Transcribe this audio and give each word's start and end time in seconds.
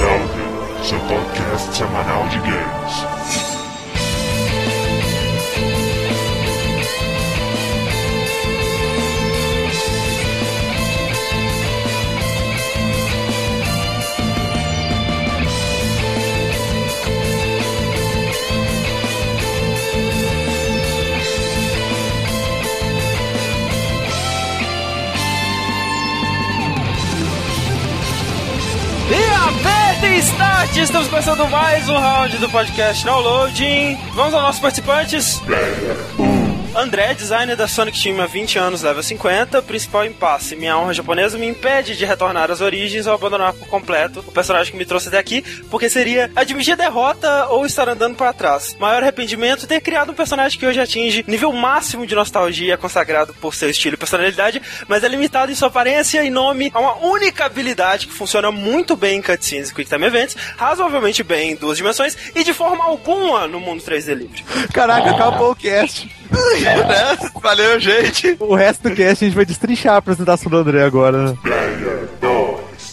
Downhill, 0.00 0.82
seu 0.82 0.98
podcast 1.00 1.76
semanal 1.76 2.26
de 2.28 2.38
games. 2.38 3.49
Estamos 30.76 31.08
começando 31.08 31.48
mais 31.48 31.88
um 31.88 31.94
round 31.98 32.38
do 32.38 32.48
podcast 32.48 33.04
Downloading. 33.04 33.96
Vamos 34.14 34.32
aos 34.34 34.42
nossos 34.42 34.60
participantes. 34.60 35.40
André, 36.74 37.14
designer 37.14 37.56
da 37.56 37.66
Sonic 37.66 38.00
Team 38.00 38.20
há 38.20 38.26
20 38.26 38.56
anos, 38.56 38.82
level 38.82 39.02
50, 39.02 39.60
principal 39.62 40.04
impasse. 40.04 40.54
Minha 40.54 40.78
honra 40.78 40.94
japonesa 40.94 41.36
me 41.36 41.46
impede 41.46 41.96
de 41.96 42.04
retornar 42.04 42.48
às 42.48 42.60
origens 42.60 43.08
ou 43.08 43.12
abandonar 43.12 43.52
por 43.52 43.66
completo 43.66 44.20
o 44.20 44.30
personagem 44.30 44.70
que 44.70 44.78
me 44.78 44.86
trouxe 44.86 45.08
até 45.08 45.18
aqui, 45.18 45.42
porque 45.68 45.90
seria 45.90 46.30
admitir 46.36 46.76
derrota 46.76 47.48
ou 47.48 47.66
estar 47.66 47.88
andando 47.88 48.14
para 48.14 48.32
trás. 48.32 48.76
Maior 48.78 49.02
arrependimento 49.02 49.66
ter 49.66 49.80
criado 49.80 50.12
um 50.12 50.14
personagem 50.14 50.58
que 50.60 50.64
hoje 50.64 50.80
atinge 50.80 51.24
nível 51.26 51.52
máximo 51.52 52.06
de 52.06 52.14
nostalgia, 52.14 52.78
consagrado 52.78 53.34
por 53.34 53.52
seu 53.52 53.68
estilo 53.68 53.94
e 53.94 53.98
personalidade, 53.98 54.62
mas 54.86 55.02
é 55.02 55.08
limitado 55.08 55.50
em 55.50 55.56
sua 55.56 55.68
aparência 55.68 56.22
e 56.22 56.30
nome 56.30 56.70
a 56.72 56.78
uma 56.78 56.98
única 56.98 57.46
habilidade 57.46 58.06
que 58.06 58.12
funciona 58.12 58.52
muito 58.52 58.94
bem 58.94 59.18
em 59.18 59.22
cutscenes 59.22 59.70
e 59.70 59.74
Quick 59.74 59.90
Time 59.90 60.06
Events, 60.06 60.36
razoavelmente 60.56 61.24
bem 61.24 61.50
em 61.50 61.56
duas 61.56 61.76
dimensões 61.76 62.16
e 62.32 62.44
de 62.44 62.54
forma 62.54 62.84
alguma 62.84 63.48
no 63.48 63.58
mundo 63.58 63.82
3D 63.82 64.14
livre. 64.14 64.44
Caraca, 64.72 65.10
acabou 65.10 65.50
o 65.50 65.56
cast. 65.56 66.19
Valeu, 67.42 67.80
gente. 67.80 68.36
O 68.38 68.54
resto 68.54 68.88
do 68.88 68.94
cast 68.94 69.24
a 69.24 69.28
gente 69.28 69.36
vai 69.36 69.44
destrinchar 69.44 69.94
a 69.94 69.98
apresentação 69.98 70.48
do 70.50 70.56
André 70.56 70.84
agora. 70.84 71.32
né? 71.32 71.36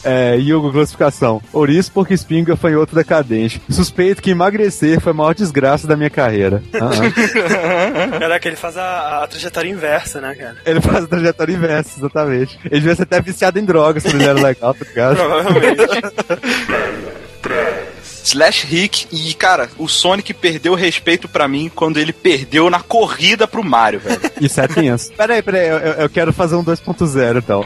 É, 0.03 0.37
Yugo, 0.37 0.71
classificação. 0.71 1.41
Ouriço, 1.51 1.91
porque 1.91 2.13
espinho, 2.13 2.45
gafanhoto 2.45 2.95
decadente. 2.95 3.61
Suspeito 3.69 4.21
que 4.21 4.31
emagrecer 4.31 5.01
foi 5.01 5.11
a 5.11 5.15
maior 5.15 5.35
desgraça 5.35 5.85
da 5.85 5.97
minha 5.97 6.09
carreira. 6.09 6.63
Ah, 6.73 6.91
Caraca, 8.17 8.47
ele 8.47 8.55
faz 8.55 8.77
a, 8.77 9.23
a 9.23 9.27
trajetória 9.27 9.69
inversa, 9.69 10.21
né, 10.21 10.33
cara? 10.33 10.55
Ele 10.65 10.79
faz 10.79 11.03
a 11.03 11.07
trajetória 11.07 11.51
inversa, 11.51 11.99
exatamente. 11.99 12.57
Ele 12.65 12.79
devia 12.79 12.95
ser 12.95 13.03
até 13.03 13.19
viciado 13.19 13.59
em 13.59 13.65
drogas 13.65 14.03
quando 14.03 14.15
ele 14.15 14.29
era 14.29 14.41
legal, 14.41 14.73
tá 14.73 14.85
ligado? 14.85 15.17
Provavelmente. 15.17 15.81
Slash 18.27 18.65
Rick 18.67 19.07
e, 19.11 19.33
cara, 19.33 19.69
o 19.77 19.87
Sonic 19.87 20.33
perdeu 20.33 20.73
o 20.73 20.75
respeito 20.75 21.27
pra 21.27 21.47
mim 21.47 21.71
quando 21.73 21.97
ele 21.97 22.11
perdeu 22.11 22.69
na 22.69 22.79
corrida 22.81 23.47
pro 23.47 23.63
Mario, 23.63 23.99
velho. 24.01 24.19
Isso 24.41 24.59
é 24.59 24.67
tenso. 24.67 25.11
Peraí, 25.13 25.41
peraí, 25.41 25.67
eu, 25.69 25.77
eu- 25.77 25.93
eu 25.93 26.09
quero 26.09 26.33
fazer 26.33 26.55
um 26.55 26.63
2.0 26.63 27.37
então. 27.37 27.63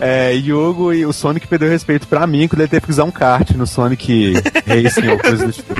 É, 0.00 0.32
Yugo 0.34 0.92
e 0.92 1.04
o 1.06 1.12
Sonic 1.12 1.46
perdeu 1.46 1.68
respeito 1.68 2.06
pra 2.08 2.26
mim 2.26 2.48
quando 2.48 2.60
ele 2.60 2.68
teve 2.68 2.86
que 2.86 2.90
usar 2.90 3.04
um 3.04 3.10
kart 3.10 3.50
no 3.52 3.66
Sonic 3.66 4.34
Racing 4.66 5.08
ou 5.08 5.18
coisa 5.18 5.46
do 5.46 5.52
tipo. 5.52 5.74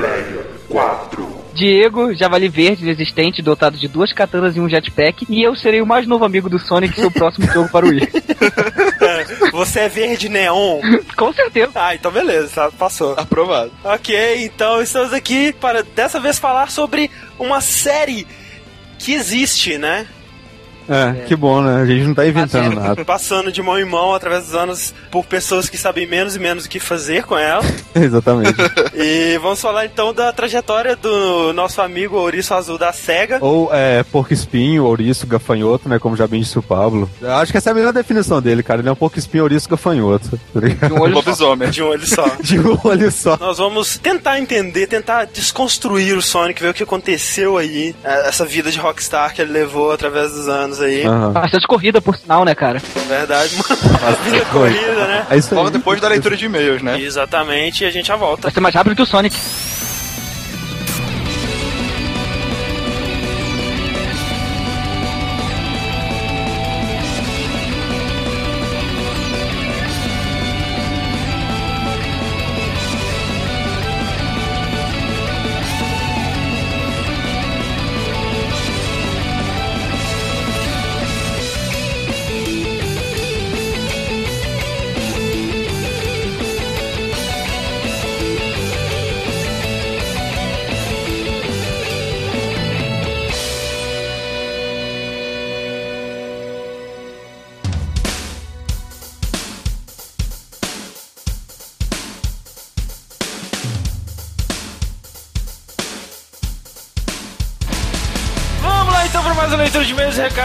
Diego, 1.55 2.15
javali 2.15 2.49
verde, 2.49 2.85
resistente, 2.85 3.43
dotado 3.43 3.77
de 3.77 3.87
duas 3.87 4.13
katanas 4.13 4.57
e 4.57 4.61
um 4.61 4.69
jetpack. 4.69 5.27
E 5.29 5.43
eu 5.43 5.55
serei 5.55 5.83
o 5.83 5.87
mais 5.87 6.07
novo 6.07 6.25
amigo 6.25 6.49
do 6.49 6.59
Sonic, 6.59 6.95
seu 6.99 7.11
próximo 7.11 7.47
jogo 7.53 7.69
para 7.69 7.85
o 7.85 7.91
Wii. 7.91 8.09
Você 9.63 9.79
é 9.81 9.89
verde 9.89 10.29
neon? 10.29 10.81
Com 11.17 11.33
certeza. 11.33 11.71
Ah, 11.77 11.95
então 11.95 12.11
beleza, 12.11 12.51
tá, 12.53 12.71
passou. 12.73 13.15
Aprovado. 13.17 13.71
Ok, 13.85 14.45
então 14.45 14.83
estamos 14.83 15.13
aqui 15.13 15.53
para 15.53 15.85
dessa 15.85 16.19
vez 16.19 16.37
falar 16.37 16.69
sobre 16.69 17.09
uma 17.39 17.61
série 17.61 18.27
que 18.99 19.13
existe, 19.15 19.79
né? 19.79 20.09
É, 20.89 21.25
que 21.27 21.37
bom, 21.37 21.63
né? 21.63 21.83
A 21.83 21.87
gente 21.87 22.07
não 22.07 22.15
tá 22.15 22.27
inventando 22.27 22.75
nada. 22.75 23.05
Passando 23.05 23.53
de 23.53 23.63
mão 23.63 23.79
em 23.79 23.85
mão 23.85 24.15
através 24.15 24.47
dos 24.47 24.55
anos 24.55 24.95
por 25.11 25.25
pessoas 25.25 25.69
que 25.69 25.77
sabem 25.77 26.07
menos 26.07 26.37
e 26.37 26.39
menos 26.39 26.65
o 26.65 26.69
que 26.69 26.81
fazer 26.81 27.25
com 27.25 27.37
ela. 27.37 27.63
Exatamente. 27.95 28.55
e 28.95 29.39
vamos 29.39 29.61
falar 29.61 29.87
então 29.87 30.13
da 30.13 30.33
trajetória 30.33 30.97
do 30.97 31.53
nosso 31.53 31.81
amigo 31.81 32.17
Ouriço 32.17 32.55
Azul 32.55 32.79
da 32.79 32.93
SEGA. 32.93 33.39
Ou 33.41 33.73
é, 33.73 34.03
porco 34.05 34.33
espinho, 34.33 34.85
ouriço, 34.85 35.27
gafanhoto, 35.27 35.89
né? 35.89 35.99
Como 35.99 36.17
já 36.17 36.27
bem 36.27 36.41
disse 36.41 36.59
o 36.59 36.63
Pablo. 36.63 37.11
Eu 37.21 37.35
acho 37.35 37.53
que 37.53 37.59
essa 37.59 37.71
é 37.71 37.73
a 37.73 37.75
melhor 37.75 37.93
definição 37.93 38.41
dele, 38.41 38.63
cara. 38.63 38.81
Ele 38.81 38.89
é 38.89 38.93
um 38.93 38.97
porco 38.97 39.19
espinho, 39.19 39.45
ouriço, 39.45 39.69
gafanhoto. 39.69 40.31
Tá? 40.31 40.89
De 40.89 40.93
um 40.93 41.01
olho 41.01 41.15
só. 41.15 41.21
Lobisomem. 41.21 41.71
De 41.71 41.83
um 41.83 41.87
olho 41.89 42.07
só. 42.07 42.27
De 42.41 42.59
um 42.59 42.79
olho 42.85 43.11
só. 43.11 43.37
Nós 43.37 43.59
vamos 43.59 43.99
tentar 43.99 44.39
entender, 44.39 44.87
tentar 44.87 45.27
desconstruir 45.27 46.17
o 46.17 46.23
Sonic, 46.23 46.63
ver 46.63 46.71
o 46.71 46.75
que 46.75 46.83
aconteceu 46.83 47.57
aí, 47.57 47.95
eh, 48.03 48.29
essa 48.29 48.45
vida 48.45 48.71
de 48.71 48.79
rockstar 48.79 49.35
que 49.35 49.43
ele 49.43 49.53
levou 49.53 49.93
através 49.93 50.33
dos 50.33 50.49
anos 50.49 50.72
aí. 50.81 51.05
Aham. 51.05 51.33
Bastante 51.33 51.67
corrida, 51.67 52.01
por 52.01 52.17
sinal, 52.17 52.45
né, 52.45 52.55
cara? 52.55 52.81
Verdade, 53.09 53.57
mano. 53.57 53.81
vida 54.25 54.45
corrida, 54.53 55.07
né? 55.07 55.27
É 55.31 55.37
isso 55.37 55.53
aí. 55.53 55.59
Logo 55.59 55.71
depois 55.71 56.01
da 56.01 56.09
leitura 56.09 56.37
de 56.37 56.45
e-mails, 56.47 56.83
né? 56.83 57.01
Exatamente, 57.01 57.85
e 57.85 57.87
a 57.87 57.91
gente 57.91 58.07
já 58.07 58.17
volta. 58.17 58.43
Vai 58.43 58.53
ser 58.53 58.61
mais 58.61 58.75
rápido 58.75 58.97
que 58.97 59.03
o 59.03 59.07
Sonic. 59.07 59.37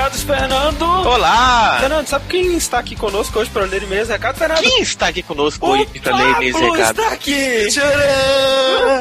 Recados, 0.07 0.23
Fernando. 0.23 0.86
Olá! 1.07 1.77
Fernando, 1.79 2.05
sabe 2.07 2.25
quem 2.27 2.57
está 2.57 2.79
aqui 2.79 2.93
conosco 2.93 3.39
hoje 3.39 3.49
para 3.49 3.63
ler 3.65 3.81
e-mails 3.83 4.09
e 4.09 4.11
recados, 4.11 4.37
Fernando? 4.39 4.59
Quem 4.59 4.81
está 4.81 5.07
aqui 5.07 5.23
conosco 5.23 5.65
O 5.65 5.69
hoje 5.71 5.85
pra 6.01 6.15
ler 6.17 6.29
e-mails 6.35 6.53
Pablo 6.53 6.71
recados? 6.73 6.99
está 6.99 7.13
aqui! 7.13 7.67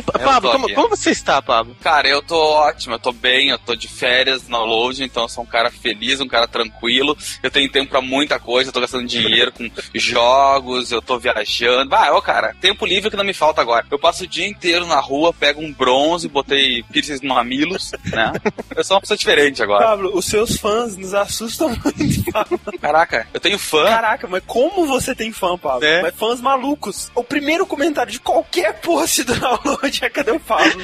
Pa- 0.04 0.18
Pablo, 0.20 0.52
como, 0.52 0.72
como 0.74 0.88
você 0.90 1.10
está, 1.10 1.42
Pablo? 1.42 1.76
Cara, 1.82 2.06
eu 2.08 2.22
tô 2.22 2.36
ótimo, 2.36 2.94
eu 2.94 2.98
tô 3.00 3.10
bem, 3.10 3.48
eu 3.48 3.58
tô 3.58 3.74
de 3.74 3.88
férias 3.88 4.46
no 4.46 4.64
load, 4.64 5.02
então 5.02 5.24
eu 5.24 5.28
sou 5.28 5.42
um 5.42 5.46
cara 5.46 5.68
feliz, 5.70 6.20
um 6.20 6.28
cara 6.28 6.46
tranquilo. 6.46 7.16
Eu 7.42 7.50
tenho 7.50 7.70
tempo 7.70 7.90
pra 7.90 8.00
muita 8.00 8.38
coisa, 8.38 8.68
eu 8.68 8.72
tô 8.72 8.80
gastando 8.80 9.04
dinheiro 9.06 9.50
com 9.50 9.68
jogos, 9.94 10.92
eu 10.92 11.02
tô 11.02 11.18
viajando. 11.18 11.90
Vai, 11.90 12.10
ó, 12.10 12.20
cara, 12.20 12.54
tempo 12.60 12.86
livre 12.86 13.10
que 13.10 13.16
não 13.16 13.24
me 13.24 13.34
falta 13.34 13.60
agora. 13.60 13.84
Eu 13.90 13.98
passo 13.98 14.22
o 14.24 14.26
dia 14.28 14.46
inteiro 14.46 14.86
na 14.86 15.00
rua, 15.00 15.32
pego 15.32 15.60
um 15.60 15.72
bronze, 15.72 16.28
botei 16.28 16.84
piercings 16.84 17.20
no 17.20 17.34
mamilos, 17.34 17.90
né? 18.06 18.32
Eu 18.76 18.84
sou 18.84 18.94
uma 18.96 19.00
pessoa 19.00 19.16
diferente 19.18 19.60
agora. 19.62 19.84
Pablo, 19.86 20.12
os 20.16 20.24
seus 20.26 20.56
fãs 20.56 20.96
nos 20.96 21.12
assustam 21.12 21.68
muito. 21.70 21.95
Caraca, 22.80 23.26
eu 23.32 23.40
tenho 23.40 23.58
fã. 23.58 23.84
Caraca, 23.86 24.26
mas 24.26 24.42
como 24.46 24.86
você 24.86 25.14
tem 25.14 25.32
fã, 25.32 25.56
Pablo? 25.56 25.84
É. 25.84 26.02
Mas 26.02 26.14
fãs 26.14 26.40
malucos. 26.40 27.10
O 27.14 27.24
primeiro 27.24 27.66
comentário 27.66 28.12
de 28.12 28.18
qualquer 28.20 28.74
post 28.80 29.22
do 29.24 29.34
download 29.34 29.98
é 30.04 30.08
cadê 30.10 30.30
o 30.32 30.40
Pablo? 30.40 30.80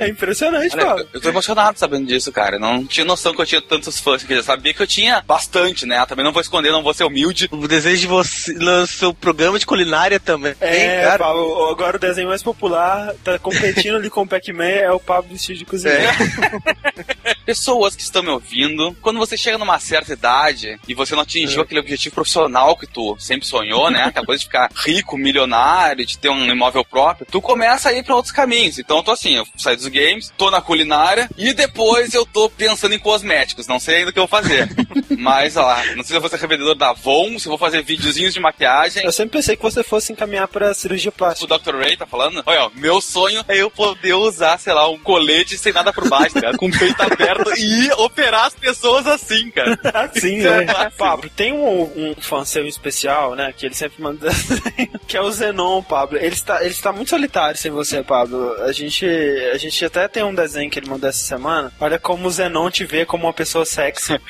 É 0.00 0.08
impressionante, 0.08 0.74
Olha, 0.74 0.86
Pablo. 0.86 1.02
eu- 1.02 1.08
eu 1.14 1.20
tô 1.20 1.28
emocionado 1.28 1.78
sabendo 1.78 2.06
disso, 2.06 2.32
cara. 2.32 2.56
Eu 2.56 2.60
não 2.60 2.84
tinha 2.84 3.04
noção 3.04 3.34
que 3.34 3.40
eu 3.40 3.46
tinha 3.46 3.62
tantos 3.62 3.98
fãs. 4.00 4.22
Quer 4.22 4.34
dizer, 4.34 4.44
sabia 4.46 4.74
que 4.74 4.82
eu 4.82 4.86
tinha 4.86 5.20
bastante, 5.22 5.86
né? 5.86 6.04
Também 6.06 6.24
não 6.24 6.32
vou 6.32 6.42
esconder, 6.42 6.70
não 6.72 6.82
vou 6.82 6.94
ser 6.94 7.04
humilde. 7.04 7.48
O 7.50 7.68
desejo 7.68 8.00
de 8.00 8.06
você 8.06 8.52
no 8.54 8.86
seu 8.86 9.12
programa 9.14 9.58
de 9.58 9.66
culinária 9.66 10.18
também. 10.20 10.54
É, 10.60 11.02
cara. 11.02 11.18
Pablo, 11.18 11.68
agora 11.70 11.96
o 11.96 12.00
desenho 12.00 12.28
mais 12.28 12.42
popular 12.42 13.14
tá 13.24 13.38
competindo 13.38 13.96
ali 13.96 14.10
com 14.10 14.22
o 14.22 14.26
Pac-Man 14.28 14.64
é 14.64 14.90
o 14.90 15.00
Pablo 15.00 15.30
vestido 15.32 15.58
de 15.58 15.64
cozinheiro. 15.64 16.02
pessoas 17.46 17.94
que 17.94 18.02
estão 18.02 18.22
me 18.24 18.30
ouvindo, 18.30 18.94
quando 19.00 19.18
você 19.18 19.36
chega 19.36 19.56
numa 19.56 19.78
certa 19.78 20.12
idade 20.12 20.78
e 20.88 20.94
você 20.94 21.14
não 21.14 21.22
atingiu 21.22 21.62
aquele 21.62 21.78
objetivo 21.80 22.16
profissional 22.16 22.76
que 22.76 22.86
tu 22.86 23.16
sempre 23.18 23.46
sonhou, 23.46 23.88
né? 23.88 24.02
Aquela 24.02 24.26
coisa 24.26 24.40
de 24.40 24.46
ficar 24.46 24.68
rico, 24.74 25.16
milionário, 25.16 26.04
de 26.04 26.18
ter 26.18 26.28
um 26.28 26.44
imóvel 26.50 26.84
próprio, 26.84 27.26
tu 27.30 27.40
começa 27.40 27.88
a 27.88 27.92
ir 27.92 28.04
pra 28.04 28.16
outros 28.16 28.32
caminhos. 28.32 28.78
Então 28.78 28.96
eu 28.96 29.02
tô 29.04 29.12
assim, 29.12 29.36
eu 29.36 29.46
saio 29.56 29.76
dos 29.76 29.86
games, 29.86 30.32
tô 30.36 30.50
na 30.50 30.60
culinária 30.60 31.30
e 31.36 31.52
depois 31.54 32.12
eu 32.12 32.26
tô 32.26 32.50
pensando 32.50 32.94
em 32.94 32.98
cosméticos. 32.98 33.68
Não 33.68 33.78
sei 33.78 33.98
ainda 33.98 34.10
o 34.10 34.12
que 34.12 34.18
eu 34.18 34.26
vou 34.26 34.40
fazer. 34.40 34.68
Mas, 35.16 35.56
ó, 35.56 35.76
não 35.94 36.02
sei 36.02 36.04
se 36.04 36.14
eu 36.14 36.20
vou 36.20 36.28
ser 36.28 36.40
revendedor 36.40 36.74
da 36.74 36.90
Avon, 36.90 37.38
se 37.38 37.46
eu 37.46 37.50
vou 37.50 37.58
fazer 37.58 37.82
videozinhos 37.82 38.34
de 38.34 38.40
maquiagem. 38.40 39.04
Eu 39.04 39.12
sempre 39.12 39.38
pensei 39.38 39.56
que 39.56 39.62
você 39.62 39.84
fosse 39.84 40.12
encaminhar 40.12 40.48
pra 40.48 40.74
cirurgia 40.74 41.10
O 41.10 41.12
plástica. 41.12 41.58
Dr. 41.58 41.76
Ray 41.76 41.96
tá 41.96 42.06
falando? 42.06 42.42
Olha, 42.44 42.64
ó, 42.64 42.70
meu 42.74 43.00
sonho 43.00 43.44
é 43.46 43.56
eu 43.56 43.70
poder 43.70 44.14
usar, 44.14 44.58
sei 44.58 44.72
lá, 44.72 44.88
um 44.88 44.98
colete 44.98 45.56
sem 45.56 45.72
nada 45.72 45.92
por 45.92 46.08
baixo, 46.08 46.34
ligado? 46.34 46.58
Com 46.58 46.66
o 46.68 46.78
peito 46.78 47.00
aberto 47.00 47.35
e 47.56 47.92
operar 47.98 48.46
as 48.46 48.54
pessoas 48.54 49.06
assim, 49.06 49.50
cara. 49.50 49.78
Sim, 50.14 50.40
é 50.40 50.64
né? 50.64 50.92
Pablo, 50.96 51.30
tem 51.30 51.52
um, 51.52 51.82
um 51.82 52.14
fã 52.20 52.44
seu 52.44 52.66
especial, 52.66 53.34
né? 53.34 53.52
Que 53.56 53.66
ele 53.66 53.74
sempre 53.74 54.02
manda 54.02 54.28
que 55.06 55.16
é 55.16 55.20
o 55.20 55.30
Zenon, 55.30 55.82
Pablo. 55.82 56.18
Ele 56.18 56.34
está, 56.34 56.60
ele 56.60 56.70
está 56.70 56.92
muito 56.92 57.10
solitário 57.10 57.58
sem 57.58 57.70
você, 57.70 58.02
Pablo. 58.02 58.52
A 58.62 58.72
gente, 58.72 59.06
a 59.52 59.58
gente 59.58 59.84
até 59.84 60.08
tem 60.08 60.22
um 60.22 60.34
desenho 60.34 60.70
que 60.70 60.78
ele 60.78 60.88
mandou 60.88 61.08
essa 61.08 61.24
semana. 61.24 61.72
Olha 61.80 61.98
como 61.98 62.26
o 62.26 62.30
Zenon 62.30 62.70
te 62.70 62.84
vê 62.84 63.04
como 63.04 63.26
uma 63.26 63.32
pessoa 63.32 63.64
sexy. 63.64 64.18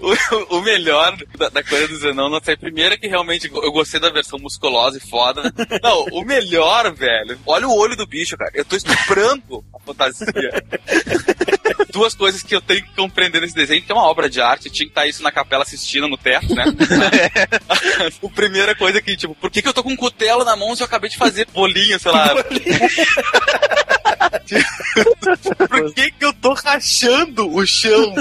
O, 0.00 0.56
o 0.56 0.62
melhor 0.62 1.16
da, 1.36 1.48
da 1.48 1.62
coisa 1.62 1.86
do 1.88 1.96
Zenon, 1.98 2.30
não 2.30 2.40
sei, 2.42 2.56
primeiro 2.56 2.94
é 2.94 2.98
que 2.98 3.06
realmente 3.06 3.50
eu 3.52 3.72
gostei 3.72 4.00
da 4.00 4.10
versão 4.10 4.38
musculosa 4.38 4.96
e 4.96 5.00
foda. 5.00 5.52
Não, 5.82 6.04
o 6.12 6.24
melhor, 6.24 6.92
velho, 6.94 7.38
olha 7.46 7.68
o 7.68 7.76
olho 7.76 7.96
do 7.96 8.06
bicho, 8.06 8.36
cara. 8.36 8.50
Eu 8.54 8.64
tô 8.64 8.76
estuprando 8.76 9.64
a 9.74 9.78
fantasia. 9.80 10.26
Duas 11.90 12.14
coisas 12.14 12.42
que 12.42 12.54
eu 12.54 12.60
tenho 12.60 12.82
que 12.82 12.94
compreender 12.94 13.40
nesse 13.40 13.54
desenho, 13.54 13.82
que 13.82 13.90
é 13.90 13.94
uma 13.94 14.04
obra 14.04 14.28
de 14.28 14.40
arte, 14.40 14.70
tinha 14.70 14.86
que 14.86 14.90
estar 14.90 15.06
isso 15.06 15.22
na 15.22 15.32
capela 15.32 15.62
assistindo 15.62 16.08
no 16.08 16.16
teto, 16.16 16.54
né? 16.54 16.64
o 18.20 18.30
primeira 18.30 18.74
coisa 18.74 18.98
é 18.98 19.02
que, 19.02 19.16
tipo, 19.16 19.34
por 19.34 19.50
que, 19.50 19.62
que 19.62 19.68
eu 19.68 19.72
tô 19.72 19.82
com 19.82 19.92
um 19.92 19.96
cutelo 19.96 20.44
na 20.44 20.56
mão 20.56 20.74
se 20.74 20.82
eu 20.82 20.86
acabei 20.86 21.10
de 21.10 21.16
fazer 21.16 21.46
bolinho, 21.52 21.98
sei 21.98 22.12
lá? 22.12 22.34
por 25.68 25.94
que, 25.94 26.10
que 26.10 26.24
eu 26.24 26.32
tô 26.34 26.52
rachando 26.52 27.52
o 27.54 27.66
chão? 27.66 28.14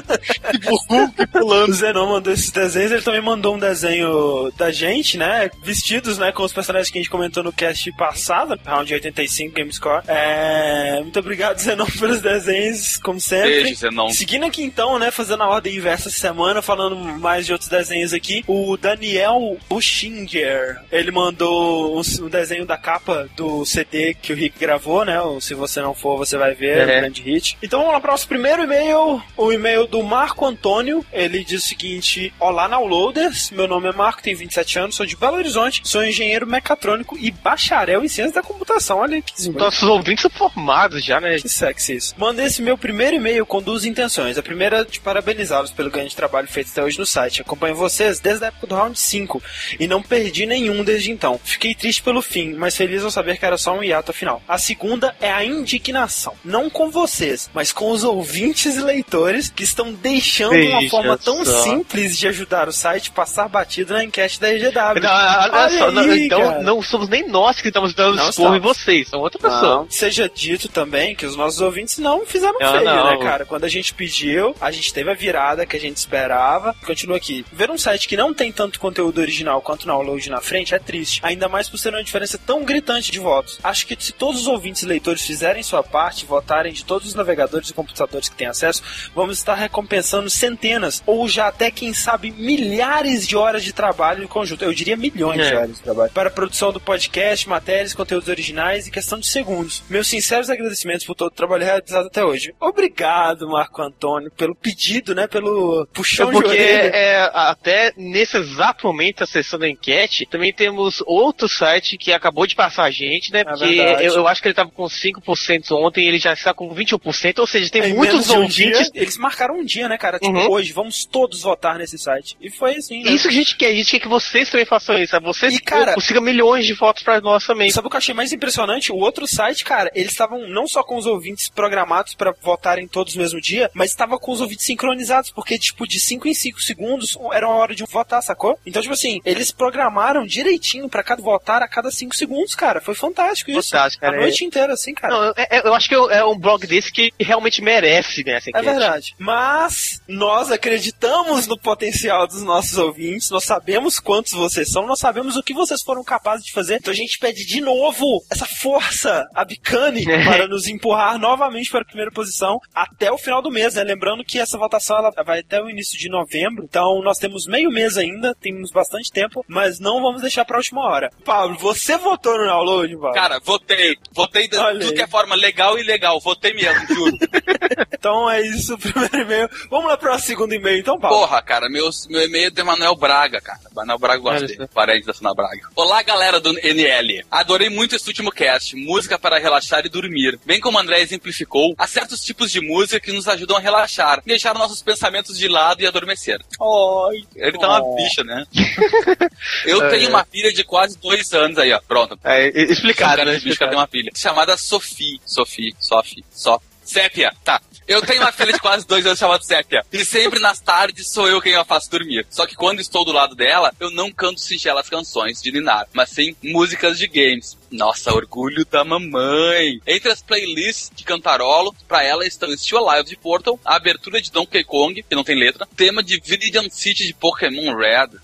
Tipo, 0.51 0.75
Hulk 0.89 1.21
O 1.21 1.27
pulando. 1.27 1.73
Zenon 1.73 2.07
mandou 2.07 2.33
esses 2.33 2.51
desenhos, 2.51 2.91
ele 2.91 3.01
também 3.01 3.21
mandou 3.21 3.55
um 3.55 3.59
desenho 3.59 4.51
da 4.57 4.71
gente, 4.71 5.17
né? 5.17 5.49
Vestidos, 5.63 6.17
né? 6.17 6.31
Com 6.31 6.43
os 6.43 6.53
personagens 6.53 6.91
que 6.91 6.97
a 6.97 7.01
gente 7.01 7.09
comentou 7.09 7.43
no 7.43 7.51
cast 7.51 7.91
passado, 7.93 8.59
round 8.65 8.93
85 8.93 9.53
Gamescore. 9.53 10.03
É... 10.07 10.99
Muito 11.01 11.19
obrigado, 11.19 11.59
Zenon, 11.59 11.85
pelos 11.99 12.21
desenhos, 12.21 12.97
como 12.97 13.19
sempre. 13.19 13.63
Beijo, 13.63 13.75
Zenon. 13.75 14.09
Seguindo 14.09 14.45
aqui 14.45 14.63
então, 14.63 14.97
né? 14.97 15.11
Fazendo 15.11 15.43
a 15.43 15.47
ordem 15.47 15.75
inversa 15.75 16.09
essa 16.09 16.19
semana, 16.19 16.61
falando 16.61 16.95
mais 16.95 17.45
de 17.45 17.53
outros 17.53 17.69
desenhos 17.69 18.13
aqui. 18.13 18.43
O 18.47 18.77
Daniel 18.77 19.57
Buschinger, 19.69 20.79
ele 20.91 21.11
mandou 21.11 21.99
um, 21.99 22.29
desenho 22.29 22.65
da 22.65 22.77
capa 22.77 23.29
do 23.35 23.65
CD 23.65 24.13
que 24.13 24.33
o 24.33 24.35
Rick 24.35 24.59
gravou, 24.59 25.03
né? 25.03 25.19
O 25.21 25.39
Se 25.39 25.53
Você 25.53 25.81
Não 25.81 25.88
For, 25.93 26.17
Você 26.17 26.37
Vai 26.37 26.53
Ver, 26.53 26.77
É. 26.77 26.83
um 26.97 26.99
grande 27.01 27.21
hit. 27.21 27.57
Então 27.61 27.79
vamos 27.79 27.93
lá 27.93 27.99
para 27.99 28.09
o 28.09 28.11
nosso 28.13 28.27
primeiro 28.27 28.63
e-mail. 28.63 29.21
O 29.37 29.51
e-mail 29.51 29.87
do 29.87 30.01
Marco 30.03 30.45
Antônio. 30.45 31.05
Ele 31.11 31.43
diz 31.43 31.63
o 31.63 31.67
seguinte: 31.67 32.33
Olá, 32.39 32.67
Downloaders. 32.67 33.51
Meu 33.51 33.67
nome 33.67 33.87
é 33.89 33.91
Marco, 33.93 34.21
tenho 34.23 34.37
27 34.37 34.79
anos, 34.79 34.95
sou 34.95 35.05
de 35.05 35.15
Belo 35.15 35.37
Horizonte, 35.37 35.81
sou 35.83 36.03
engenheiro 36.03 36.47
mecatrônico 36.47 37.17
e 37.17 37.31
bacharel 37.31 38.03
em 38.03 38.07
ciência 38.07 38.33
da 38.33 38.41
computação. 38.43 38.97
Olha 38.99 39.21
que 39.21 39.33
desenvolvido. 39.33 39.65
Nossos 39.65 39.83
ouvintes 39.83 40.21
são 40.21 40.31
formados 40.31 41.03
já, 41.03 41.19
né? 41.21 41.37
Que 41.37 41.49
sexy 41.49 41.95
isso. 41.95 42.15
Mandei 42.17 42.45
esse 42.45 42.61
meu 42.61 42.77
primeiro 42.77 43.15
e-mail 43.15 43.45
com 43.45 43.61
duas 43.61 43.85
intenções. 43.85 44.37
A 44.37 44.43
primeira 44.43 44.79
é 44.79 44.83
de 44.83 44.99
parabenizá-los 44.99 45.71
pelo 45.71 45.89
grande 45.89 46.15
trabalho 46.15 46.47
feito 46.47 46.69
até 46.71 46.83
hoje 46.83 46.97
no 46.99 47.05
site. 47.05 47.41
Acompanho 47.41 47.75
vocês 47.75 48.19
desde 48.19 48.45
a 48.45 48.47
época 48.47 48.67
do 48.67 48.75
Round 48.75 48.99
5 48.99 49.41
e 49.79 49.87
não 49.87 50.01
perdi 50.01 50.45
nenhum 50.45 50.83
desde 50.83 51.11
então. 51.11 51.39
Fiquei 51.43 51.73
triste 51.75 52.01
pelo 52.01 52.21
fim, 52.21 52.53
mas 52.53 52.75
feliz 52.75 53.03
ao 53.03 53.11
saber 53.11 53.37
que 53.37 53.45
era 53.45 53.57
só 53.57 53.73
um 53.77 53.83
hiato 53.83 54.11
afinal. 54.11 54.41
A 54.47 54.57
segunda 54.57 55.15
é 55.21 55.31
a 55.31 55.43
indignação. 55.79 56.33
Não 56.43 56.69
com 56.69 56.89
vocês, 56.91 57.49
mas 57.53 57.71
com 57.71 57.91
os 57.91 58.03
ouvintes 58.03 58.75
e 58.75 58.81
leitores 58.81 59.49
que 59.49 59.63
estão 59.63 59.91
deixando 59.93 60.51
uma 60.53 60.79
Veja 60.79 60.89
forma 60.89 61.17
tão 61.17 61.43
só. 61.45 61.63
simples 61.63 62.17
de 62.17 62.27
ajudar 62.27 62.67
o 62.67 62.73
site 62.73 63.11
passar 63.11 63.47
batido 63.47 63.93
na 63.93 64.03
enquete 64.03 64.39
da 64.39 64.49
RGW. 64.49 65.01
Não, 65.01 65.09
olha 65.09 65.49
Olha 65.53 65.77
só, 65.79 65.91
não, 65.91 66.03
aí, 66.03 66.25
então 66.25 66.41
cara. 66.41 66.61
não 66.63 66.81
somos 66.81 67.09
nem 67.09 67.27
nós 67.27 67.61
que 67.61 67.67
estamos 67.69 67.93
dando 67.93 68.15
Não 68.17 68.29
esporro 68.29 68.55
em 68.55 68.59
vocês, 68.59 69.07
são 69.09 69.19
outra 69.19 69.39
pessoa. 69.39 69.61
Não. 69.77 69.87
Seja 69.89 70.29
dito 70.33 70.67
também 70.67 71.15
que 71.15 71.25
os 71.25 71.35
nossos 71.35 71.61
ouvintes 71.61 71.97
não 71.97 72.25
fizeram 72.25 72.57
Não, 72.59 72.71
feio, 72.71 72.83
não. 72.83 73.05
né, 73.19 73.23
cara? 73.25 73.45
Quando 73.45 73.63
a 73.63 73.69
gente 73.69 73.93
pediu, 73.93 74.55
a 74.59 74.71
gente 74.71 74.93
teve 74.93 75.09
a 75.09 75.13
virada 75.13 75.65
que 75.65 75.75
a 75.75 75.79
gente 75.79 75.97
esperava. 75.97 76.75
Continua 76.85 77.17
aqui. 77.17 77.45
Ver 77.51 77.71
um 77.71 77.77
site 77.77 78.07
que 78.07 78.17
não 78.17 78.33
tem 78.33 78.51
tanto 78.51 78.79
conteúdo 78.79 79.19
original 79.21 79.61
quanto 79.61 79.85
download 79.85 80.29
na 80.29 80.41
frente 80.41 80.75
é 80.75 80.79
triste. 80.79 81.19
Ainda 81.23 81.47
mais 81.47 81.69
por 81.69 81.77
ser 81.77 81.89
uma 81.89 82.03
diferença 82.03 82.37
tão 82.37 82.63
gritante 82.63 83.11
de 83.11 83.19
votos. 83.19 83.59
Acho 83.63 83.85
que 83.87 83.95
se 83.99 84.11
todos 84.11 84.41
os 84.41 84.47
ouvintes 84.47 84.83
e 84.83 84.85
leitores 84.85 85.21
fizerem 85.25 85.63
sua 85.69 85.83
parte, 85.83 86.25
votarem 86.25 86.73
de 86.73 86.83
todos 86.83 87.07
os 87.07 87.15
navegadores 87.15 87.69
e 87.69 87.73
computadores 87.73 88.27
que 88.29 88.35
têm 88.35 88.47
acesso, 88.47 88.81
vamos 89.15 89.37
estar 89.37 89.53
recompensando 89.55 90.29
centenas 90.29 91.01
ou 91.05 91.27
já 91.27 91.47
até, 91.47 91.69
quem 91.71 91.93
sabe, 91.93 92.31
milhares 92.31 93.27
de 93.27 93.35
horas 93.35 93.63
de 93.63 93.73
trabalho 93.73 94.23
em 94.23 94.27
conjunto. 94.27 94.63
Eu 94.63 94.73
diria 94.73 94.97
milhões 94.97 95.45
de 95.47 95.53
É. 95.53 95.57
horas 95.57 95.75
de 95.77 95.81
trabalho. 95.81 96.11
Para 96.11 96.29
a 96.29 96.31
produção 96.31 96.71
do 96.71 96.79
podcast, 96.79 97.47
matérias, 97.47 97.93
conteúdos 97.93 98.27
originais 98.29 98.87
e 98.87 98.91
questão 98.91 99.19
de 99.19 99.27
segundos. 99.27 99.83
Meus 99.89 100.07
sinceros 100.07 100.49
agradecimentos 100.49 101.05
por 101.05 101.15
todo 101.15 101.27
o 101.27 101.35
trabalho 101.35 101.63
realizado 101.63 102.07
até 102.07 102.23
hoje. 102.23 102.53
Obrigado, 102.59 103.47
Marco 103.47 103.81
Antônio, 103.81 104.31
pelo 104.31 104.55
pedido, 104.55 105.13
né? 105.13 105.27
Pelo 105.27 105.87
puxão 105.93 106.31
Porque 106.31 106.49
de 106.49 106.55
orelha. 106.55 106.95
é, 106.95 107.29
até 107.33 107.93
nesse 107.95 108.37
exato 108.37 108.85
momento, 108.87 109.23
a 109.23 109.67
enquete, 109.69 110.25
também 110.25 110.53
temos 110.53 111.01
outro 111.05 111.47
site 111.47 111.97
que 111.97 112.11
acabou 112.11 112.45
de 112.47 112.55
passar 112.55 112.83
a 112.83 112.91
gente, 112.91 113.31
né? 113.31 113.43
Porque 113.43 113.65
verdade. 113.75 114.05
eu, 114.05 114.13
eu 114.15 114.27
acho 114.27 114.41
que 114.41 114.47
ele 114.47 114.55
tava 114.55 114.69
com 114.71 114.83
5% 114.85 115.58
ontem, 115.71 116.07
ele 116.07 116.19
já 116.19 116.33
está 116.33 116.53
com 116.53 116.73
21%, 116.73 117.39
ou 117.39 117.47
seja, 117.47 117.69
tem 117.69 117.83
Em 117.83 117.93
muitos 117.93 118.13
menos 118.13 118.27
de 118.27 118.31
um 118.33 118.41
ouvintes. 118.41 118.91
dia, 118.91 119.01
eles 119.01 119.17
marcaram 119.17 119.55
um 119.59 119.63
dia, 119.65 119.87
né, 119.87 119.97
cara? 119.97 120.19
Tipo, 120.19 120.37
Uhum. 120.37 120.51
hoje, 120.51 120.71
vamos 120.73 121.05
todos 121.05 121.41
votar 121.41 121.77
nesse 121.77 121.97
site. 121.97 122.35
E 122.41 122.49
foi 122.49 122.75
assim, 122.75 123.03
né? 123.03 123.11
Isso 123.11 123.27
que 123.27 123.33
a 123.33 123.37
gente 123.37 123.57
quer, 123.57 123.67
a 123.67 123.75
gente 123.75 123.91
quer 123.91 123.99
que 123.99 124.07
vocês 124.07 124.49
também 124.49 124.65
façam 124.65 124.97
isso, 125.01 125.11
sabe? 125.11 125.25
Vocês 125.25 125.55
E, 125.55 125.59
cara- 125.61 125.93
consigam 125.93 126.21
milhões 126.21 126.65
de 126.65 126.73
votos 126.73 127.03
pra 127.03 127.19
nós 127.21 127.45
também. 127.45 127.69
Sabe 127.71 127.87
o 127.87 127.89
que 127.89 127.95
eu 127.95 127.99
achei 127.99 128.13
mais 128.15 128.31
impressionante? 128.33 128.91
O 128.91 128.97
outro 128.97 129.27
site, 129.27 129.63
cara, 129.63 129.91
eles 129.93 130.11
estavam 130.11 130.47
não 130.47 130.67
só 130.67 130.83
com 130.83 130.97
os 130.97 131.05
ouvintes 131.05 131.49
programados 131.49 132.13
pra 132.13 132.33
votarem 132.41 132.87
todos 132.87 133.15
no 133.15 133.21
mesmo 133.21 133.39
dia, 133.41 133.69
mas 133.73 133.89
estava 133.91 134.17
com 134.17 134.31
os 134.31 134.41
ouvintes 134.41 134.65
sincronizados, 134.65 135.29
porque, 135.31 135.57
tipo, 135.57 135.87
de 135.87 135.99
5 135.99 136.27
em 136.27 136.33
5 136.33 136.61
segundos 136.61 137.17
era 137.33 137.47
uma 137.47 137.55
hora 137.57 137.75
de 137.75 137.83
votar, 137.85 138.21
sacou? 138.21 138.57
Então, 138.65 138.81
tipo 138.81 138.93
assim, 138.93 139.21
eles 139.25 139.51
programaram 139.51 140.25
direitinho 140.25 140.87
pra 140.89 141.03
cada 141.03 141.21
votar 141.21 141.61
a 141.61 141.67
cada 141.67 141.91
5 141.91 142.15
segundos, 142.15 142.55
cara. 142.55 142.79
Foi 142.81 142.95
fantástico 142.95 143.51
isso. 143.51 143.69
Fantástico, 143.69 144.01
cara. 144.01 144.17
A 144.17 144.21
noite 144.21 144.43
inteira, 144.45 144.73
assim, 144.73 144.93
cara. 144.93 145.13
Não, 145.13 145.33
é- 145.35 145.47
é- 145.49 145.67
eu 145.67 145.73
acho 145.73 145.87
que 145.89 145.95
é 145.95 146.19
é 146.19 146.25
um 146.25 146.37
blog 146.37 146.65
desse 146.67 146.91
que 146.91 147.11
realmente 147.19 147.61
merece 147.61 148.23
ganhar 148.23 148.37
essa 148.37 148.49
É 148.53 148.61
verdade. 148.61 149.15
Mas 149.17 150.01
nós 150.07 150.51
acreditamos 150.51 151.47
no 151.47 151.57
potencial 151.57 152.27
dos 152.27 152.43
nossos 152.43 152.77
ouvintes, 152.77 153.29
nós 153.29 153.43
sabemos 153.43 153.99
quantos 153.99 154.33
vocês 154.33 154.69
são, 154.71 154.85
nós 154.85 154.99
sabemos 154.99 155.35
o 155.35 155.43
que 155.43 155.53
vocês 155.53 155.81
foram 155.81 156.03
capazes 156.03 156.45
de 156.45 156.51
fazer. 156.51 156.75
Então 156.75 156.91
a 156.91 156.95
gente 156.95 157.17
pede 157.19 157.45
de 157.45 157.61
novo 157.61 158.23
essa 158.29 158.45
força 158.45 159.27
abicane 159.33 160.03
para 160.05 160.47
nos 160.47 160.67
empurrar 160.67 161.17
novamente 161.17 161.69
para 161.71 161.81
a 161.81 161.85
primeira 161.85 162.11
posição 162.11 162.59
até 162.73 163.11
o 163.11 163.17
final 163.17 163.41
do 163.41 163.51
mês, 163.51 163.75
né? 163.75 163.83
Lembrando 163.83 164.23
que 164.23 164.39
essa 164.39 164.57
votação 164.57 164.97
ela 164.97 165.11
vai 165.23 165.39
até 165.39 165.61
o 165.61 165.69
início 165.69 165.97
de 165.97 166.09
novembro, 166.09 166.63
então 166.63 167.01
nós 167.01 167.17
temos 167.17 167.45
meio 167.47 167.69
mês 167.71 167.97
ainda, 167.97 168.35
temos 168.35 168.71
bastante 168.71 169.11
tempo, 169.11 169.45
mas 169.47 169.79
não 169.79 170.01
vamos 170.01 170.21
deixar 170.21 170.45
para 170.45 170.57
a 170.57 170.59
última 170.59 170.81
hora. 170.81 171.09
Pablo, 171.23 171.57
você 171.57 171.97
votou 171.97 172.37
no 172.37 172.45
download, 172.45 172.95
Pablo? 172.97 173.13
Cara, 173.13 173.39
votei. 173.39 173.95
Votei 174.11 174.47
de 174.47 174.57
tudo 174.57 174.93
que 174.93 175.01
é 175.01 175.07
forma 175.07 175.35
legal 175.39 175.77
e 175.77 175.81
ilegal. 175.81 176.19
Votei 176.19 176.53
mesmo, 176.53 176.87
juro. 176.87 177.17
Então 177.99 178.29
é 178.31 178.41
isso, 178.41 178.75
o 178.75 178.77
primeiro 178.79 179.17
e-mail. 179.21 179.49
Vamos 179.69 179.87
lá 179.89 179.97
para 179.97 180.15
o 180.15 180.19
segundo 180.19 180.53
e-mail, 180.53 180.79
então, 180.79 180.97
Pablo. 180.97 181.17
Porra, 181.17 181.41
cara, 181.41 181.67
meu, 181.69 181.89
meu 182.09 182.21
e-mail 182.23 182.47
é 182.47 182.49
do 182.49 182.61
Emanuel 182.61 182.95
Braga, 182.95 183.41
cara. 183.41 183.59
Emanuel 183.69 183.99
Braga 183.99 184.21
gosta 184.21 184.45
Olha 184.45 184.47
dele. 184.47 184.69
Parente 184.73 185.05
da 185.05 185.13
Suna 185.13 185.33
Braga. 185.33 185.67
Olá, 185.75 186.01
galera 186.01 186.39
do 186.39 186.57
NL. 186.59 187.25
Adorei 187.29 187.69
muito 187.69 187.97
esse 187.97 188.07
último 188.07 188.31
cast. 188.31 188.73
Música 188.77 189.19
para 189.19 189.37
relaxar 189.37 189.85
e 189.85 189.89
dormir. 189.89 190.39
Bem 190.45 190.61
como 190.61 190.77
o 190.77 190.81
André 190.81 191.01
exemplificou, 191.01 191.75
há 191.77 191.85
certos 191.87 192.21
tipos 192.21 192.49
de 192.49 192.61
música 192.61 193.01
que 193.01 193.11
nos 193.11 193.27
ajudam 193.27 193.57
a 193.57 193.59
relaxar, 193.59 194.21
deixar 194.25 194.53
nossos 194.55 194.81
pensamentos 194.81 195.37
de 195.37 195.49
lado 195.49 195.81
e 195.81 195.85
adormecer. 195.85 196.39
Oi. 196.57 197.23
Ele 197.35 197.57
tá 197.57 197.67
uma 197.67 197.81
Oh. 197.83 197.95
bicha, 197.95 198.23
né? 198.23 198.45
Eu 199.65 199.89
tenho 199.89 200.09
uma 200.09 200.23
filha 200.25 200.53
de 200.53 200.63
quase 200.63 200.97
dois 200.97 201.33
anos 201.33 201.57
aí, 201.57 201.71
ó. 201.73 201.79
Pronto. 201.85 202.17
É, 202.23 202.47
explicado, 202.63 203.25
né? 203.25 203.39
ela 203.43 203.55
tem 203.69 203.77
uma 203.77 203.87
filha. 203.87 204.11
Chamada 204.15 204.55
Sophie. 204.57 205.19
Sophie. 205.29 205.75
Sophie. 205.79 206.23
Sophie. 206.31 206.67
Sépia, 206.83 207.31
tá. 207.43 207.61
Eu 207.87 208.01
tenho 208.01 208.21
uma 208.21 208.31
filha 208.31 208.51
de 208.51 208.59
quase 208.59 208.85
dois 208.85 209.05
anos 209.05 209.19
chamada 209.19 209.43
Sépia. 209.43 209.83
E 209.91 210.03
sempre 210.03 210.39
nas 210.39 210.59
tardes 210.59 211.11
sou 211.11 211.27
eu 211.27 211.39
quem 211.39 211.55
a 211.55 211.63
faço 211.63 211.89
dormir. 211.89 212.25
Só 212.29 212.47
que 212.47 212.55
quando 212.55 212.79
estou 212.79 213.05
do 213.05 213.11
lado 213.11 213.35
dela, 213.35 213.71
eu 213.79 213.91
não 213.91 214.11
canto 214.11 214.39
singelas 214.39 214.89
canções 214.89 215.39
de 215.41 215.51
Ninar, 215.51 215.87
mas 215.93 216.09
sim 216.09 216.35
músicas 216.43 216.97
de 216.97 217.07
games. 217.07 217.57
Nossa, 217.71 218.13
orgulho 218.13 218.65
da 218.65 218.83
mamãe. 218.83 219.79
Entre 219.85 220.11
as 220.11 220.21
playlists 220.21 220.91
de 220.95 221.03
cantarolo, 221.03 221.75
pra 221.87 222.03
ela 222.03 222.25
estão 222.25 222.55
Still 222.55 222.89
Alive 222.89 223.09
de 223.09 223.17
Portal, 223.17 223.59
a 223.63 223.75
abertura 223.75 224.19
de 224.19 224.31
Donkey 224.31 224.63
Kong, 224.63 225.03
que 225.03 225.15
não 225.15 225.23
tem 225.23 225.35
letra, 225.37 225.67
tema 225.75 226.01
de 226.01 226.19
Viridian 226.19 226.69
City 226.69 227.05
de 227.07 227.13
Pokémon 227.13 227.75
Red. 227.75 228.19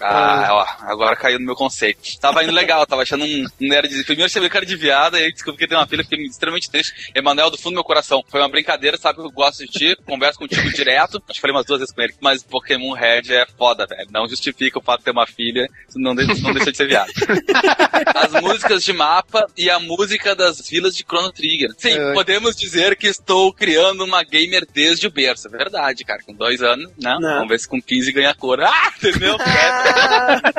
Ah, 0.00 0.48
ó, 0.50 0.90
agora 0.90 1.16
caiu 1.16 1.38
no 1.38 1.46
meu 1.46 1.54
conceito. 1.54 2.18
Tava 2.20 2.42
indo 2.44 2.52
legal, 2.52 2.86
tava 2.86 3.02
achando 3.02 3.24
um, 3.24 3.44
nerd 3.60 3.88
de... 3.88 4.04
Primeiro 4.04 4.30
você 4.30 4.40
viu 4.40 4.50
cara 4.50 4.66
de 4.66 4.76
viada, 4.76 5.18
e 5.18 5.24
aí 5.24 5.32
descobri 5.32 5.58
que 5.60 5.66
tem 5.68 5.76
uma 5.78 5.86
filha, 5.86 6.02
fiquei 6.04 6.24
extremamente 6.26 6.70
triste. 6.70 7.10
Emanuel, 7.14 7.50
do 7.50 7.56
fundo 7.56 7.72
do 7.72 7.74
meu 7.76 7.84
coração, 7.84 8.22
foi 8.28 8.40
uma 8.40 8.48
brincadeira, 8.48 8.96
sabe 8.96 9.18
que 9.20 9.24
eu 9.26 9.30
gosto 9.30 9.64
de 9.64 9.70
ti, 9.70 9.96
converso 10.04 10.38
contigo 10.38 10.70
direto. 10.72 11.22
Acho 11.28 11.34
que 11.34 11.40
falei 11.40 11.54
umas 11.56 11.66
duas 11.66 11.80
vezes 11.80 11.94
com 11.94 12.02
ele, 12.02 12.14
mas 12.20 12.42
Pokémon 12.42 12.92
Red 12.92 13.22
é 13.32 13.46
foda, 13.58 13.86
velho. 13.86 14.08
Não 14.10 14.28
justifica 14.28 14.78
o 14.78 14.82
fato 14.82 14.98
de 15.00 15.04
ter 15.06 15.10
uma 15.12 15.26
filha, 15.26 15.68
não 15.94 16.14
deixa, 16.14 16.34
não 16.42 16.52
deixa 16.52 16.70
de 16.70 16.76
ser 16.76 16.86
viado. 16.86 17.10
As 18.14 18.32
músicas 18.40 18.82
de 18.84 18.92
mapa 18.92 19.46
e 19.56 19.68
a 19.70 19.78
música 19.78 20.34
das 20.34 20.60
vilas 20.68 20.94
de 20.94 21.02
Chrono 21.02 21.32
Trigger. 21.32 21.70
Sim, 21.78 21.98
É. 21.98 22.12
podemos 22.12 22.54
dizer 22.56 22.96
que 22.96 23.06
estou 23.06 23.52
criando 23.52 24.04
uma 24.04 24.22
gamer 24.22 24.66
desde 24.72 25.06
o 25.06 25.10
berço. 25.10 25.48
É 25.48 25.50
verdade, 25.50 26.04
cara. 26.04 26.22
Com 26.24 26.32
dois 26.34 26.62
anos, 26.62 26.90
né? 27.00 27.16
Não. 27.20 27.34
Vamos 27.36 27.48
ver 27.48 27.60
se 27.60 27.68
com 27.68 27.80
15 27.80 28.12
ganha 28.12 28.34
cor. 28.34 28.60
Ah, 28.62 28.92
entendeu? 28.96 29.36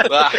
Ah. 0.10 0.31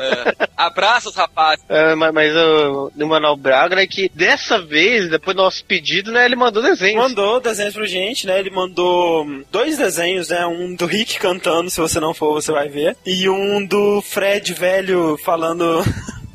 É. 0.00 0.48
Abraços, 0.56 1.14
rapaz. 1.14 1.60
É, 1.68 1.94
mas 1.94 2.12
mas 2.12 2.34
o 2.36 2.90
do 2.94 3.06
Manuel 3.06 3.36
Braga 3.36 3.80
é 3.80 3.86
que 3.86 4.10
dessa 4.14 4.60
vez, 4.60 5.08
depois 5.08 5.36
do 5.36 5.42
nosso 5.42 5.64
pedido, 5.64 6.10
né, 6.12 6.24
ele 6.24 6.36
mandou 6.36 6.62
desenhos. 6.62 7.02
Mandou 7.02 7.40
desenhos 7.40 7.74
pra 7.74 7.86
gente, 7.86 8.26
né? 8.26 8.38
Ele 8.38 8.50
mandou 8.50 9.26
dois 9.50 9.78
desenhos, 9.78 10.28
né? 10.28 10.46
Um 10.46 10.74
do 10.74 10.86
Rick 10.86 11.18
cantando, 11.18 11.70
se 11.70 11.80
você 11.80 12.00
não 12.00 12.14
for, 12.14 12.32
você 12.34 12.52
vai 12.52 12.68
ver. 12.68 12.96
E 13.06 13.28
um 13.28 13.64
do 13.64 14.02
Fred 14.02 14.52
velho 14.54 15.16
falando 15.24 15.82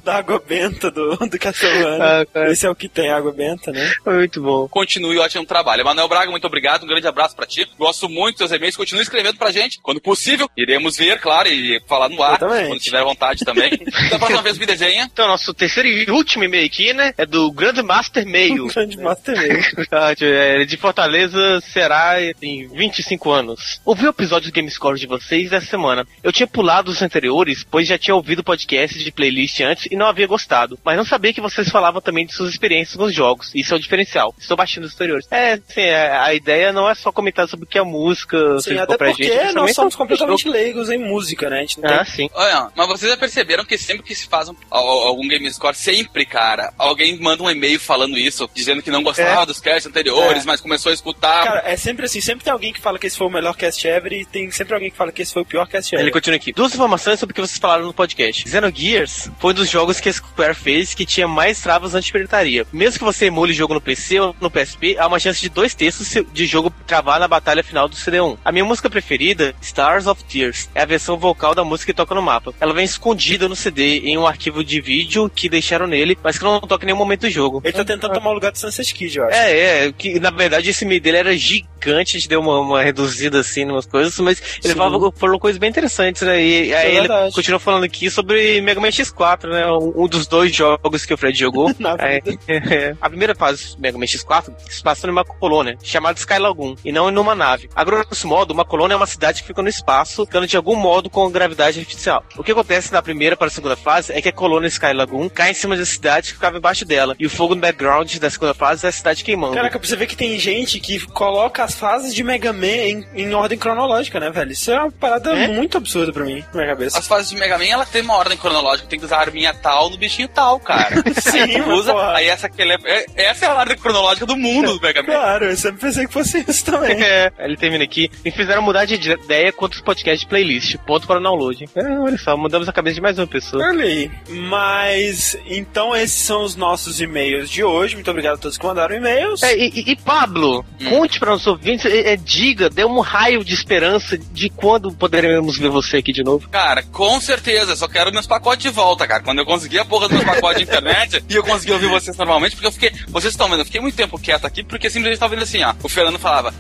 da 0.05 0.17
água 0.17 0.41
benta 0.47 0.91
do, 0.91 1.17
do 1.17 1.39
Castlevania. 1.39 2.21
Ah, 2.21 2.25
cara. 2.31 2.51
Esse 2.51 2.65
é 2.65 2.69
o 2.69 2.75
que 2.75 2.87
tem 2.87 3.11
água 3.11 3.33
benta, 3.33 3.71
né? 3.71 3.91
Foi 4.03 4.13
muito 4.13 4.41
bom. 4.41 4.67
Continue 4.67 5.17
o 5.17 5.21
ótimo 5.21 5.45
trabalho. 5.45 5.81
Emanuel 5.81 6.07
Braga, 6.07 6.29
muito 6.29 6.45
obrigado. 6.45 6.83
Um 6.83 6.87
grande 6.87 7.07
abraço 7.07 7.35
pra 7.35 7.47
ti. 7.47 7.67
Gosto 7.77 8.07
muito 8.07 8.37
dos 8.37 8.47
seus 8.47 8.51
e-mails. 8.51 8.77
Continue 8.77 9.01
escrevendo 9.01 9.37
pra 9.37 9.51
gente. 9.51 9.79
Quando 9.81 9.99
possível, 9.99 10.49
iremos 10.55 10.95
ver, 10.95 11.19
claro, 11.19 11.49
e 11.49 11.81
falar 11.87 12.07
no 12.07 12.21
ar. 12.21 12.35
Exatamente. 12.35 12.67
Quando 12.67 12.79
tiver 12.79 13.03
vontade 13.03 13.43
também. 13.43 13.71
da 14.09 14.19
próxima 14.19 14.43
vez 14.43 14.57
me 14.59 14.65
desenha. 14.65 15.09
Então, 15.11 15.27
nosso 15.27 15.53
terceiro 15.53 15.89
e 15.89 16.11
último 16.11 16.43
e-mail 16.43 16.65
aqui, 16.65 16.93
né, 16.93 17.13
é 17.17 17.25
do 17.25 17.51
Grandmaster 17.51 18.25
Meio. 18.27 18.67
Grande 18.73 18.97
Master. 18.97 19.35
Verdade, 19.75 20.25
é, 20.25 20.65
de 20.65 20.77
Fortaleza, 20.77 21.61
será 21.61 22.17
em 22.41 22.67
25 22.67 23.31
anos. 23.31 23.81
Ouvi 23.83 24.05
o 24.05 24.09
episódio 24.09 24.51
do 24.51 24.53
Gamescore 24.53 24.99
de 24.99 25.07
vocês 25.07 25.51
essa 25.51 25.65
semana. 25.65 26.05
Eu 26.23 26.31
tinha 26.31 26.45
pulado 26.45 26.91
os 26.91 27.01
anteriores, 27.01 27.65
pois 27.69 27.87
já 27.87 27.97
tinha 27.97 28.15
ouvido 28.15 28.39
o 28.39 28.43
podcast 28.43 29.03
de 29.03 29.11
playlist 29.11 29.59
antes 29.61 29.87
e 29.95 29.97
não 29.97 30.05
havia 30.07 30.27
gostado. 30.27 30.77
Mas 30.83 30.97
não 30.97 31.05
sabia 31.05 31.33
que 31.33 31.41
vocês 31.41 31.69
falavam 31.69 32.01
também 32.01 32.25
de 32.25 32.33
suas 32.33 32.51
experiências 32.51 32.95
com 32.97 33.03
os 33.05 33.13
jogos. 33.13 33.51
Isso 33.55 33.73
é 33.73 33.77
o 33.77 33.79
diferencial. 33.79 34.33
Estou 34.37 34.57
baixando 34.57 34.85
os 34.87 34.93
anteriores. 34.93 35.25
É, 35.31 35.57
sim, 35.57 35.81
é, 35.81 36.11
a 36.17 36.33
ideia 36.33 36.71
não 36.71 36.89
é 36.89 36.93
só 36.95 37.11
comentar 37.11 37.47
sobre 37.47 37.65
o 37.65 37.67
que 37.67 37.79
a 37.79 37.83
música 37.83 38.59
Sim, 38.59 38.77
até 38.77 38.97
pra 38.97 39.07
porque 39.09 39.23
gente. 39.25 39.53
nós 39.53 39.73
somos 39.73 39.95
completamente 39.95 40.47
leigos 40.47 40.89
em 40.89 40.97
música, 40.97 41.49
né? 41.49 41.57
A 41.57 41.61
gente 41.61 41.79
não 41.79 41.89
Ah, 41.89 41.97
tem... 42.05 42.05
sim. 42.05 42.29
Olha, 42.33 42.67
mas 42.75 42.87
vocês 42.87 43.09
já 43.11 43.17
perceberam 43.17 43.63
que 43.65 43.77
sempre 43.77 44.03
que 44.03 44.13
se 44.15 44.27
faz 44.27 44.49
um, 44.49 44.55
al- 44.69 44.87
algum 45.07 45.27
game 45.27 45.51
score, 45.53 45.75
sempre, 45.75 46.25
cara, 46.25 46.73
alguém 46.77 47.17
manda 47.19 47.41
um 47.43 47.49
e-mail 47.49 47.79
falando 47.79 48.17
isso, 48.17 48.49
dizendo 48.53 48.81
que 48.81 48.91
não 48.91 49.01
gostava 49.03 49.45
dos 49.45 49.59
casts 49.59 49.85
anteriores, 49.87 50.43
É. 50.43 50.45
mas 50.45 50.59
começou 50.61 50.89
a 50.89 50.93
escutar. 50.93 51.43
Cara, 51.45 51.63
é 51.65 51.77
sempre 51.77 52.05
assim, 52.05 52.19
sempre 52.21 52.43
tem 52.43 52.51
alguém 52.53 52.73
que 52.73 52.81
fala 52.81 52.99
que 52.99 53.07
esse 53.07 53.17
foi 53.17 53.27
o 53.27 53.31
melhor 53.31 53.55
cast 53.55 53.87
ever 53.87 54.11
e 54.13 54.25
tem 54.25 54.49
sempre 54.51 54.73
alguém 54.73 54.91
que 54.91 54.97
fala 54.97 55.11
que 55.11 55.21
esse 55.21 55.31
foi 55.33 55.41
o 55.41 55.45
pior 55.45 55.67
cast 55.67 55.93
ever. 55.93 56.03
Ele 56.05 56.11
continua 56.11 56.35
aqui. 56.37 56.51
Duas 56.51 56.73
informações 56.73 57.19
sobre 57.19 57.31
o 57.31 57.35
que 57.35 57.41
vocês 57.41 57.57
falaram 57.59 57.85
no 57.85 57.93
podcast. 57.93 58.49
Xenogears 58.49 59.29
foi 59.39 59.51
um 59.51 59.55
dos 59.55 59.69
jogos 59.69 59.84
que 59.93 60.09
a 60.09 60.13
Square 60.13 60.55
fez 60.55 60.93
que 60.93 61.05
tinha 61.05 61.27
mais 61.27 61.61
travas 61.61 61.95
anti-pirataria. 61.95 62.65
Mesmo 62.71 62.99
que 62.99 63.05
você 63.05 63.25
emule 63.27 63.51
o 63.51 63.55
jogo 63.55 63.73
no 63.73 63.81
PC 63.81 64.19
ou 64.19 64.35
no 64.39 64.49
PSP, 64.49 64.97
há 64.97 65.07
uma 65.07 65.19
chance 65.19 65.41
de 65.41 65.49
dois 65.49 65.73
terços 65.73 66.13
de 66.31 66.45
jogo 66.45 66.71
travar 66.85 67.19
na 67.19 67.27
batalha 67.27 67.63
final 67.63 67.87
do 67.87 67.95
CD1. 67.95 68.37
A 68.43 68.51
minha 68.51 68.65
música 68.65 68.89
preferida, 68.89 69.55
Stars 69.61 70.07
of 70.07 70.23
Tears, 70.23 70.69
é 70.73 70.81
a 70.81 70.85
versão 70.85 71.17
vocal 71.17 71.55
da 71.55 71.63
música 71.63 71.91
que 71.91 71.97
toca 71.97 72.15
no 72.15 72.21
mapa. 72.21 72.53
Ela 72.59 72.73
vem 72.73 72.85
escondida 72.85 73.47
no 73.47 73.55
CD 73.55 73.99
em 73.99 74.17
um 74.17 74.27
arquivo 74.27 74.63
de 74.63 74.81
vídeo 74.81 75.29
que 75.29 75.49
deixaram 75.49 75.87
nele, 75.87 76.17
mas 76.23 76.37
que 76.37 76.43
não 76.43 76.59
toca 76.61 76.83
em 76.83 76.87
nenhum 76.87 76.97
momento 76.97 77.21
do 77.21 77.29
jogo. 77.29 77.61
Ele 77.63 77.73
tá 77.73 77.85
tentando 77.85 78.13
tomar 78.13 78.31
o 78.31 78.33
lugar 78.33 78.51
do 78.51 78.57
Sunset 78.57 78.93
Kid, 78.93 79.17
eu 79.17 79.25
acho. 79.25 79.37
É, 79.37 79.87
é, 79.87 79.91
que 79.91 80.19
na 80.19 80.29
verdade 80.29 80.69
esse 80.69 80.85
e-mail 80.85 81.01
dele 81.01 81.17
era 81.17 81.37
gigante, 81.37 82.17
a 82.17 82.19
gente 82.19 82.29
deu 82.29 82.39
uma, 82.39 82.59
uma 82.59 82.83
reduzida 82.83 83.39
assim 83.39 83.61
em 83.61 83.71
umas 83.71 83.85
coisas, 83.85 84.17
mas 84.19 84.41
ele 84.63 84.75
falava, 84.75 85.11
falou 85.11 85.39
coisas 85.39 85.59
bem 85.59 85.69
interessantes, 85.69 86.21
né? 86.21 86.41
E 86.41 86.73
aí 86.73 86.91
ele 86.91 87.07
verdade. 87.07 87.33
continuou 87.33 87.59
falando 87.59 87.83
aqui 87.83 88.09
sobre 88.09 88.61
Mega 88.61 88.79
Man 88.79 88.89
X4, 88.89 89.49
né? 89.49 89.65
Um, 89.77 90.07
dos 90.07 90.27
dois 90.27 90.53
jogos 90.53 91.05
que 91.05 91.13
o 91.13 91.17
Fred 91.17 91.37
jogou. 91.37 91.71
Na 91.79 91.95
É, 91.99 92.21
é, 92.47 92.95
a 93.01 93.09
primeira 93.09 93.35
fase 93.35 93.75
do 93.75 93.81
Mega 93.81 93.97
Man 93.97 94.05
X4 94.05 94.53
se 94.69 94.81
passa 94.83 95.07
numa 95.07 95.23
colônia 95.25 95.77
chamada 95.83 96.17
Sky 96.19 96.37
Lagoon, 96.39 96.75
e 96.83 96.91
não 96.91 97.09
numa 97.11 97.35
nave. 97.35 97.69
A 97.75 97.83
grosso 97.83 98.27
modo, 98.27 98.51
uma 98.51 98.65
colônia 98.65 98.93
é 98.93 98.97
uma 98.97 99.05
cidade 99.07 99.41
que 99.41 99.47
fica 99.47 99.61
no 99.61 99.69
espaço, 99.69 100.25
ficando 100.25 100.47
de 100.47 100.57
algum 100.57 100.75
modo 100.75 101.09
com 101.09 101.29
gravidade 101.29 101.79
artificial. 101.79 102.23
O 102.37 102.43
que 102.43 102.51
acontece 102.51 102.91
da 102.91 103.01
primeira 103.01 103.35
para 103.35 103.47
a 103.47 103.51
segunda 103.51 103.75
fase 103.75 104.13
é 104.13 104.21
que 104.21 104.29
a 104.29 104.33
colônia 104.33 104.67
Sky 104.67 104.93
Lagoon 104.93 105.29
cai 105.29 105.51
em 105.51 105.53
cima 105.53 105.75
da 105.75 105.85
cidade 105.85 106.27
que 106.29 106.33
ficava 106.35 106.57
embaixo 106.57 106.85
dela, 106.85 107.15
e 107.19 107.25
o 107.25 107.29
fogo 107.29 107.55
no 107.55 107.61
background 107.61 108.15
da 108.17 108.29
segunda 108.29 108.53
fase 108.53 108.85
é 108.85 108.89
a 108.89 108.91
cidade 108.91 109.23
queimando. 109.23 109.55
Caraca, 109.55 109.79
pra 109.79 109.87
você 109.87 109.95
ver 109.95 110.07
que 110.07 110.15
tem 110.15 110.37
gente 110.39 110.79
que 110.79 110.99
coloca 111.07 111.63
as 111.63 111.75
fases 111.75 112.13
de 112.13 112.23
Mega 112.23 112.53
Man 112.53 112.65
em, 112.67 113.07
em 113.13 113.33
ordem 113.33 113.57
cronológica, 113.57 114.19
né, 114.19 114.29
velho? 114.29 114.51
Isso 114.51 114.71
é 114.71 114.79
uma 114.79 114.91
parada 114.91 115.31
É? 115.35 115.47
muito 115.47 115.77
absurda 115.77 116.11
pra 116.11 116.23
mim, 116.23 116.43
na 116.53 116.61
minha 116.61 116.67
cabeça. 116.67 116.99
As 116.99 117.07
fases 117.07 117.29
de 117.29 117.37
Mega 117.37 117.57
Man, 117.57 117.65
ela 117.65 117.85
tem 117.85 118.01
uma 118.01 118.15
ordem 118.15 118.37
cronológica, 118.37 118.87
tem 118.87 118.99
que 118.99 119.05
usar 119.05 119.17
a 119.17 119.21
arminha 119.21 119.53
tal 119.65 119.89
no 119.89 119.97
bichinho 119.97 120.27
tal, 120.27 120.59
cara. 120.59 120.95
Sim, 121.19 121.59
usa, 121.71 121.91
porra. 121.91 122.17
aí 122.17 122.27
essa, 122.27 122.45
é, 122.45 122.73
é- 122.85 123.05
essa 123.15 123.45
é 123.45 123.49
a 123.49 123.55
ordem 123.55 123.75
cronológica 123.75 124.23
do 124.27 124.37
mundo 124.37 124.75
do 124.75 124.79
Mega 124.81 125.01
Man. 125.01 125.07
Claro, 125.07 125.45
eu 125.45 125.57
sempre 125.57 125.81
pensei 125.81 126.05
que 126.05 126.13
fosse 126.13 126.45
isso 126.47 126.63
também. 126.65 126.95
É, 127.05 127.31
ele 127.39 127.57
termina 127.57 127.83
aqui. 127.83 128.09
Me 128.23 128.31
fizeram 128.31 128.61
mudar 128.61 128.85
de 128.85 128.95
ideia 128.95 129.51
quanto 129.51 129.73
os 129.73 129.81
podcasts 129.81 130.21
de 130.21 130.27
playlist. 130.27 130.75
Ponto 130.87 131.05
para 131.07 131.19
o 131.19 131.23
download. 131.23 131.65
É, 131.75 131.99
olha 131.99 132.17
só, 132.17 132.35
mudamos 132.37 132.67
a 132.69 132.73
cabeça 132.73 132.95
de 132.95 133.01
mais 133.01 133.17
uma 133.19 133.27
pessoa. 133.27 133.63
Olha 133.63 133.83
aí. 133.83 134.09
Mas, 134.29 135.37
então 135.45 135.95
esses 135.95 136.21
são 136.21 136.43
os 136.43 136.55
nossos 136.55 136.99
e-mails 137.01 137.49
de 137.49 137.63
hoje. 137.63 137.95
Muito 137.95 138.09
obrigado 138.09 138.35
a 138.35 138.37
todos 138.37 138.57
que 138.57 138.65
mandaram 138.65 138.95
e-mails. 138.95 139.43
É, 139.43 139.55
e, 139.57 139.91
e- 139.91 139.95
Pablo, 139.95 140.63
conte 140.89 141.19
para 141.19 141.31
nossos 141.31 141.47
ouvintes, 141.47 141.85
é, 141.85 142.13
é, 142.13 142.15
diga, 142.15 142.69
dê 142.69 142.85
um 142.85 142.99
raio 142.99 143.43
de 143.43 143.53
esperança 143.53 144.17
de 144.17 144.49
quando 144.49 144.91
poderemos 144.91 145.57
ver 145.57 145.69
você 145.69 145.97
aqui 145.97 146.11
de 146.13 146.23
novo. 146.23 146.47
Cara, 146.49 146.83
com 146.83 147.19
certeza, 147.19 147.75
só 147.75 147.87
quero 147.87 148.11
meus 148.11 148.27
pacotes 148.27 148.63
de 148.63 148.69
volta, 148.69 149.07
cara. 149.07 149.23
Quando 149.23 149.39
eu 149.39 149.44
conseguir 149.45 149.79
a 149.79 149.85
porra 149.85 150.07
dos 150.07 150.17
meus 150.17 150.29
pacotes 150.35 150.57
de 150.57 150.63
internet 150.63 151.23
e 151.29 151.35
eu 151.35 151.43
conseguir 151.43 151.73
ouvir 151.73 151.87
vocês 151.87 152.15
normalmente, 152.17 152.55
porque 152.55 152.67
eu 152.67 152.71
fiquei. 152.71 152.91
Vocês 153.07 153.33
estão 153.33 153.47
vendo, 153.49 153.59
eu 153.59 153.65
fiquei 153.65 153.81
muito 153.81 153.95
tempo 153.95 154.17
quieto 154.19 154.45
aqui, 154.45 154.63
porque 154.63 154.89
simplesmente 154.89 155.19
tava 155.19 155.35
vendo 155.35 155.43
assim, 155.43 155.63
ó. 155.63 155.73
O 155.83 155.89
Fernando 155.89 156.19
falava. 156.19 156.53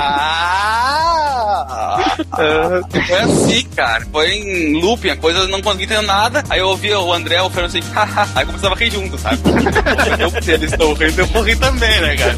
"Ah, 0.00 2.16
Foi 3.06 3.18
assim, 3.18 3.64
cara. 3.74 4.04
Foi 4.10 4.30
em 4.32 4.80
looping, 4.80 5.10
a 5.10 5.16
coisa 5.16 5.40
eu 5.40 5.48
não 5.48 5.60
consegui 5.62 5.84
entender 5.84 6.06
nada. 6.06 6.42
Aí 6.50 6.60
eu 6.60 6.68
ouvia 6.68 6.98
o 6.98 7.12
André, 7.12 7.40
o 7.42 7.50
Fernando 7.50 7.76
assim, 7.76 7.90
haha. 7.92 8.28
Aí 8.34 8.46
começava 8.46 8.74
a 8.74 8.78
rir 8.78 8.90
junto, 8.90 9.16
sabe? 9.18 9.38
eu, 10.18 10.42
se 10.42 10.50
eles 10.52 10.72
estão 10.72 10.92
rindo, 10.94 11.20
eu 11.20 11.26
vou 11.26 11.42
rir 11.42 11.56
também, 11.58 12.00
né, 12.00 12.16
cara? 12.16 12.36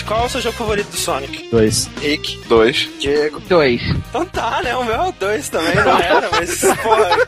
Qual 0.00 0.22
é 0.22 0.26
o 0.26 0.28
seu 0.28 0.40
jogo 0.40 0.56
favorito 0.56 0.88
do 0.90 0.96
Sonic? 0.96 1.48
Dois. 1.50 1.90
Rick. 2.00 2.38
Dois. 2.48 2.88
Diego. 2.98 3.40
Dois. 3.48 3.82
Então 4.08 4.24
tá, 4.24 4.60
né? 4.62 4.74
O 4.76 4.84
meu 4.84 4.94
é 4.94 5.08
o 5.08 5.12
dois 5.12 5.48
também, 5.48 5.74
não 5.74 5.98
era, 6.00 6.28
mas, 6.30 6.60
porra. 6.82 7.18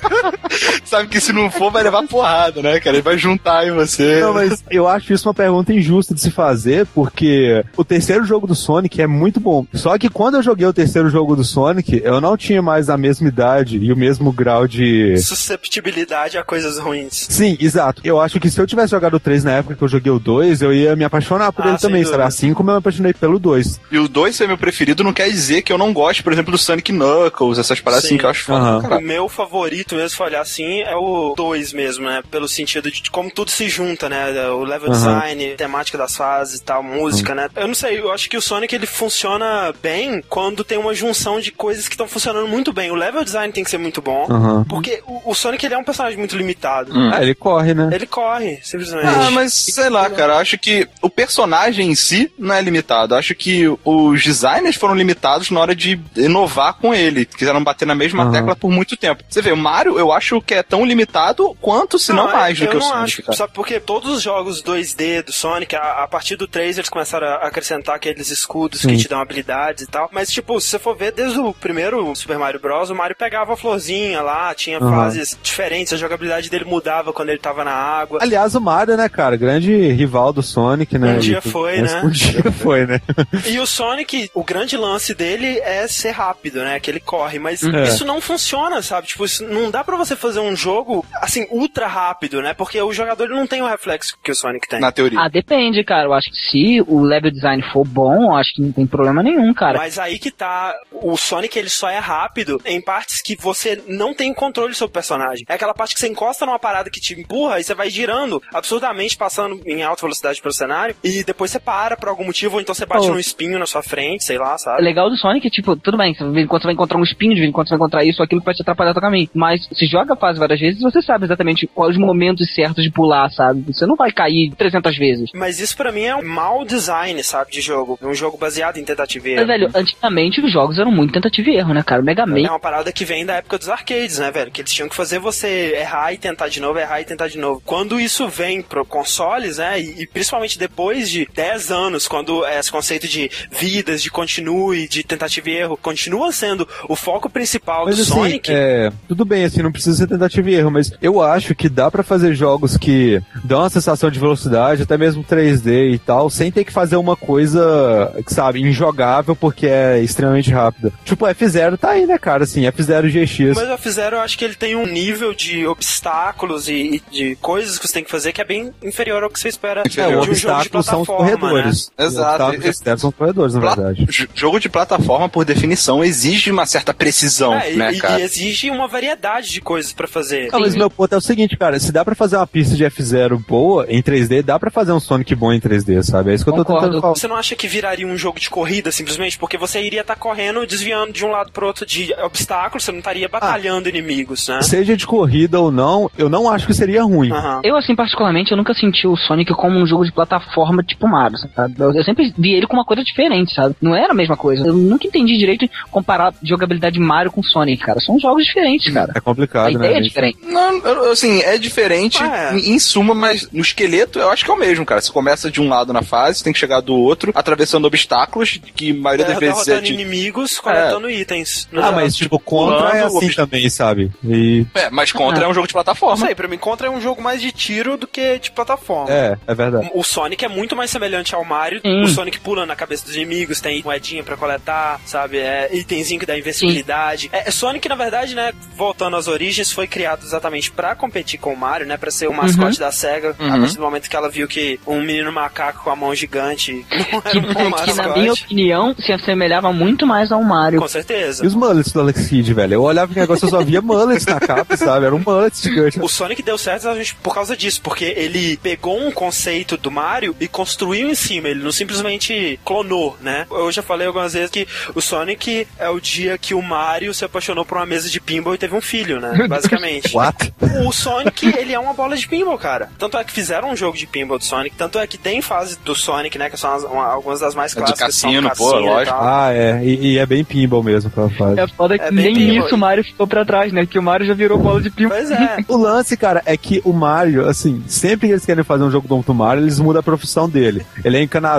Sabe 0.84 1.08
que 1.08 1.20
se 1.20 1.32
não 1.32 1.50
for, 1.50 1.70
vai 1.70 1.82
levar 1.82 2.02
porrada, 2.06 2.62
né, 2.62 2.78
cara? 2.80 2.96
Ele 2.96 3.02
vai 3.02 3.18
juntar 3.18 3.66
em 3.66 3.72
você. 3.72 4.20
Não, 4.20 4.32
mas 4.34 4.62
eu 4.70 4.86
acho 4.88 5.12
isso 5.12 5.28
uma 5.28 5.34
pergunta 5.34 5.72
injusta 5.72 6.14
de 6.14 6.20
se 6.20 6.30
fazer, 6.30 6.86
porque 6.94 7.64
o 7.76 7.84
terceiro 7.84 8.24
jogo 8.24 8.46
do 8.46 8.54
Sonic 8.54 9.02
é 9.02 9.06
muito 9.06 9.40
bom. 9.40 9.66
Só 9.74 9.96
que 9.98 10.08
quando 10.08 10.36
eu 10.36 10.42
joguei 10.42 10.66
o 10.66 10.72
terceiro 10.72 11.08
jogo 11.10 11.34
do 11.36 11.44
Sonic, 11.44 12.00
eu 12.04 12.20
não 12.20 12.36
tinha 12.36 12.62
mais 12.62 12.88
a 12.88 12.96
mesma 12.96 13.28
idade 13.28 13.78
e 13.78 13.92
o 13.92 13.96
mesmo 13.96 14.32
grau 14.32 14.66
de. 14.68 15.16
Susceptibilidade 15.18 16.36
a 16.38 16.44
coisas 16.44 16.78
ruins. 16.78 17.26
Sim, 17.28 17.56
exato. 17.60 18.00
Eu 18.04 18.20
acho 18.20 18.38
que 18.38 18.50
se 18.50 18.60
eu 18.60 18.66
tivesse 18.66 18.90
jogado 18.92 19.14
o 19.14 19.20
3 19.20 19.44
na 19.44 19.52
época 19.52 19.74
que 19.74 19.82
eu 19.82 19.88
joguei 19.88 20.12
o 20.12 20.18
2, 20.18 20.62
eu 20.62 20.72
ia 20.72 20.94
me 20.94 21.04
apaixonar 21.04 21.52
por 21.52 21.64
Ah, 21.64 21.70
ele 21.70 21.78
também, 21.78 22.02
dúvida. 22.02 22.18
sabe? 22.18 22.28
Assim 22.28 22.53
como 22.54 22.70
eu 22.70 22.74
me 22.74 22.78
apaixonei 22.78 23.12
pelo 23.12 23.38
2. 23.38 23.80
E 23.90 23.98
o 23.98 24.08
2 24.08 24.34
ser 24.34 24.46
meu 24.48 24.58
preferido 24.58 25.04
não 25.04 25.12
quer 25.12 25.28
dizer 25.28 25.62
que 25.62 25.72
eu 25.72 25.78
não 25.78 25.92
gosto, 25.92 26.22
por 26.22 26.32
exemplo, 26.32 26.52
do 26.52 26.58
Sonic 26.58 26.92
Knuckles, 26.92 27.58
essas 27.58 27.80
paradas 27.80 28.04
Sim. 28.04 28.08
assim 28.08 28.18
que 28.18 28.24
eu 28.26 28.30
acho 28.30 28.44
foda. 28.44 28.80
Pra 28.86 28.98
O 28.98 29.00
meu 29.00 29.28
favorito 29.28 29.94
mesmo, 29.94 30.10
se 30.10 30.22
olhar 30.22 30.40
assim, 30.40 30.80
é 30.82 30.94
o 30.96 31.34
2 31.36 31.72
mesmo, 31.72 32.06
né? 32.06 32.22
Pelo 32.30 32.48
sentido 32.48 32.90
de 32.90 33.10
como 33.10 33.30
tudo 33.30 33.50
se 33.50 33.68
junta, 33.68 34.08
né? 34.08 34.30
O 34.50 34.64
level 34.64 34.90
Aham. 34.90 34.96
design, 34.96 35.54
temática 35.56 35.98
das 35.98 36.16
fases 36.16 36.60
e 36.60 36.62
tal, 36.62 36.82
música, 36.82 37.34
né? 37.34 37.48
Eu 37.56 37.66
não 37.66 37.74
sei, 37.74 37.98
eu 38.00 38.12
acho 38.12 38.28
que 38.28 38.36
o 38.36 38.42
Sonic 38.42 38.74
ele 38.74 38.86
funciona 38.86 39.72
bem 39.82 40.22
quando 40.28 40.64
tem 40.64 40.78
uma 40.78 40.94
junção 40.94 41.40
de 41.40 41.50
coisas 41.50 41.88
que 41.88 41.94
estão 41.94 42.08
funcionando 42.08 42.48
muito 42.48 42.72
bem. 42.72 42.90
O 42.90 42.94
level 42.94 43.24
design 43.24 43.52
tem 43.52 43.64
que 43.64 43.70
ser 43.70 43.78
muito 43.78 44.00
bom, 44.00 44.26
porque 44.68 45.02
o, 45.06 45.30
o 45.30 45.34
Sonic 45.34 45.64
ele 45.64 45.74
é 45.74 45.78
um 45.78 45.84
personagem 45.84 46.18
muito 46.18 46.36
limitado. 46.36 46.92
Ah, 47.12 47.22
ele 47.22 47.34
corre, 47.34 47.74
né? 47.74 47.90
Ele 47.92 48.06
corre, 48.06 48.58
simplesmente. 48.62 49.06
Ah, 49.06 49.30
mas 49.30 49.52
sei 49.52 49.88
lá, 49.88 50.08
cara, 50.10 50.34
eu 50.34 50.38
acho 50.38 50.58
que 50.58 50.88
o 51.02 51.10
personagem 51.10 51.90
em 51.90 51.94
si 51.94 52.30
não 52.44 52.54
é 52.54 52.60
limitado. 52.62 53.14
Eu 53.14 53.18
acho 53.18 53.34
que 53.34 53.64
os 53.84 54.22
designers 54.22 54.76
foram 54.76 54.94
limitados 54.94 55.50
na 55.50 55.60
hora 55.60 55.74
de 55.74 56.00
inovar 56.16 56.74
com 56.74 56.94
ele. 56.94 57.24
Quiseram 57.24 57.62
bater 57.62 57.86
na 57.86 57.94
mesma 57.94 58.24
Aham. 58.24 58.32
tecla 58.32 58.56
por 58.56 58.70
muito 58.70 58.96
tempo. 58.96 59.22
Você 59.28 59.40
vê, 59.42 59.52
o 59.52 59.56
Mario, 59.56 59.98
eu 59.98 60.12
acho 60.12 60.40
que 60.40 60.54
é 60.54 60.62
tão 60.62 60.84
limitado 60.84 61.56
quanto, 61.60 61.98
se 61.98 62.12
não, 62.12 62.28
é- 62.28 62.32
mais 62.32 62.58
do 62.58 62.64
eu 62.64 62.70
que 62.70 62.76
o 62.76 62.80
não 62.80 62.86
Sonic. 62.86 63.04
acho, 63.04 63.22
cara. 63.22 63.36
sabe 63.38 63.52
porque 63.54 63.80
todos 63.80 64.10
os 64.16 64.22
jogos 64.22 64.62
2D 64.62 65.22
do 65.22 65.32
Sonic, 65.32 65.74
a, 65.76 66.04
a 66.04 66.08
partir 66.08 66.36
do 66.36 66.46
3 66.46 66.78
eles 66.78 66.88
começaram 66.90 67.26
a 67.26 67.34
acrescentar 67.46 67.96
aqueles 67.96 68.30
escudos 68.30 68.80
que 68.82 68.88
Sim. 68.88 68.96
te 68.96 69.08
dão 69.08 69.20
habilidades 69.20 69.84
e 69.84 69.86
tal. 69.86 70.08
Mas, 70.12 70.30
tipo, 70.30 70.60
se 70.60 70.68
você 70.68 70.78
for 70.78 70.96
ver, 70.96 71.12
desde 71.12 71.38
o 71.38 71.52
primeiro 71.54 72.14
Super 72.14 72.38
Mario 72.38 72.60
Bros, 72.60 72.90
o 72.90 72.94
Mario 72.94 73.16
pegava 73.16 73.52
a 73.54 73.56
florzinha 73.56 74.20
lá, 74.22 74.54
tinha 74.54 74.78
Aham. 74.78 74.90
fases 74.90 75.38
diferentes, 75.42 75.92
a 75.92 75.96
jogabilidade 75.96 76.50
dele 76.50 76.64
mudava 76.64 77.12
quando 77.12 77.28
ele 77.30 77.38
tava 77.38 77.64
na 77.64 77.72
água. 77.72 78.18
Aliás, 78.22 78.54
o 78.54 78.60
Mario, 78.60 78.96
né, 78.96 79.08
cara? 79.08 79.36
Grande 79.36 79.88
rival 79.92 80.32
do 80.32 80.42
Sonic, 80.42 80.98
né? 80.98 81.14
Um 81.14 81.18
dia 81.18 81.40
E- 81.44 81.48
foi, 81.50 81.80
né? 81.80 82.02
Um 82.04 82.10
dia 82.10 82.23
foi, 82.60 82.86
né? 82.86 83.00
E 83.46 83.58
o 83.58 83.66
Sonic, 83.66 84.30
o 84.34 84.44
grande 84.44 84.76
lance 84.76 85.14
dele 85.14 85.58
é 85.60 85.86
ser 85.88 86.10
rápido, 86.10 86.60
né? 86.60 86.78
Que 86.80 86.90
ele 86.90 87.00
corre, 87.00 87.38
mas 87.38 87.62
É. 87.62 87.84
isso 87.84 88.04
não 88.04 88.20
funciona, 88.20 88.82
sabe? 88.82 89.06
Tipo, 89.08 89.24
isso 89.24 89.44
não 89.46 89.70
dá 89.70 89.82
pra 89.84 89.96
você 89.96 90.16
fazer 90.16 90.40
um 90.40 90.54
jogo, 90.56 91.04
assim, 91.14 91.46
ultra 91.50 91.86
rápido, 91.86 92.40
né? 92.42 92.54
Porque 92.54 92.80
o 92.80 92.92
jogador 92.92 93.28
não 93.28 93.46
tem 93.46 93.62
o 93.62 93.66
reflexo 93.66 94.16
que 94.22 94.30
o 94.30 94.34
Sonic 94.34 94.68
tem. 94.68 94.80
Na 94.80 94.92
teoria. 94.92 95.20
Ah, 95.20 95.28
depende, 95.28 95.82
cara. 95.84 96.04
Eu 96.08 96.12
acho 96.12 96.30
que 96.30 96.36
se 96.36 96.80
o 96.86 97.00
level 97.02 97.30
design 97.30 97.62
for 97.72 97.86
bom, 97.86 98.24
eu 98.30 98.34
acho 98.36 98.54
que 98.54 98.62
não 98.62 98.72
tem 98.72 98.86
problema 98.86 99.22
nenhum, 99.22 99.52
cara. 99.54 99.78
Mas 99.78 99.98
aí 99.98 100.18
que 100.18 100.30
tá, 100.30 100.74
o 100.92 101.16
Sonic 101.16 101.58
ele 101.58 101.68
só 101.70 101.88
é 101.88 101.98
rápido 101.98 102.60
em 102.64 102.80
partes 102.80 103.20
que 103.22 103.36
você 103.36 103.82
não 103.86 104.14
tem 104.14 104.32
controle 104.32 104.74
sobre 104.74 104.90
o 104.90 104.94
personagem. 104.94 105.44
É 105.48 105.54
aquela 105.54 105.74
parte 105.74 105.94
que 105.94 106.00
você 106.00 106.08
encosta 106.08 106.44
numa 106.46 106.58
parada 106.58 106.90
que 106.90 107.00
te 107.00 107.18
empurra 107.18 107.60
e 107.60 107.64
você 107.64 107.74
vai 107.74 107.90
girando 107.90 108.42
absurdamente, 108.52 109.16
passando 109.16 109.60
em 109.66 109.82
alta 109.82 110.02
velocidade 110.02 110.40
pelo 110.40 110.52
cenário, 110.54 110.94
e 111.02 111.22
depois 111.24 111.50
você 111.50 111.58
para 111.60 111.96
por 111.96 112.08
algum 112.14 112.24
motivo, 112.24 112.54
ou 112.56 112.60
então 112.60 112.74
você 112.74 112.86
bate 112.86 113.06
Oh. 113.06 113.12
num 113.12 113.18
espinho 113.18 113.58
na 113.58 113.66
sua 113.66 113.82
frente, 113.82 114.24
sei 114.24 114.38
lá, 114.38 114.54
O 114.54 114.58
sabe? 114.58 114.82
legal 114.82 115.10
do 115.10 115.16
Sonic 115.16 115.46
é, 115.46 115.50
tipo, 115.50 115.76
tudo 115.76 115.96
bem, 115.98 116.14
quando 116.14 116.32
você 116.48 116.64
vai 116.64 116.72
encontrar 116.72 116.98
um 116.98 117.02
espinho, 117.02 117.34
de 117.34 117.40
vez 117.40 117.48
em 117.48 117.52
quando 117.52 117.68
você 117.68 117.74
vai 117.74 117.76
encontrar 117.76 118.04
isso 118.04 118.22
aquilo 118.22 118.40
que 118.40 118.44
vai 118.46 118.54
te 118.54 118.62
atrapalhar 118.62 118.94
no 118.94 119.00
caminho. 119.00 119.28
Mas 119.34 119.66
se 119.72 119.86
joga 119.86 120.14
a 120.14 120.16
fase 120.16 120.38
várias 120.38 120.60
vezes, 120.60 120.80
você 120.80 121.02
sabe 121.02 121.24
exatamente 121.26 121.66
quais 121.66 121.92
os 121.96 121.98
momentos 122.00 122.52
certos 122.54 122.82
de 122.84 122.90
pular, 122.90 123.30
sabe? 123.30 123.64
Você 123.72 123.84
não 123.86 123.96
vai 123.96 124.10
cair 124.12 124.52
300 124.56 124.96
vezes. 124.96 125.30
Mas 125.34 125.60
isso 125.60 125.76
pra 125.76 125.92
mim 125.92 126.02
é 126.04 126.16
um 126.16 126.24
mau 126.24 126.64
design, 126.64 127.22
sabe, 127.22 127.50
de 127.52 127.60
jogo. 127.60 127.98
Um 128.02 128.14
jogo 128.14 128.36
baseado 128.38 128.76
em 128.78 128.84
tentativa 128.84 129.28
e 129.28 129.32
Mas, 129.36 129.40
erro. 129.40 129.46
velho, 129.48 129.70
antigamente 129.74 130.40
os 130.40 130.52
jogos 130.52 130.78
eram 130.78 130.90
muito 130.90 131.12
tentativa 131.12 131.50
e 131.50 131.56
erro, 131.56 131.74
né, 131.74 131.82
cara? 131.82 132.00
O 132.00 132.04
Mega 132.04 132.26
Man. 132.26 132.40
É 132.40 132.50
uma 132.50 132.60
parada 132.60 132.92
que 132.92 133.04
vem 133.04 133.24
da 133.26 133.34
época 133.36 133.58
dos 133.58 133.68
arcades, 133.68 134.18
né, 134.18 134.30
velho? 134.30 134.50
Que 134.50 134.60
eles 134.60 134.72
tinham 134.72 134.88
que 134.88 134.94
fazer 134.96 135.18
você 135.18 135.74
errar 135.76 136.12
e 136.12 136.18
tentar 136.18 136.48
de 136.48 136.60
novo, 136.60 136.78
errar 136.78 137.00
e 137.00 137.04
tentar 137.04 137.28
de 137.28 137.38
novo. 137.38 137.62
Quando 137.64 137.98
isso 138.00 138.28
vem 138.28 138.62
pro 138.62 138.84
consoles, 138.84 139.58
né, 139.58 139.80
e, 139.80 140.02
e 140.02 140.06
principalmente 140.06 140.58
depois 140.58 141.10
de 141.10 141.26
10 141.34 141.70
anos, 141.70 142.03
quando 142.08 142.44
esse 142.46 142.70
conceito 142.70 143.08
de 143.08 143.30
vidas, 143.50 144.02
de 144.02 144.10
continue, 144.10 144.88
de 144.88 145.02
tentativa 145.02 145.50
e 145.50 145.56
erro, 145.56 145.76
continua 145.76 146.32
sendo 146.32 146.66
o 146.88 146.96
foco 146.96 147.28
principal 147.28 147.86
Mas 147.86 147.96
do 147.96 148.02
assim, 148.02 148.12
Sonic. 148.12 148.50
é, 148.52 148.92
tudo 149.08 149.24
bem, 149.24 149.44
assim, 149.44 149.62
não 149.62 149.72
precisa 149.72 149.96
ser 149.96 150.06
tentativa 150.06 150.50
e 150.50 150.54
erro, 150.54 150.70
mas 150.70 150.92
eu 151.00 151.22
acho 151.22 151.54
que 151.54 151.68
dá 151.68 151.90
pra 151.90 152.02
fazer 152.02 152.34
jogos 152.34 152.76
que 152.76 153.20
dão 153.42 153.60
uma 153.60 153.70
sensação 153.70 154.10
de 154.10 154.18
velocidade, 154.18 154.82
até 154.82 154.96
mesmo 154.96 155.24
3D 155.24 155.92
e 155.92 155.98
tal, 155.98 156.30
sem 156.30 156.50
ter 156.50 156.64
que 156.64 156.72
fazer 156.72 156.96
uma 156.96 157.16
coisa, 157.16 158.12
sabe, 158.26 158.60
injogável 158.60 159.36
porque 159.36 159.66
é 159.66 160.00
extremamente 160.00 160.50
rápida. 160.50 160.92
Tipo, 161.04 161.26
F0 161.26 161.76
tá 161.76 161.90
aí, 161.90 162.06
né, 162.06 162.18
cara, 162.18 162.44
assim, 162.44 162.62
F0 162.62 163.08
GX. 163.10 163.56
Mas 163.56 163.68
o 163.68 163.72
F-Zero, 163.72 164.16
eu 164.16 164.20
acho 164.20 164.36
que 164.38 164.44
ele 164.44 164.54
tem 164.54 164.76
um 164.76 164.86
nível 164.86 165.34
de 165.34 165.66
obstáculos 165.66 166.68
e, 166.68 166.74
e 166.74 167.02
de 167.10 167.36
coisas 167.36 167.78
que 167.78 167.86
você 167.86 167.94
tem 167.94 168.04
que 168.04 168.10
fazer 168.10 168.32
que 168.32 168.40
é 168.40 168.44
bem 168.44 168.72
inferior 168.82 169.22
ao 169.22 169.30
que 169.30 169.38
você 169.38 169.48
espera 169.48 169.82
É, 169.82 169.88
de 169.88 170.00
o 170.00 170.20
um 170.20 170.22
jogo 170.22 170.34
de 170.34 170.40
são 170.40 170.58
os 170.60 170.68
plataforma, 170.68 171.52
né? 171.52 171.70
Exato. 171.96 172.42
O 172.42 172.46
obstáculo 172.48 172.72
F0 172.72 172.98
são 172.98 173.10
os 173.10 173.16
corredores, 173.16 173.54
na 173.54 173.60
Pla- 173.60 173.74
verdade. 173.76 174.28
Jogo 174.34 174.58
de 174.58 174.68
plataforma, 174.68 175.28
por 175.28 175.44
definição, 175.44 176.02
exige 176.04 176.50
uma 176.50 176.66
certa 176.66 176.92
precisão, 176.92 177.54
É, 177.54 177.72
e- 177.72 177.76
né, 177.76 177.92
e, 177.92 177.98
cara? 177.98 178.18
e 178.20 178.22
exige 178.24 178.70
uma 178.70 178.88
variedade 178.88 179.50
de 179.50 179.60
coisas 179.60 179.92
pra 179.92 180.08
fazer. 180.08 180.50
Não, 180.52 180.58
mas 180.60 180.74
meu 180.74 180.90
ponto 180.90 181.14
é 181.14 181.18
o 181.18 181.20
seguinte, 181.20 181.56
cara, 181.56 181.78
se 181.78 181.92
dá 181.92 182.04
pra 182.04 182.14
fazer 182.14 182.36
uma 182.36 182.46
pista 182.46 182.74
de 182.74 182.84
F0 182.84 183.38
boa 183.46 183.86
em 183.88 184.02
3D, 184.02 184.42
dá 184.42 184.58
pra 184.58 184.70
fazer 184.70 184.92
um 184.92 184.98
Sonic 184.98 185.34
bom 185.34 185.52
em 185.52 185.60
3D, 185.60 186.02
sabe? 186.02 186.32
É 186.32 186.34
isso 186.34 186.44
que 186.44 186.50
eu 186.50 186.54
tô 186.54 186.64
Concordo. 186.64 186.86
tentando 186.86 187.00
falar. 187.00 187.14
Você 187.14 187.28
não 187.28 187.36
acha 187.36 187.54
que 187.54 187.68
viraria 187.68 188.06
um 188.06 188.16
jogo 188.18 188.40
de 188.40 188.50
corrida 188.50 188.90
simplesmente? 188.90 189.38
Porque 189.38 189.56
você 189.56 189.80
iria 189.80 190.00
estar 190.00 190.16
correndo, 190.16 190.66
desviando 190.66 191.12
de 191.12 191.24
um 191.24 191.30
lado 191.30 191.52
pro 191.52 191.66
outro 191.66 191.86
de 191.86 192.12
obstáculos, 192.24 192.82
você 192.84 192.90
não 192.92 192.98
estaria 192.98 193.28
batalhando 193.28 193.88
inimigos, 193.88 194.48
né? 194.48 194.60
Seja 194.62 194.96
de 194.96 195.06
corrida 195.06 195.60
ou 195.60 195.70
não, 195.70 196.10
eu 196.18 196.28
não 196.28 196.50
acho 196.50 196.66
que 196.66 196.74
seria 196.74 197.02
ruim. 197.04 197.30
Aham. 197.30 197.60
Eu, 197.62 197.76
assim, 197.76 197.94
particularmente, 197.94 198.50
eu 198.50 198.56
nunca 198.56 198.74
senti 198.74 199.06
o 199.06 199.16
Sonic 199.16 199.52
como 199.54 199.78
um 199.78 199.86
jogo 199.86 200.04
de 200.04 200.12
plataforma 200.12 200.82
tipo 200.82 201.06
Mario, 201.06 201.38
sabe? 201.54 201.83
Eu, 201.84 201.94
eu 201.94 202.04
sempre 202.04 202.32
vi 202.38 202.52
ele 202.54 202.66
como 202.66 202.80
uma 202.80 202.86
coisa 202.86 203.02
diferente, 203.04 203.54
sabe? 203.54 203.74
Não 203.80 203.94
era 203.94 204.12
a 204.12 204.16
mesma 204.16 204.36
coisa. 204.36 204.66
Eu 204.66 204.74
nunca 204.74 205.06
entendi 205.06 205.36
direito 205.38 205.68
comparar 205.90 206.34
jogabilidade 206.42 206.98
Mario 206.98 207.30
com 207.32 207.42
Sonic, 207.42 207.82
cara. 207.82 208.00
São 208.00 208.18
jogos 208.18 208.44
diferentes, 208.44 208.92
cara. 208.92 209.12
É 209.14 209.20
complicado, 209.20 209.66
A 209.68 209.72
ideia 209.72 209.92
né? 209.92 209.98
é 209.98 210.02
diferente. 210.02 210.38
Não, 210.42 211.10
assim, 211.10 211.40
é 211.42 211.56
diferente 211.58 212.22
Ah, 212.22 212.52
é. 212.54 212.56
em, 212.58 212.78
suma, 212.78 213.14
mas 213.14 213.48
no 213.52 213.60
esqueleto 213.60 214.18
eu 214.18 214.30
acho 214.30 214.44
que 214.44 214.50
é 214.50 214.54
o 214.54 214.58
mesmo, 214.58 214.84
cara. 214.84 215.00
Você 215.00 215.12
começa 215.12 215.50
de 215.50 215.60
um 215.60 215.68
lado 215.68 215.92
na 215.92 216.02
fase, 216.02 216.42
tem 216.42 216.52
que 216.52 216.58
chegar 216.58 216.80
do 216.80 216.94
outro, 216.94 217.32
atravessando 217.34 217.84
obstáculos, 217.86 218.60
que 218.74 218.90
a 218.90 218.94
maioria 218.94 219.26
das 219.26 219.36
É, 219.36 219.40
vezes 219.40 219.68
é 219.68 219.80
de... 219.80 219.92
inimigos, 219.94 220.58
coletando 220.58 221.10
itens. 221.10 221.68
Ah, 221.76 221.92
mas 221.92 222.14
tipo, 222.16 222.38
Contra 222.38 222.96
é 222.96 223.02
assim 223.04 223.16
obst- 223.18 223.36
também, 223.36 223.68
sabe? 223.68 224.10
E... 224.24 224.66
É, 224.74 224.90
mas 224.90 225.12
Contra 225.12 225.44
Ah. 225.44 225.48
é 225.48 225.50
um 225.50 225.54
jogo 225.54 225.66
de 225.66 225.74
Não 225.74 225.82
plataforma. 225.82 226.24
sei, 226.26 226.34
pra 226.34 226.48
mim, 226.48 226.58
Contra 226.58 226.86
é 226.86 226.90
um 226.90 227.00
jogo 227.00 227.22
mais 227.22 227.40
de 227.40 227.52
tiro 227.52 227.96
do 227.96 228.06
que 228.06 228.38
de 228.38 228.50
plataforma. 228.50 229.10
É, 229.12 229.36
é 229.46 229.54
verdade. 229.54 229.90
O 229.94 230.02
Sonic 230.02 230.44
é 230.44 230.48
muito 230.48 230.74
mais 230.76 230.90
semelhante 230.90 231.34
ao 231.34 231.44
Mario. 231.44 231.73
Sim. 231.80 232.02
O 232.02 232.08
Sonic 232.08 232.40
pula 232.40 232.66
na 232.66 232.76
cabeça 232.76 233.04
dos 233.04 233.14
inimigos, 233.16 233.60
tem 233.60 233.82
moedinha 233.82 234.22
pra 234.22 234.36
coletar, 234.36 235.00
sabe? 235.06 235.38
É, 235.38 235.68
itemzinho 235.72 236.20
que 236.20 236.26
dá 236.26 236.38
invencibilidade. 236.38 237.28
É, 237.32 237.50
Sonic, 237.50 237.88
na 237.88 237.94
verdade, 237.94 238.34
né, 238.34 238.52
voltando 238.76 239.16
às 239.16 239.28
origens, 239.28 239.72
foi 239.72 239.86
criado 239.86 240.24
exatamente 240.24 240.70
pra 240.70 240.94
competir 240.94 241.38
com 241.38 241.52
o 241.52 241.56
Mario, 241.56 241.86
né? 241.86 241.96
Pra 241.96 242.10
ser 242.10 242.28
o 242.28 242.32
mascote 242.34 242.78
da 242.78 242.90
SEGA. 242.92 243.34
A 243.38 243.42
Uhum. 243.44 243.60
partir 243.60 243.76
do 243.76 243.82
momento 243.82 244.08
que 244.08 244.16
ela 244.16 244.28
viu 244.28 244.46
que 244.48 244.78
um 244.86 245.00
menino 245.02 245.32
macaco 245.32 245.84
com 245.84 245.90
a 245.90 245.96
mão 245.96 246.14
gigante 246.14 246.84
não 246.90 247.20
era 247.24 247.30
Que, 247.30 247.38
um 247.38 247.52
bom 247.52 247.72
que, 247.72 247.92
na 247.94 248.08
minha 248.16 248.32
opinião, 248.32 248.94
se 248.98 249.12
assemelhava 249.12 249.72
muito 249.72 250.06
mais 250.06 250.30
ao 250.32 250.42
Mario. 250.42 250.80
Com 250.80 250.88
certeza. 250.88 251.44
E 251.44 251.46
os 251.46 251.54
mullets 251.54 251.92
do 251.92 252.00
Alex 252.00 252.28
Kidd, 252.28 252.52
velho? 252.54 252.74
Eu 252.74 252.82
olhava 252.82 253.12
que 253.12 253.18
negócio, 253.18 253.46
eu 253.46 253.50
só 253.50 253.62
via 253.62 253.80
mullets 253.80 254.26
na 254.26 254.40
capa, 254.40 254.76
sabe? 254.76 255.06
Era 255.06 255.14
um 255.14 255.18
mullet 255.24 255.56
gigante. 255.60 256.00
O 256.00 256.08
Sonic 256.08 256.42
deu 256.42 256.56
certo 256.58 256.82
exatamente 256.82 257.14
por 257.16 257.34
causa 257.34 257.56
disso, 257.56 257.80
porque 257.82 258.04
ele 258.16 258.56
pegou 258.58 258.98
um 258.98 259.10
conceito 259.10 259.76
do 259.76 259.90
Mario 259.90 260.34
e 260.40 260.46
construiu 260.48 261.08
em 261.08 261.14
cima, 261.14 261.48
ele 261.48 261.60
não 261.64 261.72
simplesmente 261.72 262.58
clonou, 262.64 263.16
né? 263.20 263.46
Eu 263.50 263.70
já 263.72 263.82
falei 263.82 264.06
algumas 264.06 264.32
vezes 264.34 264.50
que 264.50 264.66
o 264.94 265.00
Sonic 265.00 265.66
é 265.78 265.88
o 265.88 266.00
dia 266.00 266.36
que 266.38 266.54
o 266.54 266.62
Mario 266.62 267.12
se 267.14 267.24
apaixonou 267.24 267.64
por 267.64 267.78
uma 267.78 267.86
mesa 267.86 268.08
de 268.08 268.20
pinball 268.20 268.54
e 268.54 268.58
teve 268.58 268.74
um 268.74 268.80
filho, 268.80 269.20
né? 269.20 269.46
Basicamente. 269.48 270.14
What? 270.16 270.52
O 270.86 270.92
Sonic, 270.92 271.46
ele 271.56 271.72
é 271.72 271.78
uma 271.78 271.94
bola 271.94 272.16
de 272.16 272.26
pinball, 272.28 272.58
cara. 272.58 272.90
Tanto 272.98 273.16
é 273.16 273.24
que 273.24 273.32
fizeram 273.32 273.70
um 273.70 273.76
jogo 273.76 273.96
de 273.96 274.06
pinball 274.06 274.38
do 274.38 274.44
Sonic, 274.44 274.76
tanto 274.76 274.98
é 274.98 275.06
que 275.06 275.16
tem 275.18 275.40
fase 275.40 275.78
do 275.84 275.94
Sonic, 275.94 276.38
né? 276.38 276.50
Que 276.50 276.56
são 276.56 276.72
as- 276.74 276.84
uma- 276.84 277.06
algumas 277.06 277.40
das 277.40 277.54
mais 277.54 277.72
É 277.72 277.76
clássicas. 277.76 278.06
que 278.06 278.12
são 278.20 278.30
cassino, 278.30 278.48
pô, 278.50 278.70
cassino 278.70 278.80
e 278.86 278.90
lógico. 278.90 279.16
tal. 279.16 279.26
Ah, 279.26 279.52
é. 279.52 279.84
E, 279.84 280.12
e 280.14 280.18
é 280.18 280.26
bem 280.26 280.44
pinball 280.44 280.82
mesmo 280.82 281.10
que 281.10 281.18
ela 281.18 281.30
faz. 281.30 281.58
É 281.58 281.66
foda 281.68 281.98
que 281.98 282.04
É 282.04 282.10
nem 282.10 282.34
pinball. 282.34 282.66
isso 282.66 282.74
o 282.74 282.78
Mario 282.78 283.04
ficou 283.04 283.26
pra 283.26 283.44
trás, 283.44 283.72
né? 283.72 283.86
Que 283.86 283.98
o 283.98 284.02
Mario 284.02 284.26
já 284.26 284.34
virou 284.34 284.58
bola 284.58 284.80
de 284.80 284.90
pinball. 284.90 285.16
Pois 285.16 285.30
é. 285.30 285.56
O 285.68 285.76
lance, 285.76 286.16
cara, 286.16 286.42
é 286.46 286.56
que 286.56 286.80
o 286.84 286.92
Mario, 286.92 287.48
assim, 287.48 287.82
sempre 287.86 288.26
que 288.28 288.32
eles 288.34 288.44
querem 288.44 288.62
fazer 288.64 288.84
um 288.84 288.90
jogo 288.90 289.08
do 289.22 289.34
Mario, 289.34 289.62
eles 289.64 289.78
mudam 289.78 290.00
a 290.00 290.02
profissão 290.02 290.48
dele. 290.48 290.84
Ele 291.04 291.16
é 291.16 291.22
encanador, 291.22 291.53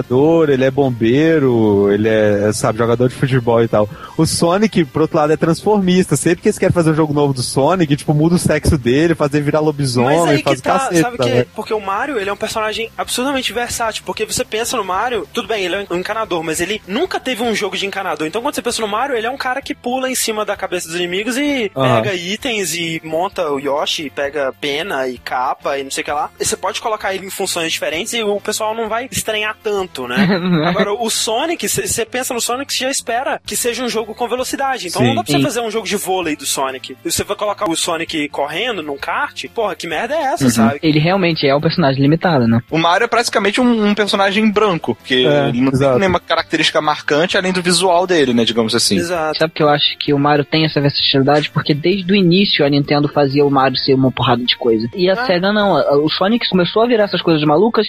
ele 0.49 0.65
é 0.65 0.71
bombeiro, 0.71 1.91
ele 1.91 2.09
é, 2.09 2.51
sabe, 2.53 2.77
jogador 2.77 3.07
de 3.09 3.15
futebol 3.15 3.61
e 3.63 3.67
tal. 3.67 3.89
O 4.17 4.25
Sonic, 4.25 4.85
por 4.85 5.03
outro 5.03 5.17
lado, 5.17 5.33
é 5.33 5.37
transformista. 5.37 6.15
Sempre 6.15 6.41
que 6.41 6.47
eles 6.47 6.57
querem 6.57 6.73
fazer 6.73 6.91
um 6.91 6.95
jogo 6.95 7.13
novo 7.13 7.33
do 7.33 7.41
Sonic, 7.41 7.95
tipo, 7.95 8.13
muda 8.13 8.35
o 8.35 8.39
sexo 8.39 8.77
dele, 8.77 9.15
fazer 9.15 9.41
virar 9.41 9.59
Mas 9.59 9.65
lobisomem, 9.65 10.29
aí 10.29 10.37
que 10.37 10.43
faz 10.43 10.59
o 10.59 10.63
tá, 10.63 10.71
cacete. 10.79 11.01
sabe 11.01 11.17
que 11.17 11.23
também. 11.23 11.45
Porque 11.55 11.73
o 11.73 11.79
Mario, 11.79 12.19
ele 12.19 12.29
é 12.29 12.33
um 12.33 12.37
personagem 12.37 12.89
absurdamente 12.97 13.51
versátil, 13.53 14.03
porque 14.05 14.25
você 14.25 14.43
pensa 14.43 14.77
no 14.77 14.83
Mario, 14.83 15.27
tudo 15.33 15.47
bem, 15.47 15.65
ele 15.65 15.75
é 15.75 15.87
um 15.89 15.97
encanador, 15.97 16.43
mas 16.43 16.59
ele 16.59 16.81
nunca 16.87 17.19
teve 17.19 17.43
um 17.43 17.53
jogo 17.53 17.77
de 17.77 17.85
encanador. 17.85 18.27
Então 18.27 18.41
quando 18.41 18.55
você 18.55 18.61
pensa 18.61 18.81
no 18.81 18.87
Mario, 18.87 19.15
ele 19.15 19.27
é 19.27 19.29
um 19.29 19.37
cara 19.37 19.61
que 19.61 19.75
pula 19.75 20.09
em 20.09 20.15
cima 20.15 20.45
da 20.45 20.55
cabeça 20.55 20.87
dos 20.87 20.95
inimigos 20.95 21.37
e 21.37 21.71
Aham. 21.75 22.01
pega 22.01 22.15
itens 22.15 22.73
e 22.73 23.01
monta 23.03 23.49
o 23.49 23.59
Yoshi, 23.59 24.09
pega 24.09 24.53
pena 24.59 25.07
e 25.07 25.17
capa 25.17 25.77
e 25.77 25.83
não 25.83 25.91
sei 25.91 26.01
o 26.01 26.05
que 26.05 26.11
lá. 26.11 26.29
E 26.39 26.45
você 26.45 26.55
pode 26.57 26.81
colocar 26.81 27.13
ele 27.13 27.25
em 27.25 27.29
funções 27.29 27.71
diferentes 27.71 28.13
e 28.13 28.23
o 28.23 28.39
pessoal 28.39 28.73
não 28.73 28.87
vai 28.87 29.07
estranhar 29.11 29.55
tanto, 29.63 29.74
né? 30.07 30.15
Agora, 30.67 30.93
o 30.93 31.09
Sonic, 31.09 31.67
você 31.67 32.05
pensa 32.05 32.33
no 32.33 32.41
Sonic, 32.41 32.73
você 32.73 32.85
já 32.85 32.91
espera 32.91 33.41
que 33.45 33.55
seja 33.55 33.83
um 33.83 33.89
jogo 33.89 34.13
com 34.15 34.27
velocidade. 34.27 34.87
Então 34.87 35.01
Sim. 35.01 35.07
não 35.09 35.15
dá 35.15 35.23
pra 35.23 35.31
você 35.33 35.41
fazer 35.43 35.59
um 35.61 35.71
jogo 35.71 35.87
de 35.87 35.95
vôlei 35.95 36.35
do 36.35 36.45
Sonic. 36.45 36.95
E 37.03 37.11
você 37.11 37.23
vai 37.23 37.35
colocar 37.35 37.69
o 37.69 37.75
Sonic 37.75 38.29
correndo 38.29 38.81
num 38.81 38.97
kart, 38.97 39.45
porra, 39.53 39.75
que 39.75 39.87
merda 39.87 40.15
é 40.15 40.23
essa, 40.33 40.49
sabe? 40.49 40.79
Ele 40.81 40.99
realmente 40.99 41.47
é 41.47 41.55
um 41.55 41.61
personagem 41.61 42.01
limitado, 42.01 42.47
né? 42.47 42.61
O 42.69 42.77
Mario 42.77 43.05
é 43.05 43.07
praticamente 43.07 43.59
um, 43.61 43.87
um 43.89 43.95
personagem 43.95 44.49
branco, 44.49 44.95
porque 44.95 45.25
É, 45.27 45.49
ele 45.49 45.61
não 45.61 45.71
exato. 45.71 45.91
tem 45.93 45.99
nenhuma 46.01 46.19
característica 46.19 46.81
marcante 46.81 47.37
além 47.37 47.51
do 47.53 47.61
visual 47.61 48.05
dele, 48.07 48.33
né, 48.33 48.45
digamos 48.45 48.73
assim. 48.75 48.97
Exato. 48.97 49.37
Sabe 49.39 49.53
que 49.53 49.63
eu 49.63 49.69
acho 49.69 49.97
que 49.99 50.13
o 50.13 50.19
Mario 50.19 50.45
tem 50.45 50.65
essa 50.65 50.79
versatilidade? 50.81 51.49
Porque 51.49 51.73
desde 51.73 52.11
o 52.11 52.15
início 52.15 52.65
a 52.65 52.69
Nintendo 52.69 53.07
fazia 53.07 53.45
o 53.45 53.49
Mario 53.51 53.77
ser 53.77 53.93
uma 53.93 54.11
porrada 54.11 54.43
de 54.43 54.55
coisa. 54.57 54.87
E 54.95 55.09
a 55.09 55.13
Ah. 55.13 55.25
SEGA 55.25 55.51
não. 55.53 55.73
O 56.03 56.09
Sonic 56.09 56.47
começou 56.49 56.83
a 56.83 56.87
virar 56.87 57.05
essas 57.05 57.21
coisas 57.21 57.43
malucas 57.43 57.87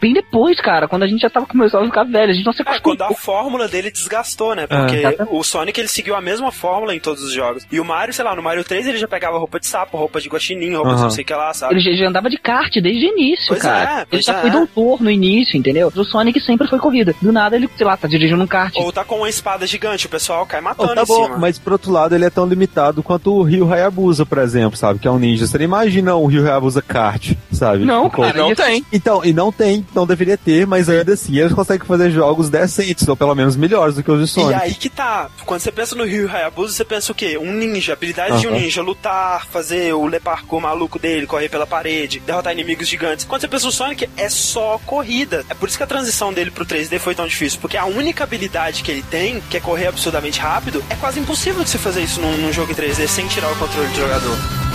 bem 0.00 0.12
depois, 0.12 0.60
cara. 0.60 0.86
Quando 0.88 1.02
a 1.02 1.06
gente 1.06 1.24
já 1.28 1.34
tava 1.34 1.46
começando 1.46 1.82
a 1.82 1.86
ficar 1.86 2.04
velho. 2.04 2.30
A 2.30 2.34
gente 2.34 2.44
não 2.44 2.52
se 2.52 2.62
É, 2.62 2.64
quando 2.80 3.02
acostumou. 3.02 3.12
a 3.12 3.14
fórmula 3.14 3.68
dele 3.68 3.90
desgastou, 3.90 4.54
né? 4.54 4.66
Porque 4.66 4.96
Exatamente. 4.96 5.34
o 5.36 5.42
Sonic 5.44 5.78
ele 5.80 5.88
seguiu 5.88 6.14
a 6.16 6.20
mesma 6.20 6.50
fórmula 6.50 6.94
em 6.94 7.00
todos 7.00 7.22
os 7.22 7.32
jogos. 7.32 7.66
E 7.70 7.78
o 7.80 7.84
Mario, 7.84 8.12
sei 8.14 8.24
lá, 8.24 8.34
no 8.34 8.42
Mario 8.42 8.64
3 8.64 8.86
ele 8.86 8.98
já 8.98 9.06
pegava 9.08 9.38
roupa 9.38 9.60
de 9.60 9.66
sapo, 9.66 9.96
roupa 9.96 10.20
de 10.20 10.28
guaxinim, 10.28 10.74
roupa 10.74 10.88
de 10.90 10.94
Aham. 10.96 11.02
não 11.04 11.10
sei 11.10 11.24
o 11.24 11.26
que 11.26 11.34
lá, 11.34 11.52
sabe? 11.54 11.74
Ele 11.74 11.80
já, 11.80 11.92
já 12.04 12.08
andava 12.08 12.28
de 12.30 12.38
kart 12.38 12.72
desde 12.74 13.06
o 13.06 13.08
início, 13.12 13.46
Pois 13.48 13.62
cara. 13.62 14.00
é, 14.02 14.06
ele 14.12 14.22
já 14.22 14.34
é. 14.36 14.40
foi 14.40 14.50
doutor 14.50 15.00
no 15.02 15.10
início, 15.10 15.56
entendeu? 15.56 15.92
O 15.94 16.04
Sonic 16.04 16.40
sempre 16.40 16.66
foi 16.68 16.78
corrida. 16.78 17.14
Do 17.20 17.32
nada 17.32 17.56
ele, 17.56 17.68
sei 17.76 17.86
lá, 17.86 17.96
tá 17.96 18.08
dirigindo 18.08 18.42
um 18.42 18.46
kart. 18.46 18.74
Ou 18.76 18.92
tá 18.92 19.04
com 19.04 19.16
uma 19.16 19.28
espada 19.28 19.66
gigante, 19.66 20.06
o 20.06 20.08
pessoal 20.08 20.46
cai 20.46 20.60
Oh, 20.60 20.64
matando 20.64 20.94
tá 20.94 21.02
em 21.02 21.06
bom, 21.06 21.24
cima. 21.24 21.38
mas 21.38 21.58
por 21.58 21.72
outro 21.72 21.90
lado 21.92 22.14
ele 22.14 22.24
é 22.24 22.30
tão 22.30 22.46
limitado 22.46 23.02
quanto 23.02 23.32
o 23.32 23.42
Ryu 23.42 23.70
Hayabusa, 23.72 24.24
por 24.26 24.38
exemplo, 24.38 24.76
sabe? 24.76 24.98
Que 24.98 25.06
é 25.08 25.10
um 25.10 25.18
ninja. 25.18 25.46
Você 25.46 25.56
não 25.58 25.64
imagina 25.64 26.16
um 26.16 26.26
Ryu 26.26 26.44
Hayabusa 26.44 26.82
kart, 26.82 27.32
sabe? 27.52 27.84
Não, 27.84 28.08
Tipo, 28.08 28.22
cara. 28.22 28.38
Não 28.38 28.54
tem. 28.54 28.84
Então, 28.92 29.24
e 29.24 29.32
não 29.32 29.50
tem, 29.52 29.84
não 29.94 30.06
deveria 30.06 30.36
ter, 30.36 30.66
mas 30.66 30.88
ainda 30.88 31.12
assim 31.20 31.38
eles 31.38 31.52
conseguem 31.52 31.86
fazer 31.86 32.10
jogos 32.10 32.48
decentes, 32.48 33.06
ou 33.08 33.16
pelo 33.16 33.34
menos 33.34 33.56
melhores 33.56 33.94
do 33.96 34.02
que 34.02 34.10
os 34.10 34.18
de 34.18 34.24
E 34.24 34.28
Sonic. 34.28 34.60
aí 34.60 34.74
que 34.74 34.88
tá. 34.88 35.28
Quando 35.44 35.60
você 35.60 35.72
pensa 35.72 35.94
no 35.94 36.04
Ryu 36.04 36.28
Hayabusa, 36.30 36.72
você 36.72 36.84
pensa 36.84 37.12
o 37.12 37.14
quê? 37.14 37.36
Um 37.38 37.52
ninja, 37.52 37.92
habilidade 37.92 38.40
de 38.40 38.48
um 38.48 38.52
ninja, 38.52 38.82
lutar, 38.82 39.46
fazer 39.46 39.92
o 39.94 40.06
le 40.06 40.20
parkour 40.20 40.60
maluco 40.60 40.98
dele, 40.98 41.26
correr 41.26 41.48
pela 41.48 41.66
parede, 41.66 42.20
derrotar 42.20 42.52
inimigos 42.52 42.88
gigantes. 42.88 43.24
Quando 43.24 43.40
você 43.42 43.48
pensa 43.48 43.66
no 43.66 43.72
Sonic, 43.72 44.08
é 44.16 44.28
só 44.28 44.78
corrida. 44.86 45.44
É 45.48 45.54
por 45.54 45.68
isso 45.68 45.76
que 45.76 45.84
a 45.84 45.86
transição 45.86 46.32
dele 46.32 46.50
pro 46.50 46.64
3D 46.64 46.98
foi 46.98 47.14
tão 47.14 47.26
difícil, 47.26 47.58
porque 47.60 47.76
a 47.76 47.84
única 47.86 48.24
habilidade 48.24 48.82
que 48.82 48.90
ele 48.90 49.02
tem, 49.02 49.40
que 49.50 49.56
é 49.56 49.60
correr 49.60 49.86
absurdamente 49.88 50.38
rápido, 50.40 50.82
é 50.90 50.94
quase 50.96 51.18
impossível 51.20 51.62
de 51.64 51.70
você 51.70 51.78
fazer 51.78 52.02
isso 52.02 52.20
num, 52.20 52.36
num 52.38 52.52
jogo 52.52 52.72
em 52.72 52.74
3D 52.74 53.06
sem 53.08 53.26
tirar 53.28 53.50
o 53.52 53.56
controle 53.56 53.88
do 53.88 53.96
jogador. 53.96 54.67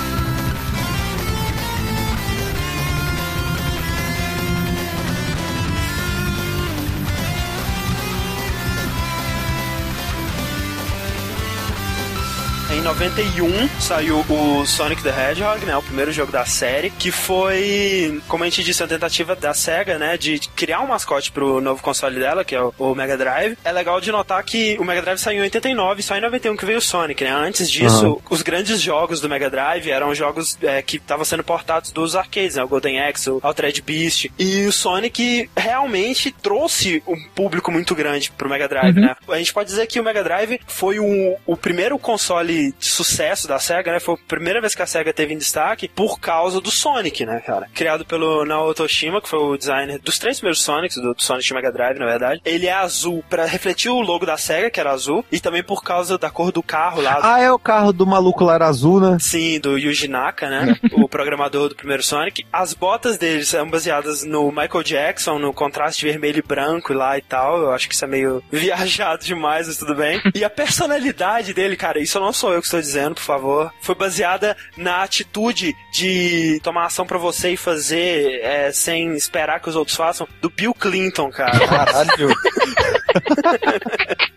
91 12.84 13.70
saiu 13.80 14.26
o 14.30 14.66
Sonic 14.66 15.02
the 15.02 15.10
Hedgehog, 15.10 15.66
né, 15.66 15.78
o 15.78 15.82
primeiro 15.82 16.12
jogo 16.12 16.34
da 16.34 16.46
série, 16.46 16.90
que 16.90 17.12
foi, 17.12 18.22
como 18.28 18.44
a 18.44 18.48
gente 18.48 18.62
disse, 18.62 18.84
uma 18.84 18.90
tentativa 18.90 19.38
da 19.38 19.54
SEGA, 19.54 19.98
né, 19.98 20.18
de 20.18 20.38
criar 20.54 20.82
um 20.82 20.88
mascote 20.88 21.32
pro 21.32 21.62
novo 21.62 21.82
console 21.82 22.20
dela, 22.20 22.44
que 22.44 22.54
é 22.54 22.62
o, 22.62 22.94
Mega 22.94 23.16
Drive. 23.16 23.58
É 23.64 23.72
legal 23.72 24.02
de 24.02 24.12
notar 24.12 24.44
que 24.44 24.78
o 24.80 24.84
Mega 24.84 25.02
Drive 25.02 25.18
saiu 25.18 25.40
em 25.40 25.44
89 25.44 26.02
e 26.02 26.04
só 26.04 26.18
em 26.18 26.22
91 26.22 26.58
que 26.58 26.66
veio 26.66 26.80
o 26.80 26.82
Sonic, 26.82 27.24
né? 27.24 27.32
Antes 27.32 27.72
disso, 27.72 28.06
Aham. 28.06 28.18
os 28.30 28.42
grandes 28.42 28.82
jogos 28.82 29.22
do 29.22 29.30
Mega 29.30 29.50
Drive 29.50 29.90
eram 29.90 30.14
jogos 30.14 30.58
é, 30.62 30.82
que 30.82 30.98
estavam 30.98 31.24
sendo 31.24 31.44
portados 31.44 31.90
dos 31.92 32.18
arcades, 32.18 32.58
né? 32.58 32.64
O 32.64 32.68
Golden 32.68 33.02
Axe, 33.02 33.30
o 33.30 33.40
Altered 33.42 33.82
Beast. 33.82 34.30
E 34.38 34.66
o 34.66 34.74
Sonic 34.74 35.50
realmente 35.56 36.34
trouxe 36.34 37.02
um 37.08 37.16
público 37.34 37.72
muito 37.72 37.96
grande 37.96 38.30
pro 38.32 38.50
Mega 38.50 38.68
Drive, 38.68 39.00
né? 39.00 39.16
A 39.30 39.38
gente 39.38 39.54
pode 39.54 39.70
dizer 39.70 39.88
que 39.88 40.02
o 40.02 40.04
Mega 40.04 40.24
Drive 40.24 40.60
foi 40.68 41.00
o, 41.00 41.38
o 41.46 41.56
primeiro 41.56 41.98
console 41.98 42.73
de 42.80 42.86
sucesso 42.86 43.48
da 43.48 43.60
SEGA, 43.60 43.92
né? 43.92 44.00
Foi 44.00 44.16
a 44.16 44.28
primeira 44.28 44.62
vez 44.62 44.76
que 44.76 44.82
a 44.82 44.88
SEGA 44.88 45.14
teve 45.14 45.34
em 45.34 45.38
destaque 45.38 45.88
por 45.88 46.20
causa 46.20 46.60
do 46.60 46.72
Sonic, 46.72 47.26
né, 47.26 47.42
cara? 47.46 47.70
Criado 47.74 48.06
pelo 48.06 48.46
Naoto 48.46 48.84
Oshima, 48.84 49.22
que 49.22 49.30
foi 49.30 49.40
o 49.40 49.58
designer 49.58 50.00
dos 50.00 50.20
três 50.20 50.38
primeiros 50.38 50.62
Sonics, 50.62 50.98
do, 50.98 51.14
do 51.14 51.24
Sonic 51.24 51.46
de 51.46 51.54
Mega 51.54 51.72
Drive, 51.72 52.00
na 52.00 52.06
verdade. 52.06 52.42
Ele 52.46 52.68
é 52.68 52.74
azul 52.74 53.24
pra 53.30 53.46
refletir 53.46 53.90
o 53.90 54.02
logo 54.02 54.26
da 54.26 54.38
SEGA, 54.38 54.70
que 54.70 54.80
era 54.80 54.92
azul, 54.92 55.26
e 55.32 55.40
também 55.40 55.64
por 55.64 55.84
causa 55.84 56.18
da 56.18 56.30
cor 56.30 56.52
do 56.52 56.64
carro 56.64 57.02
lá. 57.02 57.20
Ah, 57.22 57.40
é 57.40 57.52
o 57.52 57.60
carro 57.60 57.94
do 57.94 58.06
maluco 58.06 58.44
lá 58.44 58.56
era 58.56 58.68
azul, 58.68 59.00
né? 59.00 59.18
Sim, 59.20 59.60
do 59.60 59.78
Yuji 59.78 60.08
Naka, 60.08 60.50
né? 60.50 60.76
o 60.94 61.08
programador 61.08 61.70
do 61.70 61.76
primeiro 61.76 62.04
Sonic. 62.04 62.46
As 62.52 62.74
botas 62.74 63.18
dele 63.18 63.46
são 63.46 63.70
baseadas 63.70 64.24
no 64.24 64.50
Michael 64.50 64.84
Jackson, 64.84 65.38
no 65.38 65.54
contraste 65.54 66.06
vermelho 66.06 66.40
e 66.40 66.42
branco 66.42 66.92
e 66.92 66.96
lá 66.96 67.18
e 67.18 67.22
tal. 67.22 67.62
Eu 67.62 67.72
acho 67.72 67.88
que 67.88 67.94
isso 67.94 68.06
é 68.06 68.08
meio 68.08 68.44
viajado 68.52 69.24
demais, 69.24 69.68
mas 69.68 69.78
tudo 69.78 69.96
bem. 69.96 70.22
E 70.34 70.44
a 70.44 70.50
personalidade 70.50 71.54
dele, 71.54 71.76
cara, 71.76 72.00
isso 72.00 72.20
não 72.20 72.34
sou 72.34 72.54
eu 72.54 72.63
que 72.64 72.68
estou 72.68 72.82
dizendo, 72.82 73.16
por 73.16 73.24
favor. 73.24 73.74
Foi 73.82 73.94
baseada 73.94 74.56
na 74.78 75.04
atitude 75.04 75.76
de 75.92 76.60
tomar 76.64 76.86
ação 76.86 77.06
pra 77.06 77.18
você 77.18 77.52
e 77.52 77.58
fazer 77.58 78.40
é, 78.42 78.72
sem 78.72 79.14
esperar 79.16 79.60
que 79.60 79.70
os 79.70 79.76
outros 79.76 79.98
façam, 79.98 80.28
do 80.42 80.50
Bill 80.50 80.74
Clinton, 80.74 81.30
cara. 81.30 81.60
Caralho. 81.68 82.34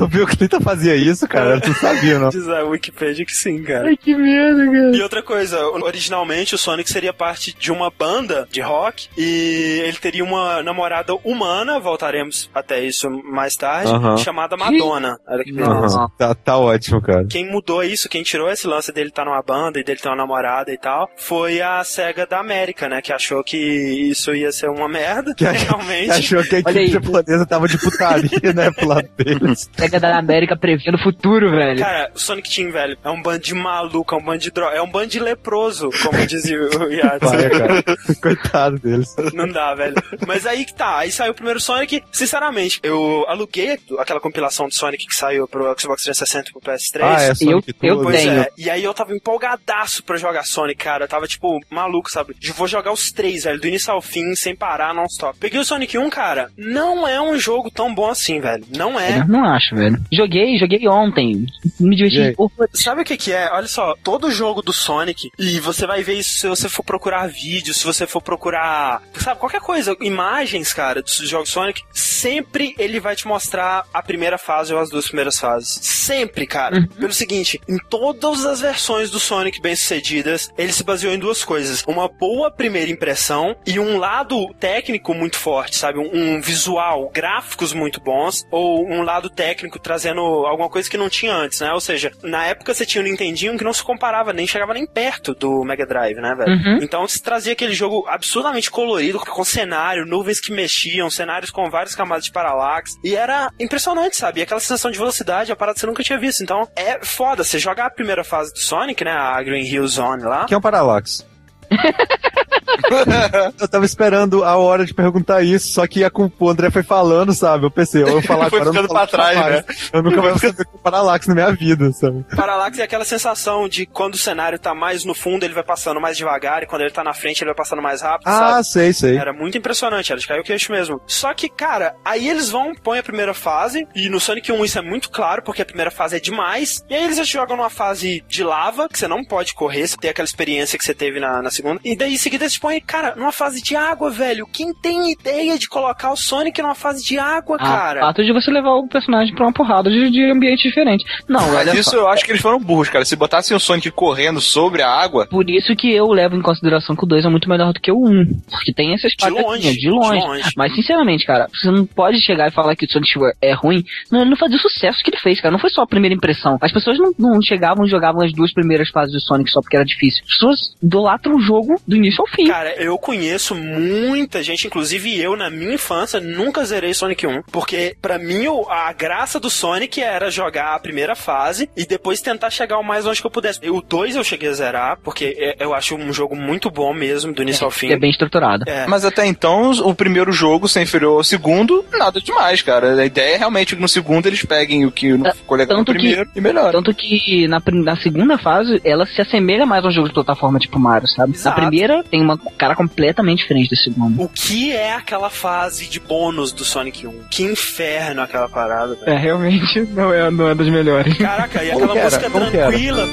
O 0.00 0.06
Bill 0.06 0.26
Clinton 0.26 0.60
fazia 0.60 0.94
isso, 0.96 1.26
cara? 1.28 1.56
Eu 1.62 1.68
não 1.68 1.74
sabia, 1.74 2.18
não. 2.18 2.28
Diz 2.30 2.48
a 2.48 2.62
Wikipedia 2.64 3.24
que 3.24 3.34
sim, 3.34 3.62
cara. 3.62 3.88
Ai, 3.88 3.96
que 3.96 4.14
merda, 4.14 4.64
cara. 4.64 4.96
E 4.96 5.02
outra 5.02 5.22
coisa, 5.22 5.58
originalmente 5.66 6.54
o 6.54 6.58
Sonic 6.58 6.90
seria 6.90 7.12
parte 7.12 7.54
de 7.58 7.70
uma 7.70 7.90
banda 7.90 8.46
de 8.50 8.60
rock 8.60 9.08
e 9.18 9.82
ele 9.84 9.96
teria 9.98 10.24
uma 10.24 10.62
namorada 10.62 11.14
humana, 11.24 11.78
voltaremos 11.78 12.48
até 12.54 12.82
isso 12.82 13.10
mais 13.10 13.56
tarde, 13.56 13.92
Aham. 13.92 14.16
chamada 14.16 14.56
Madonna. 14.56 15.18
Olha 15.28 15.44
que 15.44 15.52
beleza. 15.52 15.74
Nossa. 15.74 15.98
Aham. 15.98 16.08
Tá, 16.16 16.34
tá 16.34 16.56
ótimo, 16.58 17.02
cara. 17.02 17.26
Quem 17.28 17.50
mudou 17.50 17.82
isso, 17.84 18.08
quem 18.08 18.22
tirou 18.22 18.50
esse 18.50 18.66
lance 18.66 18.92
dele 18.92 19.08
estar 19.10 19.24
numa 19.24 19.42
banda 19.42 19.78
e 19.80 19.84
dele 19.84 19.98
ter 20.00 20.08
uma 20.08 20.16
namorada 20.16 20.72
e 20.72 20.78
tal, 20.78 21.10
foi 21.16 21.60
a 21.60 21.82
SEGA 21.84 22.26
da 22.26 22.38
América, 22.40 22.88
né? 22.88 23.02
Que 23.02 23.12
achou 23.12 23.42
que 23.44 23.56
isso 23.56 24.34
ia 24.34 24.50
ser 24.52 24.68
uma 24.70 24.88
merda, 24.88 25.34
Que 25.34 25.44
realmente. 25.44 26.10
achou 26.12 26.42
que 26.42 26.56
a 26.56 26.58
equipe 26.60 26.86
japonesa 26.88 27.44
tava 27.44 27.68
de 27.68 27.76
putaria, 27.78 28.52
né, 28.54 28.70
pro 28.70 28.86
lado 28.88 29.08
deles. 29.18 29.39
Pega 29.76 29.98
da 30.00 30.16
América 30.18 30.56
prevendo 30.56 30.94
o 30.96 31.02
futuro, 31.02 31.50
velho. 31.50 31.80
Cara, 31.80 32.10
o 32.14 32.18
Sonic 32.18 32.54
Team, 32.54 32.70
velho, 32.72 32.96
é 33.04 33.10
um 33.10 33.20
bando 33.22 33.40
de 33.40 33.54
maluco, 33.54 34.14
é 34.14 34.18
um 34.18 34.22
bando 34.24 34.38
de 34.38 34.50
droga, 34.50 34.76
é 34.76 34.82
um 34.82 34.90
bando 34.90 35.06
de 35.08 35.20
leproso, 35.20 35.90
como 36.02 36.26
dizia 36.26 36.58
o 36.60 36.90
Yatsu. 36.92 37.26
Vai, 37.28 37.50
cara. 37.50 37.84
Coitado 38.22 38.78
deles. 38.78 39.14
Não 39.32 39.48
dá, 39.48 39.74
velho. 39.74 39.94
Mas 40.26 40.46
aí 40.46 40.64
que 40.64 40.74
tá. 40.74 40.98
Aí 40.98 41.10
saiu 41.10 41.32
o 41.32 41.34
primeiro 41.34 41.60
Sonic. 41.60 42.02
Sinceramente, 42.12 42.80
eu 42.82 43.24
aluguei 43.28 43.78
aquela 43.98 44.20
compilação 44.20 44.68
do 44.68 44.74
Sonic 44.74 45.06
que 45.06 45.14
saiu 45.14 45.46
pro 45.48 45.64
Xbox 45.78 46.02
360 46.04 46.50
e 46.50 46.52
pro 46.52 46.60
PS3. 46.60 47.02
Ah, 47.02 47.22
é 47.22 47.34
Sonic 47.34 47.74
Eu- 47.82 48.02
eu 48.02 48.10
tenho. 48.10 48.40
é, 48.40 48.48
e 48.56 48.68
aí 48.70 48.82
eu 48.84 48.92
tava 48.94 49.14
empolgadaço 49.14 50.02
pra 50.04 50.16
jogar 50.16 50.44
Sonic, 50.44 50.84
cara. 50.84 51.04
Eu 51.04 51.08
tava, 51.08 51.26
tipo, 51.26 51.60
maluco, 51.70 52.10
sabe? 52.10 52.34
De 52.38 52.52
vou 52.52 52.66
jogar 52.68 52.92
os 52.92 53.10
três, 53.10 53.44
velho, 53.44 53.60
do 53.60 53.66
início 53.66 53.92
ao 53.92 54.00
fim, 54.02 54.34
sem 54.34 54.54
parar, 54.54 54.94
non-stop. 54.94 55.38
Peguei 55.38 55.58
o 55.60 55.64
Sonic 55.64 55.96
1, 55.98 56.10
cara. 56.10 56.50
Não 56.56 57.06
é 57.06 57.20
um 57.20 57.38
jogo 57.38 57.70
tão 57.70 57.94
bom 57.94 58.08
assim, 58.10 58.40
velho. 58.40 58.64
Não 58.76 58.98
é. 58.98 59.24
Não 59.30 59.44
acho, 59.44 59.76
velho. 59.76 59.96
Joguei, 60.12 60.58
joguei 60.58 60.88
ontem. 60.88 61.46
Me 61.78 61.94
diverti. 61.94 62.36
Sabe 62.74 63.02
o 63.02 63.04
que 63.04 63.16
que 63.16 63.32
é? 63.32 63.48
Olha 63.52 63.68
só, 63.68 63.94
todo 64.02 64.30
jogo 64.30 64.60
do 64.60 64.72
Sonic, 64.72 65.30
e 65.38 65.60
você 65.60 65.86
vai 65.86 66.02
ver 66.02 66.14
isso 66.14 66.30
se 66.30 66.48
você 66.48 66.68
for 66.68 66.82
procurar 66.82 67.28
vídeos, 67.28 67.76
se 67.76 67.84
você 67.84 68.06
for 68.06 68.20
procurar, 68.20 69.00
sabe, 69.14 69.38
qualquer 69.38 69.60
coisa, 69.60 69.96
imagens, 70.00 70.72
cara, 70.72 71.00
dos 71.00 71.16
jogos 71.28 71.50
Sonic, 71.50 71.82
sempre 71.92 72.74
ele 72.76 72.98
vai 72.98 73.14
te 73.14 73.28
mostrar 73.28 73.84
a 73.94 74.02
primeira 74.02 74.36
fase 74.36 74.74
ou 74.74 74.80
as 74.80 74.90
duas 74.90 75.06
primeiras 75.06 75.38
fases. 75.38 75.78
Sempre, 75.80 76.46
cara. 76.46 76.88
Pelo 76.98 77.12
seguinte, 77.12 77.60
em 77.68 77.78
todas 77.78 78.44
as 78.44 78.60
versões 78.60 79.10
do 79.10 79.20
Sonic 79.20 79.60
bem-sucedidas, 79.60 80.52
ele 80.58 80.72
se 80.72 80.82
baseou 80.82 81.14
em 81.14 81.18
duas 81.18 81.44
coisas. 81.44 81.84
Uma 81.86 82.08
boa 82.08 82.50
primeira 82.50 82.90
impressão 82.90 83.54
e 83.64 83.78
um 83.78 83.96
lado 83.98 84.52
técnico 84.58 85.14
muito 85.14 85.36
forte, 85.36 85.76
sabe? 85.76 85.98
Um, 86.00 86.36
um 86.36 86.40
visual, 86.40 87.10
gráficos 87.14 87.72
muito 87.72 88.00
bons, 88.00 88.44
ou 88.50 88.86
um 88.88 89.02
lado 89.02 89.19
técnico, 89.28 89.78
trazendo 89.78 90.20
alguma 90.20 90.70
coisa 90.70 90.88
que 90.88 90.96
não 90.96 91.08
tinha 91.08 91.34
antes, 91.34 91.60
né? 91.60 91.72
Ou 91.72 91.80
seja, 91.80 92.12
na 92.22 92.44
época 92.46 92.72
você 92.72 92.86
tinha 92.86 93.02
o 93.02 93.04
Nintendinho 93.04 93.58
que 93.58 93.64
não 93.64 93.72
se 93.72 93.82
comparava, 93.82 94.32
nem 94.32 94.46
chegava 94.46 94.72
nem 94.72 94.86
perto 94.86 95.34
do 95.34 95.64
Mega 95.64 95.84
Drive, 95.84 96.20
né, 96.20 96.34
velho? 96.34 96.52
Uhum. 96.52 96.78
Então 96.82 97.06
se 97.06 97.22
trazia 97.22 97.52
aquele 97.52 97.74
jogo 97.74 98.06
absurdamente 98.08 98.70
colorido, 98.70 99.18
com 99.18 99.44
cenário, 99.44 100.06
nuvens 100.06 100.40
que 100.40 100.52
mexiam, 100.52 101.10
cenários 101.10 101.50
com 101.50 101.68
várias 101.68 101.94
camadas 101.94 102.24
de 102.24 102.32
paralaxe. 102.32 102.98
E 103.04 103.14
era 103.14 103.50
impressionante, 103.58 104.16
sabe? 104.16 104.40
E 104.40 104.42
aquela 104.42 104.60
sensação 104.60 104.90
de 104.90 104.98
velocidade, 104.98 105.52
a 105.52 105.56
parada 105.56 105.74
que 105.74 105.80
você 105.80 105.86
nunca 105.86 106.02
tinha 106.02 106.18
visto. 106.18 106.42
Então 106.42 106.68
é 106.76 107.04
foda. 107.04 107.42
Você 107.42 107.58
jogar 107.58 107.86
a 107.86 107.90
primeira 107.90 108.22
fase 108.22 108.52
do 108.52 108.58
Sonic, 108.58 109.04
né? 109.04 109.12
A 109.12 109.42
Green 109.42 109.64
Hill 109.64 109.86
Zone 109.86 110.22
lá. 110.22 110.46
Que 110.46 110.54
é 110.54 110.58
um 110.58 110.60
Parallax. 110.60 111.29
eu 113.60 113.68
tava 113.68 113.84
esperando 113.84 114.44
a 114.44 114.56
hora 114.56 114.84
de 114.84 114.92
perguntar 114.94 115.42
isso, 115.42 115.68
só 115.72 115.86
que 115.86 116.04
a, 116.04 116.10
o 116.38 116.48
André 116.48 116.70
foi 116.70 116.82
falando, 116.82 117.32
sabe? 117.32 117.64
Eu 117.66 117.70
pensei, 117.70 118.02
eu 118.02 118.08
vou 118.12 118.22
falar 118.22 118.48
Foi 118.50 118.60
agora. 118.60 118.78
eu 118.78 118.88
pra 118.88 119.06
trás, 119.06 119.38
mais. 119.38 119.90
Eu 119.92 120.02
nunca 120.02 120.20
vou 120.20 120.38
saber 120.38 120.64
com 120.64 120.78
Parallax 120.78 121.26
na 121.26 121.34
minha 121.34 121.52
vida, 121.52 121.92
sabe? 121.92 122.24
Parallax 122.34 122.78
é 122.78 122.82
aquela 122.82 123.04
sensação 123.04 123.68
de 123.68 123.86
quando 123.86 124.14
o 124.14 124.18
cenário 124.18 124.58
tá 124.58 124.74
mais 124.74 125.04
no 125.04 125.14
fundo, 125.14 125.44
ele 125.44 125.54
vai 125.54 125.62
passando 125.62 126.00
mais 126.00 126.16
devagar, 126.16 126.62
e 126.62 126.66
quando 126.66 126.82
ele 126.82 126.90
tá 126.90 127.04
na 127.04 127.12
frente, 127.14 127.40
ele 127.42 127.50
vai 127.50 127.56
passando 127.56 127.82
mais 127.82 128.02
rápido, 128.02 128.26
Ah, 128.28 128.38
sabe? 128.62 128.66
sei, 128.66 128.92
sei. 128.92 129.16
Era 129.16 129.32
muito 129.32 129.56
impressionante, 129.58 130.10
era 130.10 130.20
de 130.20 130.26
cair 130.26 130.40
o 130.40 130.44
queixo 130.44 130.72
mesmo. 130.72 131.00
Só 131.06 131.32
que, 131.34 131.48
cara, 131.48 131.94
aí 132.04 132.28
eles 132.28 132.50
vão, 132.50 132.74
põem 132.74 132.98
a 132.98 133.02
primeira 133.02 133.34
fase, 133.34 133.86
e 133.94 134.08
no 134.08 134.18
Sonic 134.20 134.50
1 134.50 134.64
isso 134.64 134.78
é 134.78 134.82
muito 134.82 135.10
claro, 135.10 135.42
porque 135.42 135.62
a 135.62 135.66
primeira 135.66 135.90
fase 135.90 136.16
é 136.16 136.20
demais, 136.20 136.84
e 136.88 136.94
aí 136.94 137.04
eles 137.04 137.16
já 137.16 137.24
jogam 137.24 137.56
numa 137.56 137.70
fase 137.70 138.24
de 138.28 138.42
lava, 138.42 138.88
que 138.88 138.98
você 138.98 139.06
não 139.06 139.24
pode 139.24 139.54
correr, 139.54 139.86
você 139.86 139.96
tem 139.96 140.10
aquela 140.10 140.26
experiência 140.26 140.78
que 140.78 140.84
você 140.84 140.94
teve 140.94 141.20
na, 141.20 141.40
na 141.42 141.50
segunda, 141.60 141.80
e 141.84 141.96
daí 141.96 142.14
em 142.14 142.18
seguida 142.18 142.44
eles 142.44 142.58
põem, 142.58 142.80
cara, 142.80 143.14
numa 143.16 143.32
fase 143.32 143.62
de 143.62 143.76
água, 143.76 144.10
velho. 144.10 144.46
Quem 144.52 144.72
tem 144.74 145.12
ideia 145.12 145.58
de 145.58 145.68
colocar 145.68 146.10
o 146.12 146.16
Sonic 146.16 146.60
numa 146.62 146.74
fase 146.74 147.04
de 147.04 147.18
água, 147.18 147.56
Ah, 147.60 147.64
cara? 147.66 148.00
fato 148.00 148.24
de 148.24 148.32
você 148.32 148.50
levar 148.50 148.74
o 148.74 148.88
personagem 148.88 149.34
pra 149.34 149.44
uma 149.46 149.52
porrada 149.52 149.90
de, 149.90 150.10
de 150.10 150.30
ambiente 150.30 150.66
diferente. 150.68 151.04
Não, 151.28 151.40
Mas 151.40 151.68
olha 151.68 151.78
isso 151.78 151.90
só. 151.90 151.96
eu 151.96 152.08
acho 152.08 152.24
que 152.24 152.32
eles 152.32 152.42
foram 152.42 152.58
burros, 152.58 152.88
cara. 152.88 153.04
Se 153.04 153.16
botassem 153.16 153.56
o 153.56 153.60
Sonic 153.60 153.90
correndo 153.90 154.40
sobre 154.40 154.82
a 154.82 154.88
água, 154.90 155.26
Por 155.26 155.48
isso 155.48 155.74
que 155.76 155.90
eu 155.92 156.06
levo 156.08 156.36
em 156.36 156.42
consideração 156.42 156.96
que 156.96 157.04
o 157.04 157.06
2 157.08 157.24
é 157.24 157.28
muito 157.28 157.48
melhor 157.48 157.72
do 157.72 157.80
que 157.80 157.90
o 157.92 157.96
1. 158.06 158.40
Porque 158.50 158.72
tem 158.72 158.94
essas 158.94 159.12
De 159.12 159.28
longe, 159.30 159.42
partezinhas, 159.44 159.76
de 159.76 159.90
longe. 159.90 160.20
de 160.20 160.26
longe. 160.26 160.50
Mas, 160.56 160.74
sinceramente, 160.74 161.24
cara, 161.26 161.46
você 161.52 161.70
não 161.70 161.84
pode 161.86 162.20
chegar 162.20 162.48
e 162.48 162.52
falar 162.52 162.74
que 162.76 162.84
o 162.86 162.90
Sonic 162.90 163.10
é 163.42 163.52
ruim. 163.52 163.84
Não, 164.10 164.20
ele 164.20 164.30
não 164.30 164.36
fazia 164.36 164.56
o 164.56 164.60
sucesso 164.60 165.02
que 165.02 165.10
ele 165.10 165.18
fez, 165.18 165.40
cara. 165.40 165.52
Não 165.52 165.58
foi 165.58 165.70
só 165.70 165.82
a 165.82 165.86
primeira 165.86 166.14
impressão. 166.14 166.58
As 166.60 166.72
pessoas 166.72 166.98
não, 166.98 167.12
não 167.18 167.42
chegavam 167.42 167.84
e 167.84 167.88
jogavam 167.90 168.22
as 168.24 168.32
duas 168.32 168.52
primeiras 168.52 168.88
fases 168.90 169.12
do 169.12 169.20
Sonic 169.20 169.50
só 169.50 169.60
porque 169.60 169.76
era 169.76 169.84
difícil. 169.84 170.22
As 170.24 170.34
pessoas 170.34 170.58
idolatram 170.82 171.34
o 171.36 171.40
jogo 171.50 171.80
do 171.86 171.96
início 171.96 172.20
ao 172.22 172.28
fim. 172.28 172.46
Cara, 172.46 172.74
eu 172.82 172.96
conheço 172.98 173.54
muita 173.54 174.42
gente, 174.42 174.66
inclusive 174.66 175.20
eu, 175.20 175.36
na 175.36 175.50
minha 175.50 175.74
infância, 175.74 176.20
nunca 176.20 176.64
zerei 176.64 176.94
Sonic 176.94 177.26
1. 177.26 177.42
Porque, 177.50 177.96
pra 178.00 178.18
mim, 178.18 178.44
a 178.68 178.92
graça 178.92 179.38
do 179.40 179.50
Sonic 179.50 180.00
era 180.00 180.30
jogar 180.30 180.74
a 180.74 180.78
primeira 180.78 181.14
fase 181.14 181.68
e 181.76 181.84
depois 181.84 182.20
tentar 182.20 182.50
chegar 182.50 182.78
o 182.78 182.82
mais 182.84 183.04
longe 183.04 183.20
que 183.20 183.26
eu 183.26 183.30
pudesse. 183.30 183.60
O 183.68 183.80
2 183.82 184.16
eu 184.16 184.24
cheguei 184.24 184.48
a 184.48 184.52
zerar, 184.52 184.98
porque 185.02 185.36
é- 185.38 185.56
eu 185.58 185.74
acho 185.74 185.94
um 185.96 186.12
jogo 186.12 186.34
muito 186.36 186.70
bom 186.70 186.92
mesmo, 186.94 187.32
do 187.32 187.42
início 187.42 187.64
ao 187.64 187.70
fim. 187.70 187.90
É 187.92 187.98
bem 187.98 188.10
estruturado. 188.10 188.64
É. 188.68 188.86
Mas 188.86 189.04
até 189.04 189.26
então, 189.26 189.70
o 189.84 189.94
primeiro 189.94 190.32
jogo 190.32 190.68
ser 190.68 190.82
inferior 190.82 191.16
ao 191.18 191.24
segundo, 191.24 191.84
nada 191.92 192.20
demais, 192.20 192.62
cara. 192.62 192.94
A 193.00 193.04
ideia 193.04 193.34
é 193.34 193.38
realmente 193.38 193.74
que 193.74 193.82
no 193.82 193.88
segundo 193.88 194.26
eles 194.26 194.44
peguem 194.44 194.86
o 194.86 194.92
que 194.92 195.12
não 195.16 195.32
ficou 195.32 195.56
legal 195.56 195.78
no 195.78 195.84
tanto 195.84 195.96
que- 195.96 196.02
primeiro 196.06 196.30
e 196.34 196.40
melhorem. 196.40 196.72
Tanto 196.72 196.94
que 196.94 197.46
na, 197.48 197.60
na 197.72 197.96
segunda 197.96 198.38
fase, 198.38 198.80
ela 198.84 199.04
se 199.06 199.20
assemelha 199.20 199.66
mais 199.66 199.84
a 199.84 199.88
um 199.88 199.90
jogo 199.92 200.08
de 200.08 200.14
plataforma 200.14 200.58
tipo 200.58 200.78
Mario, 200.78 201.08
sabe? 201.08 201.36
Exato. 201.40 201.60
Na 201.60 201.66
primeira, 201.68 202.04
tem 202.04 202.20
uma 202.22 202.38
cara 202.38 202.74
completamente 202.74 203.38
diferente 203.38 203.70
da 203.70 203.76
segunda. 203.76 204.22
O 204.22 204.28
que 204.28 204.72
é 204.72 204.94
aquela 204.94 205.30
fase 205.30 205.88
de 205.88 205.98
bônus 206.00 206.52
do 206.52 206.64
Sonic 206.64 207.06
1? 207.06 207.24
Que 207.30 207.42
inferno 207.44 208.22
aquela 208.22 208.48
parada, 208.48 208.94
velho. 208.94 209.10
É, 209.10 209.16
realmente 209.16 209.80
não 209.92 210.12
é, 210.12 210.30
não 210.30 210.48
é 210.48 210.54
das 210.54 210.68
melhores. 210.68 211.16
Caraca, 211.16 211.64
e 211.64 211.70
aquela 211.70 211.94
música 211.94 212.30
Como 212.30 212.50
que 212.50 212.56
era? 212.56 212.68
tranquila. 212.68 213.08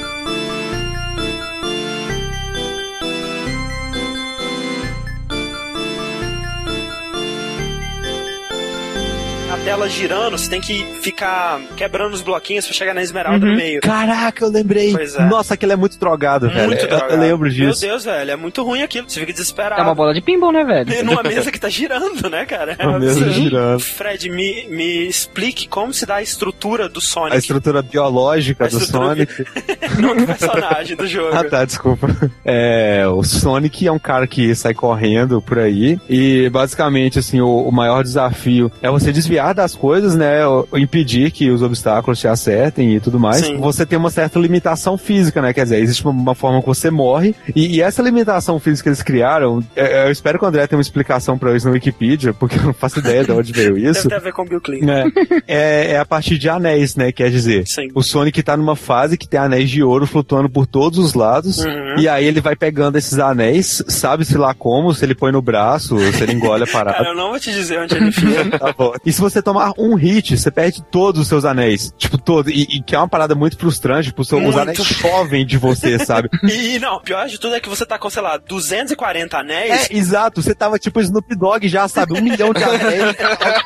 Tela 9.68 9.86
girando, 9.86 10.38
você 10.38 10.48
tem 10.48 10.62
que 10.62 10.82
ficar 11.02 11.60
quebrando 11.76 12.14
os 12.14 12.22
bloquinhos 12.22 12.64
pra 12.64 12.72
chegar 12.74 12.94
na 12.94 13.02
esmeralda 13.02 13.44
Uhum. 13.44 13.52
no 13.52 13.56
meio. 13.58 13.82
Caraca, 13.82 14.42
eu 14.42 14.48
lembrei. 14.48 14.92
Pois 14.92 15.14
é. 15.14 15.26
Nossa, 15.26 15.52
aquele 15.52 15.74
é 15.74 15.76
muito 15.76 15.98
drogado, 15.98 16.48
velho. 16.48 16.68
Muito 16.68 16.80
Eu- 16.84 16.88
drogado. 16.88 17.12
eu 17.12 17.20
lembro 17.20 17.50
disso. 17.50 17.80
Meu 17.82 17.90
Deus, 17.90 18.04
velho, 18.06 18.30
é 18.30 18.36
muito 18.36 18.62
ruim 18.62 18.82
aquilo. 18.82 19.10
Você 19.10 19.20
fica 19.20 19.30
desesperado. 19.32 19.78
É 19.78 19.84
uma 19.84 19.94
bola 19.94 20.14
de 20.14 20.22
pinball, 20.22 20.52
né, 20.52 20.64
velho? 20.64 20.90
E 20.90 21.02
Numa 21.04 21.22
mesa 21.22 21.52
que 21.52 21.60
tá 21.60 21.68
girando, 21.68 22.30
né, 22.30 22.46
cara? 22.46 22.76
É 22.78 22.86
Uma 22.86 22.98
mesa 22.98 23.28
girando. 23.30 23.80
Fred, 23.80 24.30
me, 24.30 24.66
me 24.70 25.06
explique 25.06 25.68
como 25.68 25.92
se 25.92 26.06
dá 26.06 26.14
a 26.16 26.22
estrutura 26.22 26.88
do 26.88 26.98
A 27.00 27.02
Sonic 27.02 27.36
estrutura 27.36 27.82
biológica 27.82 28.64
A 28.64 28.68
do 28.68 28.78
estrutura 28.78 29.26
Sonic. 29.26 29.44
no 30.00 30.26
personagem 30.26 30.96
do 30.96 31.06
jogo. 31.06 31.36
Ah, 31.36 31.44
tá, 31.44 31.66
desculpa. 31.66 32.08
É, 32.42 33.04
o 33.06 33.22
Sonic 33.22 33.86
é 33.86 33.92
um 33.92 33.98
cara 33.98 34.26
que 34.26 34.54
sai 34.54 34.72
correndo 34.72 35.42
por 35.42 35.58
aí 35.58 35.98
e 36.08 36.48
basicamente, 36.48 37.18
assim, 37.18 37.42
o, 37.42 37.68
o 37.68 37.70
maior 37.70 38.02
desafio 38.02 38.72
é 38.80 38.88
você 38.90 39.12
desviar 39.12 39.57
das 39.58 39.74
coisas, 39.74 40.14
né, 40.14 40.38
impedir 40.74 41.30
que 41.30 41.50
os 41.50 41.62
obstáculos 41.62 42.18
te 42.18 42.28
acertem 42.28 42.94
e 42.94 43.00
tudo 43.00 43.18
mais. 43.18 43.44
Sim. 43.44 43.58
Você 43.58 43.84
tem 43.84 43.98
uma 43.98 44.10
certa 44.10 44.38
limitação 44.38 44.96
física, 44.96 45.42
né, 45.42 45.52
quer 45.52 45.64
dizer, 45.64 45.80
existe 45.80 46.04
uma, 46.06 46.34
forma 46.34 46.60
que 46.60 46.66
você 46.66 46.90
morre 46.90 47.34
e, 47.54 47.76
e 47.76 47.82
essa 47.82 48.02
limitação 48.02 48.60
física 48.60 48.84
que 48.84 48.88
eles 48.90 49.02
criaram, 49.02 49.62
é, 49.74 50.06
eu 50.06 50.12
espero 50.12 50.38
que 50.38 50.44
o 50.44 50.48
André 50.48 50.66
tenha 50.66 50.78
uma 50.78 50.82
explicação 50.82 51.36
pra 51.36 51.56
isso 51.56 51.66
no 51.66 51.74
Wikipedia, 51.74 52.32
porque 52.32 52.56
eu 52.56 52.62
não 52.62 52.72
faço 52.72 53.00
ideia 53.00 53.24
de 53.24 53.32
onde 53.32 53.52
veio 53.52 53.74
Deve 53.74 53.90
isso. 53.90 54.08
ter 54.08 54.14
a 54.14 54.18
ver 54.18 54.32
com 54.32 54.44
Bill 54.44 54.60
Clinton. 54.60 54.90
É, 54.90 55.04
é, 55.46 55.92
é 55.92 55.98
a 55.98 56.04
partir 56.04 56.38
de 56.38 56.48
anéis, 56.48 56.94
né? 56.96 57.10
Quer 57.10 57.30
dizer, 57.30 57.66
Sim. 57.66 57.88
o 57.94 58.02
Sonic 58.02 58.42
tá 58.42 58.56
numa 58.56 58.76
fase 58.76 59.18
que 59.18 59.28
tem 59.28 59.40
anéis 59.40 59.68
de 59.68 59.82
ouro 59.82 60.06
flutuando 60.06 60.48
por 60.48 60.66
todos 60.66 60.98
os 60.98 61.14
lados. 61.14 61.58
Uhum. 61.58 61.98
E 61.98 62.08
aí 62.08 62.24
ele 62.24 62.40
vai 62.40 62.54
pegando 62.54 62.96
esses 62.96 63.18
anéis, 63.18 63.82
sabe-se 63.88 64.36
lá 64.38 64.54
como, 64.54 64.94
se 64.94 65.04
ele 65.04 65.14
põe 65.14 65.32
no 65.32 65.42
braço, 65.42 65.98
se 66.12 66.22
ele 66.22 66.32
engole 66.32 66.62
a 66.62 66.66
Cara, 66.78 66.92
parada. 66.92 67.08
eu 67.08 67.16
não 67.16 67.30
vou 67.30 67.40
te 67.40 67.50
dizer 67.52 67.80
onde 67.80 67.96
ele 67.96 68.12
fica. 68.12 68.38
Tá 68.58 68.72
bom. 68.76 68.92
E 69.04 69.12
se 69.12 69.20
você 69.20 69.40
tomar 69.52 69.72
um 69.78 69.94
hit, 69.94 70.36
você 70.36 70.50
perde 70.50 70.82
todos 70.82 71.22
os 71.22 71.28
seus 71.28 71.44
anéis. 71.44 71.92
Tipo, 71.96 72.18
todos. 72.18 72.52
E, 72.52 72.62
e 72.76 72.82
que 72.82 72.94
é 72.94 72.98
uma 72.98 73.08
parada 73.08 73.34
muito 73.34 73.56
frustrante, 73.58 74.10
porque 74.10 74.22
os 74.22 74.28
seus- 74.28 74.38
os 74.40 74.46
Muito. 74.54 74.58
anéis 74.60 74.78
chovem 74.78 75.44
de 75.46 75.56
você, 75.56 75.98
sabe? 76.04 76.28
E, 76.44 76.76
e 76.76 76.78
não, 76.78 77.00
pior 77.00 77.26
de 77.28 77.38
tudo 77.38 77.54
é 77.54 77.60
que 77.60 77.68
você 77.68 77.84
tá 77.86 77.98
com, 77.98 78.08
sei 78.10 78.22
lá, 78.22 78.36
240 78.36 79.38
anéis. 79.38 79.90
É, 79.90 79.96
exato. 79.96 80.42
Você 80.42 80.54
tava 80.54 80.78
tipo 80.78 81.00
Snoop 81.00 81.34
Dogg 81.34 81.66
já, 81.68 81.88
sabe? 81.88 82.12
Um 82.18 82.22
milhão 82.22 82.52
de 82.52 82.62
anéis. 82.62 83.16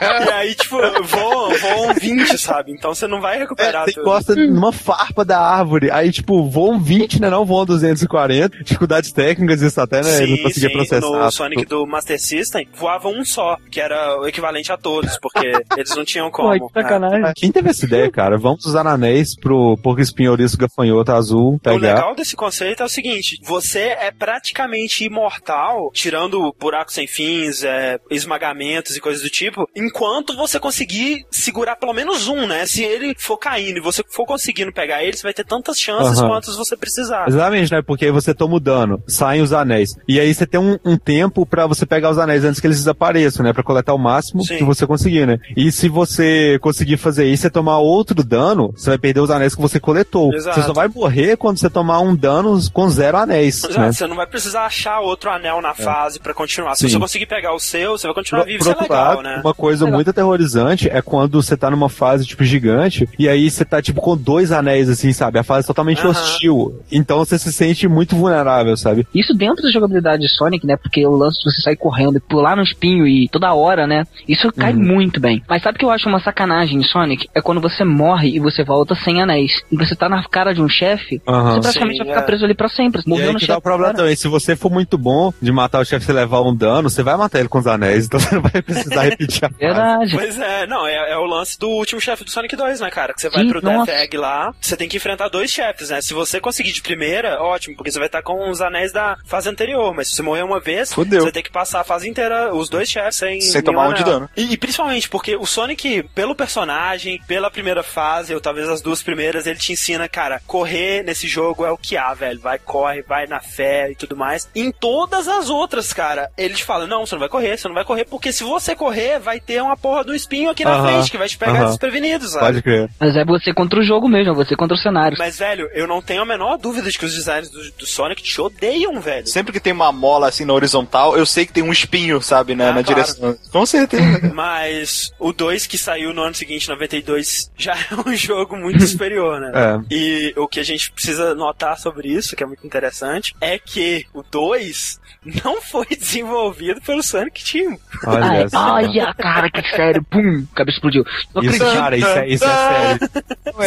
E 0.03 0.31
aí, 0.31 0.55
tipo, 0.55 0.77
voam, 1.05 1.53
voam 1.59 1.95
20, 1.95 2.39
sabe? 2.39 2.73
Então 2.73 2.95
você 2.95 3.07
não 3.07 3.21
vai 3.21 3.39
recuperar 3.39 3.83
É, 3.83 3.87
você 3.87 3.93
tudo. 3.95 4.03
encosta 4.03 4.35
numa 4.35 4.73
farpa 4.73 5.25
da 5.25 5.39
árvore. 5.41 5.91
Aí, 5.91 6.11
tipo, 6.13 6.49
voam 6.49 6.81
20, 6.81 7.21
né? 7.21 7.29
Não 7.31 7.45
voam 7.45 7.65
240. 7.67 8.59
Dificuldades 8.65 9.13
técnicas, 9.13 9.61
isso 9.63 9.81
até, 9.81 10.03
né? 10.03 10.27
não 10.27 10.39
conseguia 10.39 10.71
processar. 10.71 11.01
no 11.01 11.31
Sonic 11.31 11.65
do 11.67 11.87
Master 11.87 12.21
System, 12.21 12.67
voava 12.75 13.09
um 13.09 13.25
só, 13.25 13.57
que 13.71 13.81
era 13.81 14.21
o 14.21 14.27
equivalente 14.27 14.71
a 14.73 14.77
todos, 14.77 15.19
porque 15.19 15.53
eles 15.77 15.95
não 15.97 16.05
tinham 16.05 16.31
como. 16.31 16.59
Pô, 16.59 16.69
que 16.69 16.75
sacanagem. 16.81 17.25
Ah, 17.25 17.33
Quem 17.35 17.51
teve 17.53 17.71
essa 17.71 17.85
ideia, 17.85 18.11
cara? 18.11 18.39
Vamos 18.39 18.65
usar 18.67 18.87
anéis 18.87 19.37
pro 19.37 19.77
porco 19.83 20.01
espinho 20.01 20.31
ouriço 20.31 20.57
gafanhoto 20.59 21.13
azul 21.13 21.55
O 21.55 21.59
pegar. 21.59 21.77
legal 21.95 22.15
desse 22.15 22.37
conceito 22.37 22.83
é 22.83 22.87
o 22.87 22.89
seguinte: 22.89 23.39
você 23.45 23.81
é 24.01 24.11
praticamente 24.11 25.05
imortal, 25.05 25.91
tirando 25.93 26.55
buracos 26.59 26.95
sem 26.95 27.07
fins, 27.07 27.63
é, 27.63 27.99
esmagamentos 28.11 28.97
e 28.97 29.01
coisas 29.01 29.23
do 29.23 29.29
tipo, 29.31 29.67
enquanto 29.77 30.37
você 30.37 30.59
conseguir 30.59 31.25
segurar 31.31 31.77
pelo 31.77 31.93
menos 31.93 32.29
um, 32.29 32.47
né? 32.47 32.67
Se 32.67 32.83
ele 32.83 33.15
for 33.19 33.37
caindo 33.39 33.79
e 33.79 33.81
você 33.81 34.03
for 34.09 34.25
conseguindo 34.27 34.73
pegar 34.73 35.03
ele, 35.03 35.17
você 35.17 35.23
vai 35.23 35.35
ter 35.35 35.45
tantas 35.45 35.79
chances 35.79 36.19
Aham. 36.19 36.29
quantas 36.29 36.57
você 36.57 36.77
precisar. 36.77 37.27
Exatamente, 37.29 37.73
né? 37.73 37.83
Porque 37.83 38.05
aí 38.05 38.11
você 38.11 38.35
toma 38.35 38.57
o 38.57 38.61
dano, 38.61 39.03
saem 39.07 39.43
os 39.43 39.53
anéis. 39.53 39.95
E 40.09 40.19
aí 40.21 40.33
você 40.33 40.47
tem 40.47 40.61
um, 40.61 40.79
um 40.85 40.97
tempo 40.97 41.45
pra 41.47 41.67
você 41.67 41.85
pegar 41.87 42.11
os 42.11 42.19
anéis 42.19 42.45
antes 42.45 42.61
que 42.61 42.67
eles 42.67 42.79
desapareçam, 42.79 43.45
né? 43.45 43.53
Pra 43.53 43.63
coletar 43.63 43.95
o 43.95 43.99
máximo 43.99 44.45
Sim. 44.45 44.59
que 44.59 44.65
você 44.65 44.87
conseguir, 44.87 45.27
né? 45.27 45.39
E 45.57 45.71
se 45.71 45.89
você 45.89 46.59
conseguir 46.61 46.97
fazer 46.97 47.27
isso, 47.27 47.43
você 47.43 47.51
tomar 47.51 47.79
outro 47.79 48.23
dano, 48.23 48.73
você 48.77 48.91
vai 48.91 48.99
perder 48.99 49.21
os 49.21 49.31
anéis 49.31 49.55
que 49.55 49.61
você 49.61 49.79
coletou. 49.81 50.33
Exato. 50.33 50.61
Você 50.61 50.67
só 50.67 50.73
vai 50.73 50.89
morrer 50.89 51.37
quando 51.37 51.59
você 51.59 51.69
tomar 51.69 52.01
um 52.01 52.15
dano 52.15 52.59
com 52.73 52.89
zero 52.89 53.19
anéis, 53.19 53.65
Exato, 53.65 53.81
né? 53.81 53.93
Você 53.93 54.07
não 54.07 54.17
vai 54.17 54.27
precisar 54.27 54.67
achar 54.67 55.01
outro 55.01 55.31
anel 55.31 55.61
na 55.61 55.75
fase 55.75 56.19
pra 56.19 56.35
continuar. 56.35 56.75
Se 56.75 56.83
Sim. 56.83 56.91
você 56.95 56.99
conseguir 56.99 57.27
pegar 57.27 57.55
o 57.55 57.61
seu, 57.61 57.93
você 57.93 58.07
vai 58.07 58.15
continuar 58.15 58.45
vivo, 58.45 58.59
por 58.59 58.63
isso 58.63 58.71
é 58.71 58.73
outro 58.73 58.95
legal, 58.95 59.09
lado, 59.17 59.23
né? 59.23 59.41
uma 59.43 59.55
coisa 59.55 59.87
muito 59.87 60.11
aterrorizante 60.11 60.89
é 60.89 61.03
quando 61.03 61.43
você 61.43 61.57
tá 61.57 61.71
numa 61.71 61.89
fase, 61.89 62.25
tipo, 62.27 62.45
gigante, 62.45 63.09
e 63.19 63.29
aí 63.29 63.51
você 63.51 63.65
tá, 63.65 63.81
tipo, 63.83 64.01
com 64.01 64.17
dois 64.17 64.53
anéis, 64.53 64.89
assim, 64.89 65.13
sabe? 65.13 65.39
A 65.39 65.45
fase 65.45 65.67
totalmente 65.67 66.01
Aham. 66.01 66.11
hostil. 66.11 66.81
Então 66.91 67.19
você 67.19 67.39
se 67.39 67.53
sente 67.53 67.89
muito 67.89 68.17
vulnerável, 68.17 68.77
sabe? 68.77 69.07
Isso 69.15 69.35
dentro 69.35 69.63
da 69.63 69.71
jogabilidade 69.71 70.23
de 70.23 70.29
Sonic, 70.29 70.67
né? 70.67 70.77
Porque 70.77 71.07
o 71.07 71.17
lance 71.17 71.39
de 71.39 71.51
você 71.51 71.63
sair 71.63 71.77
correndo 71.77 72.17
e 72.17 72.21
pular 72.21 72.57
no 72.57 72.63
espinho 72.63 73.07
e 73.07 73.29
toda 73.29 73.53
hora, 73.55 73.87
né? 73.87 74.05
Isso 74.29 74.51
cai 74.53 74.73
muito 74.73 75.21
bem. 75.21 75.42
Mas 75.49 75.63
sabe 75.63 75.77
o 75.77 75.79
que 75.79 75.85
eu 75.85 75.91
acho 75.91 76.09
uma 76.09 76.21
sacanagem 76.21 76.79
em 76.79 76.83
Sonic? 76.83 77.29
É 77.35 77.41
quando 77.41 77.61
você 77.61 77.85
morre 77.85 78.29
e 78.35 78.41
você 78.41 78.65
volta 78.65 78.95
sem 78.95 79.23
anéis. 79.23 79.53
E 79.71 79.77
você 79.77 79.95
tá 79.95 80.09
na 80.09 80.23
cara 80.29 80.53
de 80.55 80.61
um 80.63 80.69
chefe, 80.69 81.21
Aham. 81.27 81.55
você 81.55 81.61
praticamente 81.61 81.99
Sim, 81.99 82.05
vai 82.05 82.09
ficar 82.09 82.23
é. 82.23 82.27
preso 82.27 82.45
ali 82.45 82.55
pra 82.55 82.69
sempre. 82.69 83.03
E 83.05 83.09
Morreu 83.09 83.27
aí 83.29 83.33
no 83.33 83.39
que 83.39 83.47
chefe. 83.47 83.53
dá 83.53 83.59
o 83.59 83.63
problema 83.63 83.93
cara. 83.93 83.99
também. 84.05 84.17
Se 84.17 84.29
você 84.29 84.57
for 84.57 84.71
muito 84.71 84.97
bom 84.99 85.33
de 85.41 85.53
matar 85.53 85.81
o 85.81 85.85
chefe 85.85 86.11
e 86.11 86.15
levar 86.15 86.41
um 86.43 86.55
dano, 86.55 86.89
você 86.89 87.03
vai 87.03 87.17
matar 87.17 87.39
ele 87.41 87.49
com 87.49 87.59
os 87.59 87.67
anéis. 87.67 88.09
Então 88.13 88.21
você 88.21 88.35
não 88.35 88.43
vai 88.43 88.61
precisar 88.61 89.03
repetir 89.05 89.45
a 89.45 89.49
fase. 89.49 89.59
Verdade. 89.59 90.13
Pois 90.13 90.39
é, 90.39 90.67
não, 90.67 90.87
é, 90.87 91.13
é 91.13 91.17
o 91.17 91.25
lance 91.25 91.59
do 91.59 91.69
último 91.69 91.99
chefe 92.01 92.25
do 92.25 92.31
Sonic 92.31 92.55
2, 92.55 92.81
né, 92.81 92.91
cara? 92.91 93.15
Que 93.15 93.23
você 93.23 93.31
vai 93.31 93.43
Sim, 93.45 93.49
pro 93.49 93.63
nossa. 93.63 93.87
Death 93.87 94.03
Egg 94.03 94.17
lá, 94.19 94.53
você 94.61 94.77
tem 94.77 94.87
que 94.89 94.97
enfrentar 94.99 95.29
dois 95.29 95.51
chefes, 95.51 95.89
né? 95.89 96.01
Se 96.03 96.13
você 96.13 96.41
conseguir 96.41 96.73
de 96.73 96.83
primeira, 96.83 97.41
ótimo, 97.43 97.75
porque 97.77 97.91
você 97.91 97.99
vai 97.99 98.09
estar 98.09 98.23
com 98.23 98.51
os 98.51 98.61
anéis 98.61 98.93
da 98.93 99.17
fase 99.25 99.49
anterior, 99.49 99.95
mas 99.95 100.09
se 100.09 100.17
você 100.17 100.23
morrer 100.23 100.43
uma 100.43 100.61
vez, 100.61 100.93
Fudeu. 100.93 101.23
você 101.23 101.33
tem 101.33 101.43
que 101.43 101.51
passar 101.51 101.81
a 101.81 101.85
fase 101.85 102.09
inteira, 102.09 102.55
os 102.55 102.69
dois 102.69 102.89
chefes 102.91 103.17
sem... 103.17 103.41
Sem 103.41 103.63
tomar 103.63 103.89
um 103.89 103.95
de 103.95 104.05
dano. 104.05 104.29
E, 104.37 104.53
e 104.53 104.57
principalmente 104.59 105.09
porque 105.09 105.32
o 105.37 105.47
Sonic, 105.47 106.03
pelo 106.15 106.35
personagem, 106.35 107.21
pela 107.27 107.51
primeira 107.51 107.83
fase, 107.83 108.35
ou 108.35 108.41
talvez 108.41 108.69
as 108.69 108.81
duas 108.81 109.03
primeiras, 109.03 109.47
ele 109.47 109.59
te 109.59 109.73
ensina, 109.73 110.09
cara, 110.09 110.41
correr 110.47 111.03
nesse 111.05 111.29
jogo 111.29 111.65
é 111.65 111.71
o 111.71 111.77
que 111.77 111.97
há, 111.97 112.13
velho. 112.15 112.41
Vai, 112.41 112.59
corre, 112.59 113.03
vai 113.03 113.27
na 113.27 113.41
fé 113.41 113.91
e 113.91 113.95
tudo 113.95 114.17
mais. 114.17 114.49
Em 114.55 114.71
todas 114.73 115.29
as 115.29 115.51
outras, 115.51 115.93
cara, 115.93 116.31
ele 116.37 116.55
te 116.55 116.65
fala, 116.65 116.87
não, 116.87 117.05
você 117.07 117.15
não 117.15 117.21
vai 117.21 117.29
correr, 117.29 117.57
você 117.57 117.69
não 117.69 117.75
vai 117.75 117.85
correr, 117.85 118.05
porque 118.05 118.33
se 118.33 118.45
você 118.45 118.75
correr, 118.75 119.19
vai 119.19 119.41
ter 119.41 119.63
uma 119.63 119.77
porra 119.77 120.05
do 120.05 120.15
espinho 120.15 120.51
aqui 120.51 120.65
na 120.65 120.73
Aham, 120.75 120.83
frente, 120.83 121.11
que 121.11 121.19
vai 121.19 121.29
te 121.29 121.37
pegar 121.39 121.61
aham. 121.61 121.69
desprevenido, 121.69 122.27
sabe? 122.29 122.47
Pode 122.47 122.63
crer. 122.63 122.91
Mas 123.01 123.17
é 123.17 123.25
você 123.25 123.53
contra 123.53 123.81
o 123.81 123.85
jogo 123.85 124.09
mesmo, 124.09 124.33
é 124.33 124.35
você 124.35 124.57
contra 124.57 124.77
o 124.77 124.81
cenário. 124.81 125.17
Mas, 125.19 125.39
velho, 125.39 125.69
eu 125.75 125.87
não 125.87 126.01
tenho 126.03 126.23
a 126.23 126.27
menor 126.27 126.57
dúvida 126.59 126.91
de 126.91 126.99
que 126.99 127.05
os 127.05 127.15
designers 127.15 127.51
do, 127.51 127.71
do 127.73 127.87
Sonic 127.87 128.23
te 128.23 128.41
odeiam, 128.41 129.01
velho. 129.01 129.27
Sempre 129.27 129.53
que 129.53 129.61
tem 129.61 129.73
uma 129.73 129.93
mola 129.93 130.29
assim 130.29 130.45
na 130.45 130.53
horizontal, 130.53 131.17
eu 131.17 131.27
sei 131.27 131.47
que 131.47 131.53
tem 131.53 131.63
um 131.63 131.73
espinho, 131.73 132.21
sabe, 132.23 132.55
né, 132.55 132.69
Ah, 132.69 132.73
na 132.73 132.83
claro. 132.83 133.03
direção. 133.03 133.37
Com 133.51 133.67
certeza. 133.67 134.33
Mas 134.35 135.13
o 135.23 135.33
2 135.33 135.67
que 135.67 135.79
saiu 135.79 136.13
no 136.13 136.23
ano 136.23 136.35
seguinte, 136.35 136.69
92, 136.69 137.51
já 137.57 137.75
é 137.91 138.09
um 138.09 138.15
jogo 138.17 138.57
muito 138.57 138.87
superior, 138.87 139.41
né? 139.41 139.53
É. 139.63 139.79
E 139.95 140.35
o 140.37 140.49
que 140.49 140.59
a 140.59 140.63
gente 140.65 140.91
precisa 140.91 141.35
notar 141.35 141.79
sobre 141.79 142.09
isso, 142.09 142.35
que 142.35 142.43
é 142.43 142.47
muito 142.47 142.67
interessante, 142.67 143.35
é 143.41 143.59
que 143.59 144.07
o 144.13 144.23
2 144.23 144.99
não 145.25 145.61
foi 145.63 145.87
desenvolvido 145.95 146.81
pelo 146.81 147.03
Sonic 147.03 147.45
Team. 147.45 147.79
Olha 148.07 148.49
olha, 148.53 149.15
cara, 149.15 149.51
que 149.51 149.63
sério. 149.69 150.03
Pum, 150.11 150.45
cabeça 150.55 150.77
explodiu. 150.77 151.05
Não 151.35 151.43
Isso, 151.43 151.63
acredito. 151.63 151.77
cara, 151.79 151.97
isso 151.97 152.07
é, 152.09 152.29
isso 152.29 152.45
é 152.45 152.49
sério. 152.49 153.11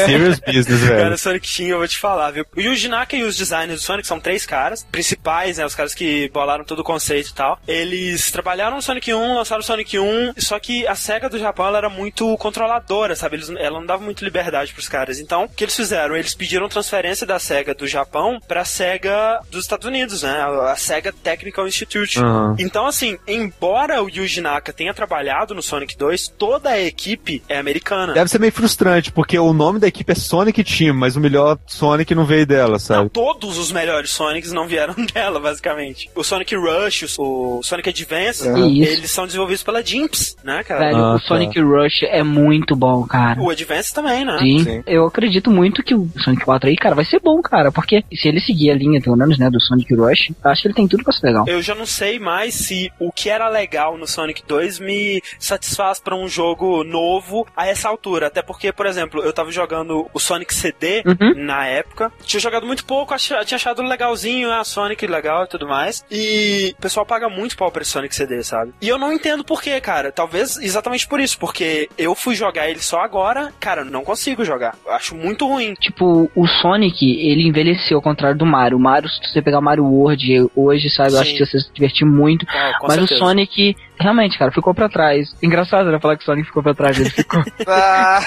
Serious 0.06 0.40
business, 0.40 0.82
Cara, 0.82 0.96
velho. 0.96 1.14
o 1.14 1.18
Sonic 1.18 1.56
Team, 1.56 1.70
eu 1.70 1.78
vou 1.78 1.88
te 1.88 1.98
falar, 1.98 2.32
viu? 2.32 2.46
O 2.56 2.60
Yuji 2.60 2.88
Naka 2.90 3.16
e 3.16 3.24
os 3.24 3.38
designers 3.38 3.80
do 3.82 3.86
Sonic 3.86 4.08
são 4.08 4.20
três 4.20 4.46
caras, 4.46 4.86
principais, 4.92 5.58
né? 5.58 5.66
Os 5.66 5.76
caras 5.76 5.94
que 5.94 6.30
bolaram 6.30 6.66
todo 6.66 6.80
o 6.80 6.84
conceito 6.84 7.30
e 7.30 7.34
tal. 7.34 7.60
Eles 7.68 8.32
trabalharam 8.32 8.76
no 8.76 8.82
Sonic 8.82 9.14
1, 9.14 9.36
lançaram 9.36 9.62
o 9.62 9.64
Sonic 9.66 9.98
1, 9.98 10.34
só 10.38 10.60
que 10.60 10.86
a 10.88 10.96
SEGA 10.96 11.30
do 11.30 11.38
Japão, 11.46 11.68
ela 11.68 11.78
era 11.78 11.90
muito 11.90 12.36
controladora, 12.38 13.16
sabe? 13.16 13.36
Eles, 13.38 13.50
ela 13.50 13.80
não 13.80 13.86
dava 13.86 14.04
muito 14.04 14.24
liberdade 14.24 14.74
pros 14.74 14.88
caras. 14.90 15.20
Então, 15.20 15.44
o 15.46 15.50
que 15.50 15.64
eles 15.64 15.76
fizeram? 15.76 16.16
Eles 16.16 16.34
pediram 16.36 16.68
transferência 16.70 17.26
da 17.26 17.38
SEGA 17.40 17.74
do 17.74 17.88
Japão 17.88 18.40
pra 18.48 18.66
SEGA 18.66 19.40
dos 19.52 19.64
Estados 19.64 19.88
Unidos, 19.88 20.24
né? 20.24 20.42
A 20.70 20.76
SEGA 20.76 21.12
Technical 21.12 21.68
Institute. 21.68 22.20
Aham. 22.20 22.56
Então, 22.60 22.86
assim, 22.88 23.18
embora 23.28 24.02
o 24.04 24.10
Yuji 24.10 24.42
Naka 24.42 24.74
tenha 24.74 24.94
trabalhado 24.94 25.54
no 25.54 25.62
Sonic 25.62 25.98
2, 25.98 26.30
toda 26.38 26.70
a 26.72 26.80
equipe 26.82 27.44
é 27.48 27.58
americana. 27.58 28.14
Deve 28.14 28.30
ser 28.30 28.40
meio 28.40 28.52
frustrante, 28.52 29.12
porque 29.12 29.38
o 29.38 29.54
nome 29.54 29.80
da 29.80 29.88
equipe 29.88 30.12
é 30.12 30.16
Sonic 30.16 30.64
Team, 30.64 30.94
mas 30.96 31.16
o 31.16 31.20
melhor 31.20 31.58
Sonic 31.68 32.14
não 32.16 32.26
veio 32.26 32.46
dela, 32.46 32.74
Não, 32.74 32.80
sabe? 32.80 33.10
todos 33.10 33.58
os 33.58 33.72
melhores 33.72 34.12
Sonics 34.12 34.52
não 34.52 34.68
vieram 34.68 34.96
dela, 35.14 35.40
basicamente. 35.40 36.10
O 36.16 36.24
Sonic 36.24 36.56
Rush, 36.56 37.16
o 37.20 37.62
Sonic 37.64 37.90
Advance, 37.90 38.48
Isso. 38.48 38.58
eles 38.92 39.12
são 39.12 39.26
desenvolvidos 39.26 39.64
pela 39.64 39.84
Jimps, 39.84 40.36
né, 40.44 40.64
cara? 40.64 40.80
Velho, 40.86 40.98
Ah, 40.98 41.16
o 41.16 41.20
tá. 41.20 41.26
Sonic 41.38 41.60
Rush 41.62 42.04
é 42.04 42.24
muito 42.24 42.76
bom, 42.76 43.06
cara. 43.06 43.40
O 43.42 43.50
Advance 43.50 43.94
também, 43.94 44.26
né? 44.26 44.38
Sim, 44.40 44.60
Sim. 44.64 44.84
eu 44.86 45.06
acredito 45.06 45.50
muito 45.52 45.84
que 45.84 45.94
o 45.96 46.08
Sonic 46.24 46.44
4 46.46 46.70
aí, 46.70 46.76
cara, 46.76 46.96
vai 46.96 47.06
ser 47.06 47.20
bom, 47.20 47.42
cara. 47.42 47.72
Porque 47.72 48.04
se 48.14 48.28
ele 48.28 48.40
seguir 48.40 48.72
a 48.72 48.76
linha, 48.76 49.02
pelo 49.02 49.16
menos, 49.16 49.38
né, 49.38 49.50
do 49.50 49.60
Sonic 49.62 49.94
Rush, 49.94 50.32
eu 50.44 50.52
acho 50.52 50.62
que 50.62 50.68
ele 50.68 50.76
tem 50.76 50.88
tudo 50.88 51.04
pra 51.04 51.14
ser 51.14 51.28
legal. 51.28 51.46
Eu 51.48 51.62
já 51.62 51.76
não 51.76 51.86
sei 51.86 52.20
mais 52.20 52.54
se 52.54 52.92
o 53.00 53.12
que 53.12 53.30
era 53.30 53.48
legal 53.50 53.98
no 53.98 54.08
Sonic 54.08 54.44
2 54.48 54.80
me 54.80 55.22
satisfaz 55.40 56.00
pra 56.00 56.16
um 56.16 56.28
jogo 56.28 56.84
novo 56.84 57.46
a 57.56 57.68
essa 57.68 57.88
altura. 57.90 58.28
Até 58.28 58.42
porque, 58.42 58.72
por 58.72 58.86
exemplo, 58.86 59.22
eu 59.22 59.34
tava 59.34 59.52
jogando 59.52 60.08
o 60.14 60.20
Sonic 60.20 60.54
CD 60.54 61.04
Uhum. 61.06 61.34
na 61.46 61.66
época. 61.68 62.12
Tinha 62.26 62.40
jogado 62.40 62.66
muito 62.66 62.86
pouco, 62.86 63.16
tinha 63.18 63.40
achado 63.40 63.82
legalzinho, 63.82 64.52
ah, 64.52 64.64
Sonic 64.64 65.06
legal 65.08 65.44
e 65.44 65.48
tudo 65.48 65.68
mais. 65.68 66.04
E 66.12 66.74
o 66.78 66.82
pessoal 66.82 67.06
paga 67.06 67.30
muito 67.30 67.56
pau 67.58 67.72
pra 67.72 67.82
esse 67.82 67.92
Sonic 67.92 68.16
CD, 68.16 68.44
sabe? 68.44 68.74
E 68.82 68.88
eu 68.88 68.98
não 68.98 69.12
entendo 69.12 69.44
por 69.44 69.62
quê, 69.62 69.80
cara. 69.82 70.12
Talvez 70.12 70.58
exatamente 70.58 71.08
por 71.08 71.20
isso, 71.20 71.25
porque 71.34 71.90
eu 71.98 72.14
fui 72.14 72.36
jogar 72.36 72.70
ele 72.70 72.80
só 72.80 73.00
agora, 73.00 73.54
cara, 73.60 73.82
eu 73.82 73.86
não 73.86 74.04
consigo 74.04 74.44
jogar. 74.44 74.76
Eu 74.86 74.92
acho 74.92 75.16
muito 75.16 75.48
ruim. 75.48 75.74
Tipo, 75.76 76.30
o 76.36 76.48
Sonic, 76.48 77.04
ele 77.04 77.48
envelheceu 77.48 77.98
ao 77.98 78.04
contrário 78.04 78.38
do 78.38 78.46
Mario. 78.46 78.78
O 78.78 78.82
Mario, 78.82 79.10
se 79.10 79.32
você 79.32 79.42
pegar 79.42 79.60
o 79.60 79.64
Mario 79.64 79.86
World 79.86 80.50
hoje, 80.56 80.90
sabe, 80.90 81.14
eu 81.14 81.20
acho 81.20 81.32
Sim. 81.32 81.38
que 81.38 81.46
você 81.46 81.60
se 81.60 81.74
divertir 81.74 82.06
muito. 82.06 82.46
Com 82.46 82.88
Mas 82.88 82.98
certeza. 82.98 83.16
o 83.16 83.18
Sonic, 83.26 83.76
realmente, 84.00 84.38
cara, 84.38 84.52
ficou 84.52 84.74
pra 84.74 84.90
trás. 84.90 85.36
Engraçado, 85.42 85.92
né, 85.92 86.00
falar 86.00 86.18
que 86.18 86.24
o 86.24 86.26
Sonic 86.26 86.48
ficou 86.48 86.64
pra 86.64 86.74
trás. 86.74 87.00
Ele 87.00 87.10
ficou. 87.10 87.44
ah, 87.68 88.20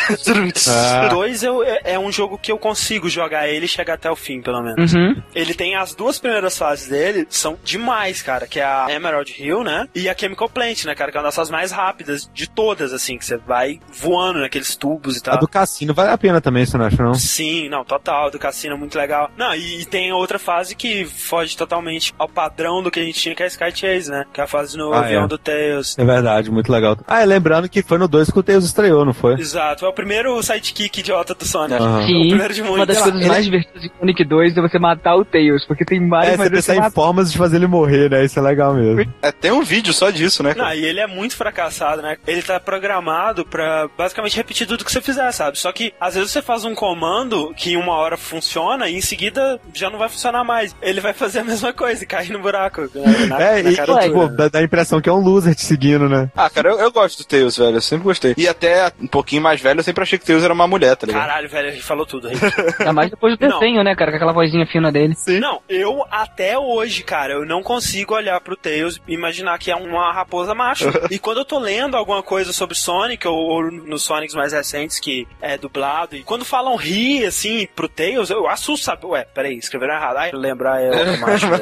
Ah. 0.69 1.09
2 1.09 1.43
eu, 1.43 1.63
é, 1.63 1.81
é 1.85 1.99
um 1.99 2.11
jogo 2.11 2.39
que 2.39 2.51
eu 2.51 2.59
consigo 2.59 3.09
jogar 3.09 3.49
ele 3.49 3.67
e 3.67 3.69
chegar 3.69 3.95
até 3.95 4.11
o 4.11 4.17
fim, 4.17 4.41
pelo 4.41 4.63
menos. 4.63 4.93
uhum. 4.95 5.21
Ele 5.35 5.55
tem 5.55 5.77
as 5.77 5.95
duas 5.95 6.19
primeiras 6.19 6.57
fases 6.59 6.89
dele, 6.89 7.27
são 7.29 7.59
demais, 7.65 8.23
cara, 8.23 8.47
que 8.47 8.61
é 8.61 8.65
a 8.65 8.87
Emerald 8.91 9.35
Hill, 9.39 9.63
né? 9.65 9.89
E 9.95 10.09
a 10.09 10.17
Chemical 10.17 10.49
Plant, 10.49 10.85
né, 10.85 10.95
cara, 10.95 11.11
que 11.11 11.17
é 11.17 11.21
uma 11.21 11.27
das 11.27 11.35
fases 11.37 11.51
mais 11.51 11.71
rápidas 11.73 12.29
de 12.33 12.49
todas, 12.49 12.93
assim, 12.93 13.17
que 13.19 13.25
você 13.25 13.37
vai 13.37 13.79
voando 13.93 14.41
naqueles 14.41 14.77
tubos 14.77 15.17
e 15.17 15.21
A 15.21 15.23
tal. 15.23 15.39
do 15.39 15.49
cassino 15.49 15.95
vale 15.95 16.11
a 16.11 16.19
pena 16.19 16.41
também, 16.41 16.65
você 16.67 16.77
não 16.77 16.85
acha, 16.87 17.03
não? 17.03 17.15
Sim, 17.15 17.69
não, 17.69 17.85
total, 17.85 18.31
do 18.31 18.39
cassino 18.39 18.75
é 18.75 18.79
muito 18.79 18.97
legal. 18.99 19.31
Não, 19.37 19.55
e, 19.55 19.83
e 19.83 19.85
tem 19.85 20.13
outra 20.13 20.39
fase 20.39 20.75
que 20.75 21.05
foge 21.05 21.57
totalmente 21.57 22.15
ao 22.19 22.29
padrão 22.29 22.83
do 22.83 22.91
que 22.91 23.01
a 23.01 23.03
gente 23.05 23.21
tinha, 23.21 23.35
que 23.35 23.43
é 23.43 23.47
a 23.47 23.49
Sky 23.49 23.71
Chase, 23.75 24.11
né? 24.11 24.25
Que 24.33 24.41
é 24.41 24.45
a 24.45 24.47
fase 24.47 24.77
no 24.77 24.93
Ah, 24.93 25.01
avião 25.01 25.25
é. 25.25 25.29
do 25.29 25.39
Tails. 25.59 25.99
É 25.99 26.05
verdade, 26.05 26.51
muito 26.51 26.71
legal. 26.71 26.97
Ah, 27.07 27.23
e 27.23 27.27
lembrando 27.27 27.69
que 27.69 27.83
foi 27.83 27.99
no 27.99 28.07
2 28.09 28.31
que 28.31 28.39
o 28.39 28.43
Tails 28.43 28.65
estreou, 28.65 29.05
não 29.05 29.13
foi? 29.15 29.35
Exato, 29.35 29.85
é 29.85 29.89
o 29.89 29.93
primeiro 29.93 30.41
sidekick 30.43 31.01
idiota 31.01 31.35
do 31.35 31.45
Sonic. 31.45 31.83
O 31.83 32.07
Sim, 32.07 32.29
primeiro 32.29 32.55
de 32.55 32.63
uma 32.63 32.71
muitos. 32.71 32.87
das 32.89 33.03
coisas 33.03 33.21
ele- 33.21 33.29
mais 33.29 33.45
divertidas 33.45 33.85
em 33.85 33.91
Sonic 33.99 34.25
2 34.25 34.57
é 34.57 34.61
você 34.61 34.79
matar 34.79 35.17
o 35.17 35.25
Tails, 35.25 35.65
porque 35.67 35.85
tem 35.85 36.01
mais 36.01 36.29
É, 36.31 36.37
você 36.37 36.51
pensar 36.51 36.77
em 36.77 36.91
formas 36.91 37.33
de 37.33 37.39
fazer 37.39 37.57
ele 37.57 37.67
morrer, 37.67 38.11
né? 38.11 38.25
Isso 38.25 38.39
é 38.39 38.43
legal 38.43 38.75
mesmo. 38.75 39.13
É, 39.23 39.33
tem 39.33 39.51
um 39.51 39.63
vídeo 39.63 39.93
só 39.93 40.11
disso, 40.11 40.43
né? 40.43 40.51
Não, 40.57 40.65
cara? 40.65 40.77
e 40.77 40.85
ele 40.85 41.01
é 41.01 41.07
muito 41.07 41.37
fracassado, 41.37 42.03
né? 42.03 42.17
Ele 42.27 42.43
tá 42.43 42.59
programado 42.61 43.45
pra 43.45 43.89
basicamente 43.97 44.37
repetir 44.37 44.67
tudo 44.67 44.85
que 44.85 44.93
você 44.93 45.01
fizer, 45.01 45.31
sabe? 45.33 45.59
Só 45.59 45.73
que 45.73 45.93
às 46.01 46.15
vezes 46.15 46.31
você 46.31 46.43
faz 46.43 46.65
um 46.65 46.75
comando 46.75 47.53
que 47.57 47.73
em 47.73 47.77
uma 47.77 47.95
hora 47.95 48.17
funciona 48.17 48.89
e 48.89 48.95
em 48.97 49.01
seguida 49.01 49.61
já 49.75 49.91
não 49.91 49.99
vai 49.99 50.09
funcionar 50.09 50.45
mais. 50.45 50.75
Ele 50.81 51.01
vai 51.01 51.13
fazer 51.13 51.41
a 51.41 51.45
mesma 51.45 51.73
coisa 51.73 52.03
e 52.05 52.07
cair 52.07 52.31
no 52.31 52.39
buraco. 52.41 52.83
né? 52.83 53.27
Na, 53.29 53.41
É, 53.41 53.63
na 53.63 53.71
e 53.71 53.77
cara 53.77 53.99
tipo, 54.03 54.29
dá, 54.29 54.49
dá 54.49 54.59
a 54.59 54.63
impressão 54.63 55.01
que 55.01 55.09
é 55.09 55.13
um 55.13 55.21
loser 55.21 55.48
te 55.55 55.63
seguindo, 55.63 56.09
né? 56.09 56.31
Ah, 56.37 56.49
cara, 56.51 56.71
eu, 56.71 56.79
eu 56.79 56.93
gosto 56.93 57.19
do 57.19 57.25
Tails, 57.27 57.57
velho. 57.57 57.77
Eu 57.77 57.81
sempre 57.81 58.05
gostei. 58.05 58.35
E 58.37 58.49
até 58.49 58.91
um 59.01 59.07
pouquinho 59.07 59.43
mais 59.43 59.61
velho, 59.61 59.81
eu 59.81 59.85
sempre 59.85 60.03
achei 60.03 60.19
que 60.19 60.25
Tails 60.27 60.45
era 60.45 60.53
uma 60.53 60.67
mulher, 60.67 60.97
tá 60.97 61.07
ligado? 61.07 61.23
Caralho, 61.27 61.49
velho, 61.49 61.69
ele 61.69 61.81
falou 61.81 62.07
tudo 62.07 62.29
aí. 62.29 62.35
Ainda 62.81 62.93
mais 62.93 63.11
depois 63.11 63.37
do 63.37 63.47
Não. 63.49 63.59
desenho, 63.59 63.83
né, 63.83 63.95
cara, 63.95 64.11
com 64.11 64.17
aquela 64.17 64.33
vozinha 64.33 64.67
fina 64.67 64.91
dele. 64.93 65.15
Não, 65.41 65.61
eu 65.69 66.05
até 66.11 66.59
hoje, 66.59 67.03
cara, 67.03 67.35
eu 67.35 67.45
não 67.47 67.63
consigo 67.63 68.15
olhar 68.15 68.41
pro 68.41 68.57
Tails 68.57 69.01
e 69.07 69.15
imaginar 69.15 69.59
que 69.59 69.71
é 69.71 69.77
uma 69.77 70.13
raposa 70.13 70.55
macho. 70.55 70.89
e 71.11 71.19
quando 71.19 71.39
eu 71.39 71.45
tô 71.45 71.59
lendo 71.59 71.97
alguma 71.97 72.23
coisa 72.23 72.53
sobre 72.53 72.75
Sonic, 72.77 73.27
ou, 73.27 73.35
ou 73.37 73.71
nos 73.71 74.03
Sonics 74.03 74.35
mais 74.35 74.53
recentes 74.53 74.99
que 74.99 75.27
é 75.41 75.57
dublado, 75.59 76.17
e 76.17 76.23
quando 76.23 76.45
falam 76.45 76.77
ri, 76.77 77.25
assim, 77.25 77.67
pro 77.75 77.89
Tails, 77.89 78.31
eu 78.31 78.49
assusto, 78.49 78.85
sabe? 78.87 79.07
Ué, 79.07 79.25
peraí, 79.35 79.57
escreveram 79.57 79.95
errado. 79.95 80.17
Ai, 80.19 80.31
lembrar 80.33 80.81
é 80.83 80.91
outro 80.91 81.19
macho. 81.21 81.47
né? 81.49 81.59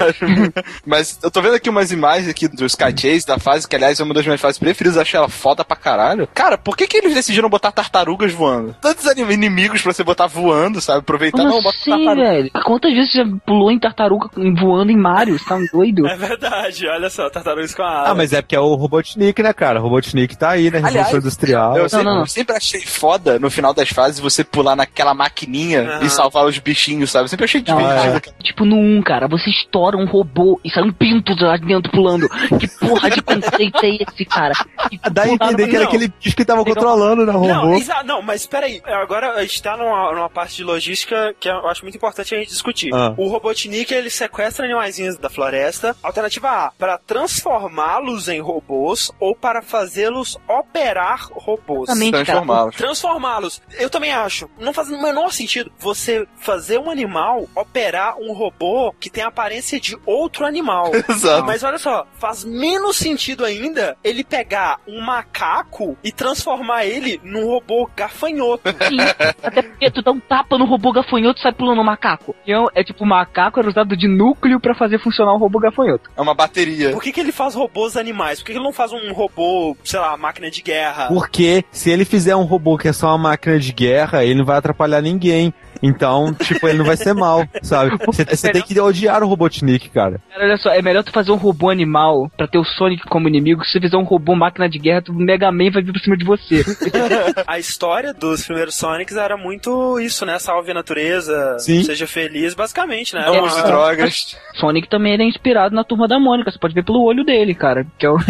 Mas 0.84 1.18
eu 1.22 1.30
tô 1.30 1.40
vendo 1.42 1.54
aqui 1.54 1.68
umas 1.70 1.90
imagens 1.92 2.28
aqui 2.28 2.48
do 2.48 2.66
Sky 2.66 2.92
Chase, 2.96 3.26
da 3.26 3.38
fase, 3.38 3.68
que 3.68 3.75
aliás 3.76 4.00
é 4.00 4.04
uma 4.04 4.14
das 4.14 4.24
minhas 4.24 4.40
fases 4.40 4.58
preferidas, 4.58 4.98
achei 4.98 5.16
ela 5.18 5.28
foda 5.28 5.64
pra 5.64 5.76
caralho. 5.76 6.28
Cara, 6.34 6.58
por 6.58 6.76
que 6.76 6.86
que 6.86 6.96
eles 6.96 7.14
decidiram 7.14 7.48
botar 7.48 7.72
tartarugas 7.72 8.32
voando? 8.32 8.74
Tantos 8.80 9.04
inimigos 9.06 9.82
pra 9.82 9.92
você 9.92 10.02
botar 10.04 10.26
voando, 10.26 10.80
sabe? 10.80 11.00
Aproveitar, 11.00 11.38
Como 11.38 11.50
não, 11.50 11.62
bota 11.62 11.76
assim, 11.76 11.90
tartaruga. 11.90 12.14
velho? 12.28 12.50
Quantas 12.64 12.92
vezes 12.92 13.12
você 13.12 13.18
já 13.18 13.26
pulou 13.46 13.70
em 13.70 13.78
tartaruga 13.78 14.28
voando 14.60 14.90
em 14.92 14.96
Mario? 14.96 15.38
Você 15.38 15.44
tá 15.44 15.56
um 15.56 15.66
doido? 15.72 16.06
É 16.06 16.16
verdade, 16.16 16.86
olha 16.88 17.10
só, 17.10 17.28
tartarugas 17.30 17.74
com 17.74 17.82
a 17.82 18.00
asa. 18.02 18.10
Ah, 18.10 18.14
mas 18.14 18.32
é 18.32 18.42
porque 18.42 18.56
é 18.56 18.60
o 18.60 18.74
Robotnik, 18.74 19.42
né, 19.42 19.52
cara? 19.52 19.78
O 19.80 19.82
Robotnik 19.82 20.36
tá 20.36 20.50
aí, 20.50 20.70
né? 20.70 20.78
Aliás, 20.78 20.94
Revolução 21.08 21.18
Industrial. 21.18 21.76
Eu 21.76 21.88
sempre, 21.88 22.04
não, 22.04 22.14
não. 22.14 22.20
eu 22.20 22.26
sempre 22.26 22.56
achei 22.56 22.80
foda 22.80 23.38
no 23.38 23.50
final 23.50 23.72
das 23.74 23.88
fases 23.88 24.18
você 24.20 24.42
pular 24.44 24.76
naquela 24.76 25.14
maquininha 25.14 25.82
Aham. 25.82 26.04
e 26.04 26.10
salvar 26.10 26.44
os 26.46 26.58
bichinhos, 26.58 27.10
sabe? 27.10 27.24
Eu 27.24 27.28
sempre 27.28 27.44
achei 27.44 27.62
Não, 27.66 27.76
divertido. 27.78 28.16
é. 28.38 28.42
Tipo 28.42 28.64
no 28.64 28.76
1, 28.76 29.02
cara, 29.02 29.28
você 29.28 29.50
estoura 29.50 29.96
um 29.96 30.06
robô 30.06 30.60
e 30.64 30.70
sai 30.70 30.82
um 30.82 30.92
pinto 30.92 31.32
lá 31.40 31.56
dentro 31.56 31.90
pulando. 31.90 32.28
Que 32.58 32.68
porra 32.78 33.10
de 33.10 33.22
conceito 33.22 33.65
é 33.84 33.88
esse, 34.02 34.24
cara? 34.24 34.54
Dá 35.12 35.22
a 35.22 35.28
entender 35.28 35.68
que 35.68 35.76
era 35.76 35.84
não. 35.84 35.88
aquele 35.88 36.08
bicho 36.08 36.36
que 36.36 36.44
tava 36.44 36.60
Legal. 36.60 36.74
controlando, 36.74 37.26
né? 37.26 37.32
O 37.32 37.46
Não, 37.46 37.60
robô. 37.62 37.76
exa- 37.76 38.02
não, 38.02 38.22
mas 38.22 38.46
peraí, 38.46 38.80
agora 38.84 39.32
a 39.34 39.42
gente 39.42 39.62
tá 39.62 39.76
numa, 39.76 40.12
numa 40.12 40.30
parte 40.30 40.56
de 40.56 40.64
logística 40.64 41.34
que 41.40 41.48
eu 41.48 41.66
acho 41.68 41.82
muito 41.82 41.96
importante 41.96 42.34
a 42.34 42.38
gente 42.38 42.48
discutir. 42.48 42.90
Ah. 42.94 43.14
O 43.16 43.28
Robotnik, 43.28 43.92
ele 43.92 44.10
sequestra 44.10 44.64
animaizinhos 44.64 45.16
da 45.18 45.28
floresta. 45.30 45.96
Alternativa 46.02 46.48
A, 46.66 46.70
para 46.72 46.98
transformá-los 46.98 48.28
em 48.28 48.40
robôs 48.40 49.10
ou 49.20 49.34
para 49.34 49.62
fazê-los 49.62 50.36
operar 50.48 51.28
robôs. 51.32 51.88
Transformá-los. 51.90 52.76
Transformá-los. 52.76 53.62
Eu 53.78 53.88
também 53.90 54.12
acho. 54.12 54.48
Não 54.58 54.72
faz 54.72 54.88
o 54.90 55.00
menor 55.00 55.32
sentido 55.32 55.70
você 55.78 56.26
fazer 56.38 56.78
um 56.78 56.90
animal 56.90 57.48
operar 57.54 58.16
um 58.18 58.32
robô 58.32 58.92
que 58.98 59.08
tem 59.10 59.24
a 59.24 59.28
aparência 59.28 59.80
de 59.80 59.96
outro 60.04 60.44
animal. 60.44 60.90
Exato. 61.08 61.44
Mas 61.44 61.62
olha 61.62 61.78
só, 61.78 62.06
faz 62.18 62.44
menos 62.44 62.96
sentido 62.96 63.44
ainda 63.44 63.55
ele 64.02 64.24
pegar 64.24 64.78
um 64.86 65.00
macaco 65.00 65.96
e 66.02 66.12
transformar 66.12 66.84
ele 66.84 67.20
num 67.22 67.46
robô 67.46 67.88
gafanhoto. 67.96 68.68
Sim. 68.88 68.98
Até 69.42 69.62
porque 69.62 69.90
tu 69.90 70.02
dá 70.02 70.12
um 70.12 70.20
tapa 70.20 70.58
no 70.58 70.64
robô 70.64 70.92
gafanhoto 70.92 71.38
e 71.38 71.42
sai 71.42 71.52
pulando 71.52 71.78
no 71.78 71.84
macaco. 71.84 72.34
Então, 72.44 72.68
é 72.74 72.82
tipo, 72.82 73.04
o 73.04 73.06
macaco 73.06 73.58
era 73.58 73.68
usado 73.68 73.96
de 73.96 74.08
núcleo 74.08 74.60
pra 74.60 74.74
fazer 74.74 74.98
funcionar 74.98 75.34
o 75.34 75.38
robô 75.38 75.58
gafanhoto. 75.58 76.10
É 76.16 76.20
uma 76.20 76.34
bateria. 76.34 76.90
Por 76.90 77.02
que, 77.02 77.12
que 77.12 77.20
ele 77.20 77.32
faz 77.32 77.54
robôs 77.54 77.96
animais? 77.96 78.38
Por 78.38 78.46
que, 78.46 78.52
que 78.52 78.58
ele 78.58 78.64
não 78.64 78.72
faz 78.72 78.92
um 78.92 79.12
robô, 79.12 79.76
sei 79.84 80.00
lá, 80.00 80.16
máquina 80.16 80.50
de 80.50 80.62
guerra? 80.62 81.08
Porque 81.08 81.64
se 81.70 81.90
ele 81.90 82.04
fizer 82.04 82.36
um 82.36 82.44
robô 82.44 82.78
que 82.78 82.88
é 82.88 82.92
só 82.92 83.08
uma 83.08 83.30
máquina 83.30 83.58
de 83.58 83.72
guerra, 83.72 84.24
ele 84.24 84.38
não 84.38 84.44
vai 84.44 84.56
atrapalhar 84.56 85.00
ninguém. 85.00 85.52
Então, 85.82 86.32
tipo, 86.34 86.66
ele 86.66 86.78
não 86.78 86.84
vai 86.84 86.96
ser 86.96 87.14
mal, 87.14 87.44
sabe? 87.62 87.96
Você 88.06 88.24
você 88.24 88.50
tem 88.50 88.62
que 88.62 88.78
odiar 88.80 89.22
o 89.22 89.28
Robotnik, 89.28 89.90
cara. 89.90 90.20
Cara, 90.30 90.44
olha 90.44 90.56
só, 90.56 90.70
é 90.70 90.82
melhor 90.82 91.04
tu 91.04 91.12
fazer 91.12 91.32
um 91.32 91.36
robô 91.36 91.70
animal 91.70 92.30
pra 92.36 92.46
ter 92.46 92.58
o 92.58 92.64
Sonic 92.64 93.04
como 93.08 93.28
inimigo. 93.28 93.45
Se 93.64 93.72
você 93.72 93.80
fizer 93.80 93.96
um 93.96 94.02
robô 94.04 94.34
máquina 94.34 94.68
de 94.68 94.78
guerra, 94.78 95.02
o 95.08 95.12
Mega 95.14 95.50
Man 95.52 95.70
vai 95.70 95.82
vir 95.82 95.92
por 95.92 96.00
cima 96.00 96.16
de 96.16 96.24
você. 96.24 96.64
A 97.46 97.58
história 97.58 98.12
dos 98.12 98.44
primeiros 98.44 98.74
Sonics 98.74 99.16
era 99.16 99.36
muito 99.36 99.98
isso, 100.00 100.24
né? 100.26 100.38
Salve 100.38 100.70
a 100.70 100.74
natureza, 100.74 101.58
Sim. 101.58 101.82
seja 101.84 102.06
feliz, 102.06 102.54
basicamente, 102.54 103.14
né? 103.14 103.24
Não 103.26 103.34
Uma- 103.38 103.46
use 103.46 103.62
drogas. 103.62 104.36
Sonic 104.54 104.88
também 104.88 105.12
era 105.14 105.22
inspirado 105.22 105.74
na 105.74 105.84
turma 105.84 106.08
da 106.08 106.18
Mônica. 106.18 106.50
Você 106.50 106.58
pode 106.58 106.74
ver 106.74 106.84
pelo 106.84 107.02
olho 107.02 107.24
dele, 107.24 107.54
cara. 107.54 107.86
Que 107.98 108.06
é 108.06 108.10
o... 108.10 108.16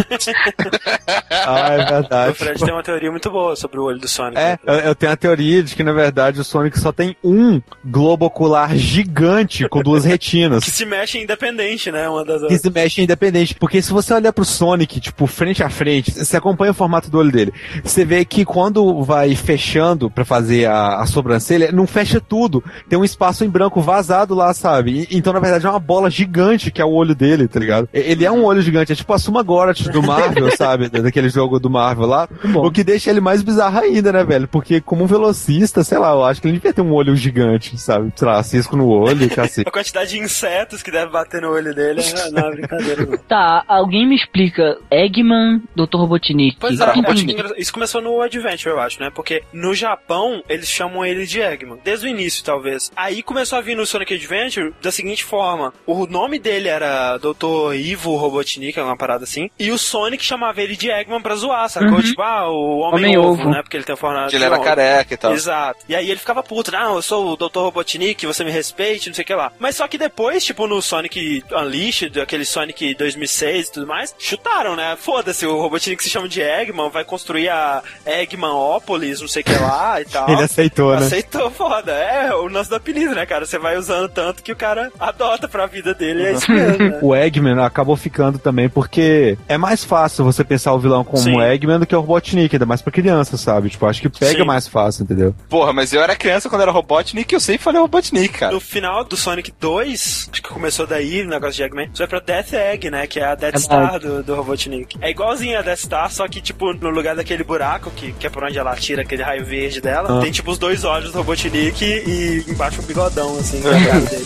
Ah, 1.31 1.69
é 1.75 1.83
O 1.85 1.87
verdade. 1.89 2.35
Fred 2.35 2.65
tem 2.65 2.73
uma 2.73 2.83
teoria 2.83 3.11
muito 3.11 3.31
boa 3.31 3.55
sobre 3.57 3.79
o 3.79 3.85
olho 3.85 3.99
do 3.99 4.09
Sonic. 4.09 4.39
É, 4.39 4.59
eu, 4.67 4.75
eu 4.75 4.95
tenho 4.95 5.13
a 5.13 5.17
teoria 5.17 5.63
de 5.63 5.75
que, 5.77 5.83
na 5.85 5.93
verdade, 5.93 6.41
o 6.41 6.45
Sonic 6.45 6.79
só 6.79 6.91
tem 6.93 7.17
um 7.23 7.61
globo 7.85 8.27
ocular 8.27 8.75
gigante 8.77 9.69
com 9.69 9.83
duas 9.83 10.03
Que 10.03 10.09
retinas. 10.09 10.65
se 10.65 10.85
mexe 10.85 11.19
independente, 11.23 11.91
né? 11.93 12.09
Uma 12.09 12.25
das 12.25 12.43
Que 12.49 12.59
se 12.59 12.71
mexe 12.71 13.03
independente. 13.03 13.55
Porque 13.55 13.81
se 13.81 13.93
você 13.93 14.13
olhar 14.15 14.33
pro 14.33 14.45
Sonic, 14.45 14.96
tipo, 15.01 15.27
frente 15.27 15.63
a 15.63 15.69
frente, 15.71 16.13
você 16.13 16.37
acompanha 16.37 16.71
o 16.73 16.75
formato 16.75 17.11
do 17.11 17.19
olho 17.19 17.31
dele. 17.33 17.53
Você 17.83 18.05
vê 18.05 18.25
que 18.25 18.45
quando 18.45 19.03
vai 19.03 19.35
fechando 19.35 20.11
pra 20.11 20.25
fazer 20.25 20.67
a, 20.67 21.01
a 21.01 21.07
sobrancelha, 21.07 21.71
não 21.73 21.87
fecha 21.87 22.21
tudo. 22.21 22.63
Tem 22.89 22.99
um 22.99 23.05
espaço 23.05 23.45
em 23.45 23.49
branco 23.49 23.81
vazado 23.81 24.35
lá, 24.35 24.53
sabe? 24.55 25.07
E- 25.11 25.17
então, 25.17 25.33
na 25.33 25.41
verdade, 25.41 25.67
é 25.67 25.71
uma 25.71 25.79
bola 25.81 26.11
gigante 26.11 26.71
que 26.71 26.81
é 26.81 26.85
o 26.85 26.91
olho 26.93 27.15
dele, 27.15 27.49
tá 27.49 27.59
ligado? 27.61 27.89
Ele 27.93 28.25
é 28.25 28.31
um 28.31 28.45
olho 28.45 28.61
gigante, 28.63 28.93
é 28.93 28.95
tipo 28.95 29.13
a 29.13 29.19
Suma 29.19 29.43
Gorat 29.43 29.83
do 29.89 30.03
Marvel, 30.03 30.51
sabe? 30.57 30.89
Da- 30.89 31.01
Daquele 31.01 31.29
jogo 31.29 31.59
do 31.61 31.71
Marvel 31.71 32.07
lá. 32.07 32.29
bom. 32.45 32.67
O 32.67 32.71
que 32.71 32.83
deixa 32.85 33.11
ele 33.11 33.21
mais 33.21 33.43
bizarro 33.43 33.79
ainda, 33.79 34.13
né, 34.13 34.25
velho? 34.25 34.49
Porque 34.49 34.81
como 34.81 35.05
um 35.05 35.07
velocista, 35.07 35.85
sei 35.85 35.99
lá, 35.99 36.11
eu 36.13 36.25
acho 36.25 36.41
que 36.41 36.49
ele 36.49 36.55
devia 36.55 36.73
ter 36.73 36.83
um 36.83 36.93
olho 36.93 37.15
gigante, 37.17 37.79
sabe? 37.79 38.13
Sei 38.17 38.27
lá, 38.27 38.43
cisco 38.43 38.77
no 38.77 38.89
olho, 38.89 39.29
cacete. 39.31 39.67
A 39.69 39.71
quantidade 39.71 40.11
de 40.11 40.19
insetos 40.19 40.83
que 40.83 40.91
deve 40.91 41.11
bater 41.13 41.41
no 41.43 41.51
olho 41.51 41.75
dele 41.75 42.01
é- 42.01 42.31
não 42.31 42.49
é 42.49 42.51
brincadeira, 42.51 43.07
não. 43.07 43.17
Tá, 43.19 43.63
alguém 43.69 44.09
me 44.09 44.17
explica. 44.17 44.77
Eggman, 44.91 45.63
Dr. 45.75 45.97
Robotnik. 45.97 46.57
Pois 46.59 46.81
é, 46.81 46.85
Robotnik, 46.85 47.43
isso 47.57 47.73
começou 47.73 48.01
no 48.01 48.21
Adventure, 48.21 48.75
eu 48.75 48.81
acho, 48.81 49.01
né? 49.01 49.11
Porque 49.11 49.43
no 49.53 49.75
Japão 49.75 50.43
eles 50.49 50.69
chamam 50.69 51.05
ele 51.05 51.27
de 51.27 51.41
Eggman, 51.41 51.79
desde 51.85 52.07
o 52.07 52.09
início, 52.09 52.45
talvez. 52.45 52.91
Aí 52.97 53.23
começou 53.23 53.59
a 53.59 53.63
vir 53.63 53.77
no 53.77 53.87
Sonic 53.87 54.15
Adventure 54.15 54.73
da 54.81 54.93
seguinte 54.93 55.25
forma: 55.25 55.73
o 55.87 56.07
nome 56.07 56.39
dele 56.39 56.69
era 56.69 57.19
Dr. 57.19 57.75
Ivo 57.75 58.17
Robotnik, 58.17 58.79
uma 58.81 58.97
parada 58.97 59.25
assim, 59.25 59.51
e 59.59 59.71
o 59.71 59.79
Sonic 59.79 60.25
chamava 60.25 60.61
ele 60.61 60.77
de 60.77 60.91
Eggman 60.91 61.21
pra 61.21 61.35
zoar, 61.35 61.69
sacou? 61.69 61.97
Uhum. 61.97 62.03
Tipo, 62.03 62.23
ah, 62.23 62.49
o 62.51 62.81
Homem-Ovo, 62.81 63.33
Homem-Ovo. 63.33 63.51
né? 63.51 63.63
Porque 63.63 63.77
ele 63.77 63.85
tem 63.85 63.95
a 63.95 63.97
forma 63.97 64.29
ele 64.33 64.45
era 64.45 64.59
careca 64.59 65.15
e 65.15 65.17
tal. 65.17 65.33
Exato. 65.33 65.85
E 65.89 65.95
aí 65.95 66.11
ele 66.11 66.21
ficava 66.21 66.43
puto, 66.43 66.71
não, 66.71 66.97
eu 66.97 67.03
sou 67.03 67.33
o 67.33 67.37
Dr. 67.37 67.59
Robotnik, 67.59 68.27
você 68.27 68.45
me 68.45 68.51
respeite, 68.51 69.09
não 69.09 69.15
sei 69.15 69.23
o 69.23 69.27
que 69.27 69.35
lá. 69.35 69.53
Mas 69.59 69.77
só 69.77 69.89
que 69.89 69.99
depois, 69.99 70.45
tipo, 70.45 70.67
no 70.67 70.81
Sonic 70.81 71.43
Unleashed, 71.51 72.21
aquele 72.21 72.45
Sonic 72.45 72.95
2006 72.95 73.69
e 73.69 73.73
tudo 73.73 73.87
mais, 73.87 74.15
chutaram, 74.19 74.76
né? 74.77 74.97
Foda-se, 75.01 75.47
o 75.47 75.61
Robotnik 75.61 76.03
se 76.03 76.11
chama 76.11 76.29
de 76.29 76.41
Eggman, 76.41 76.91
vai 76.91 77.05
construir 77.05 77.49
a 77.49 77.83
Eggmanópolis, 78.05 79.21
não 79.21 79.29
sei 79.29 79.43
o 79.43 79.45
que 79.45 79.55
lá 79.55 80.01
e 80.01 80.05
tal. 80.07 80.29
Ele 80.29 80.43
aceitou, 80.43 80.95
né? 80.97 81.07
Aceitou, 81.07 81.51
foda. 81.51 81.93
É 81.93 82.35
o 82.35 82.47
lance 82.49 82.69
do 82.71 82.77
apelido, 82.77 83.15
né, 83.15 83.25
cara? 83.27 83.47
Você 83.47 83.59
vai 83.59 83.77
usando 83.77 84.09
tanto 84.09 84.43
que 84.43 84.53
o 84.53 84.57
cara 84.57 84.93
adota 84.99 85.49
pra 85.49 85.67
vida 85.67 85.95
dele, 85.95 86.23
é 86.25 86.33
isso 86.33 86.51
mesmo, 86.51 86.79
né? 86.91 86.99
O 87.03 87.15
Eggman 87.15 87.59
acabou 87.61 87.97
ficando 87.97 88.39
também 88.39 88.69
porque 88.69 89.37
é 89.49 89.57
mais 89.57 89.85
fácil 89.85 90.25
você 90.25 90.43
pensar 90.45 90.73
o 90.73 90.79
vilão 90.79 91.05
como 91.05 91.23
Sim. 91.23 91.37
o 91.37 91.43
Eggman 91.43 91.79
do 91.79 91.87
que 91.87 91.95
o 91.95 92.01
Robotnik, 92.01 92.55
ainda 92.55 92.67
mais 92.67 92.83
pra 92.83 92.93
criança, 92.93 93.37
sabe? 93.37 93.71
Tipo, 93.71 93.87
acho 93.87 94.01
que 94.01 94.09
pega 94.09 94.41
Sim. 94.41 94.45
mais 94.45 94.67
fácil, 94.67 95.05
entendeu? 95.05 95.35
Porra, 95.49 95.73
mas 95.73 95.93
eu 95.93 96.03
era 96.03 96.17
criança 96.17 96.49
quando 96.49 96.63
era 96.63 96.71
Robotnik 96.71 97.33
e 97.33 97.37
eu 97.37 97.41
sempre 97.41 97.63
falei 97.63 97.81
Robotnik, 97.81 98.29
cara. 98.39 98.53
No 98.53 98.61
final 98.61 99.05
do 99.05 99.17
Sonic 99.17 99.53
2, 99.59 100.29
acho 100.33 100.43
que 100.43 100.49
começou 100.49 100.87
daí 100.87 101.23
o 101.23 101.29
negócio 101.29 101.55
de 101.57 101.63
Eggman, 101.63 101.89
você 101.93 102.07
vai 102.07 102.09
pra 102.09 102.21
Death 102.21 102.53
Egg, 102.53 102.91
né? 102.91 103.07
Que 103.07 103.21
é 103.21 103.25
a 103.25 103.35
Death 103.35 103.55
É 103.55 103.59
Star 103.59 104.01
do, 104.01 104.23
do 104.23 104.35
Robotnik. 104.35 104.66
É 105.01 105.11
igualzinho 105.11 105.59
a 105.59 105.63
Death 105.63 105.79
Star, 105.81 106.11
só 106.11 106.27
que, 106.29 106.41
tipo, 106.41 106.73
no 106.73 106.91
lugar 106.91 107.15
daquele 107.17 107.45
buraco, 107.45 107.91
que, 107.91 108.13
que 108.13 108.27
é 108.27 108.31
por 108.31 108.45
onde 108.45 108.59
ela 108.59 108.75
tira 108.77 109.03
aquele 109.03 109.23
raio 109.23 109.45
verde 109.45 109.81
dela, 109.81 110.19
Ah. 110.19 110.21
tem, 110.23 110.31
tipo, 110.33 110.51
os 110.51 110.59
dois 110.59 110.85
olhos 110.85 111.13
do 111.13 111.19
Robotnik 111.19 111.85
e 111.85 112.45
embaixo 112.49 112.81
um 112.81 112.85
bigodão, 112.85 113.37
assim, 113.39 113.61
quadrado 113.63 114.07
dele. 114.11 114.25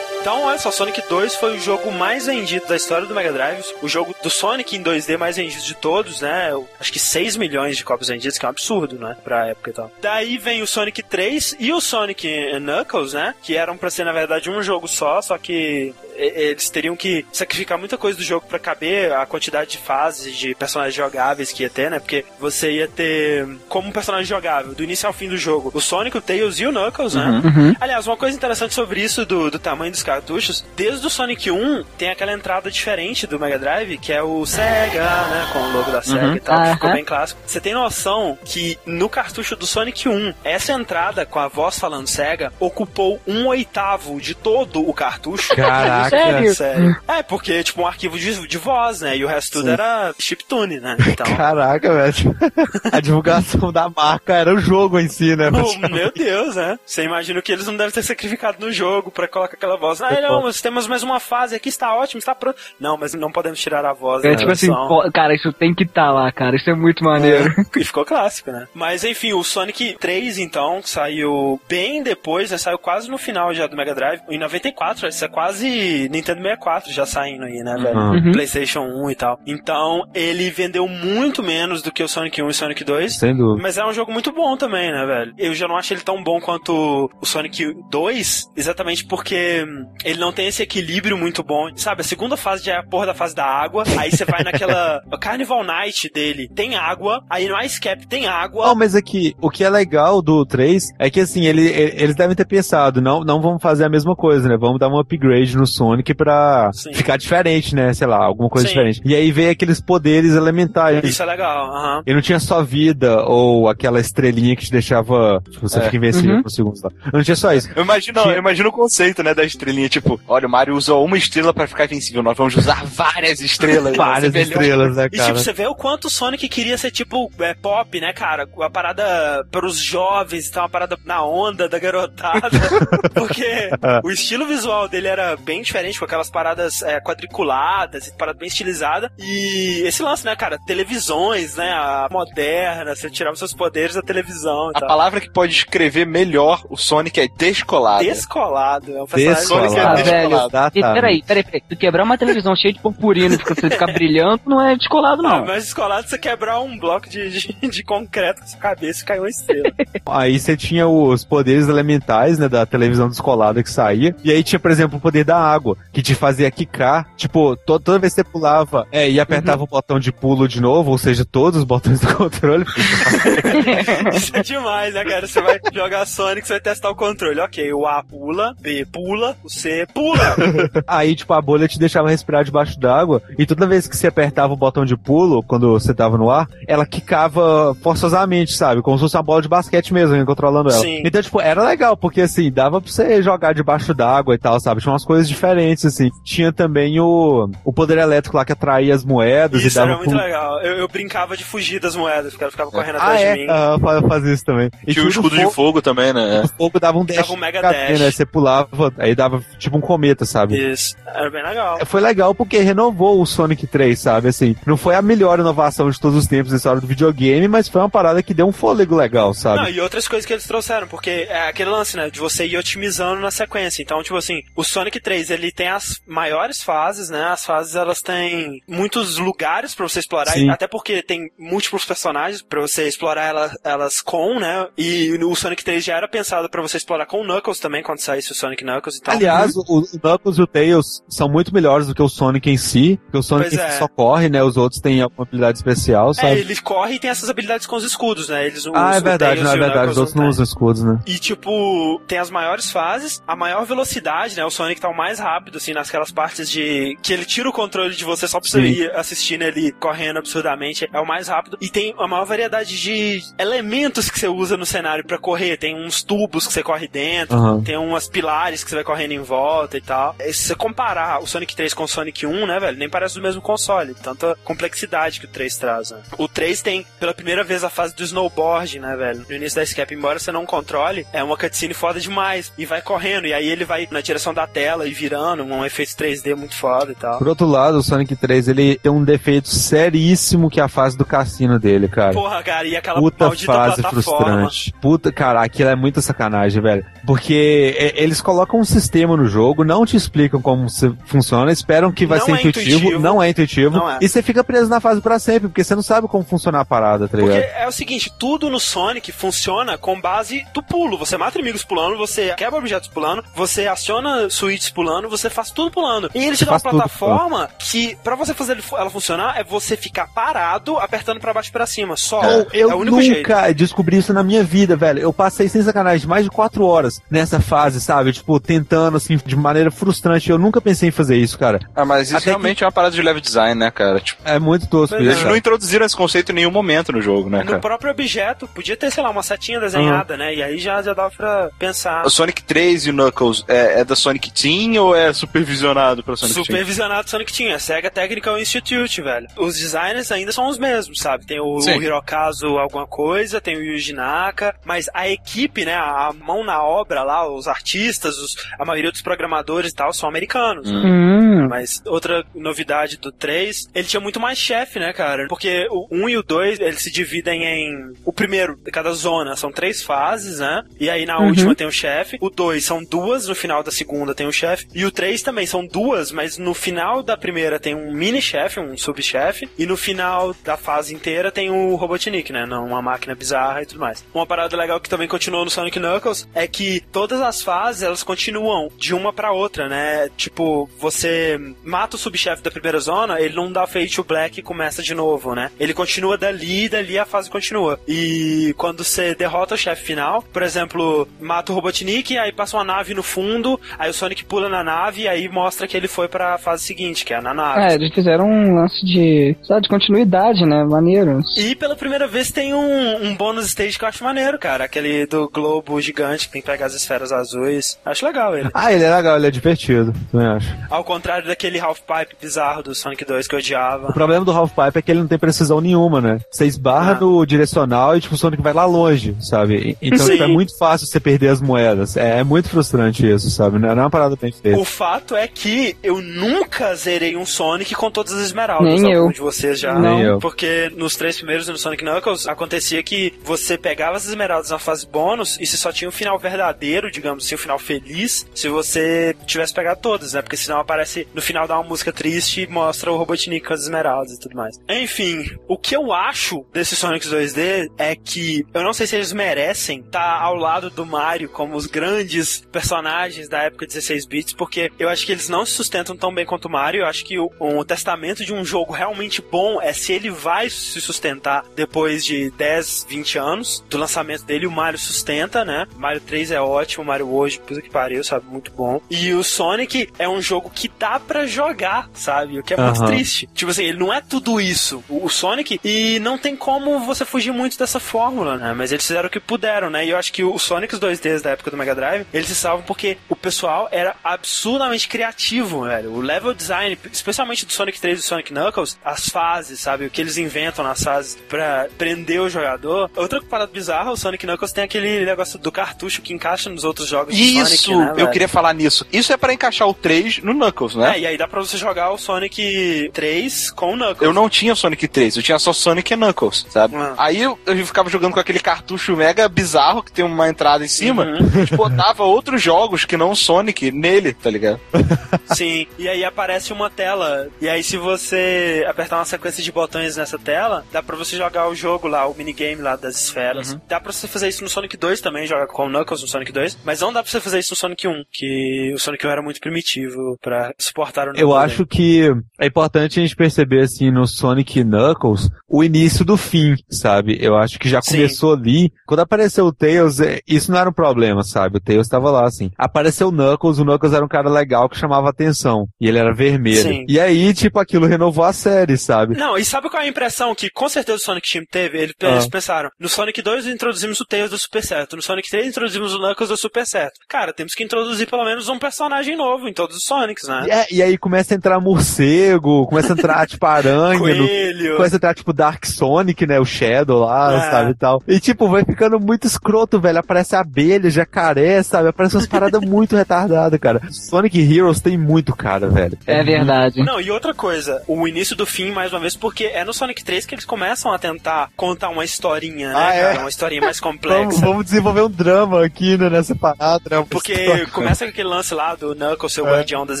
Olha 0.48 0.56
só, 0.56 0.70
Sonic 0.70 1.02
2 1.06 1.36
foi 1.36 1.58
o 1.58 1.60
jogo 1.60 1.92
mais 1.92 2.24
vendido 2.24 2.66
da 2.66 2.74
história 2.74 3.06
do 3.06 3.14
Mega 3.14 3.30
Drive. 3.30 3.62
O 3.82 3.86
jogo 3.86 4.14
do 4.22 4.30
Sonic 4.30 4.74
em 4.74 4.82
2D 4.82 5.18
mais 5.18 5.36
vendido 5.36 5.62
de 5.62 5.74
todos, 5.74 6.22
né? 6.22 6.48
Eu 6.50 6.66
Acho 6.80 6.90
que 6.90 6.98
6 6.98 7.36
milhões 7.36 7.76
de 7.76 7.84
cópias 7.84 8.08
vendidas, 8.08 8.38
que 8.38 8.46
é 8.46 8.48
um 8.48 8.50
absurdo, 8.50 8.98
né? 8.98 9.14
Pra 9.22 9.48
época 9.48 9.70
e 9.70 9.72
tal. 9.74 9.92
Daí 10.00 10.38
vem 10.38 10.62
o 10.62 10.66
Sonic 10.66 11.02
3 11.02 11.56
e 11.60 11.70
o 11.70 11.82
Sonic 11.82 12.26
Knuckles, 12.60 13.12
né? 13.12 13.34
Que 13.42 13.56
eram 13.56 13.76
pra 13.76 13.90
ser, 13.90 14.04
na 14.04 14.12
verdade, 14.12 14.48
um 14.48 14.62
jogo 14.62 14.88
só, 14.88 15.20
só 15.20 15.36
que 15.36 15.94
eles 16.18 16.68
teriam 16.68 16.96
que 16.96 17.24
sacrificar 17.32 17.78
muita 17.78 17.96
coisa 17.96 18.18
do 18.18 18.24
jogo 18.24 18.46
pra 18.48 18.58
caber 18.58 19.12
a 19.12 19.24
quantidade 19.24 19.72
de 19.72 19.78
fases 19.78 20.34
de 20.34 20.54
personagens 20.54 20.94
jogáveis 20.94 21.52
que 21.52 21.62
ia 21.62 21.70
ter, 21.70 21.90
né? 21.90 22.00
Porque 22.00 22.24
você 22.40 22.72
ia 22.72 22.88
ter 22.88 23.46
como 23.68 23.88
um 23.88 23.92
personagem 23.92 24.26
jogável, 24.26 24.74
do 24.74 24.82
início 24.82 25.06
ao 25.06 25.12
fim 25.12 25.28
do 25.28 25.36
jogo, 25.36 25.70
o 25.72 25.80
Sonic, 25.80 26.16
o 26.16 26.20
Tails 26.20 26.58
e 26.58 26.66
o 26.66 26.72
Knuckles, 26.72 27.14
né? 27.14 27.42
Uhum. 27.44 27.74
Aliás, 27.80 28.06
uma 28.06 28.16
coisa 28.16 28.36
interessante 28.36 28.74
sobre 28.74 29.00
isso 29.00 29.24
do, 29.24 29.50
do 29.50 29.58
tamanho 29.58 29.92
dos 29.92 30.02
cartuchos, 30.02 30.37
desde 30.76 31.06
o 31.06 31.10
Sonic 31.10 31.50
1 31.50 31.84
tem 31.96 32.10
aquela 32.10 32.32
entrada 32.32 32.70
diferente 32.70 33.26
do 33.26 33.38
Mega 33.38 33.58
Drive, 33.58 33.98
que 33.98 34.12
é 34.12 34.22
o 34.22 34.44
Sega, 34.46 35.02
né? 35.02 35.48
Com 35.52 35.58
o 35.60 35.72
logo 35.72 35.90
da 35.90 36.02
Sega 36.02 36.26
Uhum. 36.26 36.36
e 36.36 36.40
tal, 36.40 36.62
que 36.62 36.72
ficou 36.74 36.92
bem 36.92 37.04
clássico. 37.04 37.40
Você 37.46 37.60
tem 37.60 37.74
noção 37.74 38.38
que 38.44 38.78
no 38.86 39.08
cartucho 39.08 39.56
do 39.56 39.66
Sonic 39.66 40.08
1, 40.08 40.34
essa 40.44 40.72
entrada 40.72 41.24
com 41.26 41.38
a 41.38 41.48
voz 41.48 41.78
falando 41.78 42.06
Sega 42.06 42.52
ocupou 42.58 43.20
um 43.26 43.46
oitavo 43.46 44.20
de 44.20 44.34
todo 44.34 44.88
o 44.88 44.92
cartucho. 44.92 45.54
Caraca. 45.54 46.10
Sério? 46.10 46.54
Sério. 46.54 46.96
É, 47.06 47.22
porque, 47.22 47.62
tipo, 47.62 47.82
um 47.82 47.86
arquivo 47.86 48.18
de, 48.18 48.46
de 48.46 48.58
voz, 48.58 49.00
né? 49.00 49.16
E 49.16 49.24
o 49.24 49.28
resto 49.28 49.52
tudo 49.58 49.66
Sim. 49.66 49.72
era 49.72 50.14
chiptune, 50.18 50.80
né? 50.80 50.96
Então. 51.08 51.36
Caraca, 51.36 51.92
velho. 51.94 52.36
A 52.92 53.00
divulgação 53.00 53.72
da 53.72 53.88
marca 53.88 54.34
era 54.34 54.54
o 54.54 54.58
jogo 54.60 54.98
em 55.00 55.08
si, 55.08 55.34
né? 55.34 55.48
Oh, 55.50 55.88
meu 55.88 56.12
Deus, 56.12 56.54
né? 56.54 56.78
Você 56.84 57.02
imagina 57.02 57.40
que 57.42 57.50
eles 57.50 57.66
não 57.66 57.76
devem 57.76 57.92
ter 57.92 58.02
sacrificado 58.02 58.64
no 58.64 58.70
jogo 58.70 59.10
pra 59.10 59.26
colocar 59.26 59.54
aquela 59.56 59.76
voz. 59.76 60.00
Ah, 60.02 60.12
não, 60.20 60.42
nós 60.42 60.60
temos 60.60 60.86
mais 60.86 61.02
uma 61.02 61.20
fase 61.20 61.54
aqui, 61.54 61.68
está 61.68 61.94
ótimo, 61.94 62.18
está 62.18 62.34
pronto. 62.34 62.58
Não, 62.80 62.96
mas 62.96 63.14
não 63.14 63.30
podemos 63.30 63.60
tirar 63.60 63.84
a 63.84 63.92
voz 63.92 64.24
É 64.24 64.30
da 64.30 64.36
tipo 64.36 64.50
assim, 64.50 64.68
pô, 64.68 65.08
cara, 65.12 65.34
isso 65.34 65.52
tem 65.52 65.74
que 65.74 65.84
estar 65.84 66.10
lá, 66.10 66.30
cara. 66.32 66.56
Isso 66.56 66.70
é 66.70 66.74
muito 66.74 67.04
maneiro. 67.04 67.52
E 67.76 67.84
ficou 67.84 68.04
clássico, 68.04 68.50
né? 68.50 68.66
Mas 68.74 69.04
enfim, 69.04 69.32
o 69.32 69.44
Sonic 69.44 69.96
3, 70.00 70.38
então, 70.38 70.80
saiu 70.82 71.60
bem 71.68 72.02
depois, 72.02 72.50
né? 72.50 72.58
Saiu 72.58 72.78
quase 72.78 73.10
no 73.10 73.18
final 73.18 73.52
já 73.54 73.66
do 73.66 73.76
Mega 73.76 73.94
Drive. 73.94 74.20
Em 74.28 74.38
94, 74.38 75.08
isso 75.08 75.24
é 75.24 75.28
quase 75.28 76.08
Nintendo 76.10 76.40
64 76.42 76.92
já 76.92 77.06
saindo 77.06 77.44
aí, 77.44 77.62
né, 77.62 77.76
velho? 77.76 77.98
Uhum. 77.98 78.32
PlayStation 78.32 78.80
1 78.80 79.10
e 79.10 79.14
tal. 79.14 79.38
Então, 79.46 80.02
ele 80.14 80.50
vendeu 80.50 80.88
muito 80.88 81.42
menos 81.42 81.82
do 81.82 81.92
que 81.92 82.02
o 82.02 82.08
Sonic 82.08 82.42
1 82.42 82.48
e 82.48 82.54
Sonic 82.54 82.84
2. 82.84 83.18
Sem 83.18 83.36
dúvida. 83.36 83.62
Mas 83.62 83.78
é 83.78 83.84
um 83.84 83.92
jogo 83.92 84.12
muito 84.12 84.32
bom 84.32 84.56
também, 84.56 84.90
né, 84.90 85.04
velho? 85.06 85.34
Eu 85.38 85.54
já 85.54 85.68
não 85.68 85.76
acho 85.76 85.92
ele 85.92 86.00
tão 86.00 86.22
bom 86.22 86.40
quanto 86.40 87.10
o 87.20 87.26
Sonic 87.26 87.74
2, 87.90 88.52
exatamente 88.56 89.04
porque 89.06 89.64
ele 90.10 90.18
não 90.18 90.32
tem 90.32 90.46
esse 90.46 90.62
equilíbrio 90.62 91.16
muito 91.16 91.42
bom. 91.42 91.68
Sabe, 91.76 92.00
a 92.00 92.04
segunda 92.04 92.36
fase 92.36 92.64
já 92.64 92.74
é 92.74 92.78
a 92.78 92.82
porra 92.82 93.06
da 93.06 93.14
fase 93.14 93.34
da 93.34 93.44
água. 93.44 93.84
Aí 93.98 94.10
você 94.10 94.24
vai 94.24 94.42
naquela 94.42 95.00
Carnival 95.20 95.64
Night 95.64 96.10
dele, 96.12 96.48
tem 96.54 96.74
água. 96.76 97.22
Aí 97.28 97.48
no 97.48 97.58
Ice 97.62 97.80
Cap 97.80 98.06
tem 98.06 98.26
água. 98.26 98.66
Não, 98.66 98.74
mas 98.74 98.94
aqui, 98.94 99.34
o 99.40 99.50
que 99.50 99.64
é 99.64 99.68
legal 99.70 100.20
do 100.22 100.44
3 100.46 100.84
é 100.98 101.10
que 101.10 101.20
assim, 101.20 101.44
ele, 101.46 101.66
ele- 101.66 102.02
eles 102.02 102.14
devem 102.16 102.34
ter 102.36 102.46
pensado, 102.46 103.00
não, 103.00 103.20
não 103.20 103.40
vamos 103.40 103.62
fazer 103.62 103.84
a 103.84 103.88
mesma 103.88 104.14
coisa, 104.14 104.48
né? 104.48 104.56
Vamos 104.58 104.78
dar 104.78 104.88
um 104.88 104.98
upgrade 104.98 105.56
no 105.56 105.66
Sonic 105.66 106.14
pra 106.14 106.70
Sim. 106.72 106.92
ficar 106.94 107.16
diferente, 107.16 107.74
né? 107.74 107.92
Sei 107.92 108.06
lá, 108.06 108.24
alguma 108.24 108.48
coisa 108.48 108.66
Sim. 108.68 108.74
diferente. 108.74 109.00
E 109.04 109.14
aí 109.14 109.30
veio 109.32 109.50
aqueles 109.50 109.80
poderes 109.80 110.34
elementares. 110.34 111.04
Isso 111.08 111.22
é 111.22 111.26
legal, 111.26 111.66
aham. 111.66 112.02
Ele 112.06 112.14
não 112.16 112.22
tinha 112.22 112.38
só 112.40 112.62
vida 112.62 113.22
ou 113.24 113.68
aquela 113.68 114.00
estrelinha 114.00 114.54
que 114.56 114.64
te 114.64 114.70
deixava. 114.72 115.40
tipo, 115.50 115.68
Você 115.68 115.78
É. 115.78 115.82
fica 115.82 115.96
invencível 115.96 116.36
Uhum. 116.36 116.42
por 116.42 116.50
segundos 116.50 116.82
lá. 116.82 116.90
Não 117.12 117.22
tinha 117.22 117.36
só 117.36 117.52
isso. 117.52 117.68
Eu 117.74 117.82
imagino, 117.82 118.20
Tinha- 118.22 118.34
eu 118.34 118.38
imagino 118.38 118.68
o 118.68 118.72
conceito, 118.72 119.22
né, 119.22 119.34
da 119.34 119.44
estrelinha, 119.44 119.88
tipo, 119.88 119.97
olha, 120.26 120.46
o 120.46 120.50
Mario 120.50 120.74
usou 120.76 121.04
uma 121.04 121.16
estrela 121.16 121.52
pra 121.52 121.66
ficar 121.66 121.84
invencível, 121.84 122.22
nós 122.22 122.36
vamos 122.36 122.56
usar 122.56 122.84
várias 122.84 123.40
estrelas. 123.40 123.96
Várias 123.96 124.34
estrelas, 124.34 124.96
né, 124.96 125.06
E 125.12 125.16
cara? 125.16 125.28
tipo, 125.28 125.38
você 125.38 125.52
vê 125.52 125.66
o 125.66 125.74
quanto 125.74 126.06
o 126.06 126.10
Sonic 126.10 126.48
queria 126.48 126.76
ser 126.78 126.90
tipo 126.90 127.30
é, 127.40 127.54
pop, 127.54 128.00
né, 128.00 128.12
cara? 128.12 128.48
A 128.62 128.70
parada 128.70 129.44
pros 129.50 129.78
jovens, 129.78 130.48
então 130.48 130.62
uma 130.62 130.68
parada 130.68 130.96
na 131.04 131.24
onda 131.24 131.68
da 131.68 131.78
garotada. 131.78 132.48
porque 133.14 133.70
o 134.04 134.10
estilo 134.10 134.46
visual 134.46 134.88
dele 134.88 135.08
era 135.08 135.36
bem 135.36 135.62
diferente, 135.62 135.98
com 135.98 136.04
aquelas 136.04 136.30
paradas 136.30 136.82
é, 136.82 137.00
quadriculadas, 137.00 138.10
parada 138.18 138.38
bem 138.38 138.48
estilizada. 138.48 139.10
E 139.18 139.82
esse 139.86 140.02
lance, 140.02 140.24
né, 140.24 140.34
cara? 140.36 140.58
Televisões, 140.66 141.56
né? 141.56 141.70
A 141.72 142.08
moderna, 142.10 142.94
você 142.94 143.10
tirava 143.10 143.36
seus 143.36 143.52
poderes 143.52 143.94
da 143.94 144.02
televisão 144.02 144.68
e 144.68 144.76
A 144.76 144.80
tal. 144.80 144.88
palavra 144.88 145.20
que 145.20 145.30
pode 145.30 145.52
descrever 145.52 146.06
melhor 146.06 146.62
o 146.68 146.76
Sonic 146.76 147.20
é 147.20 147.28
descolado. 147.28 148.04
Descolado. 148.04 148.96
É 148.96 149.02
um 149.02 149.06
personagem 149.06 149.34
Descolado. 149.40 149.68
Sonic 149.70 149.86
é 149.86 149.87
Ah, 149.92 149.94
velho. 149.94 150.36
E, 150.74 150.80
peraí, 150.80 151.22
peraí, 151.22 151.44
peraí. 151.44 151.62
Tu 151.68 151.76
quebrar 151.76 152.04
uma 152.04 152.18
televisão 152.18 152.54
cheia 152.56 152.72
de 152.74 152.80
purpurina 152.80 153.34
e 153.34 153.38
você 153.38 153.70
ficar 153.70 153.92
brilhando 153.92 154.40
não 154.46 154.60
é 154.60 154.76
descolado, 154.76 155.22
Não, 155.22 155.38
não. 155.40 155.46
mas 155.46 155.64
descolado 155.64 156.06
você 156.08 156.18
quebrar 156.18 156.60
um 156.60 156.78
bloco 156.78 157.08
de, 157.08 157.28
de, 157.30 157.68
de 157.68 157.82
concreto 157.82 158.40
com 158.40 158.46
sua 158.46 158.58
cabeça 158.58 159.02
e 159.02 159.06
caiu 159.06 159.22
uma 159.22 159.28
estrela. 159.28 159.70
Aí 160.06 160.38
você 160.38 160.56
tinha 160.56 160.86
os 160.88 161.24
poderes 161.24 161.68
elementais, 161.68 162.38
né, 162.38 162.48
da 162.48 162.64
televisão 162.66 163.08
descolada 163.08 163.62
que 163.62 163.70
saía. 163.70 164.14
E 164.24 164.30
aí 164.30 164.42
tinha, 164.42 164.58
por 164.58 164.70
exemplo, 164.70 164.98
o 164.98 165.00
poder 165.00 165.24
da 165.24 165.36
água, 165.38 165.76
que 165.92 166.02
te 166.02 166.14
fazia 166.14 166.50
quicar. 166.50 167.06
Tipo, 167.16 167.56
to- 167.56 167.78
toda 167.80 167.98
vez 167.98 168.12
que 168.14 168.22
você 168.22 168.24
pulava 168.24 168.86
é, 168.92 169.08
e 169.10 169.20
apertava 169.20 169.62
o 169.62 169.66
botão 169.66 169.98
de 169.98 170.12
pulo 170.12 170.48
de 170.48 170.60
novo, 170.60 170.90
ou 170.90 170.98
seja, 170.98 171.24
todos 171.24 171.58
os 171.60 171.64
botões 171.64 172.00
do 172.00 172.14
controle. 172.14 172.64
Isso 174.14 174.34
é 174.36 174.42
demais, 174.42 174.94
né, 174.94 175.04
cara? 175.04 175.26
Você 175.26 175.40
vai 175.40 175.58
jogar 175.72 176.06
Sonic, 176.06 176.46
você 176.46 176.54
vai 176.54 176.60
testar 176.60 176.90
o 176.90 176.94
controle. 176.96 177.40
Ok, 177.40 177.72
o 177.72 177.86
A 177.86 178.02
pula, 178.02 178.54
B 178.60 178.86
pula, 178.90 179.36
o 179.44 179.48
C 179.50 179.77
pula. 179.86 180.18
aí, 180.86 181.14
tipo, 181.14 181.32
a 181.32 181.40
bolha 181.40 181.68
te 181.68 181.78
deixava 181.78 182.08
respirar 182.10 182.44
debaixo 182.44 182.78
d'água. 182.78 183.22
E 183.38 183.46
toda 183.46 183.66
vez 183.66 183.86
que 183.86 183.96
você 183.96 184.06
apertava 184.08 184.52
o 184.52 184.56
botão 184.56 184.84
de 184.84 184.96
pulo, 184.96 185.42
quando 185.42 185.72
você 185.72 185.92
tava 185.94 186.16
no 186.18 186.30
ar, 186.30 186.48
ela 186.66 186.86
quicava 186.86 187.74
forçosamente, 187.82 188.52
sabe? 188.52 188.82
Como 188.82 188.96
se 188.96 189.02
fosse 189.02 189.16
uma 189.16 189.22
bola 189.22 189.42
de 189.42 189.48
basquete 189.48 189.92
mesmo, 189.92 190.16
né, 190.16 190.24
controlando 190.24 190.70
ela. 190.70 190.80
Sim. 190.80 191.02
Então, 191.04 191.22
tipo, 191.22 191.40
era 191.40 191.62
legal, 191.62 191.96
porque 191.96 192.20
assim, 192.22 192.50
dava 192.50 192.80
pra 192.80 192.90
você 192.90 193.22
jogar 193.22 193.52
debaixo 193.54 193.92
d'água 193.94 194.34
e 194.34 194.38
tal, 194.38 194.58
sabe? 194.60 194.80
Tinha 194.80 194.92
umas 194.92 195.04
coisas 195.04 195.28
diferentes, 195.28 195.84
assim. 195.84 196.10
Tinha 196.24 196.52
também 196.52 197.00
o, 197.00 197.50
o 197.64 197.72
poder 197.72 197.98
elétrico 197.98 198.36
lá 198.36 198.44
que 198.44 198.52
atraía 198.52 198.94
as 198.94 199.04
moedas 199.04 199.62
e 199.62 199.66
Isso 199.66 199.76
dava 199.76 199.90
era 199.90 199.98
muito 199.98 200.14
legal. 200.14 200.60
Eu, 200.62 200.76
eu 200.76 200.88
brincava 200.88 201.36
de 201.36 201.44
fugir 201.44 201.80
das 201.80 201.96
moedas, 201.96 202.34
o 202.34 202.38
cara 202.38 202.50
ficava 202.50 202.70
correndo 202.70 202.96
Ah, 202.96 203.02
atrás 203.02 203.20
é? 203.22 203.32
de 203.34 203.40
mim. 203.40 203.46
Ah, 203.50 203.76
fa- 203.80 204.02
fazia 204.08 204.32
isso 204.32 204.44
também. 204.44 204.70
E 204.86 204.92
Tinha 204.92 205.04
o 205.04 205.08
escudo 205.08 205.30
de 205.36 205.42
fo- 205.44 205.50
fogo 205.50 205.82
também, 205.82 206.12
né? 206.12 206.42
O 206.44 206.48
fogo 206.48 206.78
dava 206.80 206.98
um 206.98 207.04
dash. 207.04 207.16
Dava 207.16 207.32
um 207.32 207.36
mega 207.36 207.60
cadê, 207.60 207.88
dash. 207.88 208.00
Né? 208.00 208.10
Você 208.10 208.24
pulava, 208.26 208.92
aí 208.98 209.14
dava 209.14 209.42
tipo 209.58 209.67
um 209.76 209.80
cometa, 209.80 210.24
sabe? 210.24 210.56
Isso, 210.72 210.96
era 211.06 211.30
bem 211.30 211.42
legal. 211.44 211.78
Foi 211.86 212.00
legal 212.00 212.34
porque 212.34 212.58
renovou 212.58 213.20
o 213.20 213.26
Sonic 213.26 213.66
3, 213.66 213.98
sabe? 213.98 214.28
Assim, 214.28 214.56
não 214.66 214.76
foi 214.76 214.94
a 214.94 215.02
melhor 215.02 215.38
inovação 215.38 215.90
de 215.90 216.00
todos 216.00 216.16
os 216.18 216.26
tempos 216.26 216.50
da 216.50 216.56
história 216.56 216.80
do 216.80 216.86
videogame, 216.86 217.46
mas 217.48 217.68
foi 217.68 217.80
uma 217.80 217.90
parada 217.90 218.22
que 218.22 218.34
deu 218.34 218.46
um 218.46 218.52
fôlego 218.52 218.96
legal, 218.96 219.34
sabe? 219.34 219.62
Não, 219.62 219.68
e 219.68 219.80
outras 219.80 220.06
coisas 220.08 220.26
que 220.26 220.32
eles 220.32 220.46
trouxeram, 220.46 220.86
porque 220.88 221.26
é 221.28 221.48
aquele 221.48 221.70
lance, 221.70 221.96
né, 221.96 222.10
de 222.10 222.18
você 222.20 222.46
ir 222.46 222.56
otimizando 222.56 223.20
na 223.20 223.30
sequência. 223.30 223.82
Então, 223.82 224.02
tipo 224.02 224.16
assim, 224.16 224.42
o 224.56 224.62
Sonic 224.64 225.00
3, 225.00 225.30
ele 225.30 225.50
tem 225.52 225.68
as 225.68 226.00
maiores 226.06 226.62
fases, 226.62 227.08
né? 227.10 227.24
As 227.24 227.44
fases, 227.44 227.74
elas 227.74 228.00
têm 228.02 228.62
muitos 228.68 229.18
lugares 229.18 229.74
pra 229.74 229.88
você 229.88 229.98
explorar, 230.00 230.32
Sim. 230.32 230.50
até 230.50 230.66
porque 230.66 231.02
tem 231.02 231.30
múltiplos 231.38 231.84
personagens 231.84 232.42
pra 232.42 232.60
você 232.60 232.86
explorar 232.88 233.24
ela- 233.26 233.52
elas 233.64 234.00
com, 234.00 234.38
né? 234.38 234.66
E 234.76 235.16
o 235.22 235.34
Sonic 235.34 235.64
3 235.64 235.84
já 235.84 235.96
era 235.96 236.08
pensado 236.08 236.48
pra 236.48 236.62
você 236.62 236.76
explorar 236.76 237.06
com 237.06 237.20
o 237.20 237.24
Knuckles 237.24 237.58
também, 237.60 237.82
quando 237.82 238.00
saísse 238.00 238.32
o 238.32 238.34
Sonic 238.34 238.64
Knuckles 238.64 238.96
e 238.96 239.00
tal. 239.02 239.14
Aliás, 239.14 239.52
o, 239.66 239.78
o 239.80 239.98
Knuckles 240.00 240.38
e 240.38 240.42
o 240.42 240.46
Tails 240.46 241.02
são 241.08 241.28
muito 241.28 241.52
melhores 241.52 241.86
do 241.86 241.94
que 241.94 242.02
o 242.02 242.08
Sonic 242.08 242.50
em 242.50 242.56
si, 242.56 242.98
porque 243.04 243.18
o 243.18 243.22
Sonic 243.22 243.58
é. 243.58 243.70
só 243.72 243.88
corre, 243.88 244.28
né? 244.28 244.42
Os 244.42 244.56
outros 244.56 244.80
têm 244.80 245.00
alguma 245.02 245.24
habilidade 245.24 245.58
especial, 245.58 246.10
É, 246.10 246.14
sabe? 246.14 246.40
ele 246.40 246.56
corre 246.56 246.94
e 246.94 246.98
tem 246.98 247.10
essas 247.10 247.28
habilidades 247.28 247.66
com 247.66 247.76
os 247.76 247.84
escudos, 247.84 248.28
né? 248.28 248.46
Eles, 248.46 248.66
ah, 248.74 248.96
é 248.96 249.00
verdade, 249.00 249.42
não 249.42 249.52
é 249.52 249.56
verdade. 249.56 249.92
Os 249.92 249.98
outros 249.98 250.14
não 250.14 250.28
usam 250.28 250.44
escudos, 250.44 250.82
né? 250.82 250.98
E, 251.06 251.18
tipo, 251.18 252.00
tem 252.06 252.18
as 252.18 252.30
maiores 252.30 252.70
fases, 252.70 253.22
a 253.26 253.34
maior 253.36 253.64
velocidade, 253.64 254.36
né? 254.36 254.44
O 254.44 254.50
Sonic 254.50 254.80
tá 254.80 254.88
o 254.88 254.96
mais 254.96 255.18
rápido, 255.18 255.58
assim, 255.58 255.72
naquelas 255.72 256.10
partes 256.10 256.50
de. 256.50 256.96
que 257.02 257.12
ele 257.12 257.24
tira 257.24 257.48
o 257.48 257.52
controle 257.52 257.94
de 257.94 258.04
você 258.04 258.26
só 258.28 258.40
pra 258.40 258.48
você 258.48 258.60
Sim. 258.60 258.82
ir 258.82 258.90
assistindo 258.94 259.42
ele 259.42 259.72
correndo 259.72 260.18
absurdamente. 260.18 260.88
É 260.92 261.00
o 261.00 261.06
mais 261.06 261.28
rápido. 261.28 261.56
E 261.60 261.68
tem 261.68 261.94
a 261.98 262.06
maior 262.06 262.24
variedade 262.24 262.80
de 262.80 263.20
elementos 263.38 264.10
que 264.10 264.18
você 264.18 264.28
usa 264.28 264.56
no 264.56 264.66
cenário 264.66 265.04
pra 265.04 265.18
correr. 265.18 265.56
Tem 265.56 265.74
uns 265.74 266.02
tubos 266.02 266.46
que 266.46 266.52
você 266.52 266.62
corre 266.62 266.88
dentro, 266.88 267.36
Aham. 267.36 267.62
tem 267.62 267.76
umas 267.76 268.08
pilares 268.08 268.62
que 268.62 268.70
você 268.70 268.76
vai 268.76 268.84
correndo 268.84 269.12
em 269.12 269.20
volta 269.20 269.47
e 269.76 269.80
tal. 269.80 270.14
E 270.20 270.32
se 270.32 270.48
você 270.48 270.54
comparar 270.54 271.22
o 271.22 271.26
Sonic 271.26 271.54
3 271.54 271.74
com 271.74 271.84
o 271.84 271.88
Sonic 271.88 272.26
1, 272.26 272.46
né, 272.46 272.60
velho? 272.60 272.78
Nem 272.78 272.88
parece 272.88 273.14
do 273.14 273.22
mesmo 273.22 273.40
console. 273.40 273.94
Tanta 273.94 274.36
complexidade 274.44 275.20
que 275.20 275.26
o 275.26 275.28
3 275.28 275.56
traz, 275.56 275.90
né? 275.90 276.00
O 276.16 276.28
3 276.28 276.62
tem, 276.62 276.86
pela 276.98 277.14
primeira 277.14 277.44
vez, 277.44 277.64
a 277.64 277.70
fase 277.70 277.94
do 277.94 278.02
snowboard, 278.02 278.78
né, 278.78 278.96
velho? 278.96 279.24
No 279.28 279.34
início 279.34 279.56
da 279.56 279.62
escape, 279.62 279.94
embora 279.94 280.18
você 280.18 280.32
não 280.32 280.46
controle, 280.46 281.06
é 281.12 281.22
uma 281.22 281.36
cutscene 281.36 281.74
foda 281.74 282.00
demais. 282.00 282.52
E 282.56 282.66
vai 282.66 282.82
correndo, 282.82 283.26
e 283.26 283.32
aí 283.32 283.48
ele 283.48 283.64
vai 283.64 283.88
na 283.90 284.00
direção 284.00 284.34
da 284.34 284.46
tela 284.46 284.86
e 284.86 284.92
virando, 284.92 285.44
um 285.44 285.64
efeito 285.64 285.92
3D 285.92 286.34
muito 286.34 286.54
foda 286.54 286.92
e 286.92 286.94
tal. 286.94 287.18
Por 287.18 287.28
outro 287.28 287.46
lado, 287.46 287.78
o 287.78 287.82
Sonic 287.82 288.14
3, 288.16 288.48
ele 288.48 288.76
tem 288.76 288.90
um 288.90 289.04
defeito 289.04 289.48
seríssimo 289.48 290.50
que 290.50 290.60
é 290.60 290.62
a 290.62 290.68
fase 290.68 290.96
do 290.96 291.04
cassino 291.04 291.58
dele, 291.58 291.88
cara. 291.88 292.12
Porra, 292.12 292.42
cara, 292.42 292.66
e 292.66 292.76
aquela 292.76 293.00
Puta 293.00 293.30
fase 293.30 293.82
frustrante. 293.82 294.72
Puta, 294.80 295.12
cara, 295.12 295.42
aquilo 295.42 295.70
é 295.70 295.76
muita 295.76 296.00
sacanagem, 296.00 296.62
velho. 296.62 296.84
Porque 297.06 297.74
é, 297.78 298.02
eles 298.02 298.20
colocam 298.20 298.60
um 298.60 298.64
sistema 298.64 299.16
no 299.16 299.26
jogo, 299.28 299.64
não 299.64 299.84
te 299.86 299.96
explicam 299.96 300.40
como 300.40 300.66
funciona, 301.06 301.52
esperam 301.52 301.92
que 301.92 302.06
vai 302.06 302.18
Não 302.18 302.26
ser 302.26 302.32
é 302.32 302.34
intuitivo, 302.36 302.76
intuitivo. 302.76 303.00
não 303.00 303.22
é 303.22 303.28
intuitivo, 303.30 303.76
Não 303.76 303.90
é. 303.90 303.98
e 304.00 304.08
você 304.08 304.22
fica 304.22 304.42
preso 304.44 304.68
na 304.68 304.80
fase 304.80 305.00
pra 305.00 305.18
sempre, 305.18 305.48
porque 305.48 305.62
você 305.64 305.74
não 305.74 305.82
sabe 305.82 306.08
como 306.08 306.24
funciona 306.24 306.60
a 306.60 306.64
parada, 306.64 307.08
tá 307.08 307.16
Porque 307.18 307.32
ligado? 307.34 307.50
é 307.56 307.66
o 307.66 307.72
seguinte, 307.72 308.12
tudo 308.18 308.48
no 308.50 308.58
Sonic 308.60 309.12
funciona 309.12 309.76
com 309.78 310.00
base 310.00 310.44
do 310.54 310.62
pulo. 310.62 310.98
Você 310.98 311.16
mata 311.16 311.38
inimigos 311.38 311.64
pulando, 311.64 311.96
você 311.96 312.34
quebra 312.34 312.58
objetos 312.58 312.88
pulando, 312.88 313.24
você 313.34 313.66
aciona 313.66 314.28
suítes 314.30 314.70
pulando, 314.70 315.08
você 315.08 315.28
faz 315.30 315.50
tudo 315.50 315.70
pulando. 315.70 316.10
E 316.14 316.24
ele 316.24 316.36
te 316.36 316.44
dá 316.44 316.52
uma 316.52 316.58
faz 316.58 316.62
tudo 316.62 316.80
plataforma 316.82 317.48
que, 317.58 317.96
pra 318.02 318.14
você 318.14 318.34
fazer 318.34 318.58
ela 318.72 318.90
funcionar, 318.90 319.38
é 319.38 319.44
você 319.44 319.76
ficar 319.76 320.06
parado, 320.08 320.76
apertando 320.78 321.20
pra 321.20 321.32
baixo 321.34 321.50
e 321.50 321.52
pra 321.52 321.66
cima. 321.66 321.96
Só. 321.96 322.20
Ou 322.20 322.46
eu 322.52 322.70
é 322.70 322.74
o 322.74 322.78
único 322.78 323.00
jeito. 323.02 323.16
nunca 323.28 323.52
descobri 323.52 323.98
isso 323.98 324.12
na 324.12 324.22
minha 324.22 324.42
vida, 324.44 324.76
velho. 324.76 325.00
Eu 325.00 325.12
passei 325.12 325.48
sem 325.48 325.62
sacanagem 325.62 326.06
mais 326.06 326.24
de 326.24 326.30
quatro 326.30 326.64
horas 326.64 327.00
nessa 327.10 327.40
fase, 327.40 327.80
sabe? 327.80 328.12
Tipo, 328.12 328.38
tentando, 328.40 328.96
assim, 328.96 329.17
de 329.24 329.36
maneira 329.36 329.70
frustrante. 329.70 330.30
Eu 330.30 330.38
nunca 330.38 330.60
pensei 330.60 330.88
em 330.88 330.92
fazer 330.92 331.16
isso, 331.16 331.38
cara. 331.38 331.58
Ah, 331.74 331.84
mas 331.84 332.08
isso 332.08 332.16
Até 332.16 332.26
realmente 332.26 332.62
é 332.62 332.66
uma 332.66 332.72
parada 332.72 332.94
de 332.94 333.02
level 333.02 333.20
design, 333.20 333.58
né, 333.58 333.70
cara? 333.70 334.00
Tipo, 334.00 334.20
É 334.24 334.38
muito 334.38 334.66
tosco 334.68 334.96
eles 334.96 335.22
não 335.24 335.36
introduziram 335.36 335.84
esse 335.86 335.96
conceito 335.96 336.30
em 336.32 336.34
nenhum 336.34 336.50
momento 336.50 336.92
no 336.92 337.00
jogo, 337.00 337.28
né, 337.30 337.38
No 337.40 337.46
cara? 337.46 337.58
próprio 337.60 337.90
objeto, 337.90 338.46
podia 338.48 338.76
ter, 338.76 338.90
sei 338.90 339.02
lá, 339.02 339.10
uma 339.10 339.22
setinha 339.22 339.60
desenhada, 339.60 340.16
né? 340.16 340.34
E 340.34 340.42
aí 340.42 340.58
já, 340.58 340.80
já 340.82 340.94
dava 340.94 341.10
pra 341.10 341.50
pensar. 341.58 342.04
O 342.06 342.10
Sonic 342.10 342.42
3 342.42 342.86
e 342.86 342.90
o 342.90 342.92
Knuckles 342.92 343.44
é, 343.48 343.80
é 343.80 343.84
da 343.84 343.94
Sonic 343.96 344.30
Team 344.30 344.82
ou 344.82 344.94
é 344.94 345.12
supervisionado 345.12 346.02
pela 346.02 346.16
Sonic 346.16 346.34
Team? 346.34 346.44
Supervisionado 346.44 347.08
Sonic 347.10 347.32
Team, 347.32 347.50
é 347.52 347.58
Sega 347.58 347.90
Technical 347.90 348.38
Institute, 348.38 349.00
velho. 349.02 349.26
Os 349.36 349.56
designers 349.58 350.10
ainda 350.12 350.32
são 350.32 350.48
os 350.48 350.58
mesmos, 350.58 350.98
sabe? 351.00 351.26
Tem 351.26 351.40
o, 351.40 351.60
Sim. 351.60 351.78
o 351.78 351.82
Hirokazu 351.82 352.58
alguma 352.58 352.86
coisa, 352.86 353.40
tem 353.40 353.56
o 353.56 353.62
Yuji 353.62 353.92
Naka, 353.92 354.54
mas 354.64 354.88
a 354.94 355.08
equipe, 355.08 355.64
né, 355.64 355.74
a 355.74 356.12
mão 356.12 356.44
na 356.44 356.62
obra 356.62 357.02
lá, 357.02 357.28
os 357.28 357.46
artistas, 357.48 358.16
os- 358.18 358.36
a 358.58 358.64
maioria 358.64 358.90
dos 358.90 359.02
programadores 359.08 359.72
e 359.72 359.74
tal, 359.74 359.92
são 359.92 360.08
americanos. 360.08 360.70
né? 360.70 360.78
Hum. 360.84 361.48
Mas 361.48 361.80
outra 361.86 362.22
novidade 362.34 362.98
do 362.98 363.10
3, 363.10 363.68
ele 363.74 363.86
tinha 363.88 364.00
muito 364.00 364.20
mais 364.20 364.36
chefe, 364.38 364.78
né, 364.78 364.92
cara? 364.92 365.26
Porque 365.28 365.66
o 365.70 365.86
1 365.90 366.08
e 366.10 366.16
o 366.18 366.22
2, 366.22 366.60
eles 366.60 366.82
se 366.82 366.90
dividem 366.92 367.42
em... 367.44 367.92
O 368.04 368.12
primeiro, 368.12 368.56
de 368.62 368.70
cada 368.70 368.92
zona, 368.92 369.34
são 369.36 369.50
três 369.50 369.82
fases, 369.82 370.40
né? 370.40 370.62
E 370.78 370.90
aí 370.90 371.06
na 371.06 371.18
Uhum. 371.18 371.28
última 371.28 371.54
tem 371.54 371.66
o 371.66 371.72
chefe. 371.72 372.18
O 372.20 372.28
2 372.28 372.62
são 372.64 372.84
duas, 372.84 373.26
no 373.26 373.34
final 373.34 373.62
da 373.62 373.70
segunda 373.70 374.14
tem 374.14 374.26
o 374.26 374.32
chefe. 374.32 374.66
E 374.74 374.84
o 374.84 374.90
3 374.90 375.22
também 375.22 375.46
são 375.46 375.66
duas, 375.66 376.12
mas 376.12 376.36
no 376.36 376.52
final 376.54 377.02
da 377.02 377.16
primeira 377.16 377.58
tem 377.58 377.74
um 377.74 377.92
mini-chefe, 377.92 378.60
um 378.60 378.76
subchefe. 378.76 379.48
E 379.58 379.64
no 379.66 379.76
final 379.76 380.34
da 380.44 380.56
fase 380.56 380.94
inteira 380.94 381.30
tem 381.32 381.50
o 381.50 381.74
Robotnik, 381.76 382.30
né? 382.32 382.44
Uma 382.44 382.82
máquina 382.82 383.14
bizarra 383.14 383.62
e 383.62 383.66
tudo 383.66 383.80
mais. 383.80 384.04
Uma 384.14 384.26
parada 384.26 384.56
legal 384.56 384.80
que 384.80 384.88
também 384.90 385.08
continuou 385.08 385.44
no 385.44 385.50
Sonic 385.50 385.78
Knuckles 385.78 386.28
é 386.34 386.46
que 386.46 386.80
todas 386.92 387.20
as 387.20 387.40
fases, 387.42 387.82
elas 387.82 388.02
continuam 388.02 388.68
de 388.76 388.94
uma 388.98 389.12
pra 389.12 389.32
outra, 389.32 389.68
né? 389.68 390.08
Tipo, 390.16 390.68
você 390.78 391.38
mata 391.64 391.96
o 391.96 391.98
subchefe 391.98 392.42
da 392.42 392.50
primeira 392.50 392.78
zona, 392.78 393.20
ele 393.20 393.34
não 393.34 393.50
dá 393.50 393.66
fade 393.66 393.94
to 393.94 394.04
black 394.04 394.38
e 394.38 394.42
começa 394.42 394.82
de 394.82 394.94
novo, 394.94 395.34
né? 395.34 395.50
Ele 395.58 395.74
continua 395.74 396.16
dali 396.18 396.64
e 396.64 396.68
dali 396.68 396.98
a 396.98 397.04
fase 397.04 397.30
continua. 397.30 397.78
E 397.86 398.54
quando 398.56 398.84
você 398.84 399.14
derrota 399.14 399.54
o 399.54 399.58
chefe 399.58 399.84
final, 399.84 400.22
por 400.22 400.42
exemplo, 400.42 401.08
mata 401.20 401.52
o 401.52 401.54
Robotnik, 401.54 402.16
aí 402.18 402.32
passa 402.32 402.56
uma 402.56 402.64
nave 402.64 402.94
no 402.94 403.02
fundo, 403.02 403.60
aí 403.78 403.90
o 403.90 403.94
Sonic 403.94 404.24
pula 404.24 404.48
na 404.48 404.62
nave 404.62 405.02
e 405.02 405.08
aí 405.08 405.28
mostra 405.28 405.66
que 405.66 405.76
ele 405.76 405.88
foi 405.88 406.08
pra 406.08 406.38
fase 406.38 406.64
seguinte, 406.64 407.04
que 407.04 407.14
é 407.14 407.20
na 407.20 407.32
nave. 407.34 407.60
É, 407.60 407.74
eles 407.74 407.92
fizeram 407.94 408.28
um 408.28 408.54
lance 408.54 408.84
de, 408.84 409.36
sabe, 409.42 409.62
de 409.62 409.68
continuidade, 409.68 410.44
né? 410.44 410.64
Maneiro. 410.64 411.20
E 411.36 411.54
pela 411.54 411.76
primeira 411.76 412.06
vez 412.06 412.30
tem 412.30 412.54
um, 412.54 413.04
um 413.04 413.14
bônus 413.14 413.46
stage 413.46 413.78
que 413.78 413.84
eu 413.84 413.88
acho 413.88 414.04
maneiro, 414.04 414.38
cara. 414.38 414.64
Aquele 414.64 415.06
do 415.06 415.28
globo 415.28 415.80
gigante 415.80 416.26
que 416.26 416.32
tem 416.32 416.42
que 416.42 416.46
pegar 416.46 416.66
as 416.66 416.74
esferas 416.74 417.12
azuis. 417.12 417.78
Acho 417.84 418.06
legal 418.06 418.36
ele. 418.36 418.50
Ah, 418.54 418.72
ele 418.72 418.84
é 418.88 418.96
legal, 418.96 419.16
ele 419.16 419.26
é 419.26 419.30
divertido, 419.30 419.92
também 420.10 420.26
acho. 420.28 420.48
Ao 420.70 420.82
contrário 420.84 421.26
daquele 421.26 421.58
half-pipe 421.60 422.16
bizarro 422.20 422.62
do 422.62 422.74
Sonic 422.74 423.04
2 423.04 423.26
que 423.28 423.34
eu 423.34 423.38
O 423.38 423.40
odiava. 423.40 423.92
problema 423.92 424.24
do 424.24 424.32
half-pipe 424.32 424.78
é 424.78 424.82
que 424.82 424.90
ele 424.90 425.00
não 425.00 425.08
tem 425.08 425.18
precisão 425.18 425.60
nenhuma, 425.60 426.00
né? 426.00 426.18
Você 426.30 426.44
esbarra 426.46 426.92
Ah. 426.92 427.00
no 427.00 427.24
direcional 427.26 427.96
e 427.96 428.00
tipo, 428.00 428.14
o 428.14 428.18
Sonic 428.18 428.42
vai 428.42 428.52
lá 428.52 428.64
longe, 428.64 429.16
sabe? 429.20 429.76
Então 429.80 430.06
tipo, 430.08 430.22
é 430.22 430.26
muito 430.26 430.56
fácil 430.58 430.86
você 430.86 430.98
perder 431.00 431.28
as 431.28 431.40
moedas. 431.40 431.96
É, 431.96 432.18
é 432.18 432.24
muito 432.24 432.48
frustrante 432.48 433.06
isso, 433.08 433.30
sabe? 433.30 433.58
Não 433.58 433.68
é 433.68 433.74
uma 433.74 433.90
parada 433.90 434.16
bem 434.20 434.32
feita. 434.32 434.58
O 434.58 434.64
fato 434.64 435.14
é 435.16 435.26
que 435.28 435.76
eu 435.82 436.00
nunca 436.00 436.74
zerei 436.74 437.16
um 437.16 437.26
Sonic 437.26 437.74
com 437.74 437.90
todas 437.90 438.12
as 438.12 438.20
esmeraldas. 438.20 438.80
Nem 438.80 438.94
Algum 438.94 439.08
eu. 439.08 439.12
de 439.12 439.20
vocês 439.20 439.58
já. 439.60 439.78
Nem 439.78 440.02
eu. 440.02 440.18
Porque 440.18 440.70
nos 440.76 440.96
três 440.96 441.16
primeiros 441.16 441.48
no 441.48 441.56
Sonic 441.56 441.84
Knuckles 441.84 442.26
acontecia 442.26 442.82
que 442.82 443.12
você 443.24 443.56
pegava 443.58 443.96
as 443.96 444.06
esmeraldas 444.06 444.50
na 444.50 444.58
fase 444.58 444.86
bônus 444.86 445.38
e 445.40 445.46
você 445.46 445.56
só 445.56 445.72
tinha 445.72 445.88
um 445.88 445.92
final 445.92 446.18
verdadeiro, 446.18 446.90
digamos 446.90 447.24
assim, 447.24 447.34
um 447.34 447.38
final 447.38 447.58
feliz, 447.58 448.26
se 448.34 448.48
você 448.48 448.77
tivesse 449.26 449.54
pegado 449.54 449.80
todas, 449.80 450.12
né? 450.12 450.22
Porque 450.22 450.36
senão 450.36 450.58
aparece 450.58 451.08
no 451.14 451.22
final 451.22 451.46
dá 451.46 451.58
uma 451.58 451.68
música 451.68 451.92
triste 451.92 452.42
e 452.42 452.46
mostra 452.46 452.92
o 452.92 452.96
Robotnik 452.96 453.46
com 453.46 453.54
as 453.54 453.62
esmeraldas 453.62 454.12
e 454.14 454.20
tudo 454.20 454.36
mais. 454.36 454.58
Enfim, 454.68 455.30
o 455.46 455.56
que 455.56 455.74
eu 455.76 455.92
acho 455.92 456.44
desses 456.52 456.78
Sonics 456.78 457.10
2D 457.10 457.70
é 457.78 457.94
que 457.94 458.44
eu 458.52 458.62
não 458.62 458.72
sei 458.72 458.86
se 458.86 458.96
eles 458.96 459.12
merecem 459.12 459.80
estar 459.80 460.20
ao 460.20 460.34
lado 460.34 460.70
do 460.70 460.84
Mario 460.84 461.28
como 461.28 461.56
os 461.56 461.66
grandes 461.66 462.40
personagens 462.52 463.28
da 463.28 463.42
época 463.42 463.66
16 463.66 464.06
bits, 464.06 464.32
porque 464.32 464.70
eu 464.78 464.88
acho 464.88 465.04
que 465.04 465.12
eles 465.12 465.28
não 465.28 465.44
se 465.44 465.52
sustentam 465.52 465.96
tão 465.96 466.12
bem 466.12 466.26
quanto 466.26 466.46
o 466.46 466.50
Mario. 466.50 466.82
Eu 466.82 466.86
acho 466.86 467.04
que 467.04 467.18
o, 467.18 467.64
testamento 467.64 468.24
de 468.24 468.32
um 468.32 468.44
jogo 468.44 468.72
realmente 468.72 469.20
bom 469.20 469.60
é 469.60 469.72
se 469.72 469.92
ele 469.92 470.10
vai 470.10 470.48
se 470.48 470.80
sustentar 470.80 471.44
depois 471.54 472.04
de 472.04 472.30
10, 472.30 472.86
20 472.88 473.18
anos 473.18 473.64
do 473.68 473.78
lançamento 473.78 474.24
dele. 474.24 474.46
O 474.46 474.50
Mario 474.50 474.78
sustenta, 474.78 475.44
né? 475.44 475.66
Mario 475.76 476.00
3 476.00 476.32
é 476.32 476.40
ótimo, 476.40 476.84
Mario 476.84 477.12
hoje, 477.12 477.38
puta 477.40 477.60
que 477.60 477.70
pariu, 477.70 478.02
sabe? 478.02 478.26
Muito 478.26 478.50
bom. 478.52 478.67
E 478.90 479.12
o 479.12 479.22
Sonic 479.22 479.88
é 479.98 480.08
um 480.08 480.20
jogo 480.20 480.50
que 480.50 480.70
dá 480.78 480.98
pra 480.98 481.26
jogar, 481.26 481.88
sabe? 481.94 482.38
O 482.38 482.42
que 482.42 482.54
é 482.54 482.56
muito 482.56 482.84
triste. 482.86 483.28
Tipo 483.34 483.50
assim, 483.50 483.64
ele 483.64 483.78
não 483.78 483.92
é 483.92 484.00
tudo 484.00 484.40
isso, 484.40 484.82
o 484.88 485.08
Sonic, 485.08 485.60
e 485.64 485.98
não 486.00 486.18
tem 486.18 486.36
como 486.36 486.80
você 486.80 487.04
fugir 487.04 487.32
muito 487.32 487.58
dessa 487.58 487.80
fórmula, 487.80 488.36
né? 488.36 488.54
Mas 488.56 488.72
eles 488.72 488.86
fizeram 488.86 489.08
o 489.08 489.10
que 489.10 489.20
puderam, 489.20 489.70
né? 489.70 489.84
E 489.84 489.90
eu 489.90 489.96
acho 489.96 490.12
que 490.12 490.24
o 490.24 490.38
Sonic 490.38 490.76
2Ds 490.76 491.22
da 491.22 491.30
época 491.30 491.50
do 491.50 491.56
Mega 491.56 491.74
Drive, 491.74 492.06
eles 492.12 492.28
se 492.28 492.34
salvam 492.34 492.64
porque 492.64 492.98
o 493.08 493.16
pessoal 493.16 493.68
era 493.70 493.94
absurdamente 494.02 494.88
criativo, 494.88 495.64
velho. 495.64 495.92
O 495.92 496.00
level 496.00 496.34
design, 496.34 496.78
especialmente 496.92 497.46
do 497.46 497.52
Sonic 497.52 497.80
3 497.80 497.98
e 497.98 498.02
do 498.02 498.04
Sonic 498.04 498.32
Knuckles, 498.32 498.78
as 498.84 499.08
fases, 499.08 499.60
sabe? 499.60 499.86
O 499.86 499.90
que 499.90 500.00
eles 500.00 500.16
inventam 500.16 500.64
nas 500.64 500.82
fases 500.82 501.16
pra 501.28 501.68
prender 501.76 502.20
o 502.20 502.28
jogador. 502.28 502.90
Outra 502.96 503.22
parada 503.22 503.50
bizarra, 503.52 503.90
o 503.90 503.96
Sonic 503.96 504.26
Knuckles 504.26 504.52
tem 504.52 504.64
aquele 504.64 505.04
negócio 505.04 505.38
do 505.38 505.50
cartucho 505.50 506.02
que 506.02 506.12
encaixa 506.12 506.50
nos 506.50 506.64
outros 506.64 506.88
jogos 506.88 507.14
do 507.14 507.20
Isso, 507.20 507.56
Sonic, 507.56 507.94
né, 507.94 508.02
eu 508.02 508.10
queria 508.10 508.28
falar 508.28 508.54
nisso. 508.58 508.86
Isso 508.92 509.12
é 509.12 509.16
pra 509.16 509.32
encaixar 509.32 509.68
o 509.68 509.74
3 509.74 510.18
no 510.22 510.34
Knuckles, 510.34 510.74
né? 510.74 510.96
É, 510.96 511.00
e 511.00 511.06
aí 511.06 511.16
dá 511.16 511.26
pra 511.26 511.40
você 511.40 511.56
jogar 511.56 511.90
o 511.92 511.98
Sonic 511.98 512.90
3 512.92 513.50
com 513.52 513.72
o 513.72 513.76
Knuckles. 513.76 514.02
Eu 514.02 514.12
não 514.12 514.28
tinha 514.28 514.54
Sonic 514.54 514.86
3, 514.88 515.16
eu 515.16 515.22
tinha 515.22 515.38
só 515.38 515.52
Sonic 515.52 515.92
e 515.92 515.96
Knuckles, 515.96 516.46
sabe? 516.50 516.76
Ah. 516.76 516.94
Aí 516.98 517.20
eu, 517.22 517.38
eu 517.46 517.56
ficava 517.66 517.88
jogando 517.88 518.12
com 518.12 518.20
aquele 518.20 518.40
cartucho 518.40 518.96
mega 518.96 519.28
bizarro 519.28 519.82
que 519.82 519.92
tem 519.92 520.04
uma 520.04 520.28
entrada 520.28 520.64
em 520.64 520.68
cima, 520.68 521.04
Uhum. 521.04 521.16
a 521.16 521.38
gente 521.38 521.56
botava 521.56 522.02
outros 522.04 522.42
jogos 522.42 522.84
que 522.84 522.96
não 522.96 523.14
Sonic 523.14 523.70
nele, 523.70 524.12
tá 524.12 524.30
ligado? 524.30 524.60
Sim, 525.34 525.66
e 525.78 525.88
aí 525.88 526.04
aparece 526.04 526.52
uma 526.52 526.68
tela. 526.70 527.28
E 527.40 527.48
aí, 527.48 527.62
se 527.62 527.76
você 527.76 528.64
apertar 528.68 528.96
uma 528.96 529.04
sequência 529.04 529.42
de 529.42 529.52
botões 529.52 529.96
nessa 529.96 530.18
tela, 530.18 530.64
dá 530.72 530.82
pra 530.82 530.96
você 530.96 531.16
jogar 531.16 531.48
o 531.48 531.54
jogo 531.54 531.86
lá, 531.88 532.06
o 532.06 532.14
minigame 532.14 532.62
lá 532.62 532.76
das 532.76 532.96
esferas. 532.96 533.52
Uhum. 533.52 533.60
Dá 533.68 533.78
pra 533.80 533.92
você 533.92 534.06
fazer 534.08 534.28
isso 534.28 534.42
no 534.42 534.48
Sonic 534.50 534.76
2 534.76 535.00
também, 535.00 535.26
joga 535.26 535.46
com 535.46 535.66
o 535.66 535.68
Knuckles 535.68 536.02
no 536.02 536.08
Sonic 536.08 536.32
2. 536.32 536.58
Mas 536.64 536.80
não 536.80 536.92
dá 536.92 537.02
pra 537.02 537.10
você 537.10 537.20
fazer 537.20 537.38
isso 537.38 537.52
no 537.52 537.56
Sonic 537.56 537.86
1, 537.86 538.04
que 538.12 538.26
o 538.74 538.78
Sonic 538.78 539.06
1 539.06 539.10
era 539.10 539.22
muito 539.22 539.40
primitivo 539.40 540.18
pra 540.20 540.52
suportar 540.58 541.08
o 541.08 541.16
Eu 541.16 541.34
acho 541.36 541.66
que 541.66 542.10
é 542.40 542.46
importante 542.46 542.98
a 542.98 543.02
gente 543.02 543.16
perceber, 543.16 543.60
assim, 543.62 543.90
no 543.90 544.06
Sonic 544.06 544.62
Knuckles, 544.64 545.28
o 545.48 545.62
início 545.64 546.04
do 546.04 546.16
fim, 546.16 546.54
sabe? 546.70 547.18
Eu 547.20 547.36
acho 547.36 547.58
que 547.58 547.68
já 547.68 547.80
Sim. 547.82 547.96
começou 547.96 548.32
ali. 548.34 548.72
Quando 548.86 549.00
apareceu 549.00 549.46
o 549.46 549.52
Tails, 549.52 550.00
é, 550.00 550.20
isso 550.26 550.50
não 550.50 550.58
era 550.58 550.68
um 550.70 550.72
problema, 550.72 551.22
sabe? 551.22 551.58
O 551.58 551.60
Tails 551.60 551.88
tava 551.88 552.10
lá, 552.10 552.26
assim. 552.26 552.50
Apareceu 552.56 553.08
o 553.08 553.12
Knuckles, 553.12 553.58
o 553.58 553.64
Knuckles 553.64 553.92
era 553.92 554.04
um 554.04 554.08
cara 554.08 554.28
legal 554.28 554.68
que 554.68 554.76
chamava 554.78 555.08
atenção. 555.08 555.66
E 555.80 555.88
ele 555.88 555.98
era 555.98 556.14
vermelho. 556.14 556.62
Sim. 556.62 556.84
E 556.88 556.98
aí, 557.00 557.32
tipo, 557.34 557.58
aquilo 557.58 557.86
renovou 557.86 558.24
a 558.24 558.32
série, 558.32 558.76
sabe? 558.76 559.16
Não, 559.16 559.36
e 559.36 559.44
sabe 559.44 559.68
qual 559.70 559.82
é 559.82 559.86
a 559.86 559.88
impressão 559.88 560.34
que 560.34 560.50
com 560.50 560.68
certeza 560.68 560.98
o 560.98 561.00
Sonic 561.00 561.30
Team 561.30 561.44
teve? 561.50 561.78
Eles, 561.78 561.94
Ah. 562.02 562.28
pensaram, 562.30 562.70
no 562.78 562.88
Sonic 562.88 563.20
2 563.22 563.46
introduzimos 563.46 564.00
o 564.00 564.04
Tails 564.06 564.30
do 564.30 564.38
Super 564.38 564.62
Certo, 564.62 564.96
no 564.96 565.02
Sonic 565.02 565.28
3 565.30 565.46
introduzimos 565.48 565.94
o 565.94 565.98
Knuckles 565.98 566.28
do 566.30 566.36
Super 566.36 566.66
Certo. 566.66 566.94
Cara, 567.08 567.32
temos 567.32 567.54
que 567.54 567.64
introduzir 567.64 568.08
pelo 568.08 568.24
menos 568.28 568.48
um 568.48 568.58
personagem 568.58 569.16
novo 569.16 569.48
em 569.48 569.52
todos 569.52 569.76
os 569.76 569.84
Sonics, 569.84 570.28
né? 570.28 570.44
E, 570.46 570.50
é- 570.50 570.66
e 570.70 570.82
aí 570.82 570.96
começa 570.98 571.34
a 571.34 571.36
entrar 571.36 571.58
morcego, 571.60 572.66
começa 572.66 572.92
a 572.92 572.96
entrar, 572.96 573.26
tipo, 573.26 573.44
aranha. 573.46 573.98
no-. 573.98 574.76
Começa 574.76 574.96
a 574.96 574.98
entrar, 574.98 575.14
tipo, 575.14 575.32
Dark 575.32 575.64
Sonic, 575.66 576.26
né? 576.26 576.38
O 576.38 576.44
Shadow 576.44 577.00
lá, 577.00 577.34
É. 577.46 577.50
sabe, 577.50 577.70
e 577.70 577.74
tal. 577.74 578.02
E, 578.06 578.20
tipo, 578.20 578.48
vai 578.48 578.64
ficando 578.64 579.00
muito 579.00 579.26
escroto, 579.26 579.80
velho. 579.80 579.98
Aparece 579.98 580.36
abelha, 580.36 580.90
jacaré, 580.90 581.62
sabe? 581.62 581.88
Aparece 581.88 582.16
umas 582.16 582.26
paradas 582.26 582.60
muito 582.64 582.96
retardadas, 582.96 583.58
cara. 583.58 583.80
Sonic 583.90 584.38
Heroes 584.38 584.80
tem 584.80 584.96
muito 584.98 585.34
cara, 585.34 585.68
velho. 585.68 585.98
É 586.06 586.22
verdade. 586.22 586.82
Não, 586.82 587.00
e 587.00 587.10
outra 587.10 587.32
coisa, 587.34 587.82
o 587.86 588.06
início 588.06 588.36
do 588.36 588.46
fim, 588.46 588.70
mais 588.70 588.92
uma 588.92 589.00
vez, 589.00 589.16
porque 589.16 589.44
é 589.44 589.64
no 589.64 589.72
Sonic 589.72 590.04
3 590.04 590.26
que 590.26 590.34
eles 590.34 590.44
começam 590.44 590.92
a 590.92 590.98
tentar 590.98 591.50
contar 591.56 591.88
uma 591.88 592.04
historinha, 592.04 592.68
né, 592.68 592.74
Ah, 592.76 592.94
é? 592.94 593.02
cara? 593.02 593.20
Uma 593.20 593.28
historinha 593.28 593.60
mais 593.62 593.78
Vamos, 593.88 594.00
complexa. 594.00 594.40
vamos 594.44 594.64
desenvolver 594.64 595.02
um 595.02 595.10
drama 595.10 595.64
aqui, 595.64 595.96
né, 595.96 596.10
nessa 596.10 596.34
parada, 596.34 596.82
né? 596.90 597.04
Porque 597.08 597.66
começa 597.72 598.04
com 598.04 598.12
aquele 598.18 598.28
lance 598.28 598.52
lá 598.54 598.74
do 598.74 598.94
Knuckles 598.94 599.32
ser 599.32 599.42
o 599.42 599.46
É. 599.46 599.50
guardião 599.52 599.86
das 599.86 600.00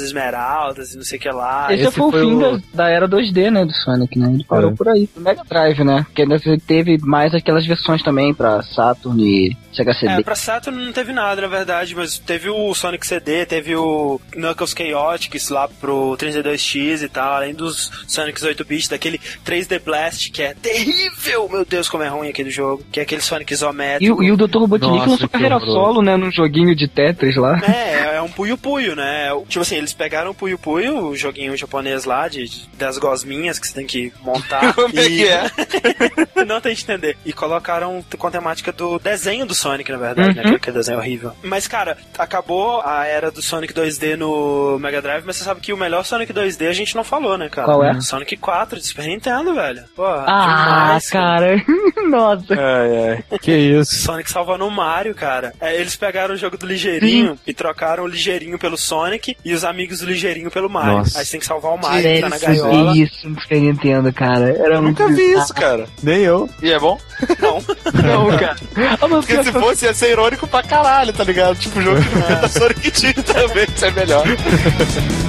esmeraldas 0.00 0.92
e 0.92 0.96
não 0.96 1.04
sei 1.04 1.18
o 1.18 1.20
que 1.20 1.28
lá. 1.30 1.72
Esse, 1.72 1.84
esse 1.84 1.92
foi 1.96 2.06
o 2.06 2.10
foi 2.10 2.20
fim 2.20 2.34
o- 2.34 2.58
da, 2.58 2.62
da 2.84 2.88
era 2.90 3.06
2D, 3.06 3.50
né, 3.50 3.64
do 3.64 3.72
Sonic, 3.72 4.18
né? 4.18 4.30
Ele 4.32 4.44
parou 4.44 4.70
É. 4.70 4.74
por 4.74 4.88
aí. 4.88 5.08
O 5.16 5.20
Mega 5.20 5.42
Drive, 5.48 5.84
né? 5.84 6.02
Porque 6.04 6.22
ainda 6.22 6.38
teve 6.66 6.98
mais 7.02 7.34
aquelas 7.34 7.66
versões 7.66 8.02
também 8.02 8.34
pra 8.34 8.62
Saturn 8.62 9.22
e 9.22 9.56
Sega 9.72 9.92
CD. 9.94 10.12
É, 10.14 10.22
pra 10.22 10.34
Saturn 10.34 10.84
não 10.84 10.92
teve 10.92 11.12
nada, 11.12 11.40
na 11.42 11.46
verdade, 11.48 11.94
mas 11.94 12.18
teve 12.18 12.48
o 12.50 12.74
Sonic 12.74 13.06
CD, 13.06 13.46
teve 13.46 13.76
o 13.76 14.20
Knuckles 14.34 14.74
Chaotix 14.76 15.48
lá 15.50 15.68
pro 15.68 16.16
32X 16.16 17.02
e 17.02 17.08
tal, 17.08 17.32
além 17.34 17.54
dos 17.54 17.90
Sonics 18.08 18.42
8-bit, 18.42 18.90
daquele 18.90 19.18
3D 19.44 19.78
Blast, 19.78 20.30
que 20.32 20.42
é 20.42 20.54
terrível, 20.54 21.48
meu 21.48 21.64
Deus, 21.64 21.88
como 21.88 22.02
é 22.02 22.08
ruim 22.08 22.28
aquele 22.28 22.50
jogo, 22.50 22.82
que 22.90 22.98
é 22.98 23.02
aquele 23.04 23.20
Sonic 23.20 23.52
E, 23.52 23.54
isométrico. 23.54 24.18
o- 24.20 24.22
e 24.24 24.32
o 24.32 24.36
Dr. 24.36 24.58
Robotnik 24.58 25.08
lançou 25.08 25.28
carreira 25.28 25.60
solo, 25.60 26.02
né? 26.02 26.16
Num 26.16 26.30
joguinho 26.32 26.74
de 26.74 26.88
Tetris 26.88 27.36
lá. 27.36 27.58
É, 27.64 28.07
é 28.12 28.22
um 28.22 28.28
puio-puio, 28.30 28.94
né? 28.96 29.28
Tipo 29.48 29.60
assim, 29.62 29.76
eles 29.76 29.92
pegaram 29.92 30.30
o 30.30 30.34
puio-puio, 30.34 31.06
o 31.08 31.16
joguinho 31.16 31.56
japonês 31.56 32.04
lá, 32.04 32.28
de, 32.28 32.48
de- 32.48 32.68
das 32.76 32.98
gosminhas 32.98 33.58
que 33.58 33.66
você 33.66 33.74
tem 33.74 33.86
que 33.86 34.12
montar. 34.22 34.72
Como 34.74 34.98
é 34.98 35.04
e- 35.04 35.08
que 35.16 35.28
é? 35.28 35.50
não 36.44 36.60
tem 36.60 36.74
de 36.74 36.82
entender. 36.82 37.16
E 37.24 37.32
colocaram 37.32 38.04
com 38.16 38.26
a 38.26 38.30
temática 38.30 38.72
do 38.72 38.98
desenho 38.98 39.46
do 39.46 39.54
Sonic, 39.54 39.90
na 39.90 39.98
verdade, 39.98 40.34
né? 40.36 40.42
Uhum. 40.46 40.54
Aquele 40.56 40.76
desenho 40.76 40.98
horrível. 40.98 41.32
Mas, 41.42 41.66
cara, 41.66 41.96
acabou 42.18 42.80
a 42.84 43.04
era 43.06 43.30
do 43.30 43.42
Sonic 43.42 43.72
2D 43.74 44.16
no 44.16 44.78
Mega 44.78 45.00
Drive, 45.02 45.24
mas 45.26 45.36
você 45.36 45.44
sabe 45.44 45.60
que 45.60 45.72
o 45.72 45.76
melhor 45.76 46.04
Sonic 46.04 46.32
2D 46.32 46.68
a 46.68 46.72
gente 46.72 46.94
não 46.96 47.04
falou, 47.04 47.36
né, 47.36 47.48
cara? 47.48 47.66
Qual 47.66 47.84
é? 47.84 48.00
Sonic 48.00 48.36
4 48.36 48.78
de 48.78 48.86
Super 48.86 49.06
Nintendo, 49.06 49.54
velho. 49.54 49.84
Pô, 49.94 50.04
Ah, 50.06 50.84
demais, 50.86 51.10
cara. 51.10 51.56
Nossa. 52.08 52.54
Ai, 52.54 53.24
ai. 53.30 53.38
Que 53.38 53.52
isso. 53.56 53.94
Sonic 53.96 54.30
salvando 54.30 54.66
o 54.66 54.70
Mario, 54.70 55.14
cara. 55.14 55.52
É, 55.60 55.74
eles 55.76 55.96
pegaram 55.96 56.34
o 56.34 56.38
jogo 56.38 56.56
do 56.56 56.66
Ligeirinho 56.66 57.38
e 57.46 57.52
trocaram 57.52 57.97
o 58.00 58.06
Ligeirinho 58.06 58.58
pelo 58.58 58.76
Sonic 58.76 59.36
e 59.44 59.52
os 59.54 59.64
amigos 59.64 60.00
do 60.00 60.06
Ligeirinho 60.06 60.50
pelo 60.50 60.68
Mario. 60.68 60.98
Nossa. 60.98 61.18
Aí 61.18 61.24
você 61.24 61.30
tem 61.32 61.40
que 61.40 61.46
salvar 61.46 61.72
o 61.72 61.78
Mario, 61.78 62.02
que 62.14 62.20
tá 62.20 62.28
na 62.28 62.38
Que 62.38 62.46
gaiola. 62.46 62.96
isso, 62.96 63.28
no 63.28 63.40
Super 63.40 63.60
Nintendo, 63.60 64.12
cara. 64.12 64.48
Era 64.50 64.74
Eu 64.76 64.82
nunca 64.82 65.08
vi 65.08 65.32
isso, 65.32 65.52
cara. 65.54 65.86
Nem 66.02 66.18
eu. 66.22 66.48
E 66.62 66.70
é 66.72 66.78
bom? 66.78 66.98
Não. 67.40 67.58
Não, 68.28 68.38
cara. 68.38 68.56
Ah, 69.00 69.08
Porque 69.08 69.42
se 69.44 69.52
que- 69.52 69.58
fosse 69.60 69.84
ia 69.86 69.94
ser 69.94 70.10
irônico 70.10 70.46
pra 70.46 70.62
caralho, 70.62 71.12
tá 71.12 71.24
ligado? 71.24 71.56
Tipo, 71.56 71.78
o 71.78 71.82
jogo 71.82 72.00
que 72.04 72.14
não 72.18 72.26
é 72.28 72.40
da 72.40 72.48
Sonic 72.48 72.90
Team 72.90 73.12
também, 73.24 73.66
isso 73.74 73.84
é 73.84 73.90
melhor. 73.90 74.24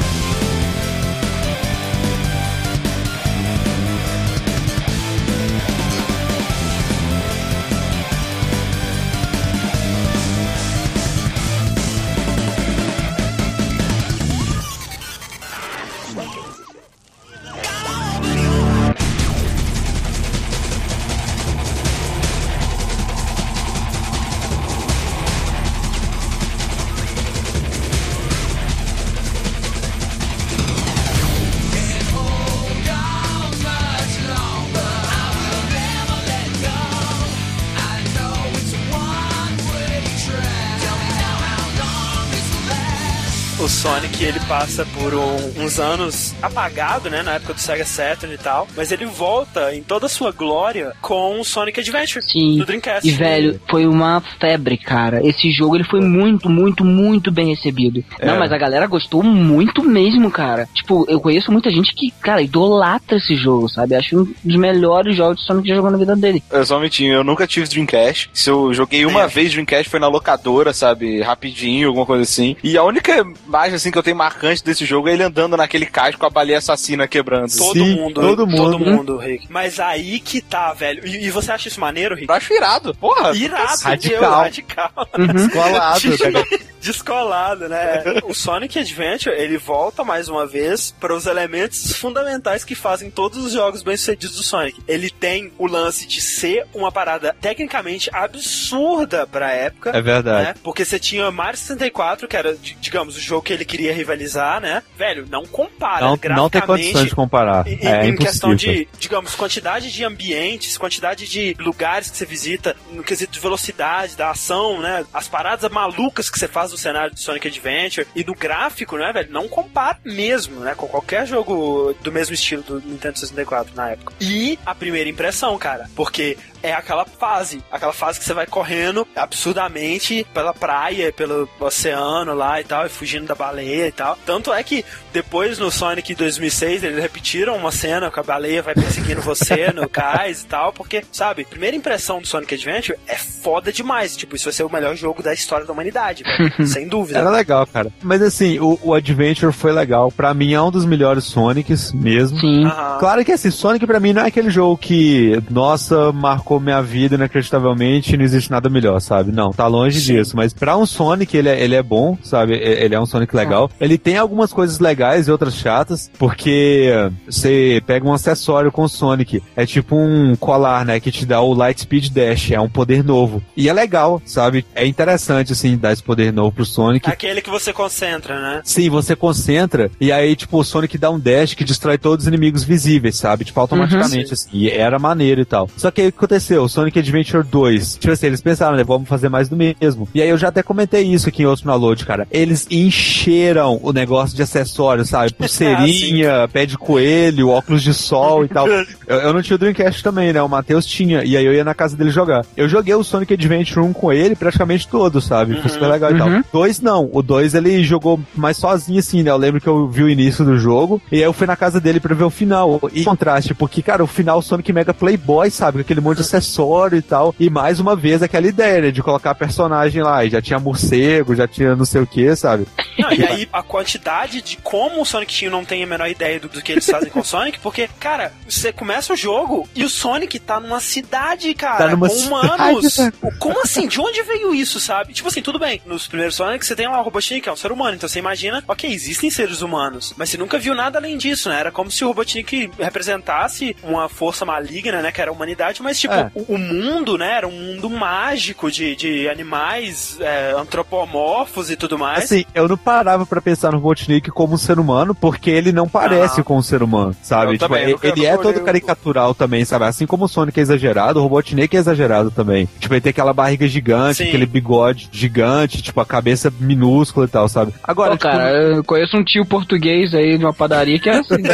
Sonic 43.80 44.22
ele 44.24 44.40
passa 44.42 44.86
por 44.94 45.14
um- 45.14 45.64
uns 45.64 45.80
anos 45.80 46.36
apagado, 46.42 47.10
né, 47.10 47.22
na 47.22 47.36
época 47.36 47.54
do 47.54 47.60
Sega 47.62 47.86
Saturn 47.86 48.36
e 48.36 48.38
tal, 48.38 48.68
mas 48.76 48.92
ele 48.92 49.06
volta 49.06 49.74
em 49.74 49.82
toda 49.82 50.06
a 50.06 50.10
sua 50.10 50.32
glória 50.34 50.92
com 51.02 51.40
o 51.40 51.46
Sonic 51.46 51.80
Adventure 51.80 52.22
Sim. 52.22 52.58
no 52.58 52.66
Dreamcast. 52.66 53.08
E, 53.08 53.12
velho, 53.12 53.60
foi 53.70 53.88
uma 53.88 54.22
febre, 54.40 54.78
cara. 54.78 55.26
Esse 55.26 55.50
jogo, 55.52 55.78
ele 55.78 55.86
foi 55.86 56.02
muito, 56.02 56.50
muito, 56.50 56.84
muito 56.84 57.32
bem 57.32 57.48
recebido. 57.56 58.04
Não, 58.22 58.36
É. 58.36 58.38
mas 58.40 58.52
a 58.52 58.58
galera 58.58 58.86
gostou 58.86 59.24
muito 59.24 59.82
mesmo, 59.82 60.30
cara. 60.30 60.68
Tipo, 60.74 61.06
eu 61.08 61.22
conheço 61.22 61.50
muita 61.50 61.70
gente 61.72 61.94
que, 61.96 62.12
cara, 62.20 62.42
idolatra 62.42 63.18
esse 63.18 63.36
jogo, 63.38 63.70
sabe? 63.70 63.96
Acho 63.96 64.20
um 64.20 64.34
dos 64.44 64.56
melhores 64.58 65.16
jogos 65.16 65.38
de 65.40 65.46
Sonic 65.46 65.64
que 65.64 65.70
já 65.70 65.76
jogou 65.76 65.90
na 65.92 65.98
vida 65.98 66.18
dele. 66.18 66.44
Eu 66.52 66.66
só 66.66 66.76
um 66.76 66.80
minutinho, 66.80 67.14
eu 67.14 67.24
nunca 67.24 67.48
tive 67.48 67.66
Dreamcast. 67.68 68.30
Se 68.34 68.50
eu 68.50 68.74
joguei 68.74 69.06
uma 69.06 69.24
É. 69.24 69.28
vez 69.28 69.52
Dreamcast 69.54 69.90
foi 69.90 70.02
na 70.02 70.10
locadora, 70.10 70.74
sabe? 70.74 71.22
Rapidinho, 71.22 71.88
alguma 71.88 72.06
coisa 72.06 72.24
assim. 72.24 72.58
E 72.62 72.78
a 72.78 72.84
única 72.84 73.24
imagem 73.70 73.76
assim 73.78 73.91
que 73.91 73.97
eu 73.97 74.03
tenho 74.03 74.15
marcante 74.15 74.63
desse 74.63 74.86
jogo 74.86 75.07
é 75.09 75.13
ele 75.13 75.24
andando 75.24 75.55
naquele 75.55 75.86
cais 75.86 76.15
com 76.15 76.26
a 76.26 76.30
baleia 76.30 76.57
assassina 76.57 77.07
quebrando. 77.07 77.55
Todo 77.57 77.74
Sim, 77.74 77.95
mundo, 77.95 78.22
todo 78.22 78.47
mundo. 78.47 78.72
todo 78.72 78.80
mundo, 78.80 79.17
Rick. 79.17 79.47
Mas 79.49 79.80
aí 79.80 80.20
que 80.20 80.41
tá, 80.41 80.74
velho. 80.74 81.05
E, 81.07 81.26
e 81.26 81.30
você 81.32 81.51
acha 81.51 81.67
isso 81.67 81.80
maneiro, 81.80 82.15
Rick? 82.15 82.30
Eu 82.30 82.36
acho 82.36 82.53
irado, 82.53 82.93
porra. 82.95 83.32
Irado, 83.36 83.82
Radical. 83.82 84.24
eu, 84.24 84.30
radical. 84.32 84.91
Descolado, 85.34 86.17
tá 86.17 86.57
Descolado, 86.80 87.67
né? 87.67 88.03
O 88.24 88.34
Sonic 88.34 88.80
Adventure, 88.80 89.36
ele 89.36 89.57
volta 89.57 90.01
mais 90.03 90.30
uma 90.30 90.47
vez 90.47 90.95
para 90.97 91.13
os 91.13 91.26
elementos 91.26 91.93
fundamentais 91.93 92.63
que 92.63 92.74
fazem 92.74 93.11
todos 93.11 93.43
os 93.45 93.51
jogos 93.51 93.84
bem-sucedidos 93.84 94.38
do 94.38 94.43
Sonic. 94.43 94.82
Ele 94.88 95.09
tem 95.09 95.51
o 95.57 95.67
lance 95.67 96.07
de 96.07 96.22
ser 96.22 96.65
uma 96.74 96.89
parada 96.89 97.36
tecnicamente 97.41 98.09
absurda 98.13 99.28
pra 99.28 99.51
época. 99.51 99.89
É 99.89 100.01
verdade. 100.01 100.47
Né? 100.47 100.55
Porque 100.63 100.86
você 100.86 100.97
tinha 100.97 101.30
Mario 101.32 101.59
64, 101.59 102.28
que 102.30 102.38
era, 102.38 102.55
di- 102.55 102.78
digamos, 102.80 103.17
o 103.17 103.20
jogo 103.20 103.41
que 103.43 103.51
ele 103.60 103.66
queria 103.66 103.93
rivalizar, 103.93 104.62
né? 104.62 104.82
Velho, 104.97 105.26
não 105.30 105.45
compara. 105.45 106.05
Não, 106.05 106.18
não 106.36 106.49
tem 106.49 106.62
condições 106.62 107.10
de 107.10 107.16
comparar. 107.16 107.68
em, 107.68 107.74
é 107.86 108.05
em 108.05 108.10
impossível. 108.10 108.18
questão 108.18 108.55
de, 108.55 108.88
digamos, 108.97 109.36
quantidade 109.36 109.91
de 109.91 110.03
ambientes, 110.03 110.78
quantidade 110.78 111.28
de 111.28 111.55
lugares 111.60 112.10
que 112.10 112.18
você 112.18 112.26
visita, 112.26 112.76
no 112.91 113.03
quesito 113.03 113.34
de 113.34 113.39
velocidade, 113.39 114.16
da 114.16 114.32
ação, 114.32 114.82
né? 114.82 115.05
As 115.14 115.28
paradas 115.28 115.70
malucas 115.70 116.30
que 116.30 116.39
você 116.39 116.47
faz 116.47 116.72
no 116.72 116.78
cenário 116.78 117.14
de 117.14 117.20
Sonic 117.20 117.47
Adventure 117.47 118.07
e 118.16 118.24
do 118.24 118.34
gráfico, 118.34 118.97
né, 118.97 119.12
velho? 119.12 119.32
Não 119.32 119.47
compara 119.47 119.97
mesmo, 120.03 120.62
né? 120.62 120.74
Com 120.76 120.88
qualquer 120.88 121.28
jogo 121.28 121.93
do 122.01 122.12
mesmo 122.12 122.34
estilo 122.34 122.64
do 122.64 122.82
Nintendo 122.82 123.20
64 123.20 123.76
na 123.76 123.91
época. 123.91 124.14
E 124.20 124.57
a 124.66 124.74
primeira 124.74 125.10
impressão, 125.10 125.57
cara, 125.57 125.89
porque 125.95 126.38
é 126.62 126.74
aquela 126.74 127.05
fase, 127.05 127.64
aquela 127.72 127.93
fase 127.93 128.20
que 128.20 128.26
você 128.26 128.34
vai 128.34 128.45
correndo 128.45 129.07
absurdamente 129.16 130.26
pela 130.34 130.53
praia, 130.53 131.12
pelo 131.12 131.47
oceano 131.60 132.34
lá 132.34 132.60
e 132.60 132.64
tal, 132.64 132.86
e 132.86 132.89
fugindo 132.89 133.28
da 133.28 133.36
baleia 133.36 133.88
e 133.88 133.91
tal. 133.91 134.18
Tanto 134.26 134.53
é 134.53 134.62
que 134.64 134.84
depois 135.14 135.57
no 135.57 135.72
Sonic 135.72 136.14
2006 136.14 136.84
eles 136.84 136.99
repetiram 136.99 137.55
uma 137.55 137.72
cena 137.72 138.12
que 138.12 138.20
a 138.20 138.24
baleia 138.24 138.62
vai 138.62 138.74
perseguindo 138.74 139.22
você 139.22 139.72
no 139.74 139.88
cais 139.88 140.41
e 140.41 140.45
tal, 140.45 140.74
porque, 140.74 141.03
sabe, 141.12 141.45
primeira 141.45 141.76
impressão 141.76 142.22
do 142.22 142.28
Sonic 142.28 142.55
Adventure 142.55 142.97
é 143.07 143.16
foda 143.16 143.72
demais. 143.72 144.16
Tipo, 144.16 144.36
isso 144.36 144.45
vai 144.45 144.53
ser 144.53 144.64
o 144.64 144.72
melhor 144.72 144.95
jogo 144.95 145.22
da 145.22 145.34
história 145.34 145.66
da 145.66 145.74
humanidade, 145.74 146.24
velho. 146.24 146.49
sem 146.68 146.88
dúvida. 146.88 147.20
Era 147.20 147.30
legal, 147.30 147.66
cara. 147.68 147.91
Mas 148.01 148.22
assim, 148.22 148.60
o, 148.60 148.80
o 148.82 148.93
Adventure 148.93 149.53
foi 149.53 149.72
legal. 149.72 150.12
Pra 150.12 150.34
mim 150.34 150.53
é 150.53 150.62
um 150.62 150.72
dos 150.72 150.86
melhores 150.86 151.24
Sonics 151.26 151.91
mesmo. 151.91 152.39
Sim. 152.39 152.66
Aham. 152.66 152.97
Claro 152.99 153.26
que 153.26 153.32
assim, 153.32 153.51
Sonic 153.51 153.86
pra 153.86 153.99
mim 153.99 154.14
não 154.14 154.24
é 154.24 154.28
aquele 154.28 154.49
jogo 154.49 154.78
que, 154.78 155.41
nossa, 155.49 156.12
marcou 156.12 156.49
minha 156.58 156.82
vida 156.82 157.16
inacreditavelmente 157.16 158.14
e 158.14 158.18
não 158.18 158.24
existe 158.24 158.50
nada 158.50 158.70
melhor, 158.70 159.00
sabe? 159.02 159.32
Não, 159.32 159.52
tá 159.52 159.68
longe 159.68 160.00
Sim. 160.00 160.14
disso. 160.14 160.36
Mas 160.36 160.54
pra 160.54 160.78
um 160.78 160.86
Sonic, 160.86 161.36
ele 161.36 161.50
é, 161.50 161.62
ele 161.62 161.76
é 161.76 161.84
bom, 161.84 162.18
sabe? 162.24 162.54
Ele 162.54 162.95
é 162.95 163.00
um 163.00 163.06
Sonic 163.06 163.36
legal. 163.36 163.70
Ele 163.80 163.97
tem 163.97 164.18
algumas 164.18 164.54
coisas 164.54 164.80
legais 164.80 165.28
e 165.28 165.32
outras 165.32 165.56
chatas, 165.56 166.10
porque 166.18 166.91
você 167.26 167.82
pega 167.86 168.08
um 168.08 168.14
acessório 168.14 168.72
com 168.72 168.84
o 168.84 168.89
Sonic, 168.89 169.43
é 169.56 169.66
tipo 169.66 169.95
um 169.95 170.36
colar, 170.36 170.86
né? 170.86 171.00
Que 171.00 171.12
te 171.12 171.26
dá 171.26 171.41
o 171.41 171.54
Light 171.54 171.82
Speed 171.82 172.10
Dash, 172.10 172.52
é 172.52 172.60
um 172.60 172.70
poder 172.70 173.04
novo. 173.04 173.43
E 173.56 173.68
é 173.68 173.74
legal, 173.74 174.22
sabe? 174.26 174.66
É 174.74 174.86
interessante, 174.86 175.52
assim, 175.52 175.78
dar 175.78 175.91
esse 175.91 176.04
poder 176.04 176.32
novo 176.32 176.52
pro 176.52 176.66
Sonic. 176.66 177.10
Aquele 177.10 177.41
que 177.41 177.50
você 177.50 177.74
concentra, 177.74 178.39
né? 178.39 178.62
Sim, 178.64 178.89
você 178.89 179.16
concentra 179.16 179.91
e 180.00 180.12
aí, 180.12 180.36
tipo, 180.36 180.58
o 180.58 180.64
Sonic 180.64 180.97
dá 180.97 181.10
um 181.10 181.20
dash 181.20 181.54
que 181.54 181.64
destrói 181.64 181.97
todos 181.97 182.26
os 182.26 182.28
inimigos 182.28 182.64
visíveis, 182.64 183.18
sabe? 183.18 183.45
Tipo, 183.45 183.60
automaticamente, 183.60 184.34
assim. 184.34 184.50
E 184.54 184.70
era 184.70 184.97
maneiro 184.97 185.41
e 185.41 185.45
tal. 185.45 185.70
Só 185.76 185.91
que 185.91 186.02
aí 186.02 186.08
o 186.08 186.12
que 186.12 186.18
aconteceu? 186.18 186.39
O 186.60 186.68
Sonic 186.68 187.00
Adventure 187.00 187.44
2, 187.44 187.96
tipo 187.96 188.14
assim, 188.14 188.28
eles 188.28 188.42
pensaram, 188.42 188.78
né? 188.78 188.84
Vamos 188.84 189.08
fazer 189.08 189.30
mais 189.30 189.50
do 189.50 189.56
mesmo. 189.56 190.08
E 190.14 190.22
aí 190.22 190.30
eu 190.30 190.38
já 190.38 190.50
até 190.50 190.64
comentei 190.64 191.04
isso 191.04 191.30
aqui 191.30 191.44
em 191.44 191.46
outro 191.46 191.66
download, 191.66 192.06
cara. 192.06 192.28
Eles 192.32 192.68
encheram 192.70 193.80
o 193.82 193.92
negócio 193.92 194.36
de 194.36 194.42
acessórios, 194.42 195.10
sabe? 195.10 195.34
Pulseirinha, 195.38 196.48
pé 196.52 196.66
de 196.66 196.78
coelho, 196.78 197.50
óculos 197.50 197.84
de 197.84 197.94
sol 197.94 198.46
e 198.46 198.48
tal. 198.48 198.68
Eu, 199.08 199.18
eu 199.18 199.34
não 199.34 199.42
tinha 199.42 199.56
o 199.56 199.58
Dreamcast 199.58 200.04
também, 200.04 200.32
né? 200.32 200.40
O 200.40 200.48
Matheus 200.48 200.86
tinha. 200.86 201.24
E 201.24 201.36
aí 201.36 201.44
eu 201.44 201.52
ia 201.52 201.64
na 201.64 201.74
casa 201.74 201.98
dele 201.98 202.12
jogar. 202.12 202.46
Eu 202.56 202.70
joguei 202.70 202.94
o 202.94 203.04
Sonic 203.04 203.34
Adventure 203.34 203.84
1 203.84 203.92
com 203.92 204.14
ele 204.14 204.36
praticamente 204.36 204.88
todo, 204.88 205.20
sabe? 205.20 205.60
Foi 205.60 205.70
super 205.72 205.88
legal 205.88 206.12
e 206.12 206.18
tal. 206.18 206.28
Uhum. 206.28 206.44
Dois 206.54 206.80
não. 206.80 207.10
O 207.12 207.24
dois 207.24 207.56
ele 207.56 207.84
jogou 207.84 208.20
mais 208.36 208.58
sozinho, 208.58 209.00
assim, 209.00 209.24
né? 209.24 209.32
Eu 209.32 209.38
lembro 209.38 209.60
que 209.60 209.68
eu 209.68 209.88
vi 209.88 210.04
o 210.04 210.10
início 210.10 210.46
do 210.46 210.60
jogo. 210.60 211.02
E 211.12 211.18
aí 211.18 211.24
eu 211.24 211.34
fui 211.34 211.48
na 211.48 211.56
casa 211.56 211.82
dele 211.82 212.00
pra 212.00 212.14
ver 212.14 212.24
o 212.24 212.30
final. 212.30 212.80
E 212.94 213.04
contraste, 213.04 213.56
porque, 213.56 213.82
cara, 213.82 214.04
o 214.04 214.08
final 214.08 214.42
Sonic 214.42 214.72
Mega 214.72 214.94
Playboy, 214.94 215.50
sabe? 215.50 215.80
Com 215.80 215.82
aquele 215.82 216.02
monte 216.02 216.20
de 216.20 216.24
acessório 216.38 216.98
e 216.98 217.02
tal. 217.02 217.36
E 217.40 217.50
mais 217.50 217.80
uma 217.80 217.96
vez 217.96 218.22
aquela 218.22 218.48
ideia, 218.48 218.82
né? 218.82 218.92
De 218.92 219.02
colocar 219.02 219.34
personagem 219.36 220.02
lá. 220.02 220.24
E 220.24 220.30
já 220.30 220.42
tinha 220.42 220.60
morcego, 220.60 221.36
já 221.36 221.48
tinha 221.48 221.76
não 221.76 221.86
sei 221.86 222.02
o 222.02 222.08
que, 222.08 222.36
sabe? 222.36 222.66
Não, 222.98 223.12
e 223.12 223.26
aí 223.26 223.50
a 223.52 223.64
quantidade 223.64 224.42
de 224.42 224.58
como 224.58 225.02
o 225.02 225.06
Sonic 225.06 225.38
Team 225.38 225.52
não 225.52 225.66
tem 225.66 225.84
a 225.84 225.88
menor 225.88 226.08
ideia 226.10 226.40
do, 226.40 226.50
do 226.50 226.62
que 226.62 226.72
eles 226.72 226.86
fazem 226.86 227.10
com 227.10 227.20
o 227.22 227.26
Sonic, 227.26 227.60
porque, 227.60 227.90
cara, 228.00 228.32
você 228.48 228.72
começa 228.72 229.14
o 229.14 229.16
jogo 229.16 229.68
e 229.76 229.84
o 229.84 229.90
Sonic 229.90 230.38
tá 230.40 230.60
numa 230.60 230.80
cidade, 230.80 231.54
cara, 231.54 231.78
Tá 231.78 231.88
numa 231.90 232.08
com 232.08 232.14
cidade, 232.16 232.28
humanos. 232.46 232.98
né? 232.98 233.14
Como 233.40 233.62
assim? 233.62 233.88
De 233.88 234.00
onde 234.00 234.22
veio 234.24 234.54
isso, 234.54 234.80
sabe? 234.80 235.14
Tipo 235.14 235.28
assim, 235.30 235.42
tudo 235.42 235.58
bem, 235.60 235.82
nos 235.86 236.08
primeiros 236.08 236.36
Sonic 236.36 236.66
você 236.66 236.76
tem 236.76 236.88
lá 236.88 237.00
o 237.00 237.04
Robotnik, 237.04 237.42
que 237.42 237.50
é 237.50 237.52
um 237.52 237.56
ser 237.56 237.72
humano, 237.72 237.96
então 237.96 238.08
você 238.10 238.20
imagina, 238.20 238.64
ok, 238.68 238.92
existem 238.92 239.30
seres 239.30 239.62
humanos, 239.62 240.14
mas 240.18 240.30
você 240.30 240.38
nunca 240.38 240.58
viu 240.60 240.76
nada 240.76 240.98
além 241.00 241.18
disso, 241.18 241.50
né? 241.50 241.60
Era 241.60 241.72
como 241.72 241.90
se 241.90 242.04
o 242.04 242.08
Robotnik 242.08 242.70
representasse 242.80 243.76
uma 243.84 244.10
força 244.10 244.46
maligna, 244.46 245.02
né, 245.02 245.12
que 245.12 245.22
era 245.22 245.32
a 245.32 245.34
humanidade, 245.34 245.82
mas 245.82 246.00
tipo, 246.00 246.14
É. 246.20 246.32
o, 246.36 246.55
o 246.55 246.57
mundo, 246.57 247.17
né, 247.17 247.38
era 247.38 247.47
um 247.47 247.51
mundo 247.51 247.89
mágico 247.89 248.72
de, 248.72 248.95
de 248.95 249.30
animais 249.30 250.17
é, 250.20 250.53
antropomorfos 250.57 251.70
e 251.70 251.76
tudo 251.76 251.97
mais. 251.97 252.26
Assim, 252.26 252.45
eu 252.53 252.67
não 252.67 252.78
parava 252.78 253.26
pra 253.26 253.41
pensar 253.41 253.72
no 253.72 253.78
Robotnik 253.80 254.30
como 254.32 254.53
um 254.55 254.57
ser 254.57 254.80
humano, 254.80 255.13
porque 255.15 255.49
ele 255.49 255.72
não 255.72 255.88
parece 255.88 256.41
Ah. 256.41 256.43
com 256.43 256.57
um 256.57 256.61
ser 256.61 256.82
humano, 256.84 257.15
sabe? 257.22 257.53
Tipo, 257.53 257.67
também, 257.67 257.84
ele, 257.84 257.97
ele 258.03 258.26
é 258.26 258.38
todo 258.38 258.59
caricatural 258.61 259.34
também, 259.34 259.63
sabe? 259.65 259.86
Assim 259.86 260.05
como 260.05 260.26
o 260.26 260.28
Sonic 260.28 260.59
é 260.59 260.63
exagerado, 260.63 261.20
o 261.20 261.24
Robotnik 261.24 261.76
é 261.76 261.80
exagerado 261.80 262.32
também. 262.32 262.67
Tipo, 262.80 262.93
ele 262.93 263.01
tem 263.01 263.09
aquela 263.11 263.34
barriga 263.34 263.67
gigante, 263.67 264.17
Sim. 264.17 264.28
aquele 264.28 264.45
bigode 264.45 265.09
gigante, 265.11 265.82
tipo, 265.82 265.99
a 266.01 266.05
cabeça 266.05 266.51
minúscula 266.59 267.26
e 267.26 267.30
tal, 267.30 267.47
sabe? 267.49 267.74
Agora, 267.84 268.11
Pô, 268.11 268.17
tipo, 268.17 268.30
cara, 268.32 268.51
eu 268.51 268.84
conheço 268.84 269.17
um 269.17 269.24
tio 269.24 269.45
português 269.45 270.13
aí 270.13 270.38
de 270.38 270.43
uma 270.45 270.53
padaria 270.53 270.99
que 270.99 271.09
é 271.09 271.17
assim. 271.20 271.36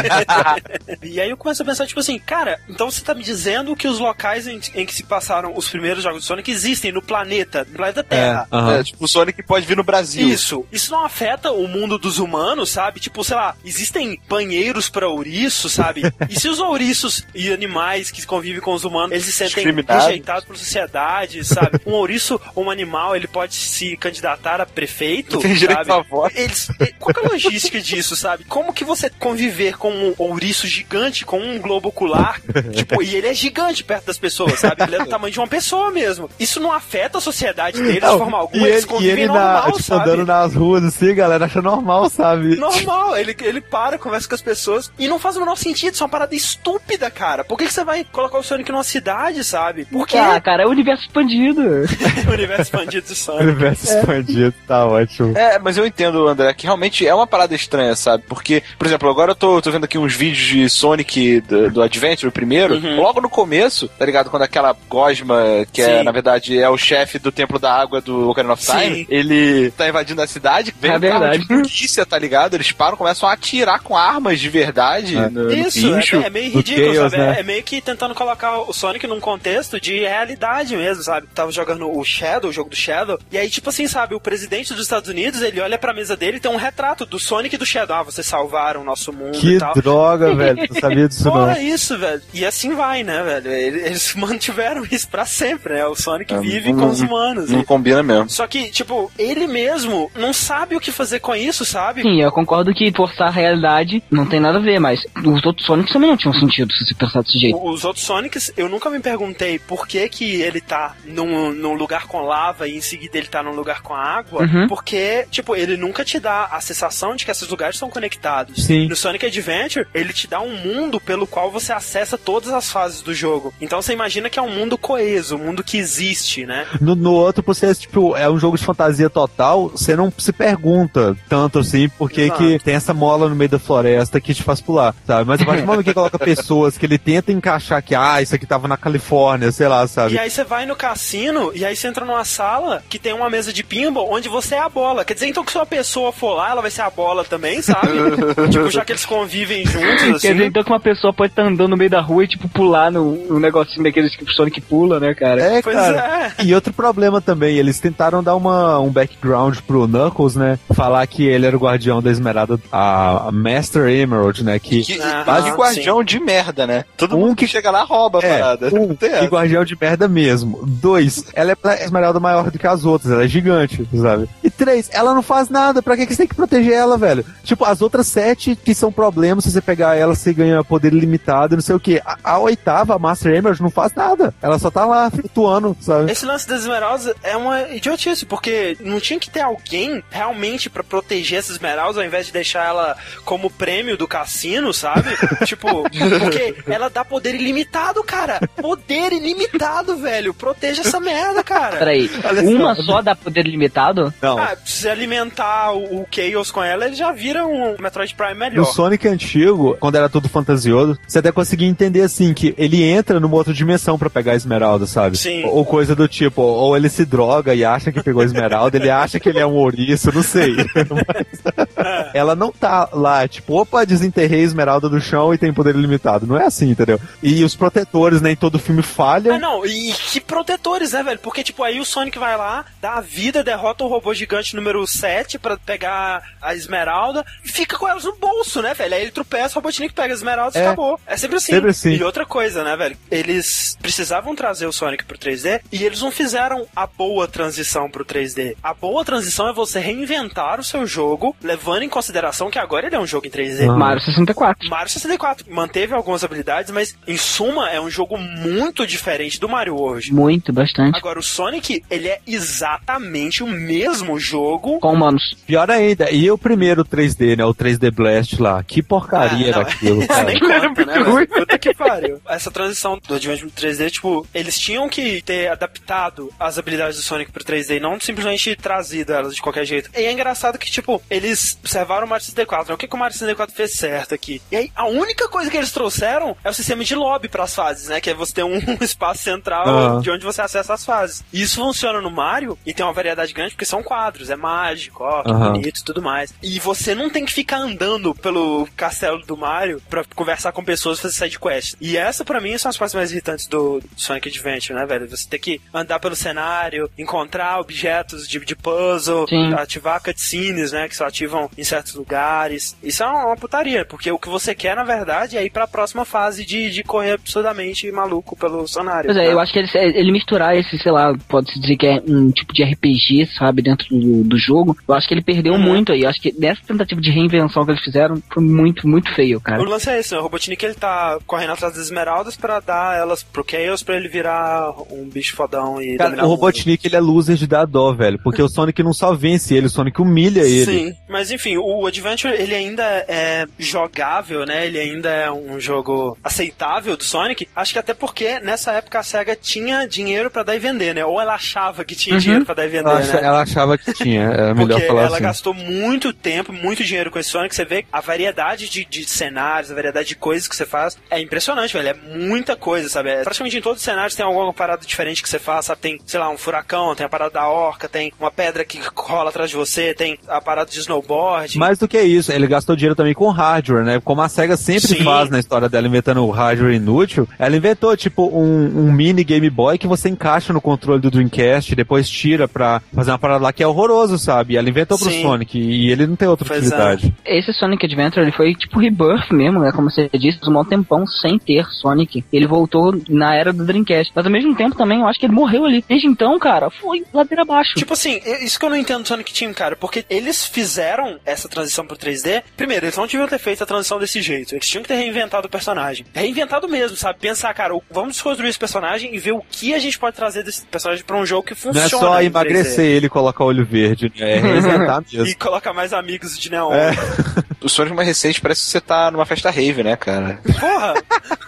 E 1.02 1.20
aí 1.20 1.30
eu 1.30 1.36
começo 1.36 1.62
a 1.62 1.64
pensar, 1.64 1.86
tipo 1.86 2.00
assim, 2.00 2.18
cara, 2.18 2.58
então 2.68 2.90
você 2.90 3.02
tá 3.02 3.14
me 3.14 3.22
dizendo 3.22 3.74
que 3.76 3.86
os 3.88 3.98
locais 3.98 4.46
em, 4.46 4.55
em 4.74 4.84
que 4.86 4.94
se 4.94 5.02
passaram 5.02 5.52
os 5.56 5.68
primeiros 5.68 6.02
jogos 6.02 6.22
de 6.22 6.26
Sonic 6.26 6.50
existem 6.50 6.92
no 6.92 7.02
planeta, 7.02 7.64
no 7.68 7.76
planeta 7.76 8.00
é, 8.00 8.02
Terra. 8.02 8.48
aham. 8.52 8.76
É, 8.78 8.84
tipo, 8.84 9.04
o 9.04 9.08
Sonic 9.08 9.42
pode 9.42 9.66
vir 9.66 9.76
no 9.76 9.84
Brasil. 9.84 10.28
Isso. 10.28 10.64
Isso 10.72 10.90
não 10.92 11.04
afeta 11.04 11.52
o 11.52 11.66
mundo 11.68 11.98
dos 11.98 12.18
humanos, 12.18 12.70
sabe? 12.70 13.00
Tipo, 13.00 13.22
sei 13.24 13.36
lá, 13.36 13.54
existem 13.64 14.20
banheiros 14.28 14.88
pra 14.88 15.08
ouriços, 15.08 15.72
sabe? 15.72 16.02
E 16.28 16.38
se 16.40 16.48
os 16.48 16.58
ouriços 16.58 17.24
e 17.34 17.52
animais 17.52 18.10
que 18.10 18.24
convivem 18.26 18.60
com 18.60 18.72
os 18.74 18.84
humanos, 18.84 19.12
eles 19.12 19.24
se 19.26 19.32
sentem 19.32 19.64
rejeitados 19.86 20.44
pela 20.44 20.58
sociedade, 20.58 21.44
sabe? 21.44 21.80
Um 21.86 21.92
ouriço 21.92 22.40
ou 22.54 22.64
um 22.64 22.70
animal, 22.70 23.14
ele 23.14 23.26
pode 23.28 23.54
se 23.54 23.96
candidatar 23.96 24.60
a 24.60 24.66
prefeito, 24.66 25.38
Tem 25.38 25.54
direito 25.54 25.86
sabe? 25.86 25.92
a 25.92 26.02
voto. 26.02 26.36
Eles, 26.36 26.68
qual 26.98 27.14
que 27.14 27.20
é 27.20 27.26
a 27.26 27.32
logística 27.32 27.80
disso, 27.80 28.16
sabe? 28.16 28.44
Como 28.44 28.72
que 28.72 28.84
você 28.84 29.08
conviver 29.10 29.76
com 29.76 29.90
um 29.92 30.14
ouriço 30.18 30.66
gigante, 30.66 31.24
com 31.24 31.38
um 31.38 31.58
globo 31.60 31.88
ocular, 31.88 32.40
tipo, 32.74 33.02
e 33.02 33.14
ele 33.14 33.28
é 33.28 33.34
gigante 33.34 33.84
perto 33.84 34.06
das 34.06 34.18
pessoas, 34.18 34.45
sabe? 34.56 34.82
Ele 34.82 34.96
é 34.96 34.98
do 35.00 35.06
tamanho 35.06 35.32
de 35.32 35.38
uma 35.38 35.46
pessoa 35.46 35.90
mesmo. 35.90 36.30
Isso 36.38 36.60
não 36.60 36.72
afeta 36.72 37.18
a 37.18 37.20
sociedade 37.20 37.80
deles 37.82 38.00
de 38.00 38.18
forma 38.18 38.38
alguma, 38.38 38.66
e 38.66 38.70
eles 38.70 38.84
ele, 38.84 38.84
e 38.84 38.88
convivem 38.88 39.24
ele 39.24 39.32
na, 39.32 39.52
normal, 39.52 39.72
tipo, 39.72 39.82
sabe? 39.82 40.10
andando 40.10 40.26
nas 40.26 40.54
ruas 40.54 40.84
assim, 40.84 41.14
galera 41.14 41.44
acha 41.44 41.60
normal, 41.60 42.08
sabe? 42.08 42.56
Normal, 42.56 43.16
ele, 43.16 43.36
ele 43.42 43.60
para, 43.60 43.98
conversa 43.98 44.28
com 44.28 44.34
as 44.34 44.42
pessoas 44.42 44.90
e 44.98 45.08
não 45.08 45.18
faz 45.18 45.36
o 45.36 45.40
menor 45.40 45.56
sentido, 45.56 45.94
isso 45.94 46.02
é 46.02 46.06
uma 46.06 46.10
parada 46.10 46.34
estúpida, 46.34 47.10
cara. 47.10 47.44
Por 47.44 47.58
que, 47.58 47.66
que 47.66 47.72
você 47.72 47.84
vai 47.84 48.04
colocar 48.04 48.38
o 48.38 48.42
Sonic 48.42 48.70
numa 48.70 48.84
cidade, 48.84 49.42
sabe? 49.44 49.84
Por 49.84 50.06
que 50.06 50.16
Ah, 50.16 50.40
cara, 50.40 50.62
é 50.62 50.66
o 50.66 50.70
universo 50.70 51.04
expandido. 51.04 51.62
o 52.28 52.32
universo 52.32 52.62
expandido 52.62 53.06
do 53.06 53.14
Sonic? 53.14 53.44
Universo 53.56 53.86
expandido. 53.86 54.46
bonito, 54.46 54.56
tá 54.66 54.86
ótimo. 54.86 55.36
É, 55.36 55.58
mas 55.58 55.76
eu 55.76 55.86
entendo, 55.86 56.26
André, 56.26 56.52
que 56.54 56.66
realmente 56.66 57.06
é 57.06 57.14
uma 57.14 57.26
parada 57.26 57.54
estranha, 57.54 57.94
sabe? 57.94 58.24
Porque, 58.28 58.62
por 58.78 58.86
exemplo, 58.86 59.08
agora 59.08 59.32
eu 59.32 59.34
tô, 59.34 59.60
tô 59.60 59.70
vendo 59.70 59.84
aqui 59.84 59.98
uns 59.98 60.14
vídeos 60.14 60.46
de 60.46 60.68
Sonic 60.68 61.40
do, 61.42 61.70
do 61.70 61.82
Adventure, 61.82 62.28
o 62.28 62.32
primeiro. 62.32 62.74
Uhum. 62.74 62.96
Logo 62.96 63.20
no 63.20 63.28
começo, 63.28 63.88
tá 63.88 64.04
ligado? 64.04 64.30
Quando 64.36 64.42
aquela 64.42 64.76
Gosma, 64.88 65.42
que 65.72 65.80
é, 65.80 65.98
Sim. 65.98 66.04
na 66.04 66.12
verdade, 66.12 66.58
é 66.60 66.68
o 66.68 66.76
chefe 66.76 67.18
do 67.18 67.32
Templo 67.32 67.58
da 67.58 67.72
Água 67.72 68.02
do 68.02 68.28
Ocarina 68.28 68.52
of 68.52 68.62
Time, 68.64 68.96
Sim. 68.96 69.06
ele 69.08 69.70
tá 69.70 69.88
invadindo 69.88 70.20
a 70.20 70.26
cidade, 70.26 70.74
vem 70.78 70.90
É 70.90 70.96
um 70.96 71.00
carro 71.00 71.38
de 71.38 71.46
polícia, 71.46 72.04
tá 72.04 72.18
ligado? 72.18 72.54
Eles 72.54 72.70
param, 72.72 72.96
começam 72.98 73.26
a 73.28 73.32
atirar 73.32 73.80
com 73.80 73.96
armas 73.96 74.38
de 74.38 74.48
verdade 74.50 75.16
É. 75.16 75.28
no, 75.30 75.44
no 75.44 75.52
Isso, 75.54 75.94
bicho. 75.94 76.16
é, 76.16 76.26
é 76.26 76.30
meio 76.30 76.50
no 76.50 76.56
ridículo, 76.58 76.94
Chaos, 76.94 77.12
sabe? 77.12 77.22
né? 77.24 77.36
É 77.38 77.42
meio 77.42 77.62
que 77.62 77.80
tentando 77.80 78.14
colocar 78.14 78.58
o 78.60 78.72
Sonic 78.74 79.06
num 79.06 79.20
contexto 79.20 79.80
de 79.80 80.00
realidade 80.00 80.76
mesmo, 80.76 81.02
sabe? 81.02 81.26
Tava 81.34 81.50
jogando 81.50 81.90
o 81.90 82.04
Shadow, 82.04 82.50
o 82.50 82.52
jogo 82.52 82.68
do 82.68 82.76
Shadow, 82.76 83.18
e 83.32 83.38
aí, 83.38 83.48
tipo 83.48 83.70
assim, 83.70 83.88
sabe, 83.88 84.14
o 84.14 84.20
presidente 84.20 84.74
dos 84.74 84.82
Estados 84.82 85.08
Unidos, 85.08 85.40
ele 85.40 85.60
olha 85.60 85.78
pra 85.78 85.94
mesa 85.94 86.14
dele 86.14 86.36
e 86.36 86.40
tem 86.40 86.50
um 86.50 86.56
retrato 86.56 87.06
do 87.06 87.18
Sonic 87.18 87.54
e 87.54 87.58
do 87.58 87.64
Shadow. 87.64 87.96
Ah, 87.96 88.02
vocês 88.02 88.26
salvaram 88.26 88.82
o 88.82 88.84
nosso 88.84 89.12
mundo 89.14 89.38
Que 89.38 89.54
e 89.54 89.58
tal. 89.58 89.72
droga, 89.74 90.34
velho. 90.34 90.58
Não 90.70 90.80
sabia 90.80 91.08
disso 91.08 91.24
não. 91.24 91.32
Porra, 91.32 91.58
isso, 91.58 91.96
velho. 91.96 92.20
E 92.34 92.44
assim 92.44 92.74
vai, 92.74 93.02
né, 93.02 93.22
velho? 93.22 93.50
Eles 93.50 94.14
mantiveram 94.26 94.86
isso 94.90 95.08
pra 95.08 95.24
sempre, 95.24 95.74
né? 95.74 95.86
O 95.86 95.94
Sonic 95.94 96.32
É, 96.34 96.38
vive 96.40 96.72
não- 96.72 96.80
com 96.80 96.90
os 96.90 97.00
humanos. 97.00 97.50
Não 97.50 97.60
E- 97.60 97.64
combina 97.64 98.02
mesmo. 98.02 98.28
Só 98.30 98.46
que, 98.46 98.70
tipo, 98.70 99.10
ele 99.18 99.46
mesmo 99.46 100.10
não 100.14 100.32
sabe 100.32 100.76
o 100.76 100.80
que 100.80 100.90
fazer 100.92 101.20
com 101.20 101.34
isso, 101.34 101.64
sabe? 101.64 102.02
Sim, 102.02 102.20
eu 102.20 102.30
concordo 102.32 102.74
que 102.74 102.90
forçar 102.92 103.28
a 103.28 103.30
realidade 103.30 104.02
não 104.10 104.26
tem 104.26 104.40
nada 104.40 104.58
a 104.58 104.62
ver, 104.62 104.78
mas 104.78 105.02
os 105.24 105.44
outros 105.44 105.66
Sonics 105.66 105.92
também 105.92 106.10
não 106.10 106.16
tinham 106.16 106.34
sentido 106.34 106.72
se 106.72 106.84
você 106.84 106.94
pensar 106.94 107.22
desse 107.22 107.38
jeito. 107.38 107.62
Os 107.62 107.84
outros 107.84 108.04
Sonics, 108.04 108.52
eu 108.56 108.68
nunca 108.68 108.88
me 108.90 109.00
perguntei 109.00 109.58
por 109.58 109.86
que 109.86 110.08
que 110.08 110.40
ele 110.42 110.60
tá 110.60 110.94
num, 111.04 111.52
num 111.52 111.74
lugar 111.74 112.06
com 112.06 112.20
lava 112.20 112.68
e 112.68 112.76
em 112.76 112.80
seguida 112.80 113.18
ele 113.18 113.26
tá 113.26 113.42
num 113.42 113.52
lugar 113.54 113.82
com 113.82 113.94
água, 113.94 114.42
Uhum. 114.42 114.66
porque, 114.68 115.26
tipo, 115.30 115.54
ele 115.56 115.76
nunca 115.76 116.04
te 116.04 116.18
dá 116.20 116.44
a 116.46 116.60
sensação 116.60 117.14
de 117.16 117.24
que 117.24 117.30
esses 117.30 117.48
lugares 117.48 117.76
são 117.78 117.90
conectados. 117.90 118.64
Sim. 118.64 118.88
No 118.88 118.96
Sonic 118.96 119.26
Adventure, 119.26 119.86
ele 119.94 120.12
te 120.12 120.26
dá 120.26 120.40
um 120.40 120.56
mundo 120.56 121.00
pelo 121.00 121.26
qual 121.26 121.50
você 121.50 121.72
acessa 121.72 122.16
todas 122.16 122.50
as 122.52 122.70
fases 122.70 123.00
do 123.02 123.12
jogo. 123.14 123.52
Então 123.60 123.80
você 123.82 123.92
imagina 123.92 124.05
que 124.30 124.38
é 124.38 124.42
um 124.42 124.50
mundo 124.50 124.78
coeso, 124.78 125.36
um 125.36 125.46
mundo 125.46 125.62
que 125.62 125.78
existe, 125.78 126.46
né? 126.46 126.66
No, 126.80 126.94
no 126.94 127.12
outro, 127.12 127.42
você, 127.46 127.74
tipo, 127.74 128.16
é 128.16 128.28
um 128.28 128.38
jogo 128.38 128.56
de 128.56 128.64
fantasia 128.64 129.10
total, 129.10 129.68
você 129.68 129.96
não 129.96 130.12
se 130.16 130.32
pergunta 130.32 131.16
tanto 131.28 131.58
assim, 131.58 131.88
por 131.88 132.10
que 132.10 132.30
tem 132.62 132.74
essa 132.74 132.94
mola 132.94 133.28
no 133.28 133.36
meio 133.36 133.50
da 133.50 133.58
floresta 133.58 134.20
que 134.20 134.34
te 134.34 134.42
faz 134.42 134.60
pular, 134.60 134.94
sabe? 135.06 135.28
Mas 135.28 135.40
a 135.40 135.44
partir 135.44 135.60
do 135.62 135.66
momento 135.66 135.84
que 135.84 135.94
coloca 135.94 136.18
pessoas 136.18 136.76
que 136.78 136.86
ele 136.86 136.98
tenta 136.98 137.32
encaixar 137.32 137.82
que, 137.82 137.94
ah, 137.94 138.20
isso 138.22 138.34
aqui 138.34 138.46
tava 138.46 138.68
na 138.68 138.76
Califórnia, 138.76 139.50
sei 139.52 139.68
lá, 139.68 139.86
sabe? 139.86 140.14
E 140.14 140.18
aí 140.18 140.30
você 140.30 140.44
vai 140.44 140.66
no 140.66 140.76
cassino 140.76 141.52
e 141.54 141.64
aí 141.64 141.74
você 141.74 141.88
entra 141.88 142.04
numa 142.04 142.24
sala 142.24 142.82
que 142.88 142.98
tem 142.98 143.12
uma 143.12 143.30
mesa 143.30 143.52
de 143.52 143.62
pinball 143.62 144.12
onde 144.12 144.28
você 144.28 144.54
é 144.54 144.60
a 144.60 144.68
bola. 144.68 145.04
Quer 145.04 145.14
dizer, 145.14 145.26
então 145.26 145.44
que 145.44 145.52
se 145.52 145.58
uma 145.58 145.66
pessoa 145.66 146.12
for 146.12 146.34
lá, 146.34 146.50
ela 146.50 146.62
vai 146.62 146.70
ser 146.70 146.82
a 146.82 146.90
bola 146.90 147.24
também, 147.24 147.60
sabe? 147.62 147.88
tipo, 148.50 148.70
já 148.70 148.84
que 148.84 148.92
eles 148.92 149.04
convivem 149.04 149.64
juntos, 149.66 150.02
Quer 150.02 150.12
dizer, 150.12 150.32
assim. 150.32 150.44
então 150.44 150.62
que 150.62 150.70
uma 150.70 150.80
pessoa 150.80 151.12
pode 151.12 151.32
estar 151.32 151.42
andando 151.44 151.70
no 151.70 151.76
meio 151.76 151.90
da 151.90 152.00
rua 152.00 152.24
e, 152.24 152.28
tipo, 152.28 152.48
pular 152.48 152.90
no, 152.90 153.16
no 153.26 153.40
negocinho 153.40 153.82
daqueles 153.96 154.14
que 154.16 154.24
o 154.24 154.30
Sonic 154.30 154.60
pula, 154.60 155.00
né, 155.00 155.14
cara? 155.14 155.40
É, 155.40 155.62
Pois 155.62 155.74
cara. 155.74 156.32
é. 156.38 156.44
E 156.44 156.54
outro 156.54 156.72
problema 156.72 157.20
também, 157.20 157.56
eles 157.56 157.80
tentaram 157.80 158.22
dar 158.22 158.34
uma, 158.36 158.78
um 158.78 158.90
background 158.90 159.58
pro 159.66 159.86
Knuckles, 159.88 160.36
né? 160.36 160.58
Falar 160.74 161.06
que 161.06 161.24
ele 161.26 161.46
era 161.46 161.56
o 161.56 161.60
guardião 161.60 162.02
da 162.02 162.10
Esmeralda, 162.10 162.58
a, 162.70 163.30
Master 163.32 163.88
Emerald, 163.88 164.44
né? 164.44 164.58
Que, 164.58 164.82
Que, 164.82 165.00
Ah, 165.00 165.40
que 165.42 165.50
guardião 165.50 166.04
de 166.04 166.20
merda, 166.20 166.66
né? 166.66 166.84
Todo 166.96 167.16
Um 167.16 167.20
mundo 167.20 167.36
que- 167.36 167.46
chega 167.46 167.70
lá 167.70 167.82
rouba 167.84 168.20
a 168.22 168.26
é, 168.26 168.38
parada. 168.38 168.66
um, 168.68 168.94
que 168.94 169.26
guardião 169.26 169.64
de 169.64 169.76
merda 169.80 170.06
mesmo. 170.08 170.60
Dois, 170.66 171.24
ela 171.34 171.52
é 171.52 171.56
a 171.64 171.84
Esmeralda 171.84 172.20
maior 172.20 172.50
do 172.50 172.58
que 172.58 172.66
as 172.66 172.84
outras, 172.84 173.10
ela 173.12 173.24
é 173.24 173.28
gigante, 173.28 173.88
sabe? 173.94 174.28
E 174.44 174.50
três, 174.50 174.90
ela 174.92 175.14
não 175.14 175.22
faz 175.22 175.48
nada, 175.48 175.82
pra 175.82 175.96
que 175.96 176.04
que 176.06 176.12
você 176.12 176.18
tem 176.22 176.28
que 176.28 176.34
proteger 176.34 176.72
ela, 176.74 176.98
velho? 176.98 177.24
Tipo, 177.42 177.64
as 177.64 177.80
outras 177.80 178.06
sete 178.06 178.56
que 178.56 178.74
são 178.74 178.92
problemas, 178.92 179.44
se 179.44 179.50
você 179.52 179.60
pegar 179.60 179.96
ela, 179.96 180.14
você 180.14 180.32
ganha 180.32 180.62
poder 180.64 180.92
limitado, 180.92 181.54
e 181.54 181.56
não 181.56 181.62
sei 181.62 181.74
o 181.76 181.80
que. 181.80 182.00
A, 182.04 182.16
a 182.24 182.38
oitava, 182.38 182.94
a 182.94 182.98
Master 182.98 183.32
Emerald, 183.34 183.62
não 183.62 183.70
faz 183.70 183.85
nada. 183.94 184.34
Ela 184.40 184.58
só 184.58 184.70
tá 184.70 184.84
lá, 184.84 185.10
flutuando, 185.10 185.76
sabe? 185.80 186.10
Esse 186.10 186.24
lance 186.24 186.48
das 186.48 186.62
esmeraldas 186.62 187.14
é 187.22 187.36
uma 187.36 187.62
idiotice, 187.68 188.26
porque 188.26 188.76
não 188.80 189.00
tinha 189.00 189.18
que 189.18 189.30
ter 189.30 189.40
alguém 189.40 190.02
realmente 190.10 190.68
pra 190.70 190.82
proteger 190.82 191.38
essa 191.38 191.52
esmeralda 191.52 192.00
ao 192.00 192.06
invés 192.06 192.26
de 192.26 192.32
deixar 192.32 192.66
ela 192.66 192.96
como 193.24 193.50
prêmio 193.50 193.96
do 193.96 194.08
cassino, 194.08 194.72
sabe? 194.72 195.10
tipo, 195.44 195.84
porque 196.20 196.56
ela 196.66 196.88
dá 196.88 197.04
poder 197.04 197.34
ilimitado, 197.34 198.02
cara. 198.02 198.40
Poder 198.56 199.12
ilimitado, 199.12 199.96
velho. 199.96 200.34
Proteja 200.34 200.82
essa 200.82 201.00
merda, 201.00 201.42
cara. 201.42 201.76
Peraí, 201.76 202.10
uma 202.44 202.74
só. 202.74 203.02
dá 203.02 203.14
poder 203.14 203.46
limitado? 203.46 204.12
Não. 204.20 204.38
Ah, 204.38 204.56
se 204.64 204.88
alimentar 204.88 205.72
o, 205.72 206.02
o 206.02 206.06
Chaos 206.10 206.50
com 206.50 206.62
ela, 206.62 206.86
ele 206.86 206.94
já 206.94 207.12
vira 207.12 207.46
um 207.46 207.76
Metroid 207.78 208.14
Prime 208.14 208.34
No 208.34 208.38
melhor. 208.38 208.64
Sonic 208.64 209.06
antigo, 209.08 209.76
quando 209.78 209.96
era 209.96 210.08
tudo 210.08 210.28
fantasioso, 210.28 210.98
você 211.06 211.18
até 211.18 211.32
conseguia 211.32 211.68
entender 211.68 212.02
assim 212.02 212.32
que 212.34 212.54
ele 212.56 212.82
entra 212.82 213.20
numa 213.20 213.36
outra 213.36 213.52
dimensão 213.52 213.75
pra 213.98 214.08
pegar 214.10 214.32
a 214.32 214.36
esmeralda, 214.36 214.86
sabe? 214.86 215.16
Sim. 215.16 215.44
Ou 215.44 215.64
coisa 215.64 215.94
do 215.94 216.06
tipo, 216.08 216.42
ou 216.42 216.76
ele 216.76 216.88
se 216.88 217.04
droga 217.04 217.54
e 217.54 217.64
acha 217.64 217.90
que 217.92 218.02
pegou 218.02 218.22
a 218.22 218.24
esmeralda, 218.24 218.76
ele 218.76 218.90
acha 218.90 219.18
que 219.20 219.28
ele 219.28 219.38
é 219.38 219.46
um 219.46 219.54
ouriço, 219.54 220.12
não 220.14 220.22
sei. 220.22 220.54
Mas 220.56 222.06
ela 222.14 222.34
não 222.34 222.52
tá 222.52 222.88
lá, 222.92 223.26
tipo, 223.28 223.60
opa, 223.60 223.84
desenterrei 223.84 224.40
a 224.40 224.44
esmeralda 224.44 224.88
do 224.88 225.00
chão 225.00 225.32
e 225.34 225.38
tem 225.38 225.52
poder 225.52 225.74
ilimitado. 225.74 226.26
Não 226.26 226.36
é 226.38 226.44
assim, 226.46 226.70
entendeu? 226.70 227.00
E 227.22 227.44
os 227.44 227.54
protetores, 227.54 228.20
nem 228.20 228.36
todo 228.36 228.58
filme 228.58 228.80
Ah, 228.80 228.84
falha. 228.84 229.38
não, 229.38 229.64
e 229.66 229.92
que 229.92 230.20
protetores, 230.20 230.92
né, 230.92 231.02
velho? 231.02 231.18
Porque, 231.18 231.42
tipo, 231.42 231.62
aí 231.62 231.80
o 231.80 231.84
Sonic 231.84 232.18
vai 232.18 232.36
lá, 232.36 232.64
dá 232.80 232.94
a 232.94 233.00
vida, 233.00 233.42
derrota 233.44 233.84
o 233.84 233.88
robô 233.88 234.12
gigante 234.14 234.54
número 234.56 234.86
7 234.86 235.38
pra 235.38 235.56
pegar 235.56 236.22
a 236.40 236.54
esmeralda 236.54 237.24
e 237.44 237.48
fica 237.48 237.76
com 237.78 237.88
elas 237.88 238.04
no 238.04 238.14
bolso, 238.16 238.62
né, 238.62 238.74
velho? 238.74 238.94
Aí 238.94 239.02
ele 239.02 239.10
tropeça, 239.10 239.58
o 239.58 239.62
Robotnik 239.62 239.92
pega 239.94 240.12
as 240.12 240.20
esmeraldas 240.20 240.54
e 240.54 240.58
É. 240.58 240.66
acabou. 240.66 240.98
É 241.06 241.16
sempre 241.16 241.36
assim. 241.36 241.52
Sempre 241.52 241.70
assim. 241.70 241.90
E 241.94 242.02
outra 242.02 242.24
coisa, 242.26 242.62
né, 242.62 242.76
velho? 242.76 242.96
Eles 243.10 243.65
precisavam 243.74 244.34
trazer 244.36 244.66
o 244.66 244.72
Sonic 244.72 245.04
pro 245.04 245.18
3D 245.18 245.60
e 245.72 245.82
eles 245.84 246.00
não 246.02 246.10
fizeram 246.10 246.66
a 246.76 246.86
boa 246.86 247.26
transição 247.26 247.90
pro 247.90 248.04
3D. 248.04 248.56
A 248.62 248.74
boa 248.74 249.04
transição 249.04 249.48
é 249.48 249.52
você 249.52 249.80
reinventar 249.80 250.60
o 250.60 250.64
seu 250.64 250.86
jogo, 250.86 251.34
levando 251.42 251.82
em 251.82 251.88
consideração 251.88 252.50
que 252.50 252.58
agora 252.58 252.86
ele 252.86 252.96
é 252.96 253.00
um 253.00 253.06
jogo 253.06 253.26
em 253.26 253.30
3D. 253.30 253.68
Ah. 253.68 253.76
Mario 253.76 254.02
64. 254.02 254.68
Mario 254.68 254.90
64 254.90 255.46
manteve 255.50 255.94
algumas 255.94 256.22
habilidades, 256.22 256.70
mas 256.70 256.96
em 257.06 257.16
suma 257.16 257.70
é 257.70 257.80
um 257.80 257.90
jogo 257.90 258.16
muito 258.18 258.86
diferente 258.86 259.40
do 259.40 259.48
Mario 259.48 259.80
hoje. 259.80 260.12
Muito, 260.12 260.52
bastante. 260.52 260.96
Agora, 260.96 261.18
o 261.18 261.22
Sonic, 261.22 261.82
ele 261.90 262.08
é 262.08 262.20
exatamente 262.26 263.42
o 263.42 263.46
mesmo 263.46 264.18
jogo. 264.18 264.78
Com 264.80 264.92
humanos. 264.92 265.22
Pior 265.46 265.70
ainda, 265.70 266.10
e 266.10 266.30
o 266.30 266.38
primeiro 266.38 266.84
3D, 266.84 267.36
né? 267.36 267.44
O 267.44 267.54
3D 267.54 267.90
Blast 267.90 268.40
lá. 268.40 268.62
Que 268.62 268.82
porcaria 268.82 269.26
Ah, 269.30 269.38
não, 269.38 269.46
era 269.48 269.60
aquilo, 269.62 269.98
Isso 270.00 270.08
cara. 270.12 270.24
nem 270.24 270.38
conta, 270.38 270.84
né? 270.86 271.26
Puta 271.26 271.58
que 271.58 271.74
pariu. 271.74 272.20
Essa 272.28 272.50
transição 272.50 272.98
do 273.06 273.14
Adventure 273.14 273.50
3D, 273.56 273.90
tipo, 273.90 274.26
eles 274.34 274.58
tinham 274.58 274.88
que 274.88 275.22
ter 275.22 275.48
adaptado 275.48 276.32
as 276.38 276.58
habilidades 276.58 276.96
do 276.96 277.02
Sonic 277.02 277.32
pro 277.32 277.44
3D, 277.44 277.80
não 277.80 277.98
simplesmente 278.00 278.54
trazido 278.56 279.12
elas 279.12 279.34
de 279.34 279.42
qualquer 279.42 279.64
jeito. 279.64 279.90
E 279.94 280.04
é 280.04 280.12
engraçado 280.12 280.58
que, 280.58 280.70
tipo, 280.70 281.02
eles 281.10 281.56
observaram 281.60 282.06
o 282.06 282.08
Mario 282.10 282.24
64, 282.24 282.68
né? 282.68 282.74
O 282.74 282.78
que, 282.78 282.86
que 282.88 282.94
o 282.94 282.98
Mario 282.98 283.14
64 283.16 283.54
fez 283.54 283.72
certo 283.72 284.14
aqui? 284.14 284.40
E 284.50 284.56
aí, 284.56 284.72
a 284.74 284.86
única 284.86 285.28
coisa 285.28 285.50
que 285.50 285.56
eles 285.56 285.72
trouxeram 285.72 286.36
é 286.44 286.50
o 286.50 286.54
sistema 286.54 286.84
de 286.84 286.94
lobby 286.94 287.28
pras 287.28 287.54
fases, 287.54 287.88
né? 287.88 288.00
Que 288.00 288.10
é 288.10 288.14
você 288.14 288.34
ter 288.34 288.44
um 288.44 288.58
espaço 288.80 289.22
central 289.22 289.66
Aham. 289.68 290.00
de 290.00 290.10
onde 290.10 290.24
você 290.24 290.42
acessa 290.42 290.74
as 290.74 290.84
fases. 290.84 291.24
E 291.32 291.42
isso 291.42 291.56
funciona 291.60 292.00
no 292.00 292.10
Mario 292.10 292.58
e 292.66 292.72
tem 292.74 292.84
uma 292.84 292.92
variedade 292.92 293.32
grande 293.32 293.52
porque 293.52 293.64
são 293.64 293.82
quadros, 293.82 294.30
é 294.30 294.36
mágico, 294.36 295.02
ó, 295.04 295.22
que 295.22 295.30
Aham. 295.30 295.52
bonito 295.52 295.80
e 295.80 295.84
tudo 295.84 296.02
mais. 296.02 296.34
E 296.42 296.58
você 296.58 296.94
não 296.94 297.10
tem 297.10 297.24
que 297.24 297.32
ficar 297.32 297.58
andando 297.58 298.14
pelo 298.14 298.68
castelo 298.76 299.24
do 299.24 299.36
Mario 299.36 299.82
pra 299.88 300.04
conversar 300.14 300.52
com 300.52 300.64
pessoas 300.64 300.98
e 300.98 301.02
fazer 301.02 301.14
side 301.14 301.38
quest. 301.38 301.74
E 301.80 301.96
essa, 301.96 302.24
pra 302.24 302.40
mim, 302.40 302.56
são 302.58 302.68
as 302.68 302.76
partes 302.76 302.94
mais 302.94 303.12
irritantes 303.12 303.45
do 303.46 303.80
Sonic 303.96 304.28
Adventure, 304.28 304.78
né, 304.78 304.86
velho? 304.86 305.08
Você 305.08 305.28
tem 305.28 305.38
que 305.40 305.60
andar 305.72 305.98
pelo 306.00 306.16
cenário, 306.16 306.90
encontrar 306.98 307.60
objetos 307.60 308.28
de, 308.28 308.38
de 308.44 308.56
puzzle, 308.56 309.26
Sim. 309.28 309.52
ativar 309.54 310.02
cutscenes, 310.02 310.72
né, 310.72 310.88
que 310.88 310.96
só 310.96 311.06
ativam 311.06 311.50
em 311.56 311.64
certos 311.64 311.94
lugares. 311.94 312.76
Isso 312.82 313.02
é 313.02 313.06
uma, 313.06 313.36
putaria, 313.36 313.84
porque 313.84 314.10
o 314.10 314.18
que 314.18 314.28
você 314.28 314.54
quer, 314.54 314.74
na 314.76 314.84
verdade, 314.84 315.36
é 315.36 315.44
ir 315.44 315.50
pra 315.50 315.66
próxima 315.66 316.04
fase 316.04 316.44
de, 316.44 316.70
de 316.70 316.82
correr 316.82 317.12
absurdamente 317.12 317.90
maluco 317.92 318.36
pelo 318.36 318.66
cenário. 318.66 319.06
Pois 319.06 319.16
é, 319.16 319.26
né? 319.26 319.32
eu 319.32 319.38
acho 319.40 319.52
que 319.52 319.58
ele, 319.58 319.68
ele 319.74 320.12
misturar 320.12 320.56
esse, 320.56 320.78
sei 320.78 320.92
lá, 320.92 321.14
pode-se 321.28 321.60
dizer 321.60 321.76
que 321.76 321.86
é 321.86 322.02
um 322.06 322.30
tipo 322.30 322.52
de 322.52 322.64
RPG, 322.64 323.26
sabe, 323.38 323.62
dentro 323.62 323.88
do, 323.90 324.24
do 324.24 324.38
jogo, 324.38 324.76
eu 324.88 324.94
acho 324.94 325.06
que 325.06 325.14
ele 325.14 325.22
perdeu 325.22 325.54
Uhum. 325.54 325.60
muito 325.60 325.92
aí. 325.92 326.02
Eu 326.02 326.08
acho 326.08 326.20
que 326.20 326.32
nessa 326.38 326.60
tentativa 326.66 327.00
de 327.00 327.10
reinvenção 327.10 327.64
que 327.64 327.70
eles 327.72 327.82
fizeram 327.82 328.20
foi 328.32 328.42
muito, 328.42 328.86
muito 328.88 329.12
feio, 329.14 329.38
O 329.38 329.40
cara. 329.40 329.62
lance 329.62 329.88
é 329.88 329.98
esse, 329.98 330.12
né? 330.12 330.18
O 330.18 330.22
Robotnik 330.22 330.64
ele 330.64 330.74
tá 330.74 331.18
correndo 331.26 331.52
atrás 331.52 331.74
das 331.74 331.84
esmeraldas 331.84 332.36
pra 332.36 332.60
dar 332.60 332.96
elas 332.98 333.22
pro 333.32 333.44
Chaos 333.48 333.82
pra 333.82 333.96
ele 333.96 334.08
virar 334.08 334.70
um 334.90 335.04
bicho 335.08 335.34
fodão 335.36 335.80
e 335.82 335.96
Cara, 335.96 336.10
dominar 336.10 336.24
o. 336.26 336.28
Robotnik, 336.30 336.86
ele 336.86 336.96
é 336.96 337.00
loser 337.00 337.36
de 337.36 337.46
dar 337.46 337.66
dó, 337.66 337.92
velho. 337.92 338.18
Porque 338.22 338.42
o 338.42 338.48
Sonic 338.48 338.82
não 338.82 338.92
só 338.92 339.14
vence 339.14 339.54
ele, 339.54 339.66
o 339.66 339.70
Sonic 339.70 340.00
humilha 340.00 340.40
ele. 340.42 340.64
Sim, 340.64 340.94
mas 341.08 341.30
enfim, 341.30 341.56
o 341.56 341.86
Adventure 341.86 342.32
ele 342.34 342.54
ainda 342.54 342.82
é 343.08 343.46
jogável, 343.58 344.44
né? 344.46 344.66
Ele 344.66 344.78
ainda 344.78 345.08
é 345.10 345.30
um 345.30 345.60
jogo 345.60 346.16
aceitável 346.24 346.96
do 346.96 347.04
Sonic. 347.04 347.48
Acho 347.54 347.72
que 347.72 347.78
até 347.78 347.92
porque 347.94 348.40
nessa 348.40 348.72
época 348.72 348.98
a 348.98 349.02
SEGA 349.02 349.36
tinha 349.36 349.86
dinheiro 349.86 350.30
pra 350.30 350.42
dar 350.42 350.56
e 350.56 350.58
vender, 350.58 350.94
né? 350.94 351.04
Ou 351.04 351.20
ela 351.20 351.34
achava 351.34 351.84
que 351.84 351.94
tinha 351.94 352.14
Uhum. 352.16 352.20
dinheiro 352.20 352.44
pra 352.46 352.54
dar 352.54 352.64
e 352.64 352.68
vender, 352.68 352.88
Ela, 352.88 353.00
né? 353.00 353.20
ela 353.22 353.42
achava 353.42 353.76
que 353.76 353.92
tinha. 353.92 354.22
É 354.24 354.54
melhor 354.54 354.76
Porque 354.78 354.86
falar 354.86 355.02
ela 355.04 355.16
assim. 355.16 355.22
gastou 355.24 355.52
muito 355.54 356.12
tempo, 356.12 356.52
muito 356.52 356.82
dinheiro 356.84 357.10
com 357.10 357.18
esse 357.18 357.30
Sonic. 357.30 357.54
Você 357.54 357.64
vê 357.64 357.84
a 357.92 358.00
variedade 358.00 358.68
de, 358.68 358.84
de 358.84 359.04
cenários, 359.08 359.70
a 359.70 359.74
variedade 359.74 360.08
de 360.08 360.16
coisas 360.16 360.48
que 360.48 360.56
você 360.56 360.64
faz. 360.64 360.96
É 361.10 361.20
impressionante, 361.20 361.72
velho. 361.72 361.88
É 361.88 361.94
muita 362.16 362.56
coisa, 362.56 362.88
sabe? 362.88 363.15
É, 363.20 363.22
praticamente 363.22 363.56
em 363.58 363.60
todos 363.60 363.78
os 363.78 363.84
cenários 363.84 364.14
tem 364.14 364.24
alguma 364.24 364.52
parada 364.52 364.84
diferente 364.86 365.22
que 365.22 365.28
você 365.28 365.38
faz, 365.38 365.66
sabe? 365.66 365.80
Tem, 365.80 366.00
sei 366.06 366.20
lá, 366.20 366.30
um 366.30 366.38
furacão, 366.38 366.94
tem 366.94 367.06
a 367.06 367.08
parada 367.08 367.30
da 367.32 367.48
orca, 367.48 367.88
tem 367.88 368.12
uma 368.18 368.30
pedra 368.30 368.64
que 368.64 368.80
rola 368.94 369.30
atrás 369.30 369.50
de 369.50 369.56
você, 369.56 369.94
tem 369.94 370.18
a 370.28 370.40
parada 370.40 370.70
de 370.70 370.78
snowboard. 370.78 371.58
Mais 371.58 371.78
do 371.78 371.88
que 371.88 372.00
isso, 372.00 372.32
ele 372.32 372.46
gastou 372.46 372.76
dinheiro 372.76 372.94
também 372.94 373.14
com 373.14 373.30
hardware, 373.30 373.84
né? 373.84 374.00
Como 374.00 374.20
a 374.20 374.28
SEGA 374.28 374.56
sempre 374.56 374.88
Sim. 374.88 375.04
faz 375.04 375.30
na 375.30 375.38
história 375.38 375.68
dela, 375.68 375.86
inventando 375.86 376.24
o 376.24 376.30
hardware 376.30 376.74
inútil, 376.74 377.28
ela 377.38 377.56
inventou, 377.56 377.96
tipo, 377.96 378.26
um, 378.26 378.86
um 378.86 378.92
mini 378.92 379.24
Game 379.24 379.48
Boy 379.50 379.78
que 379.78 379.86
você 379.86 380.08
encaixa 380.08 380.52
no 380.52 380.60
controle 380.60 381.00
do 381.00 381.10
Dreamcast 381.10 381.72
e 381.72 381.76
depois 381.76 382.08
tira 382.08 382.48
pra 382.48 382.80
fazer 382.94 383.10
uma 383.10 383.18
parada 383.18 383.44
lá 383.44 383.52
que 383.52 383.62
é 383.62 383.66
horroroso, 383.66 384.18
sabe? 384.18 384.54
E 384.54 384.56
ela 384.56 384.68
inventou 384.68 384.98
pro 384.98 385.10
Sim. 385.10 385.22
Sonic 385.22 385.58
e 385.58 385.90
ele 385.90 386.06
não 386.06 386.16
tem 386.16 386.28
outra 386.28 386.46
Pois 386.46 386.62
é. 386.62 386.66
utilidade. 386.66 387.14
Esse 387.24 387.52
Sonic 387.52 387.84
Adventure, 387.86 388.22
ele 388.22 388.32
foi 388.32 388.54
tipo 388.54 388.78
rebirth 388.78 389.30
mesmo, 389.32 389.60
né? 389.60 389.72
Como 389.72 389.90
você 389.90 390.08
disse, 390.14 390.38
um 390.48 390.64
tempão 390.64 391.06
sem 391.06 391.38
ter 391.38 391.64
Sonic. 391.66 392.24
Ele 392.32 392.46
voltou 392.46 392.92
na 393.08 393.34
era 393.34 393.52
do 393.52 393.64
Dreamcast. 393.64 394.12
Mas 394.14 394.24
ao 394.26 394.32
mesmo 394.32 394.54
tempo 394.54 394.76
também, 394.76 395.00
eu 395.00 395.06
acho 395.06 395.18
que 395.18 395.26
ele 395.26 395.32
morreu 395.34 395.64
ali. 395.64 395.84
Desde 395.88 396.06
então, 396.06 396.38
cara, 396.38 396.70
foi 396.70 397.04
ladeira 397.12 397.42
abaixo. 397.42 397.74
Tipo 397.76 397.92
assim, 397.92 398.20
isso 398.42 398.58
que 398.58 398.64
eu 398.64 398.70
não 398.70 398.76
entendo 398.76 399.02
do 399.02 399.08
Sonic 399.08 399.32
Team, 399.32 399.52
cara, 399.52 399.76
porque 399.76 400.04
eles 400.08 400.44
fizeram 400.44 401.18
essa 401.24 401.48
transição 401.48 401.86
pro 401.86 401.96
3D. 401.96 402.42
Primeiro, 402.56 402.86
eles 402.86 402.96
não 402.96 403.06
deviam 403.06 403.28
ter 403.28 403.38
feito 403.38 403.62
a 403.62 403.66
transição 403.66 403.98
desse 403.98 404.20
jeito. 404.20 404.54
Eles 404.54 404.68
tinham 404.68 404.82
que 404.82 404.88
ter 404.88 404.96
reinventado 404.96 405.46
o 405.46 405.50
personagem. 405.50 406.04
Reinventado 406.14 406.68
mesmo, 406.68 406.96
sabe? 406.96 407.18
Pensar, 407.20 407.52
cara, 407.54 407.74
vamos 407.90 408.12
desconstruir 408.14 408.48
esse 408.50 408.58
personagem 408.58 409.14
e 409.14 409.18
ver 409.18 409.32
o 409.32 409.42
que 409.50 409.74
a 409.74 409.78
gente 409.78 409.98
pode 409.98 410.16
trazer 410.16 410.42
desse 410.42 410.64
personagem 410.66 411.04
pra 411.04 411.16
um 411.16 411.26
jogo 411.26 411.46
que 411.46 411.54
Não 411.54 411.72
funciona. 411.74 411.86
é 411.86 411.88
só 411.88 412.22
em 412.22 412.26
emagrecer 412.26 412.84
3D. 412.84 412.88
ele 412.96 413.06
e 413.06 413.10
colocar 413.10 413.44
olho 413.44 413.64
verde, 413.64 414.12
né? 414.18 414.32
É 414.36 414.38
reinventar 414.38 415.02
mesmo. 415.12 415.26
E 415.26 415.34
colocar 415.34 415.72
mais 415.72 415.92
amigos 415.92 416.38
de 416.38 416.50
neon. 416.50 416.72
É. 416.72 416.90
O 417.62 417.68
Sonic 417.68 417.96
mais 417.96 418.06
recente 418.06 418.40
parece 418.40 418.64
que 418.64 418.70
você 418.70 418.80
tá 418.80 419.10
numa 419.10 419.26
festa 419.26 419.50
rave, 419.50 419.82
né, 419.82 419.96
cara? 419.96 420.38
Porra! 420.60 420.94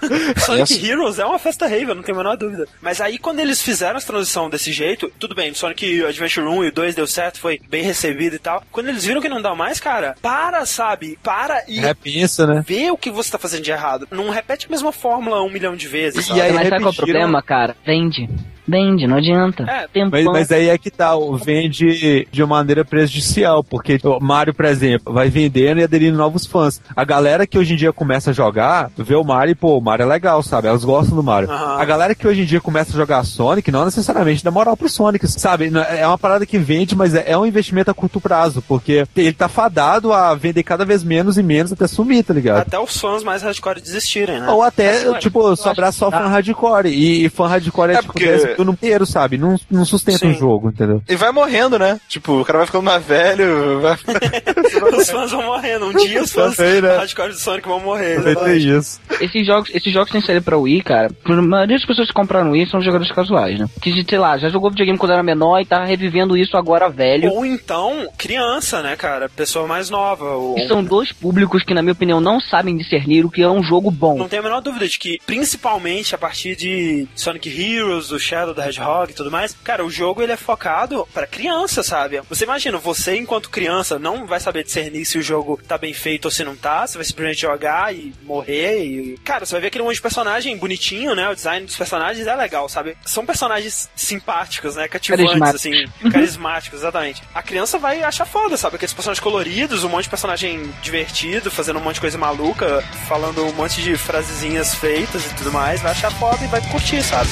Sonic. 0.44 0.84
Heroes 0.84 1.18
é 1.18 1.24
uma 1.24 1.38
festa 1.38 1.47
rave, 1.56 1.84
eu 1.90 1.94
não 1.94 2.02
tenho 2.02 2.18
a 2.18 2.22
menor 2.22 2.36
dúvida. 2.36 2.66
Mas 2.82 3.00
aí, 3.00 3.18
quando 3.18 3.40
eles 3.40 3.62
fizeram 3.62 3.96
essa 3.96 4.06
transição 4.06 4.50
desse 4.50 4.72
jeito, 4.72 5.10
tudo 5.18 5.34
bem, 5.34 5.54
Sonic 5.54 6.04
Adventure 6.04 6.46
1 6.46 6.64
e 6.64 6.68
o 6.68 6.72
2 6.72 6.94
deu 6.94 7.06
certo, 7.06 7.38
foi 7.40 7.60
bem 7.68 7.82
recebido 7.82 8.36
e 8.36 8.38
tal. 8.38 8.62
Quando 8.70 8.88
eles 8.88 9.04
viram 9.04 9.20
que 9.20 9.28
não 9.28 9.40
dá 9.40 9.54
mais, 9.54 9.80
cara, 9.80 10.14
para, 10.20 10.64
sabe? 10.66 11.18
Para 11.22 11.62
e 11.68 11.78
Repensa, 11.80 12.46
né? 12.46 12.64
vê 12.66 12.90
o 12.90 12.96
que 12.96 13.10
você 13.10 13.30
tá 13.30 13.38
fazendo 13.38 13.62
de 13.62 13.70
errado. 13.70 14.06
Não 14.10 14.30
repete 14.30 14.66
a 14.66 14.70
mesma 14.70 14.92
fórmula 14.92 15.42
um 15.42 15.50
milhão 15.50 15.74
de 15.76 15.88
vezes. 15.88 16.24
E 16.24 16.28
sabe? 16.28 16.40
aí, 16.40 16.52
Mas 16.52 16.68
sabe 16.68 16.68
qual 16.68 16.80
é 16.80 16.82
o 16.82 16.84
repetiram- 16.90 17.06
problema, 17.06 17.42
cara? 17.42 17.76
Vende. 17.84 18.28
Vende, 18.68 19.06
não 19.06 19.16
adianta. 19.16 19.62
É, 19.64 19.88
Tempão. 19.88 20.10
Mas, 20.22 20.24
mas 20.26 20.52
aí 20.52 20.68
é 20.68 20.76
que 20.76 20.90
tá, 20.90 21.16
o- 21.16 21.36
vende 21.36 22.26
de 22.30 22.42
uma 22.42 22.56
maneira 22.58 22.84
prejudicial, 22.84 23.64
porque 23.64 23.98
o 24.04 24.20
Mario, 24.20 24.52
por 24.52 24.64
exemplo, 24.66 25.12
vai 25.12 25.28
vendendo 25.30 25.80
e 25.80 25.84
aderindo 25.84 26.16
novos 26.18 26.44
fãs. 26.44 26.80
A 26.94 27.04
galera 27.04 27.46
que 27.46 27.58
hoje 27.58 27.72
em 27.74 27.76
dia 27.76 27.92
começa 27.92 28.30
a 28.30 28.32
jogar, 28.32 28.90
vê 28.96 29.14
o 29.14 29.24
Mario 29.24 29.52
e, 29.52 29.54
pô, 29.54 29.78
o 29.78 29.80
Mario 29.80 30.02
é 30.04 30.06
legal, 30.06 30.42
sabe? 30.42 30.68
Elas 30.68 30.84
gostam 30.84 31.16
do 31.16 31.22
Mario. 31.22 31.50
Aham. 31.50 31.80
A 31.80 31.84
galera 31.84 32.14
que 32.14 32.26
hoje 32.26 32.42
em 32.42 32.44
dia 32.44 32.60
começa 32.60 32.90
a 32.92 32.96
jogar 32.96 33.24
Sonic, 33.24 33.70
não 33.70 33.84
necessariamente 33.84 34.44
dá 34.44 34.50
moral 34.50 34.76
pro 34.76 34.88
Sonic, 34.88 35.26
sabe? 35.28 35.70
Não- 35.70 35.82
É 35.82 36.06
uma 36.06 36.18
parada 36.18 36.44
que 36.44 36.58
vende, 36.58 36.94
mas 36.96 37.14
é 37.14 37.24
é 37.28 37.36
um 37.38 37.44
investimento 37.46 37.90
a 37.90 37.94
curto 37.94 38.20
prazo, 38.20 38.62
porque 38.66 39.06
ele 39.16 39.32
tá 39.32 39.48
fadado 39.48 40.12
a 40.12 40.34
vender 40.34 40.62
cada 40.62 40.84
vez 40.84 41.04
menos 41.04 41.36
e 41.36 41.42
menos 41.42 41.72
até 41.72 41.86
sumir, 41.86 42.24
tá 42.24 42.32
ligado? 42.34 42.58
Até 42.60 42.78
os 42.78 42.96
fãs 42.98 43.22
mais 43.22 43.42
hardcore 43.42 43.80
desistirem, 43.80 44.40
né? 44.40 44.48
Ou 44.48 44.62
até, 44.62 45.18
tipo, 45.18 45.54
sobrar 45.56 45.92
só 45.92 46.10
que 46.10 46.16
fã 46.16 46.26
hardcore. 46.28 46.88
E, 46.88 47.24
e 47.24 47.28
fã 47.28 47.46
hardcore 47.46 47.90
é, 47.90 47.94
É 47.94 48.00
tipo, 48.00 48.12
porque- 48.12 48.26
10 48.26 48.56
minutos 48.64 48.82
inteiro, 48.82 49.06
sabe? 49.06 49.38
Não, 49.38 49.56
não 49.70 49.84
sustenta 49.84 50.18
Sim. 50.18 50.28
um 50.28 50.34
jogo, 50.34 50.68
entendeu? 50.68 51.02
E 51.08 51.16
vai 51.16 51.32
morrendo, 51.32 51.78
né? 51.78 52.00
Tipo, 52.08 52.40
o 52.40 52.44
cara 52.44 52.58
vai 52.58 52.66
ficando 52.66 52.84
mais 52.84 53.04
velho, 53.04 53.80
vai... 53.80 53.96
os 54.98 55.10
fãs 55.10 55.30
vão 55.30 55.44
morrendo. 55.44 55.86
Um 55.86 55.92
dia 55.92 56.22
os 56.22 56.32
fãs 56.32 56.56
Também, 56.56 56.80
né? 56.80 56.96
hardcore 56.96 57.32
de 57.32 57.40
Sonic 57.40 57.68
vão 57.68 57.80
morrer. 57.80 58.20
Vai 58.20 58.24
ter 58.24 58.30
exatamente. 58.30 58.68
isso. 58.68 59.00
Esses 59.20 59.46
jogos, 59.46 59.70
esses 59.74 59.92
jogos 59.92 60.10
têm 60.10 60.20
saído 60.20 60.42
pra 60.42 60.56
Wii, 60.56 60.82
cara. 60.82 61.10
A 61.24 61.32
maioria 61.42 61.76
das 61.76 61.86
pessoas 61.86 62.08
que 62.08 62.14
compraram 62.14 62.50
Wii 62.52 62.66
são 62.66 62.80
jogadores 62.80 63.12
casuais, 63.12 63.58
né? 63.58 63.66
Que, 63.80 64.04
sei 64.08 64.18
lá, 64.18 64.38
já 64.38 64.48
jogou 64.48 64.70
videogame 64.70 64.98
quando 64.98 65.12
era 65.12 65.22
menor 65.22 65.60
e 65.60 65.66
tá 65.66 65.84
revivendo 65.84 66.36
isso 66.36 66.56
agora 66.56 66.88
velho. 66.88 67.30
Ou 67.30 67.44
então, 67.44 68.08
criança, 68.16 68.82
né, 68.82 68.96
cara? 68.96 69.28
Pessoa 69.28 69.66
mais 69.66 69.90
nova. 69.90 70.24
Ou... 70.32 70.58
E 70.58 70.66
são 70.66 70.82
dois 70.82 71.12
públicos 71.12 71.62
que, 71.62 71.74
na 71.74 71.82
minha 71.82 71.92
opinião, 71.92 72.20
não 72.20 72.40
sabem 72.40 72.76
discernir 72.76 73.24
o 73.24 73.30
que 73.30 73.42
é 73.42 73.48
um 73.48 73.62
jogo 73.62 73.90
bom. 73.90 74.18
Não 74.18 74.28
tenho 74.28 74.42
a 74.42 74.44
menor 74.44 74.60
dúvida 74.60 74.88
de 74.88 74.98
que, 74.98 75.18
principalmente 75.26 76.14
a 76.14 76.18
partir 76.18 76.56
de 76.56 77.06
Sonic 77.14 77.48
Heroes, 77.48 78.08
do 78.08 78.18
Shadow 78.18 78.47
da 78.54 78.66
Hedgehog 78.66 79.10
e 79.10 79.14
tudo 79.14 79.30
mais, 79.30 79.56
cara, 79.64 79.84
o 79.84 79.90
jogo 79.90 80.22
ele 80.22 80.32
é 80.32 80.36
focado 80.36 81.06
pra 81.12 81.26
criança, 81.26 81.82
sabe? 81.82 82.20
Você 82.28 82.44
imagina, 82.44 82.78
você 82.78 83.16
enquanto 83.16 83.50
criança 83.50 83.98
não 83.98 84.26
vai 84.26 84.40
saber 84.40 84.64
discernir 84.64 85.04
se 85.04 85.18
o 85.18 85.22
jogo 85.22 85.60
tá 85.66 85.78
bem 85.78 85.92
feito 85.92 86.26
ou 86.26 86.30
se 86.30 86.44
não 86.44 86.56
tá, 86.56 86.86
você 86.86 86.98
vai 86.98 87.04
simplesmente 87.04 87.40
jogar 87.40 87.94
e 87.94 88.12
morrer 88.22 88.84
e... 88.84 89.18
Cara, 89.24 89.44
você 89.44 89.52
vai 89.52 89.62
ver 89.62 89.66
aquele 89.68 89.84
monte 89.84 89.96
de 89.96 90.02
personagem 90.02 90.56
bonitinho, 90.56 91.14
né? 91.14 91.28
O 91.28 91.34
design 91.34 91.66
dos 91.66 91.76
personagens 91.76 92.26
é 92.26 92.34
legal, 92.34 92.68
sabe? 92.68 92.96
São 93.04 93.24
personagens 93.24 93.88
simpáticos, 93.94 94.76
né? 94.76 94.88
Cativantes, 94.88 95.54
assim, 95.54 95.72
carismáticos, 96.10 96.80
exatamente. 96.80 97.22
A 97.34 97.42
criança 97.42 97.78
vai 97.78 98.02
achar 98.02 98.24
foda, 98.24 98.56
sabe? 98.56 98.76
Aqueles 98.76 98.92
personagens 98.92 99.22
coloridos, 99.22 99.84
um 99.84 99.88
monte 99.88 100.04
de 100.04 100.10
personagem 100.10 100.72
divertido, 100.82 101.50
fazendo 101.50 101.78
um 101.78 101.82
monte 101.82 101.94
de 101.94 102.00
coisa 102.00 102.18
maluca, 102.18 102.82
falando 103.08 103.44
um 103.44 103.52
monte 103.52 103.82
de 103.82 103.96
frasezinhas 103.96 104.74
feitas 104.74 105.26
e 105.26 105.34
tudo 105.34 105.52
mais, 105.52 105.80
vai 105.80 105.92
achar 105.92 106.10
foda 106.12 106.44
e 106.44 106.48
vai 106.48 106.60
curtir, 106.70 107.02
sabe? 107.02 107.28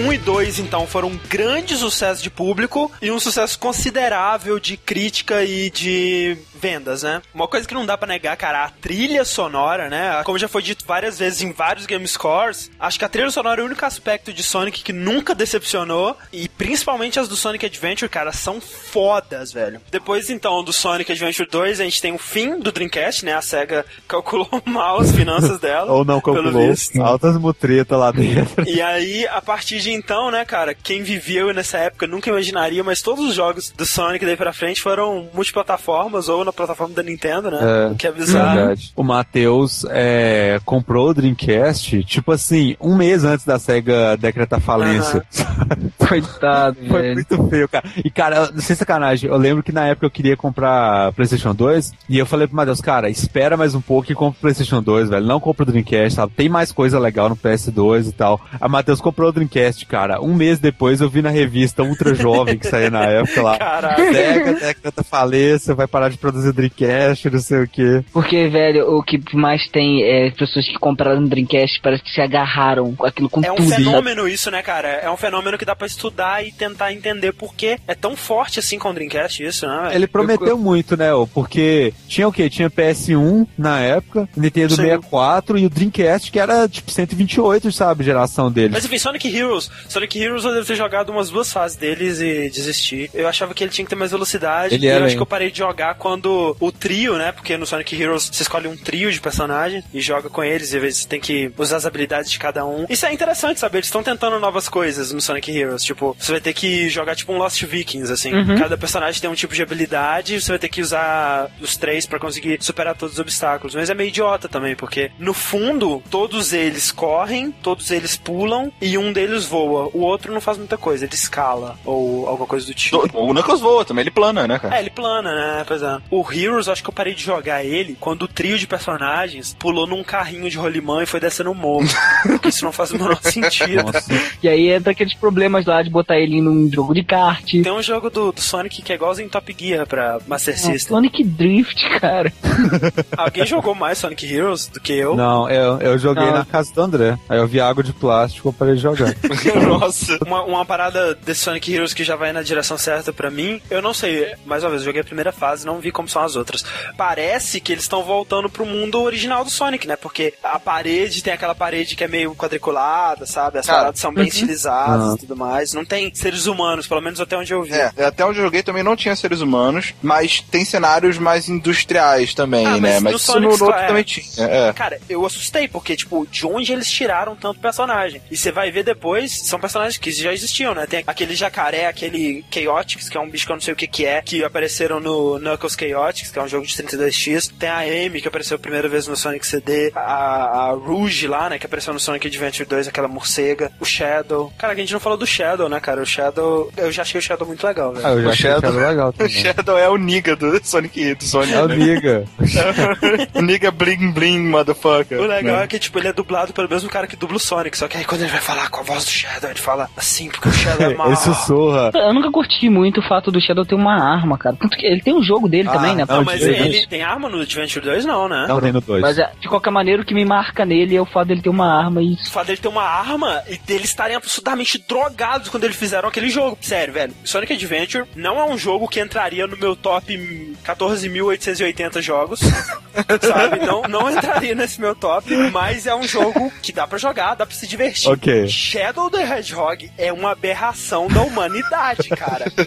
1 0.00 0.12
e 0.14 0.18
2, 0.18 0.58
então, 0.58 0.86
foram 0.86 1.08
um 1.08 1.20
grande 1.28 1.76
sucesso 1.76 2.22
de 2.22 2.30
público 2.30 2.90
e 3.02 3.10
um 3.10 3.20
sucesso 3.20 3.58
considerável 3.58 4.58
de 4.58 4.76
crítica 4.76 5.44
e 5.44 5.70
de 5.70 6.36
vendas, 6.60 7.02
né? 7.02 7.22
Uma 7.34 7.48
coisa 7.48 7.66
que 7.66 7.74
não 7.74 7.86
dá 7.86 7.96
pra 7.96 8.06
negar, 8.06 8.36
cara, 8.36 8.64
a 8.64 8.68
trilha 8.68 9.24
sonora, 9.24 9.88
né? 9.88 10.22
Como 10.24 10.38
já 10.38 10.48
foi 10.48 10.62
dito 10.62 10.84
várias 10.86 11.18
vezes 11.18 11.42
em 11.42 11.52
vários 11.52 11.86
game 11.86 12.06
scores, 12.06 12.70
acho 12.78 12.98
que 12.98 13.04
a 13.04 13.08
trilha 13.08 13.30
sonora 13.30 13.60
é 13.60 13.64
o 13.64 13.66
único 13.66 13.84
aspecto 13.84 14.32
de 14.32 14.42
Sonic 14.42 14.82
que 14.82 14.92
nunca 14.92 15.34
decepcionou 15.34 16.16
e 16.32 16.48
principalmente 16.48 17.18
as 17.18 17.28
do 17.28 17.36
Sonic 17.36 17.66
Adventure, 17.66 18.08
cara, 18.08 18.32
são 18.32 18.60
fodas, 18.60 19.52
velho. 19.52 19.80
Depois, 19.90 20.30
então, 20.30 20.62
do 20.62 20.72
Sonic 20.72 21.12
Adventure 21.12 21.48
2, 21.48 21.80
a 21.80 21.84
gente 21.84 22.02
tem 22.02 22.12
o 22.12 22.18
fim 22.18 22.58
do 22.58 22.70
Dreamcast, 22.70 23.24
né? 23.24 23.34
A 23.34 23.42
SEGA 23.42 23.84
calculou 24.06 24.48
mal 24.64 25.00
as 25.00 25.12
finanças 25.12 25.58
dela. 25.58 25.90
Ou 25.92 26.04
não 26.04 26.20
calculou. 26.20 26.74
Altas 27.00 27.36
mutretas 27.36 27.98
lá 27.98 28.10
dentro. 28.10 28.68
E 28.68 28.80
aí, 28.80 29.26
a 29.28 29.40
partir 29.40 29.80
de 29.80 29.92
então, 29.92 30.30
né, 30.30 30.44
cara, 30.44 30.74
quem 30.74 31.02
viveu 31.02 31.52
nessa 31.52 31.78
época 31.78 32.06
nunca 32.06 32.30
imaginaria, 32.30 32.82
mas 32.84 33.02
todos 33.02 33.24
os 33.24 33.34
jogos 33.34 33.70
do 33.70 33.86
Sonic 33.86 34.24
daí 34.24 34.36
pra 34.36 34.52
frente 34.52 34.80
foram 34.80 35.28
multiplataformas 35.32 36.28
ou 36.28 36.44
na 36.50 36.52
plataforma 36.52 36.94
da 36.94 37.02
Nintendo, 37.02 37.50
né? 37.50 37.58
É, 37.60 37.92
o 37.92 37.94
que 37.94 38.06
é 38.06 38.12
bizarro. 38.12 38.56
Verdade. 38.56 38.92
O 38.96 39.02
Matheus 39.02 39.84
é, 39.88 40.60
comprou 40.64 41.10
o 41.10 41.14
Dreamcast, 41.14 42.04
tipo 42.04 42.32
assim, 42.32 42.76
um 42.80 42.96
mês 42.96 43.24
antes 43.24 43.46
da 43.46 43.58
SEGA 43.58 44.16
decretar 44.16 44.60
falência. 44.60 45.24
Coitado, 45.96 46.76
Foi 46.88 47.02
velho. 47.02 47.14
muito 47.14 47.48
feio, 47.48 47.68
cara. 47.68 47.84
E, 48.04 48.10
cara, 48.10 48.50
sem 48.58 48.74
sacanagem, 48.74 49.30
eu 49.30 49.36
lembro 49.36 49.62
que 49.62 49.72
na 49.72 49.86
época 49.86 50.06
eu 50.06 50.10
queria 50.10 50.36
comprar 50.36 51.12
PlayStation 51.12 51.54
2 51.54 51.92
e 52.08 52.18
eu 52.18 52.26
falei 52.26 52.46
pro 52.46 52.56
Matheus, 52.56 52.80
cara, 52.80 53.08
espera 53.08 53.56
mais 53.56 53.74
um 53.74 53.80
pouco 53.80 54.10
e 54.10 54.14
compra 54.14 54.38
o 54.38 54.40
PlayStation 54.40 54.82
2, 54.82 55.08
velho. 55.08 55.26
Não 55.26 55.38
compra 55.40 55.62
o 55.62 55.66
Dreamcast, 55.66 56.16
sabe? 56.16 56.32
Tem 56.36 56.48
mais 56.48 56.72
coisa 56.72 56.98
legal 56.98 57.28
no 57.28 57.36
PS2 57.36 58.08
e 58.08 58.12
tal. 58.12 58.40
A 58.60 58.68
Matheus 58.68 59.00
comprou 59.00 59.28
o 59.28 59.32
Dreamcast, 59.32 59.86
cara. 59.86 60.20
Um 60.20 60.34
mês 60.34 60.58
depois 60.58 61.00
eu 61.00 61.08
vi 61.08 61.22
na 61.22 61.30
revista 61.30 61.82
Ultra 61.82 62.14
Jovem 62.14 62.58
que 62.58 62.66
saía 62.66 62.90
na 62.90 63.04
época 63.04 63.42
lá. 63.42 63.58
Caraca. 63.58 64.12
Sega 64.12 64.52
decreta 64.54 65.04
falência, 65.04 65.74
vai 65.74 65.86
parar 65.86 66.08
de 66.08 66.18
produzir 66.18 66.39
Dreamcast, 66.52 67.30
não 67.30 67.38
sei 67.40 67.62
o 67.64 67.68
quê. 67.68 68.04
Porque, 68.12 68.48
velho, 68.48 68.96
o 68.96 69.02
que 69.02 69.20
mais 69.34 69.68
tem 69.68 70.02
é 70.02 70.30
pessoas 70.30 70.66
que 70.66 70.74
compraram 70.78 71.24
Dreamcast 71.24 71.80
parece 71.82 72.02
que 72.02 72.10
se 72.10 72.20
agarraram 72.20 72.94
com 72.94 73.06
aquilo 73.06 73.28
com 73.28 73.42
É 73.44 73.52
um 73.52 73.56
tudo. 73.56 73.68
sabe? 73.70 73.84
fenômeno 73.84 74.28
isso, 74.28 74.50
né, 74.50 74.62
cara? 74.62 74.88
É 74.88 75.10
um 75.10 75.16
fenômeno 75.16 75.56
que 75.58 75.64
dá 75.64 75.74
pra 75.76 75.86
estudar 75.86 76.44
e 76.44 76.52
tentar 76.52 76.92
entender 76.92 77.32
por 77.32 77.54
que 77.54 77.78
é 77.86 77.94
tão 77.94 78.16
forte 78.16 78.58
assim 78.58 78.78
com 78.78 78.90
o 78.90 78.92
Dreamcast 78.94 79.42
isso, 79.42 79.66
né? 79.66 79.80
velho? 79.84 79.94
Ele 79.94 80.06
prometeu 80.06 80.56
muito, 80.58 80.96
né? 80.96 81.12
ô, 81.14 81.26
Porque 81.26 81.92
tinha 82.08 82.26
o 82.28 82.32
quê? 82.32 82.48
Tinha 82.50 82.70
PS1 82.70 83.46
na 83.56 83.80
época, 83.80 84.28
Nintendo 84.36 84.70
Sim. 84.74 84.82
64 84.82 85.58
e 85.58 85.66
o 85.66 85.70
Dreamcast, 85.70 86.30
que 86.30 86.38
era 86.38 86.68
tipo 86.68 86.90
128, 86.90 87.70
sabe? 87.72 88.04
Geração 88.04 88.50
dele. 88.50 88.70
Mas 88.72 88.84
enfim, 88.84 88.98
Sonic 88.98 89.28
Heroes. 89.34 89.70
Sonic 89.88 90.18
Heroes 90.20 90.44
eu 90.44 90.52
devo 90.54 90.66
ter 90.66 90.76
jogado 90.76 91.10
umas 91.10 91.30
duas 91.30 91.52
fases 91.52 91.76
deles 91.76 92.20
e 92.20 92.48
desistir. 92.50 93.10
Eu 93.14 93.28
achava 93.28 93.54
que 93.54 93.62
ele 93.64 93.70
tinha 93.70 93.84
que 93.84 93.90
ter 93.90 93.96
mais 93.96 94.10
velocidade. 94.10 94.74
Ele 94.74 94.86
e 94.86 94.88
é 94.88 94.98
eu 94.98 95.04
acho 95.04 95.16
que 95.16 95.22
eu 95.22 95.26
parei 95.26 95.50
de 95.50 95.58
jogar 95.58 95.94
quando 95.94 96.29
o 96.58 96.72
trio, 96.72 97.16
né? 97.16 97.32
Porque 97.32 97.56
no 97.56 97.66
Sonic 97.66 98.00
Heroes 98.00 98.30
você 98.32 98.42
escolhe 98.42 98.68
um 98.68 98.76
trio 98.76 99.10
de 99.12 99.20
personagem 99.20 99.82
e 99.92 100.00
joga 100.00 100.28
com 100.28 100.42
eles. 100.42 100.72
E 100.72 100.76
às 100.76 100.82
vezes 100.82 100.98
você 101.00 101.08
tem 101.08 101.20
que 101.20 101.52
usar 101.56 101.76
as 101.76 101.86
habilidades 101.86 102.30
de 102.30 102.38
cada 102.38 102.64
um. 102.64 102.86
Isso 102.88 103.06
é 103.06 103.12
interessante, 103.12 103.60
sabe? 103.60 103.78
Eles 103.78 103.86
estão 103.86 104.02
tentando 104.02 104.38
novas 104.38 104.68
coisas 104.68 105.12
no 105.12 105.20
Sonic 105.20 105.50
Heroes. 105.56 105.82
Tipo, 105.82 106.16
você 106.18 106.32
vai 106.32 106.40
ter 106.40 106.52
que 106.52 106.88
jogar 106.88 107.14
tipo 107.14 107.32
um 107.32 107.38
Lost 107.38 107.62
Vikings, 107.62 108.12
assim. 108.12 108.30
Cada 108.58 108.76
personagem 108.76 109.20
tem 109.20 109.30
um 109.30 109.34
tipo 109.34 109.54
de 109.54 109.62
habilidade 109.62 110.34
e 110.34 110.40
você 110.40 110.52
vai 110.52 110.58
ter 110.58 110.68
que 110.68 110.80
usar 110.80 111.50
os 111.60 111.76
três 111.76 112.06
pra 112.06 112.18
conseguir 112.18 112.58
superar 112.62 112.96
todos 112.96 113.14
os 113.14 113.20
obstáculos. 113.20 113.74
Mas 113.74 113.90
é 113.90 113.94
meio 113.94 114.08
idiota 114.08 114.48
também, 114.48 114.74
porque 114.74 115.10
no 115.18 115.34
fundo, 115.34 116.02
todos 116.10 116.52
eles 116.52 116.90
correm, 116.90 117.50
todos 117.50 117.90
eles 117.90 118.16
pulam 118.16 118.72
e 118.80 118.96
um 118.98 119.12
deles 119.12 119.44
voa. 119.44 119.90
O 119.92 120.00
outro 120.00 120.32
não 120.32 120.40
faz 120.40 120.58
muita 120.58 120.76
coisa, 120.76 121.04
ele 121.04 121.14
escala 121.14 121.78
ou 121.84 122.26
alguma 122.26 122.46
coisa 122.46 122.66
do 122.66 122.74
tipo. 122.74 122.98
O 123.12 123.32
Knuckles 123.32 123.60
voa 123.60 123.84
também, 123.84 124.02
ele 124.02 124.10
plana, 124.10 124.46
né, 124.46 124.58
cara? 124.58 124.76
É, 124.76 124.80
ele 124.80 124.90
plana, 124.90 125.34
né? 125.34 125.64
Pois 125.66 125.82
é. 125.82 125.98
O 126.10 126.19
Heroes, 126.32 126.66
eu 126.66 126.72
acho 126.72 126.82
que 126.82 126.88
eu 126.88 126.94
parei 126.94 127.14
de 127.14 127.22
jogar 127.22 127.64
ele 127.64 127.96
quando 127.98 128.22
o 128.22 128.28
trio 128.28 128.58
de 128.58 128.66
personagens 128.66 129.56
pulou 129.58 129.86
num 129.86 130.02
carrinho 130.02 130.48
de 130.50 130.56
rolimã 130.56 131.02
e 131.02 131.06
foi 131.06 131.20
descendo 131.20 131.50
o 131.50 131.54
morro. 131.54 131.86
Porque 132.22 132.48
isso 132.48 132.64
não 132.64 132.72
faz 132.72 132.90
o 132.90 132.98
menor 132.98 133.18
sentido. 133.22 133.84
Nossa. 133.92 134.12
E 134.42 134.48
aí 134.48 134.70
entra 134.70 134.92
aqueles 134.92 135.14
problemas 135.14 135.66
lá 135.66 135.82
de 135.82 135.90
botar 135.90 136.18
ele 136.18 136.40
num 136.40 136.70
jogo 136.70 136.94
de 136.94 137.02
kart. 137.02 137.44
Tem 137.44 137.72
um 137.72 137.82
jogo 137.82 138.10
do, 138.10 138.32
do 138.32 138.40
Sonic 138.40 138.82
que 138.82 138.92
é 138.92 138.94
igualzinho 138.96 139.28
Top 139.28 139.54
Gear 139.58 139.86
pra 139.86 140.18
Master 140.26 140.58
System. 140.58 140.78
Sonic 140.78 141.24
Drift, 141.24 141.88
cara. 142.00 142.32
Alguém 143.16 143.46
jogou 143.46 143.74
mais 143.74 143.98
Sonic 143.98 144.26
Heroes 144.32 144.66
do 144.66 144.80
que 144.80 144.92
eu? 144.92 145.14
Não, 145.14 145.48
eu, 145.48 145.78
eu 145.78 145.98
joguei 145.98 146.24
Não. 146.24 146.32
na 146.34 146.44
casa 146.44 146.72
do 146.72 146.80
André. 146.80 147.18
Aí 147.28 147.38
eu 147.38 147.46
vi 147.46 147.60
água 147.60 147.82
de 147.82 147.92
plástico, 147.92 148.52
parei 148.52 148.74
de 148.74 148.82
jogar. 148.82 149.14
Nossa. 149.66 150.18
Uma, 150.26 150.42
uma 150.42 150.64
parada 150.64 151.14
desse 151.14 151.40
Sonic 151.40 151.72
Heroes 151.72 151.94
que 151.94 152.04
já 152.04 152.16
vai 152.16 152.32
na 152.32 152.42
direção 152.42 152.76
certa 152.76 153.12
pra 153.12 153.30
mim, 153.30 153.60
eu 153.70 153.82
não 153.82 153.92
sei, 153.92 154.34
mais 154.46 154.62
uma 154.62 154.70
vez, 154.70 154.82
eu 154.82 154.86
joguei 154.86 155.00
a 155.00 155.04
primeira 155.04 155.32
fase, 155.32 155.66
não 155.66 155.78
vi 155.78 155.90
como 155.90 155.99
são 156.08 156.22
as 156.22 156.36
outras. 156.36 156.64
Parece 156.96 157.60
que 157.60 157.72
eles 157.72 157.84
estão 157.84 158.02
voltando 158.02 158.48
pro 158.48 158.66
mundo 158.66 159.00
original 159.02 159.44
do 159.44 159.50
Sonic, 159.50 159.86
né? 159.86 159.96
Porque 159.96 160.34
a 160.42 160.58
parede 160.58 161.22
tem 161.22 161.32
aquela 161.32 161.54
parede 161.54 161.96
que 161.96 162.04
é 162.04 162.08
meio 162.08 162.34
quadriculada, 162.34 163.26
sabe? 163.26 163.58
As 163.58 163.66
Cara, 163.66 163.78
paradas 163.78 164.00
são 164.00 164.12
bem 164.12 164.28
estilizadas 164.28 165.12
Ah. 165.12 165.14
e 165.16 165.20
tudo 165.20 165.36
mais. 165.36 165.72
Não 165.72 165.84
tem 165.84 166.12
seres 166.14 166.46
humanos, 166.46 166.86
pelo 166.86 167.00
menos 167.00 167.20
até 167.20 167.36
onde 167.36 167.52
eu 167.52 167.62
vi. 167.62 167.72
É, 167.72 167.92
até 168.04 168.24
onde 168.24 168.38
eu 168.38 168.44
joguei 168.44 168.62
também 168.62 168.82
não 168.82 168.96
tinha 168.96 169.14
seres 169.16 169.40
humanos, 169.40 169.94
mas 170.02 170.40
tem 170.40 170.64
cenários 170.64 171.18
mais 171.18 171.48
industriais 171.48 172.34
também, 172.34 172.66
Ah, 172.66 172.70
mas 172.72 172.80
né? 172.82 172.94
no 172.98 173.04
Mas 173.04 173.14
isso 173.16 173.26
Sonic 173.32 173.42
no, 173.42 173.46
no 173.48 173.52
outro 173.52 173.66
Square- 173.66 173.86
também 173.88 174.04
tinha. 174.04 174.26
É. 174.46 174.72
Cara, 174.72 175.00
eu 175.08 175.24
assustei, 175.24 175.68
porque, 175.68 175.96
tipo, 175.96 176.26
de 176.30 176.46
onde 176.46 176.72
eles 176.72 176.90
tiraram 176.90 177.34
tanto 177.36 177.60
personagem? 177.60 178.20
E 178.30 178.36
você 178.36 178.52
vai 178.52 178.70
ver 178.70 178.84
depois, 178.84 179.32
são 179.46 179.58
personagens 179.60 179.96
que 179.98 180.10
já 180.10 180.32
existiam, 180.32 180.74
né? 180.74 180.86
Tem 180.86 181.02
aquele 181.06 181.34
jacaré, 181.34 181.86
aquele 181.86 182.44
Chaotix, 182.52 183.08
que 183.08 183.16
é 183.16 183.20
um 183.20 183.28
bicho 183.28 183.46
que 183.46 183.52
eu 183.52 183.56
não 183.56 183.60
sei 183.60 183.72
o 183.72 183.76
que 183.76 183.86
que 183.86 184.04
é, 184.04 184.20
que 184.22 184.44
apareceram 184.44 185.00
no 185.00 185.38
Knuckles 185.38 185.74
Chaotix, 185.74 185.89
que 186.32 186.38
é 186.38 186.42
um 186.42 186.48
jogo 186.48 186.66
de 186.66 186.74
32X. 186.74 187.50
Tem 187.58 187.68
a 187.68 187.78
Amy, 187.80 188.20
que 188.20 188.28
apareceu 188.28 188.56
a 188.56 188.58
primeira 188.58 188.88
vez 188.88 189.06
no 189.06 189.16
Sonic 189.16 189.46
CD. 189.46 189.92
A, 189.94 190.00
a 190.00 190.70
Rouge 190.72 191.26
lá, 191.26 191.48
né? 191.50 191.58
Que 191.58 191.66
apareceu 191.66 191.92
no 191.92 192.00
Sonic 192.00 192.26
Adventure 192.26 192.68
2, 192.68 192.88
aquela 192.88 193.08
morcega. 193.08 193.70
O 193.80 193.84
Shadow. 193.84 194.52
Cara, 194.58 194.72
a 194.72 194.76
gente 194.76 194.92
não 194.92 195.00
falou 195.00 195.18
do 195.18 195.26
Shadow, 195.26 195.68
né, 195.68 195.80
cara? 195.80 196.00
O 196.02 196.06
Shadow... 196.06 196.70
Eu 196.76 196.90
já 196.92 197.02
achei 197.02 197.18
o 197.18 197.22
Shadow 197.22 197.46
muito 197.46 197.66
legal, 197.66 197.92
velho. 197.92 198.06
Ah, 198.06 198.10
eu 198.10 198.22
já 198.22 198.28
O 198.28 198.30
achei 198.32 198.50
Shadow- 198.50 198.70
Shadow 198.72 198.88
legal 198.88 199.08
O 199.10 199.12
também. 199.12 199.32
Shadow 199.32 199.78
é 199.78 199.88
o 199.88 199.96
Niga 199.96 200.36
do 200.36 200.60
Sonic 200.64 201.14
do 201.14 201.24
Sonic. 201.24 201.52
É 201.54 201.62
o 201.62 201.68
né? 201.68 201.76
Niga. 201.76 202.24
Niga 203.42 203.70
bling 203.70 204.12
bling, 204.12 204.38
motherfucker. 204.48 205.18
O 205.20 205.26
legal 205.26 205.56
né? 205.58 205.64
é 205.64 205.66
que, 205.66 205.78
tipo, 205.78 205.98
ele 205.98 206.08
é 206.08 206.12
dublado 206.12 206.52
pelo 206.52 206.68
mesmo 206.68 206.88
cara 206.88 207.06
que 207.06 207.16
dubla 207.16 207.36
o 207.36 207.40
Sonic, 207.40 207.76
só 207.76 207.88
que 207.88 207.96
aí 207.96 208.04
quando 208.04 208.22
ele 208.22 208.30
vai 208.30 208.40
falar 208.40 208.68
com 208.70 208.80
a 208.80 208.82
voz 208.82 209.04
do 209.04 209.10
Shadow, 209.10 209.50
ele 209.50 209.58
fala 209.58 209.88
assim, 209.96 210.28
porque 210.28 210.48
o 210.48 210.52
Shadow 210.52 210.90
é 210.90 210.94
mal. 210.94 211.08
Ele 211.08 211.16
sussurra. 211.16 211.90
Eu 211.94 212.14
nunca 212.14 212.30
curti 212.30 212.68
muito 212.68 213.00
o 213.00 213.08
fato 213.08 213.30
do 213.30 213.40
Shadow 213.40 213.64
ter 213.64 213.74
uma 213.74 213.94
arma, 213.94 214.36
cara. 214.38 214.56
Tanto 214.56 214.76
que 214.76 214.86
ele 214.86 215.00
tem 215.00 215.14
um 215.14 215.22
jogo 215.22 215.48
dele 215.48 215.68
Ah, 215.68 215.72
também, 215.80 215.96
né? 215.96 216.04
não, 216.08 216.16
Não, 216.16 216.24
mas 216.24 216.42
ele 216.42 216.86
tem 216.86 217.02
arma 217.02 217.28
no 217.28 217.40
Adventure 217.40 217.84
2, 217.84 218.04
não, 218.04 218.28
né? 218.28 218.46
Não 218.48 218.60
tem 218.60 218.72
no 218.72 218.80
2. 218.80 219.02
Mas 219.02 219.18
é, 219.18 219.30
de 219.40 219.48
qualquer 219.48 219.70
maneira, 219.70 220.02
o 220.02 220.04
que 220.04 220.14
me 220.14 220.24
marca 220.24 220.64
nele 220.64 220.96
é 220.96 221.00
o 221.00 221.06
fato 221.06 221.28
dele 221.28 221.42
ter 221.42 221.48
uma 221.48 221.66
arma 221.66 222.02
e 222.02 222.14
O 222.14 222.30
fato 222.30 222.46
dele 222.48 222.58
ter 222.58 222.68
uma 222.68 222.82
arma 222.82 223.42
e 223.48 223.58
deles 223.58 223.88
estarem 223.88 224.16
absurdamente 224.16 224.82
drogados 224.86 225.48
quando 225.48 225.64
eles 225.64 225.76
fizeram 225.76 226.08
aquele 226.08 226.30
jogo. 226.30 226.58
Sério, 226.60 226.94
velho. 226.94 227.14
Sonic 227.24 227.52
Adventure 227.52 228.06
não 228.14 228.38
é 228.38 228.44
um 228.44 228.56
jogo 228.56 228.88
que 228.88 229.00
entraria 229.00 229.46
no 229.46 229.56
meu 229.56 229.74
top 229.76 230.56
14.880 230.64 232.00
jogos. 232.00 232.40
sabe? 233.20 233.64
Não, 233.64 233.82
não 233.82 234.10
entraria 234.10 234.54
nesse 234.54 234.80
meu 234.80 234.94
top, 234.94 235.34
mas 235.52 235.86
é 235.86 235.94
um 235.94 236.02
jogo 236.02 236.52
que 236.62 236.72
dá 236.72 236.86
pra 236.86 236.98
jogar, 236.98 237.34
dá 237.34 237.46
pra 237.46 237.54
se 237.54 237.66
divertir. 237.66 238.10
Ok. 238.10 238.48
Shadow 238.48 239.10
the 239.10 239.22
Hedgehog 239.22 239.90
é 239.96 240.12
uma 240.12 240.32
aberração 240.32 241.08
da 241.08 241.22
humanidade, 241.22 242.08
cara. 242.10 242.50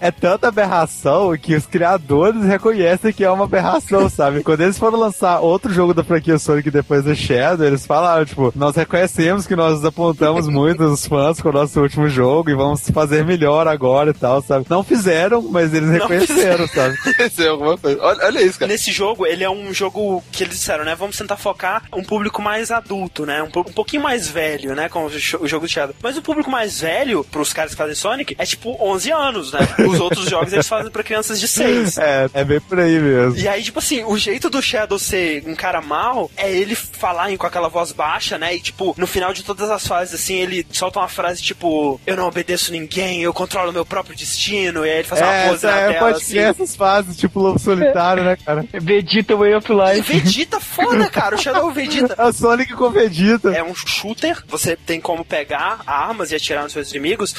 É 0.00 0.10
tanta 0.10 0.48
aberração 0.48 1.36
que 1.36 1.54
os 1.54 1.66
criadores 1.66 2.44
reconhecem 2.58 3.12
que 3.12 3.24
é 3.24 3.30
uma 3.30 3.44
aberração, 3.44 4.08
sabe? 4.10 4.42
Quando 4.42 4.60
eles 4.60 4.78
foram 4.78 4.98
lançar 4.98 5.38
outro 5.38 5.72
jogo 5.72 5.94
da 5.94 6.02
franquia 6.02 6.38
Sonic 6.38 6.70
depois 6.70 7.04
do 7.04 7.14
Shadow, 7.14 7.64
eles 7.64 7.86
falaram, 7.86 8.24
tipo, 8.24 8.52
nós 8.56 8.74
reconhecemos 8.74 9.46
que 9.46 9.54
nós 9.54 9.84
apontamos 9.84 10.48
muito 10.48 10.82
os 10.82 11.06
fãs 11.06 11.40
com 11.40 11.48
o 11.48 11.52
nosso 11.52 11.80
último 11.80 12.08
jogo 12.08 12.50
e 12.50 12.54
vamos 12.54 12.90
fazer 12.90 13.24
melhor 13.24 13.68
agora 13.68 14.10
e 14.10 14.14
tal, 14.14 14.42
sabe? 14.42 14.66
Não 14.68 14.82
fizeram, 14.82 15.40
mas 15.42 15.72
eles 15.72 15.90
reconheceram, 15.90 16.66
sabe? 16.66 16.96
Isso 17.24 17.42
é 17.42 17.48
alguma 17.48 17.78
coisa. 17.78 18.02
Olha, 18.02 18.26
olha 18.26 18.42
isso, 18.42 18.58
cara. 18.58 18.72
Nesse 18.72 18.90
jogo, 18.90 19.26
ele 19.26 19.44
é 19.44 19.50
um 19.50 19.72
jogo 19.72 20.22
que 20.32 20.42
eles 20.42 20.56
disseram, 20.56 20.84
né? 20.84 20.94
Vamos 20.94 21.16
tentar 21.16 21.36
focar 21.36 21.84
um 21.92 22.02
público 22.02 22.42
mais 22.42 22.70
adulto, 22.70 23.24
né? 23.24 23.42
Um, 23.42 23.46
um 23.46 23.72
pouquinho 23.72 24.02
mais 24.02 24.28
velho, 24.28 24.74
né? 24.74 24.88
Com 24.88 25.06
o 25.06 25.46
jogo 25.46 25.66
do 25.66 25.68
Shadow. 25.68 25.94
Mas 26.02 26.16
o 26.16 26.22
público 26.22 26.50
mais 26.50 26.80
velho, 26.80 27.24
pros 27.24 27.52
caras 27.52 27.72
que 27.72 27.76
fazem 27.76 27.94
Sonic, 27.94 28.34
é 28.38 28.44
tipo 28.44 28.76
11 28.80 29.12
anos, 29.12 29.52
né? 29.52 29.60
Os 29.86 30.00
outros 30.00 30.28
jogos 30.28 30.52
eles 30.52 30.68
fazem 30.68 30.90
pra 30.90 31.02
crianças 31.02 31.38
de 31.38 31.46
6. 31.46 31.98
É, 31.98 32.28
é 32.32 32.44
bem 32.48 32.60
por 32.60 32.80
aí 32.80 32.98
mesmo. 32.98 33.38
E 33.38 33.46
aí, 33.46 33.62
tipo 33.62 33.78
assim, 33.78 34.02
o 34.04 34.16
jeito 34.16 34.50
do 34.50 34.60
Shadow 34.60 34.98
ser 34.98 35.42
um 35.46 35.54
cara 35.54 35.80
mal 35.80 36.30
é 36.36 36.50
ele 36.50 36.74
falar 36.74 37.30
em- 37.30 37.36
com 37.36 37.46
aquela 37.46 37.68
voz 37.68 37.92
baixa, 37.92 38.38
né? 38.38 38.54
E 38.56 38.60
tipo, 38.60 38.94
no 38.98 39.06
final 39.06 39.32
de 39.32 39.42
todas 39.44 39.70
as 39.70 39.86
fases, 39.86 40.14
assim, 40.20 40.34
ele 40.34 40.66
solta 40.72 40.98
uma 40.98 41.08
frase 41.08 41.42
tipo: 41.42 42.00
Eu 42.06 42.16
não 42.16 42.26
obedeço 42.26 42.72
ninguém, 42.72 43.22
eu 43.22 43.32
controlo 43.32 43.72
meu 43.72 43.84
próprio 43.86 44.16
destino. 44.16 44.84
E 44.84 44.90
aí 44.90 44.98
ele 44.98 45.08
faz 45.08 45.20
uma 45.20 45.32
É, 45.32 45.48
pose 45.48 45.66
na 45.66 45.72
é, 45.78 45.88
tela, 45.92 45.98
pode 45.98 46.16
assim. 46.24 46.38
essas 46.38 46.74
fases, 46.74 47.16
tipo 47.16 47.38
Lobo 47.40 47.58
Solitário, 47.58 48.24
né, 48.24 48.36
cara? 48.44 48.64
Vegeta 48.80 49.36
Way 49.36 49.54
of 49.54 49.68
Life. 49.72 50.12
Vegeta, 50.18 50.58
foda, 50.58 51.08
cara. 51.10 51.36
O 51.36 51.38
Shadow 51.38 51.62
é 51.62 51.64
o 51.66 51.70
Vegeta. 51.70 52.14
É 52.18 52.24
o 52.24 52.32
Sonic 52.32 52.72
com 52.72 52.90
Vegeta. 52.90 53.50
É 53.50 53.62
um 53.62 53.74
shooter, 53.74 54.42
você 54.48 54.74
tem 54.76 55.00
como 55.00 55.24
pegar 55.24 55.80
armas 55.86 56.30
e 56.32 56.34
atirar 56.36 56.64
nos 56.64 56.72
seus 56.72 56.90
inimigos. 56.90 57.34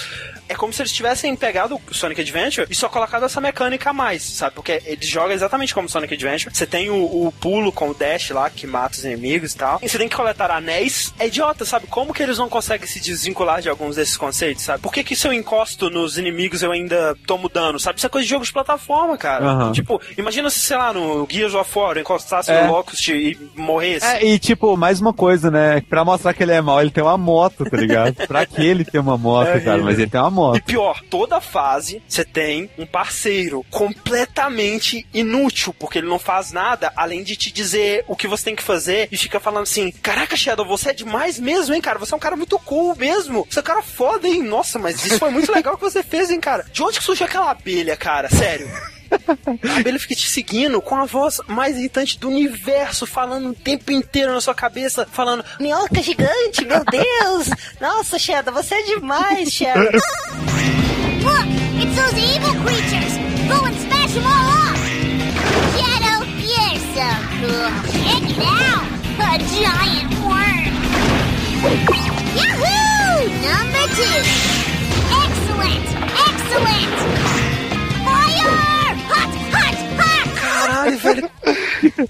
É 0.49 0.55
como 0.55 0.73
se 0.73 0.81
eles 0.81 0.91
tivessem 0.91 1.35
pegado 1.35 1.75
o 1.89 1.93
Sonic 1.93 2.19
Adventure 2.21 2.67
e 2.69 2.75
só 2.75 2.89
colocado 2.89 3.23
essa 3.23 3.39
mecânica 3.39 3.91
a 3.91 3.93
mais, 3.93 4.23
sabe? 4.23 4.55
Porque 4.55 4.81
ele 4.85 5.05
joga 5.05 5.33
exatamente 5.33 5.73
como 5.73 5.87
Sonic 5.87 6.13
Adventure. 6.15 6.53
Você 6.53 6.65
tem 6.65 6.89
o, 6.89 6.95
o 7.27 7.31
pulo 7.39 7.71
com 7.71 7.89
o 7.89 7.93
dash 7.93 8.31
lá, 8.31 8.49
que 8.49 8.65
mata 8.65 8.95
os 8.97 9.05
inimigos 9.05 9.53
e 9.53 9.57
tal. 9.57 9.79
E 9.81 9.87
você 9.87 9.97
tem 9.97 10.09
que 10.09 10.15
coletar 10.15 10.49
anéis. 10.51 11.13
É 11.19 11.27
idiota, 11.27 11.63
sabe? 11.65 11.85
Como 11.87 12.13
que 12.13 12.23
eles 12.23 12.37
não 12.39 12.49
conseguem 12.49 12.87
se 12.87 12.99
desvincular 12.99 13.61
de 13.61 13.69
alguns 13.69 13.95
desses 13.95 14.17
conceitos, 14.17 14.63
sabe? 14.63 14.81
Por 14.81 14.91
que 14.91 15.03
que 15.03 15.15
se 15.15 15.27
eu 15.27 15.33
encosto 15.33 15.89
nos 15.89 16.17
inimigos 16.17 16.63
eu 16.63 16.71
ainda 16.71 17.15
tomo 17.27 17.47
dano, 17.47 17.79
sabe? 17.79 17.97
Isso 17.99 18.07
é 18.07 18.09
coisa 18.09 18.25
de 18.25 18.29
jogo 18.29 18.43
de 18.45 18.51
plataforma, 18.51 19.17
cara. 19.17 19.45
Aham. 19.45 19.71
Tipo, 19.71 20.01
imagina 20.17 20.49
se, 20.49 20.59
sei 20.59 20.77
lá, 20.77 20.91
no 20.91 21.27
Gears 21.29 21.53
of 21.53 21.77
War 21.77 21.95
eu 21.95 22.01
encostasse 22.01 22.49
É. 22.51 22.65
no 22.65 22.71
Locust 22.71 23.07
e 23.09 23.37
morresse. 23.55 24.05
É, 24.05 24.25
e 24.25 24.39
tipo, 24.39 24.75
mais 24.75 24.99
uma 24.99 25.13
coisa, 25.13 25.51
né? 25.51 25.81
Pra 25.87 26.03
mostrar 26.03 26.33
que 26.33 26.41
ele 26.41 26.53
é 26.53 26.61
mau, 26.61 26.81
ele 26.81 26.89
tem 26.91 27.03
uma 27.03 27.17
moto, 27.17 27.63
tá 27.69 27.77
ligado? 27.77 28.15
pra 28.27 28.45
que 28.45 28.65
ele 28.65 28.83
tem 28.83 28.99
uma 28.99 29.17
moto, 29.17 29.49
É, 29.49 29.59
cara? 29.59 29.81
Mas 29.83 29.99
ele 29.99 30.09
tem 30.09 30.19
uma 30.19 30.29
E 30.29 30.38
moto. 30.39 30.63
pior, 30.63 31.01
toda 31.09 31.41
fase 31.41 32.01
você 32.07 32.23
tem 32.23 32.69
um 32.77 32.85
parceiro 32.85 33.65
completamente 33.69 35.05
inútil, 35.13 35.73
porque 35.77 35.99
ele 35.99 36.07
não 36.07 36.19
faz 36.19 36.51
nada 36.51 36.91
além 36.95 37.23
de 37.23 37.35
te 37.35 37.51
dizer 37.51 38.03
o 38.07 38.15
que 38.15 38.27
você 38.27 38.45
tem 38.45 38.55
que 38.55 38.63
fazer 38.63 39.07
e 39.11 39.17
fica 39.17 39.39
falando 39.39 39.63
assim: 39.63 39.91
Caraca, 39.91 40.35
Shadow, 40.35 40.65
você 40.65 40.89
é 40.89 40.93
demais 40.93 41.39
mesmo, 41.39 41.73
hein, 41.73 41.81
cara? 41.81 41.99
Você 41.99 42.13
é 42.13 42.17
um 42.17 42.19
cara 42.19 42.35
muito 42.35 42.57
cool 42.59 42.95
mesmo. 42.95 43.45
Você 43.49 43.59
é 43.59 43.61
um 43.61 43.65
cara 43.65 43.81
foda, 43.81 44.27
hein? 44.27 44.43
Nossa, 44.43 44.79
mas 44.79 45.05
isso 45.05 45.19
foi 45.19 45.29
muito 45.29 45.51
legal 45.51 45.75
que 45.75 45.83
você 45.83 46.03
fez, 46.03 46.29
hein, 46.29 46.39
cara? 46.39 46.65
De 46.71 46.81
onde 46.83 46.99
que 46.99 47.03
surgiu 47.03 47.25
aquela 47.25 47.51
abelha, 47.51 47.95
cara? 47.95 48.29
Sério. 48.29 48.69
Abelha 49.77 49.99
fica 49.99 50.15
te 50.15 50.29
seguindo 50.29 50.81
com 50.81 50.95
a 50.95 51.05
voz 51.05 51.41
mais 51.47 51.77
irritante 51.77 52.19
do 52.19 52.27
universo, 52.29 53.05
falando 53.05 53.49
o 53.49 53.53
tempo 53.55 53.91
inteiro 53.91 54.33
na 54.33 54.41
sua 54.41 54.53
cabeça, 54.53 55.07
falando: 55.11 55.43
Minhoca 55.59 56.01
gigante, 56.01 56.65
meu 56.65 56.83
Deus! 56.85 57.49
Nossa, 57.79 58.17
Shadow, 58.19 58.53
você 58.53 58.75
é 58.75 58.83
demais, 58.83 59.51
Shadow. 59.51 59.83
Look, 59.83 61.47
it's 61.81 61.95
those 61.95 62.17
evil 62.17 62.53
creatures. 62.63 63.17
Go 63.47 63.65
and 63.65 63.75
smash 63.75 64.13
them 64.13 64.25
all 64.25 64.47
off. 64.49 64.79
Shadow, 65.75 66.23
you're 66.39 66.79
so 66.93 67.09
cool. 67.39 67.67
Check 68.03 68.23
it 68.29 68.41
out, 68.45 68.85
a 69.19 69.37
giant 69.59 70.13
worm. 70.23 70.73
Yahoo! 72.35 73.27
Number 73.41 73.85
two. 73.95 74.19
Excellent, 75.11 75.87
excellent. 76.27 77.38
Caralho, 80.79 80.97
velho. 80.97 81.29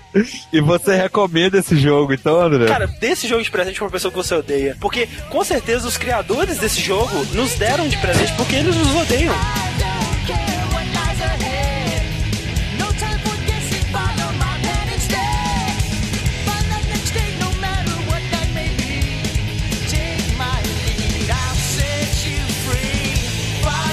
E 0.51 0.59
você 0.59 0.95
recomenda 0.95 1.59
esse 1.59 1.78
jogo, 1.78 2.11
então, 2.11 2.41
André? 2.41 2.65
Cara, 2.65 2.88
desse 2.88 3.28
jogo 3.28 3.43
de 3.43 3.51
presente 3.51 3.76
pra 3.78 3.86
uma 3.86 3.91
pessoa 3.91 4.11
que 4.11 4.17
você 4.17 4.34
odeia. 4.34 4.76
Porque, 4.80 5.07
com 5.30 5.43
certeza, 5.43 5.88
os 5.88 5.97
criadores 5.97 6.57
desse 6.57 6.82
jogo 6.82 7.24
nos 7.34 7.53
deram 7.53 7.88
de 7.88 7.95
presente 7.97 8.34
porque 8.34 8.55
eles 8.55 8.76
nos 8.76 8.95
odeiam. 8.95 9.36